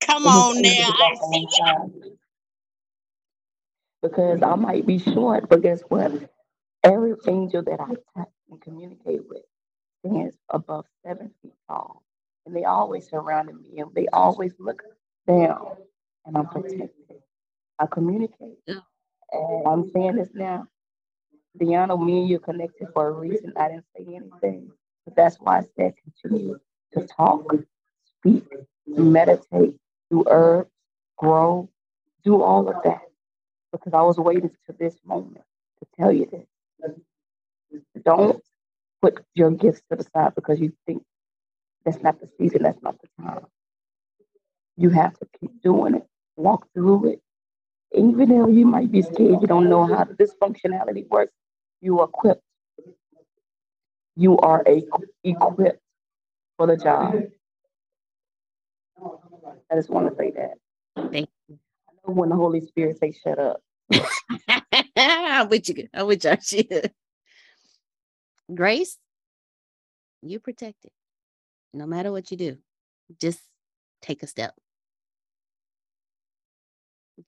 Come 0.00 0.26
on 0.26 0.62
now. 0.62 0.70
I 0.70 1.14
see 1.32 1.46
alongside. 1.52 1.90
Because 4.02 4.42
I 4.42 4.54
might 4.56 4.86
be 4.86 4.98
short, 4.98 5.48
but 5.48 5.62
guess 5.62 5.82
what? 5.88 6.12
Every 6.84 7.14
angel 7.28 7.62
that 7.64 7.80
I 7.80 7.94
touch 8.18 8.30
and 8.50 8.60
communicate 8.62 9.22
with 9.28 9.42
stands 10.04 10.36
above 10.50 10.86
seven 11.06 11.32
feet 11.42 11.54
tall. 11.68 12.04
And 12.46 12.56
they 12.56 12.64
always 12.64 13.08
surrounding 13.08 13.60
me 13.62 13.80
and 13.80 13.94
they 13.94 14.08
always 14.12 14.54
look 14.58 14.82
down 15.28 15.76
and 16.26 16.36
I'm 16.36 16.48
protected. 16.48 16.90
I 17.78 17.86
communicate. 17.86 18.58
And 19.32 19.66
I'm 19.66 19.90
saying 19.90 20.16
this 20.16 20.30
now. 20.34 20.66
Deanna, 21.60 22.02
me 22.04 22.20
and 22.20 22.28
you 22.30 22.40
connected 22.40 22.88
for 22.94 23.08
a 23.08 23.12
reason. 23.12 23.52
I 23.58 23.68
didn't 23.68 23.86
say 23.96 24.04
anything. 24.16 24.70
But 25.06 25.16
that's 25.16 25.36
why 25.38 25.58
I 25.60 25.62
said 25.76 25.94
continue 26.22 26.58
to 26.94 27.06
talk, 27.06 27.54
speak, 28.20 28.44
meditate, 28.86 29.76
do 30.10 30.24
herbs, 30.28 30.70
grow, 31.16 31.68
do 32.24 32.42
all 32.42 32.68
of 32.68 32.82
that. 32.84 33.02
Because 33.72 33.94
I 33.94 34.02
was 34.02 34.18
waiting 34.18 34.50
to 34.66 34.72
this 34.78 34.96
moment 35.04 35.44
to 35.78 35.86
tell 35.98 36.12
you 36.12 36.26
this. 36.26 36.46
Don't 38.04 38.42
put 39.00 39.24
your 39.34 39.50
gifts 39.50 39.82
to 39.90 39.96
the 39.96 40.04
side 40.04 40.34
because 40.34 40.60
you 40.60 40.72
think 40.86 41.04
that's 41.84 42.02
not 42.02 42.20
the 42.20 42.28
season, 42.38 42.62
that's 42.62 42.82
not 42.82 42.96
the 43.00 43.08
time. 43.22 43.46
You 44.76 44.90
have 44.90 45.18
to 45.18 45.26
keep 45.38 45.62
doing 45.62 45.94
it, 45.94 46.06
walk 46.36 46.66
through 46.74 47.12
it. 47.12 47.22
Even 47.94 48.28
though 48.28 48.48
you 48.48 48.66
might 48.66 48.90
be 48.90 49.02
scared, 49.02 49.40
you 49.40 49.46
don't 49.46 49.68
know 49.68 49.84
how 49.86 50.04
this 50.18 50.34
functionality 50.42 51.08
works, 51.08 51.32
you 51.80 52.00
are 52.00 52.04
equipped. 52.06 52.42
You 54.16 54.38
are 54.38 54.62
a, 54.66 54.82
equipped 55.24 55.80
for 56.56 56.66
the 56.66 56.76
job. 56.76 57.14
I 59.70 59.76
just 59.76 59.90
want 59.90 60.10
to 60.10 60.16
say 60.16 60.32
that. 60.32 61.10
Thank 61.12 61.28
you. 61.48 61.58
I 61.88 61.92
know 62.08 62.14
when 62.14 62.28
the 62.28 62.36
Holy 62.36 62.60
Spirit 62.60 62.98
says 62.98 63.16
shut 63.22 63.38
up. 63.38 63.62
I'm 64.96 65.48
with 65.48 65.68
you. 65.68 65.88
I'm 65.94 66.06
with 66.06 66.24
you. 66.24 66.30
Archie. 66.30 66.68
Grace, 68.52 68.98
you 70.22 70.40
protected. 70.40 70.90
No 71.72 71.86
matter 71.86 72.10
what 72.10 72.30
you 72.30 72.36
do, 72.36 72.56
just 73.20 73.40
take 74.02 74.22
a 74.22 74.26
step. 74.26 74.54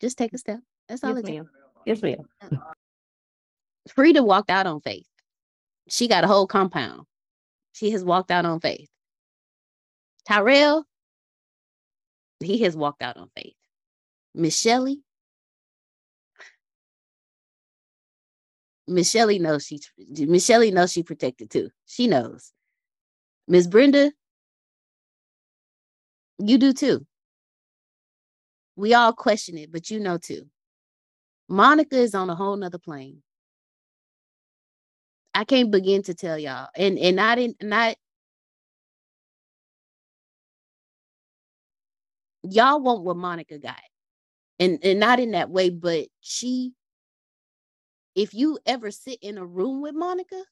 Just 0.01 0.19
take 0.19 0.33
a 0.33 0.39
step. 0.39 0.61
That's 0.89 1.05
all 1.05 1.11
Yes, 1.11 1.19
it 1.19 1.27
takes. 1.27 1.47
Yes, 1.87 2.03
ma'am. 2.03 2.17
Uh, 2.41 2.49
Frida 3.89 4.23
walked 4.23 4.51
out 4.51 4.67
on 4.67 4.81
faith. 4.81 5.07
She 5.89 6.09
got 6.09 6.25
a 6.25 6.27
whole 6.27 6.47
compound. 6.47 7.07
She 7.73 7.91
has 7.91 8.05
walked 8.05 8.31
out 8.31 8.45
on 8.45 8.61
faith. 8.61 8.89
Tyrell, 10.27 10.85
he 12.43 12.63
has 12.63 12.77
walked 12.77 13.03
out 13.03 13.17
on 13.17 13.31
faith. 13.37 13.55
Miss 14.35 14.59
Shelley, 14.59 15.01
Miss 18.89 19.11
Shelley 19.11 19.39
knows 19.39 19.67
she 19.67 19.81
Miss 20.27 20.45
Shelley 20.45 20.71
knows 20.71 20.93
she 20.93 21.03
protected 21.03 21.51
too. 21.51 21.71
She 21.87 22.07
knows. 22.07 22.53
Miss 23.49 23.67
Brenda, 23.67 24.13
you 26.39 26.59
do 26.59 26.73
too. 26.73 27.07
We 28.77 28.95
all 28.95 29.13
question 29.13 29.59
it, 29.59 29.71
but 29.71 29.91
you 29.91 30.01
know 30.01 30.19
too. 30.19 30.49
Monica 31.49 31.97
is 31.97 32.15
on 32.15 32.31
a 32.31 32.35
whole 32.35 32.57
nother 32.57 32.79
plane. 32.79 33.23
I 35.35 35.45
can't 35.45 35.71
begin 35.71 36.03
to 36.05 36.15
tell 36.15 36.39
y'all. 36.39 36.69
And 36.77 36.99
and 36.99 37.21
I 37.21 37.35
didn't 37.35 37.63
not 37.63 37.97
y'all 42.43 42.81
want 42.81 43.03
what 43.05 43.17
Monica 43.17 43.59
got. 43.59 43.81
And 44.59 44.79
and 44.83 45.01
not 45.01 45.19
in 45.21 45.33
that 45.33 45.51
way, 45.51 45.71
but 45.71 46.09
she 46.21 46.73
if 48.15 48.35
you 48.35 48.59
ever 48.67 48.91
sit 48.91 49.19
in 49.23 49.39
a 49.39 49.45
room 49.47 49.81
with 49.81 49.95
Monica, 49.95 50.45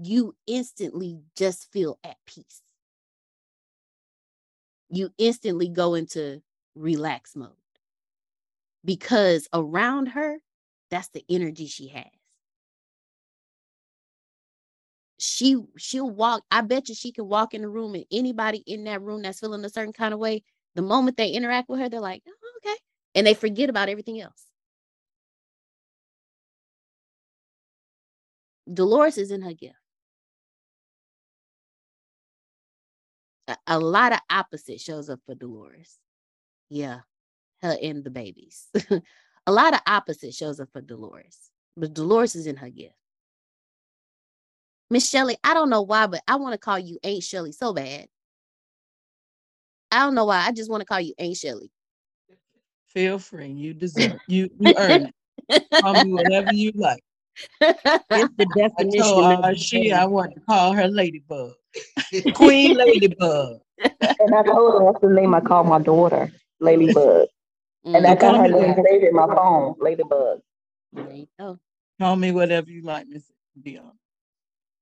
you 0.00 0.34
instantly 0.46 1.20
just 1.36 1.70
feel 1.72 1.98
at 2.04 2.16
peace. 2.26 2.62
You 4.88 5.10
instantly 5.18 5.68
go 5.68 5.94
into 5.94 6.42
relax 6.74 7.34
mode 7.36 7.50
because 8.84 9.48
around 9.52 10.06
her, 10.06 10.38
that's 10.90 11.08
the 11.08 11.24
energy 11.28 11.66
she 11.66 11.88
has. 11.88 12.19
She 15.20 15.56
she'll 15.76 16.10
walk. 16.10 16.44
I 16.50 16.62
bet 16.62 16.88
you 16.88 16.94
she 16.94 17.12
can 17.12 17.28
walk 17.28 17.52
in 17.52 17.60
the 17.60 17.68
room 17.68 17.94
and 17.94 18.06
anybody 18.10 18.64
in 18.66 18.84
that 18.84 19.02
room 19.02 19.20
that's 19.22 19.40
feeling 19.40 19.64
a 19.64 19.68
certain 19.68 19.92
kind 19.92 20.14
of 20.14 20.20
way, 20.20 20.42
the 20.74 20.82
moment 20.82 21.18
they 21.18 21.28
interact 21.30 21.68
with 21.68 21.78
her, 21.80 21.90
they're 21.90 22.00
like, 22.00 22.22
oh, 22.26 22.32
okay. 22.64 22.76
And 23.14 23.26
they 23.26 23.34
forget 23.34 23.68
about 23.68 23.90
everything 23.90 24.18
else. 24.20 24.46
Dolores 28.72 29.18
is 29.18 29.30
in 29.30 29.42
her 29.42 29.52
gift. 29.52 29.74
A, 33.48 33.56
a 33.66 33.78
lot 33.78 34.12
of 34.12 34.20
opposite 34.30 34.80
shows 34.80 35.10
up 35.10 35.20
for 35.26 35.34
Dolores. 35.34 35.98
Yeah, 36.70 37.00
her 37.62 37.76
and 37.82 38.04
the 38.04 38.10
babies. 38.10 38.68
a 39.46 39.52
lot 39.52 39.74
of 39.74 39.80
opposite 39.86 40.34
shows 40.34 40.60
up 40.60 40.70
for 40.72 40.80
Dolores, 40.80 41.50
but 41.76 41.92
Dolores 41.92 42.36
is 42.36 42.46
in 42.46 42.56
her 42.56 42.70
gift. 42.70 42.94
Miss 44.90 45.08
Shelley, 45.08 45.36
I 45.44 45.54
don't 45.54 45.70
know 45.70 45.82
why, 45.82 46.06
but 46.06 46.20
I 46.26 46.36
want 46.36 46.52
to 46.52 46.58
call 46.58 46.78
you 46.78 46.98
Aunt 47.04 47.22
Shelley 47.22 47.52
so 47.52 47.72
bad. 47.72 48.06
I 49.92 50.00
don't 50.00 50.14
know 50.14 50.24
why. 50.24 50.44
I 50.46 50.52
just 50.52 50.70
want 50.70 50.80
to 50.80 50.84
call 50.86 51.00
you 51.00 51.14
Aunt 51.18 51.36
Shelley. 51.36 51.70
Feel 52.86 53.18
free. 53.20 53.48
You 53.50 53.72
deserve 53.72 54.18
you 54.26 54.50
you 54.58 54.74
earn 54.76 55.06
it. 55.48 55.64
Call 55.80 55.94
me 55.94 56.12
whatever 56.12 56.52
you 56.52 56.72
like. 56.74 57.02
It's 58.12 58.34
the 58.36 58.46
definition. 58.46 59.00
I 59.00 59.02
told 59.04 59.24
of 59.24 59.44
uh, 59.44 59.54
she 59.54 59.92
I 59.92 60.04
want 60.06 60.34
to 60.34 60.40
call 60.40 60.72
her 60.72 60.88
Ladybug. 60.88 61.52
Queen 62.34 62.76
Ladybug. 62.76 63.60
And 63.80 64.34
I 64.34 64.42
told 64.42 64.74
her 64.82 64.92
that's 64.92 65.00
the 65.00 65.10
name 65.10 65.32
I 65.34 65.40
call 65.40 65.62
my 65.62 65.78
daughter, 65.80 66.30
Ladybug. 66.60 67.28
And 67.84 68.04
I 68.06 68.14
Mm. 68.16 68.20
got 68.20 68.36
her 68.40 68.48
name 68.48 68.74
saved 68.84 69.04
in 69.04 69.14
my 69.14 69.26
phone, 69.34 69.74
Ladybug. 69.78 70.40
There 70.92 71.12
you 71.12 71.28
go. 71.38 71.58
Call 72.00 72.16
me 72.16 72.32
whatever 72.32 72.68
you 72.70 72.82
like, 72.82 73.06
Miss 73.06 73.30
Dion. 73.62 73.92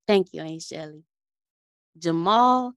Thank 0.09 0.35
you, 0.35 0.43
Aunt 0.43 0.63
Shelley. 0.63 1.05
Jamal. 1.99 2.75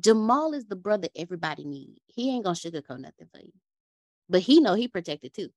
Jamal 0.00 0.54
is 0.54 0.66
the 0.66 0.76
brother 0.76 1.08
everybody 1.16 1.64
need. 1.64 1.98
He 2.06 2.30
ain't 2.34 2.44
gonna 2.44 2.56
sugarcoat 2.56 3.00
nothing 3.00 3.28
for 3.34 3.40
you. 3.40 3.52
But 4.28 4.42
he 4.42 4.60
know 4.60 4.74
he 4.74 4.88
protected 4.88 5.34
too. 5.34 5.50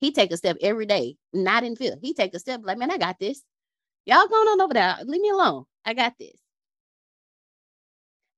He 0.00 0.12
take 0.12 0.32
a 0.32 0.36
step 0.38 0.58
every 0.62 0.86
day, 0.86 1.16
not 1.32 1.64
in 1.64 1.76
fear. 1.76 1.96
He 2.02 2.14
take 2.14 2.34
a 2.34 2.38
step 2.40 2.62
like, 2.64 2.78
man, 2.78 2.90
I 2.90 2.98
got 2.98 3.18
this. 3.20 3.42
Y'all 4.06 4.28
going 4.28 4.48
on 4.48 4.60
over 4.62 4.74
there. 4.74 4.96
Leave 5.04 5.22
me 5.22 5.30
alone. 5.30 5.64
I 5.84 5.94
got 5.94 6.14
this. 6.18 6.36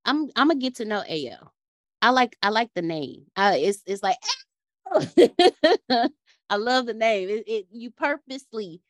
I'm 0.05 0.31
I'm 0.37 0.49
gonna 0.49 0.61
get 0.61 0.77
to 0.77 0.85
know 0.85 1.05
AL. 1.09 1.53
I 2.03 2.11
like 2.11 2.37
I 2.43 2.51
like 2.51 2.71
the 2.75 2.83
name. 2.83 3.27
Uh, 3.37 3.55
it's 3.57 3.83
it's 3.87 4.03
like 4.03 4.17
I 6.51 6.57
love 6.57 6.87
the 6.87 6.95
name. 6.95 7.29
It, 7.31 7.45
it 7.49 7.67
you 7.73 7.91
purposely 7.93 8.83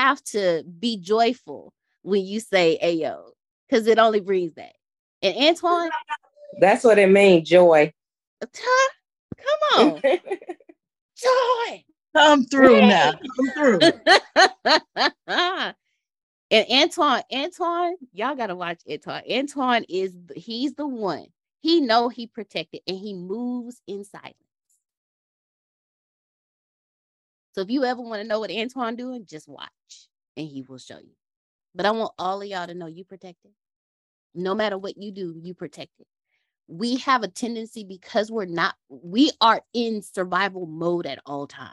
have 0.00 0.22
to 0.24 0.64
be 0.78 0.96
joyful 0.96 1.72
when 2.02 2.24
you 2.24 2.40
say 2.40 2.78
Ayo 2.82 3.30
because 3.68 3.86
it 3.86 3.98
only 3.98 4.20
brings 4.20 4.54
that. 4.54 4.72
And 5.22 5.36
Antoine, 5.36 5.90
That's 6.60 6.84
what 6.84 6.98
it 6.98 7.08
means, 7.08 7.48
joy. 7.48 7.92
Ty, 8.40 8.88
come 9.36 9.80
on, 9.80 10.00
joy. 11.16 11.84
Come 12.16 12.44
through 12.46 12.80
now. 12.80 13.12
Come 13.12 13.50
through. 13.54 13.78
and 16.50 16.66
Antoine, 16.70 17.22
Antoine, 17.32 17.94
y'all 18.12 18.34
gotta 18.34 18.56
watch 18.56 18.80
Antoine. 18.90 19.22
Antoine 19.30 19.84
is 19.88 20.14
he's 20.34 20.74
the 20.74 20.86
one. 20.86 21.26
He 21.60 21.80
know 21.80 22.08
he 22.08 22.26
protected 22.26 22.80
and 22.86 22.96
he 22.96 23.14
moves 23.14 23.82
in 23.86 24.04
silence. 24.04 24.34
So 27.52 27.62
if 27.62 27.70
you 27.70 27.84
ever 27.84 28.00
want 28.00 28.22
to 28.22 28.28
know 28.28 28.40
what 28.40 28.50
Antoine 28.50 28.96
doing, 28.96 29.26
just 29.26 29.48
watch 29.48 29.70
and 30.36 30.46
he 30.46 30.62
will 30.62 30.78
show 30.78 30.98
you. 30.98 31.14
But 31.74 31.86
I 31.86 31.90
want 31.92 32.12
all 32.18 32.42
of 32.42 32.48
y'all 32.48 32.66
to 32.66 32.74
know 32.74 32.86
you 32.86 33.04
protected. 33.04 33.52
No 34.34 34.54
matter 34.54 34.78
what 34.78 34.96
you 34.96 35.12
do, 35.12 35.34
you 35.40 35.54
protected. 35.54 36.06
We 36.68 36.98
have 36.98 37.22
a 37.24 37.28
tendency 37.28 37.84
because 37.84 38.30
we're 38.30 38.44
not, 38.44 38.76
we 38.88 39.32
are 39.40 39.62
in 39.74 40.02
survival 40.02 40.66
mode 40.66 41.06
at 41.06 41.20
all 41.26 41.46
times. 41.48 41.70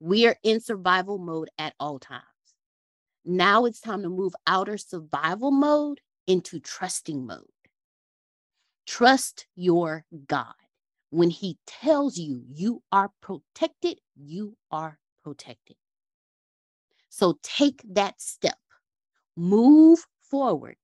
We 0.00 0.26
are 0.26 0.36
in 0.42 0.60
survival 0.60 1.18
mode 1.18 1.50
at 1.58 1.74
all 1.78 1.98
times. 1.98 2.22
Now 3.24 3.64
it's 3.66 3.80
time 3.80 4.02
to 4.02 4.08
move 4.08 4.34
out 4.46 4.68
of 4.68 4.80
survival 4.80 5.50
mode 5.50 6.00
into 6.26 6.60
trusting 6.60 7.26
mode. 7.26 7.44
Trust 8.86 9.46
your 9.54 10.04
God. 10.26 10.54
When 11.10 11.30
He 11.30 11.58
tells 11.66 12.18
you 12.18 12.42
you 12.48 12.82
are 12.92 13.10
protected, 13.20 13.98
you 14.16 14.56
are 14.70 14.98
protected. 15.22 15.76
So 17.08 17.38
take 17.42 17.80
that 17.94 18.20
step, 18.20 18.58
move 19.36 20.04
forward. 20.22 20.76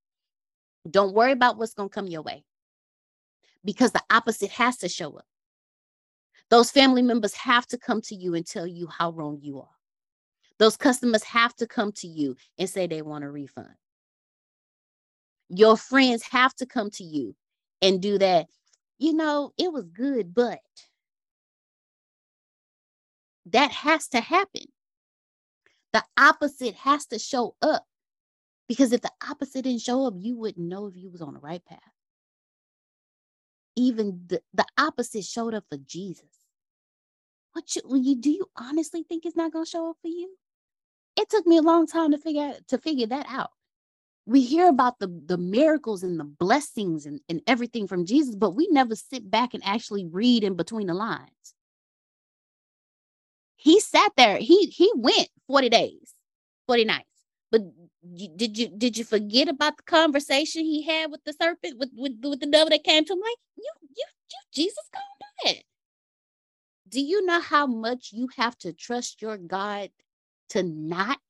Don't 0.91 1.15
worry 1.15 1.33
about 1.33 1.59
what's 1.59 1.75
going 1.75 1.89
to 1.89 1.95
come 1.95 2.07
your 2.07 2.23
way 2.23 2.45
because 3.65 3.93
the 3.93 4.03
opposite 4.11 4.51
has 4.51 4.77
to 4.79 4.89
show 4.89 5.17
up. 5.17 5.27
Those 6.51 6.71
family 6.71 7.03
members 7.03 7.35
have 7.35 7.67
to 7.69 7.79
come 7.79 8.01
to 8.03 8.15
you 8.15 8.35
and 8.35 8.47
tell 8.47 8.67
you 8.67 8.87
how 8.87 9.11
wrong 9.13 9.39
you 9.41 9.61
are. 9.61 9.69
Those 10.59 10.77
customers 10.77 11.25
have 11.25 11.55
to 11.57 11.67
come 11.67 11.93
to 11.93 12.07
you 12.07 12.37
and 12.59 12.69
say 12.69 12.87
they 12.87 13.03
want 13.03 13.25
a 13.25 13.31
refund. 13.31 13.75
Your 15.49 15.77
friends 15.77 16.23
have 16.23 16.55
to 16.57 16.67
come 16.67 16.91
to 16.91 17.05
you 17.05 17.35
and 17.83 18.01
do 18.01 18.19
that. 18.19 18.47
You 19.05 19.12
know, 19.12 19.52
it 19.59 19.70
was 19.70 19.85
good, 19.90 20.35
but 20.35 20.60
that 23.44 23.70
has 23.70 24.09
to 24.09 24.20
happen. 24.22 24.62
The 25.93 26.02
opposite 26.18 26.74
has 26.76 27.05
to 27.09 27.18
show 27.18 27.55
up 27.60 27.85
because 28.66 28.94
if 28.94 29.02
the 29.02 29.10
opposite 29.28 29.64
didn't 29.64 29.82
show 29.82 30.06
up, 30.06 30.14
you 30.16 30.39
wouldn't 30.39 30.66
know 30.66 30.86
if 30.86 30.97
you 30.97 31.10
was 31.10 31.20
on 31.20 31.35
the 31.35 31.40
right 31.40 31.62
path. 31.66 31.81
Even 33.76 34.22
the, 34.26 34.40
the 34.55 34.64
opposite 34.78 35.26
showed 35.26 35.52
up 35.52 35.64
for 35.68 35.76
Jesus. 35.76 36.31
What 37.52 37.76
you, 37.76 37.82
you 37.94 38.16
do 38.16 38.31
you 38.31 38.47
honestly 38.56 39.02
think 39.02 39.26
it's 39.26 39.36
not 39.36 39.52
gonna 39.52 39.66
show 39.66 39.90
up 39.90 39.98
for 40.01 40.09
you? 40.09 40.35
It 41.18 41.28
took 41.28 41.47
me 41.47 41.59
a 41.59 41.62
long 41.62 41.86
time 41.86 42.12
to 42.12 42.18
figure 42.18 42.44
out, 42.44 42.68
to 42.68 42.78
figure 42.78 43.09
that 43.09 43.26
out. 43.28 43.51
We 44.27 44.43
hear 44.43 44.69
about 44.69 44.99
the, 45.01 45.09
the 45.27 45.37
miracles 45.37 46.03
and 46.03 46.19
the 46.19 46.25
blessings 46.25 47.05
and, 47.05 47.21
and 47.29 47.43
everything 47.47 47.87
from 47.87 48.07
Jesus, 48.07 48.35
but 48.35 48.53
we 48.53 48.69
never 48.69 48.95
sit 48.95 49.31
back 49.31 49.53
and 49.53 49.63
actually 49.65 50.07
read 50.07 50.45
in 50.45 50.55
between 50.55 50.87
the 50.87 50.95
lines. 50.95 51.31
He 53.57 53.81
sat 53.81 54.13
there, 54.17 54.39
he 54.39 54.67
he 54.67 54.91
went 54.95 55.29
40 55.47 55.69
days, 55.69 56.15
40 56.67 56.85
nights. 56.85 57.09
But 57.51 57.63
did 58.37 58.59
you 58.59 58.69
did 58.69 58.99
you 58.99 59.05
forget 59.05 59.49
about 59.49 59.77
the 59.77 59.85
conversation 59.85 60.65
he 60.65 60.83
had 60.83 61.11
with 61.11 61.23
the 61.25 61.33
serpent, 61.33 61.79
with 61.79 61.91
with, 61.97 62.13
with 62.23 62.41
the 62.41 62.47
devil 62.47 62.71
that 62.71 62.85
came 62.85 63.05
to 63.05 63.13
him? 63.13 63.21
Like, 63.21 63.37
you 63.57 63.71
you 63.97 64.05
you 64.31 64.39
Jesus 64.53 64.85
gonna 64.93 65.05
do 65.21 65.55
that. 65.55 65.65
Do 66.89 67.01
you 67.01 67.25
know 67.25 67.41
how 67.41 67.67
much 67.67 68.11
you 68.13 68.29
have 68.37 68.59
to 68.59 68.73
trust 68.73 69.23
your 69.23 69.37
God 69.37 69.91
to 70.51 70.63
not 70.63 71.21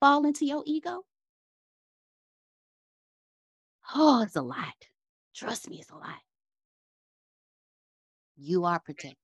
fall 0.00 0.24
into 0.24 0.44
your 0.44 0.62
ego? 0.66 1.04
Oh, 3.94 4.22
it's 4.22 4.36
a 4.36 4.42
lot. 4.42 4.74
Trust 5.34 5.68
me, 5.68 5.80
it's 5.80 5.90
a 5.90 5.94
lot. 5.94 6.20
You 8.36 8.64
are 8.64 8.80
protected. 8.80 9.16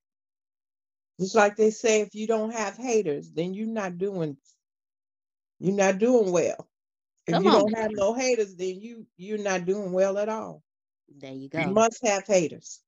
Just 1.20 1.34
like 1.34 1.56
they 1.56 1.70
say, 1.70 2.00
if 2.02 2.14
you 2.14 2.26
don't 2.26 2.52
have 2.52 2.76
haters, 2.76 3.32
then 3.32 3.54
you're 3.54 3.66
not 3.66 3.98
doing 3.98 4.36
you're 5.58 5.74
not 5.74 5.98
doing 5.98 6.30
well. 6.30 6.68
If 7.26 7.34
Come 7.34 7.44
you 7.44 7.50
on. 7.50 7.58
don't 7.58 7.78
have 7.78 7.90
no 7.92 8.14
haters, 8.14 8.54
then 8.54 8.80
you 8.80 9.06
you're 9.16 9.38
not 9.38 9.64
doing 9.64 9.92
well 9.92 10.18
at 10.18 10.28
all. 10.28 10.62
There 11.08 11.32
you 11.32 11.48
go. 11.48 11.60
You 11.60 11.68
must 11.68 12.06
have 12.06 12.26
haters. 12.26 12.80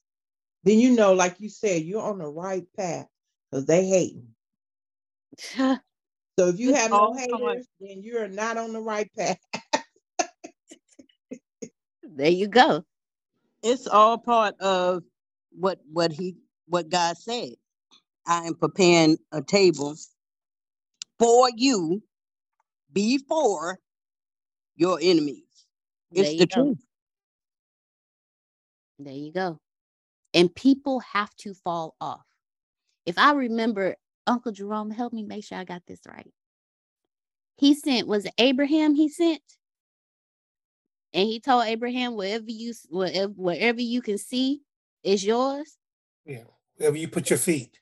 Then 0.63 0.79
you 0.79 0.95
know, 0.95 1.15
like 1.15 1.41
you 1.41 1.49
said, 1.49 1.83
you're 1.83 2.03
on 2.03 2.19
the 2.19 2.29
right 2.29 2.67
path 2.77 3.07
because 3.51 3.67
they 3.67 3.87
hating. 3.87 4.29
So 6.39 6.47
if 6.47 6.59
you 6.59 6.73
have 6.73 6.91
no 6.91 7.13
haters, 7.13 7.67
then 7.81 8.03
you're 8.03 8.27
not 8.27 8.57
on 8.57 8.73
the 8.73 8.81
right 8.81 9.11
path. 9.19 9.39
There 12.11 12.31
you 12.31 12.49
go. 12.49 12.85
It's 13.63 13.87
all 13.87 14.19
part 14.19 14.59
of 14.61 15.03
what 15.53 15.81
what 15.93 16.13
he 16.13 16.37
what 16.67 16.91
God 16.91 17.17
said. 17.19 17.55
I 18.27 18.45
am 18.47 18.55
preparing 18.55 19.19
a 19.33 19.43
table 19.43 19.97
for 21.19 21.51
you 21.57 22.03
before 22.93 23.79
your 24.77 24.99
enemies. 25.03 25.45
It's 26.13 26.35
the 26.35 26.47
go. 26.47 26.55
truth. 26.55 26.79
There 28.99 29.15
you 29.15 29.33
go. 29.33 29.61
And 30.35 30.55
people 30.55 31.01
have 31.01 31.35
to 31.39 31.55
fall 31.55 31.95
off. 32.01 32.27
If 33.07 33.19
I 33.19 33.33
remember, 33.33 33.97
Uncle 34.27 34.53
Jerome, 34.53 34.91
help 34.91 35.13
me 35.13 35.23
make 35.23 35.45
sure 35.45 35.59
I 35.59 35.65
got 35.65 35.83
this 35.87 36.01
right. 36.07 36.31
He 37.57 37.75
sent, 37.75 38.07
was 38.07 38.27
it 38.27 38.35
Abraham 38.39 38.95
he 38.95 39.09
sent? 39.09 39.43
And 41.13 41.27
he 41.29 41.41
told 41.41 41.65
Abraham, 41.67 42.15
wherever 42.15 42.45
you 42.49 42.71
s- 42.71 42.87
wherever, 42.89 43.33
wherever 43.33 43.81
you 43.81 44.01
can 44.03 44.19
see 44.19 44.61
is 45.03 45.25
yours. 45.25 45.77
Yeah. 46.25 46.45
Wherever 46.77 46.97
you 46.97 47.09
put 47.09 47.31
your 47.31 47.39
feet. 47.39 47.81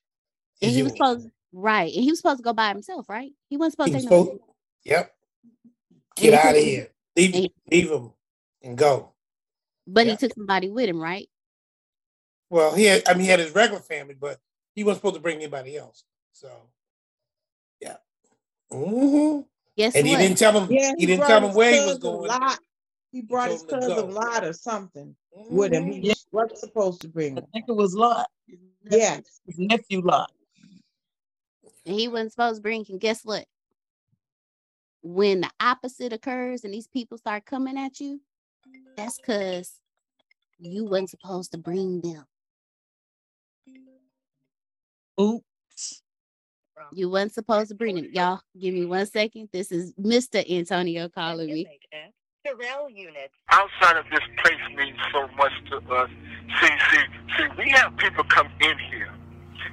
And 0.62 0.70
is 0.70 0.76
he 0.76 0.82
was 0.82 0.92
supposed 0.92 1.28
right. 1.52 1.92
And 1.94 2.02
he 2.04 2.10
was 2.10 2.18
supposed 2.18 2.38
to 2.38 2.42
go 2.44 2.52
by 2.52 2.68
himself, 2.68 3.08
right? 3.08 3.30
He 3.50 3.56
wasn't 3.56 3.72
supposed 3.72 3.88
He 3.88 3.92
to 3.92 3.96
was 4.14 4.26
take 4.28 4.40
no 4.40 4.40
yep. 4.84 5.14
Get 6.16 6.34
out 6.34 6.56
of 6.56 6.62
here. 6.62 6.88
Leave, 7.16 7.34
and- 7.34 7.48
leave 7.70 7.90
him 7.90 8.12
and 8.62 8.76
go. 8.78 9.12
but 9.86 10.06
Yeah. 10.06 10.12
he 10.12 10.16
took 10.18 10.34
somebody 10.34 10.68
with 10.70 10.88
him, 10.88 11.00
right? 11.00 11.28
Well, 12.50 12.74
he 12.74 12.84
had, 12.84 13.06
I 13.08 13.12
mean, 13.12 13.22
he 13.24 13.28
had 13.28 13.40
his 13.40 13.54
regular 13.54 13.82
family, 13.82 14.14
but 14.14 14.40
he 14.74 14.84
wasn't 14.84 15.00
supposed 15.00 15.16
to 15.16 15.20
bring 15.20 15.36
anybody 15.36 15.76
else. 15.76 16.04
So, 16.32 16.50
yeah. 17.80 17.96
Mm-hmm. 18.72 19.42
Guess 19.76 19.94
And 19.94 20.06
he 20.06 20.14
what? 20.14 20.18
didn't 20.20 20.38
tell 20.38 20.58
him. 20.60 20.72
Yeah, 20.72 20.92
he 20.96 21.06
didn't 21.06 21.26
tell 21.26 21.46
him 21.46 21.54
where 21.54 21.72
he 21.72 21.86
was 21.86 21.98
going. 21.98 22.28
Lot. 22.28 22.58
He 23.12 23.22
brought 23.22 23.50
his 23.50 23.62
told 23.62 23.72
him 23.74 23.80
to 23.80 23.86
cousin 23.88 24.06
go. 24.08 24.20
Lot 24.20 24.44
or 24.44 24.52
something 24.52 25.16
with 25.32 25.72
him. 25.72 25.86
He 25.92 26.10
Mhm. 26.10 26.16
was 26.32 26.60
supposed 26.60 27.00
to 27.02 27.08
bring 27.08 27.38
I 27.38 27.42
think 27.52 27.66
it 27.68 27.72
was 27.76 27.94
Lot. 27.94 28.30
Yes. 28.90 29.40
His 29.46 29.58
nephew 29.58 30.00
Lot. 30.02 30.30
and 31.86 31.94
he 31.98 32.08
wasn't 32.08 32.32
supposed 32.32 32.56
to 32.56 32.62
bring 32.62 32.84
and 32.88 33.00
guess 33.00 33.24
what 33.24 33.46
when 35.02 35.40
the 35.42 35.50
opposite 35.60 36.12
occurs 36.12 36.64
and 36.64 36.74
these 36.74 36.88
people 36.88 37.16
start 37.16 37.44
coming 37.46 37.78
at 37.78 37.98
you 38.00 38.20
that's 38.96 39.16
because 39.18 39.80
you 40.58 40.84
wasn't 40.84 41.08
supposed 41.10 41.52
to 41.52 41.58
bring 41.58 42.00
them 42.00 42.26
Oops. 45.20 46.02
you 46.92 47.08
wasn't 47.08 47.32
supposed 47.32 47.68
to 47.70 47.74
bring 47.74 47.94
them 47.96 48.08
y'all 48.12 48.40
give 48.58 48.74
me 48.74 48.84
one 48.84 49.06
second 49.06 49.48
this 49.52 49.70
is 49.72 49.94
mr 49.94 50.44
antonio 50.50 51.08
calling 51.08 51.52
me 51.52 51.66
Terrell 52.48 52.88
units. 52.88 53.32
outside 53.50 53.96
of 53.96 54.04
this 54.10 54.24
place 54.38 54.76
means 54.76 54.96
so 55.12 55.28
much 55.36 55.52
to 55.70 55.76
us. 55.94 56.10
See, 56.60 56.68
see, 56.90 57.04
see, 57.36 57.46
we 57.58 57.70
have 57.70 57.96
people 57.96 58.24
come 58.24 58.48
in 58.60 58.78
here 58.90 59.12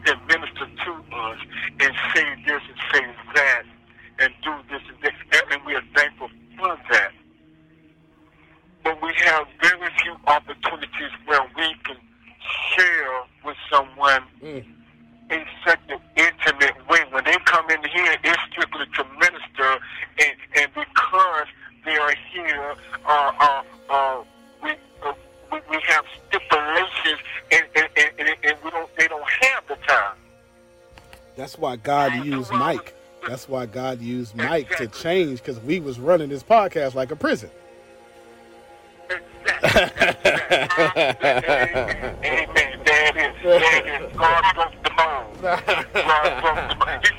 and 0.07 0.27
minister 0.27 0.67
to 0.85 0.91
us 1.15 1.39
and 1.79 1.93
say 2.13 2.25
this 2.45 2.61
and 2.67 2.79
say 2.93 3.05
that 3.35 3.63
and 4.19 4.33
do 4.43 4.53
this 4.69 4.81
and 4.89 4.97
this, 5.01 5.13
and- 5.31 5.51
and 5.53 5.65
we 5.65 5.75
are 5.75 5.83
thankful 5.95 6.29
for 6.57 6.77
that. 6.91 7.11
But 8.83 9.01
we 9.01 9.13
have 9.25 9.47
very 9.61 9.89
few 10.01 10.17
opportunities 10.27 11.11
where 11.25 11.41
we 11.55 11.73
can 11.85 11.97
share 12.75 13.23
with 13.43 13.57
someone 13.71 14.23
mm. 14.41 14.65
in 15.31 15.45
such 15.65 15.79
an 15.89 15.99
intimate 16.15 16.87
way. 16.87 17.03
When 17.09 17.23
they 17.23 17.37
come 17.45 17.69
in 17.69 17.83
here, 17.83 18.15
it's 18.23 18.41
strictly 18.51 18.85
to 18.95 19.03
minister, 19.19 19.79
and, 20.19 20.35
and 20.55 20.73
because 20.73 21.47
they 21.85 21.97
are 21.97 22.13
here, 22.33 22.75
uh, 23.05 23.31
uh, 23.39 23.63
uh, 23.89 24.23
we, 24.63 24.71
uh, 25.03 25.13
we 25.51 25.59
we 25.69 25.79
have 25.87 26.05
stipulations, 26.27 27.19
and, 27.51 27.63
and, 27.75 27.87
and, 27.97 28.29
and, 28.43 28.57
we 28.63 28.71
don't 28.71 28.95
they 28.97 29.07
don't 29.07 29.29
have 29.41 29.67
the 29.67 29.75
time. 29.87 30.17
That's 31.35 31.57
why 31.57 31.75
God 31.75 32.25
used 32.25 32.51
Mike. 32.51 32.95
That's 33.27 33.47
why 33.49 33.65
God 33.65 34.01
used 34.01 34.35
Mike 34.35 34.75
to 34.77 34.87
change 34.87 35.39
because 35.39 35.59
we 35.59 35.79
was 35.79 35.99
running 35.99 36.29
this 36.29 36.43
podcast 36.43 36.95
like 36.95 37.11
a 37.11 37.15
prison. 37.15 37.49
Amen. 39.63 39.85
There 42.85 43.07
it 43.07 43.17
is. 43.17 43.43
There. 43.43 44.09
God 44.15 44.55
broke 44.55 44.83
the 44.83 44.91
mold. 44.97 45.41
God 45.41 45.65
broke 46.41 46.69
the 46.69 46.85
mold. 46.85 47.14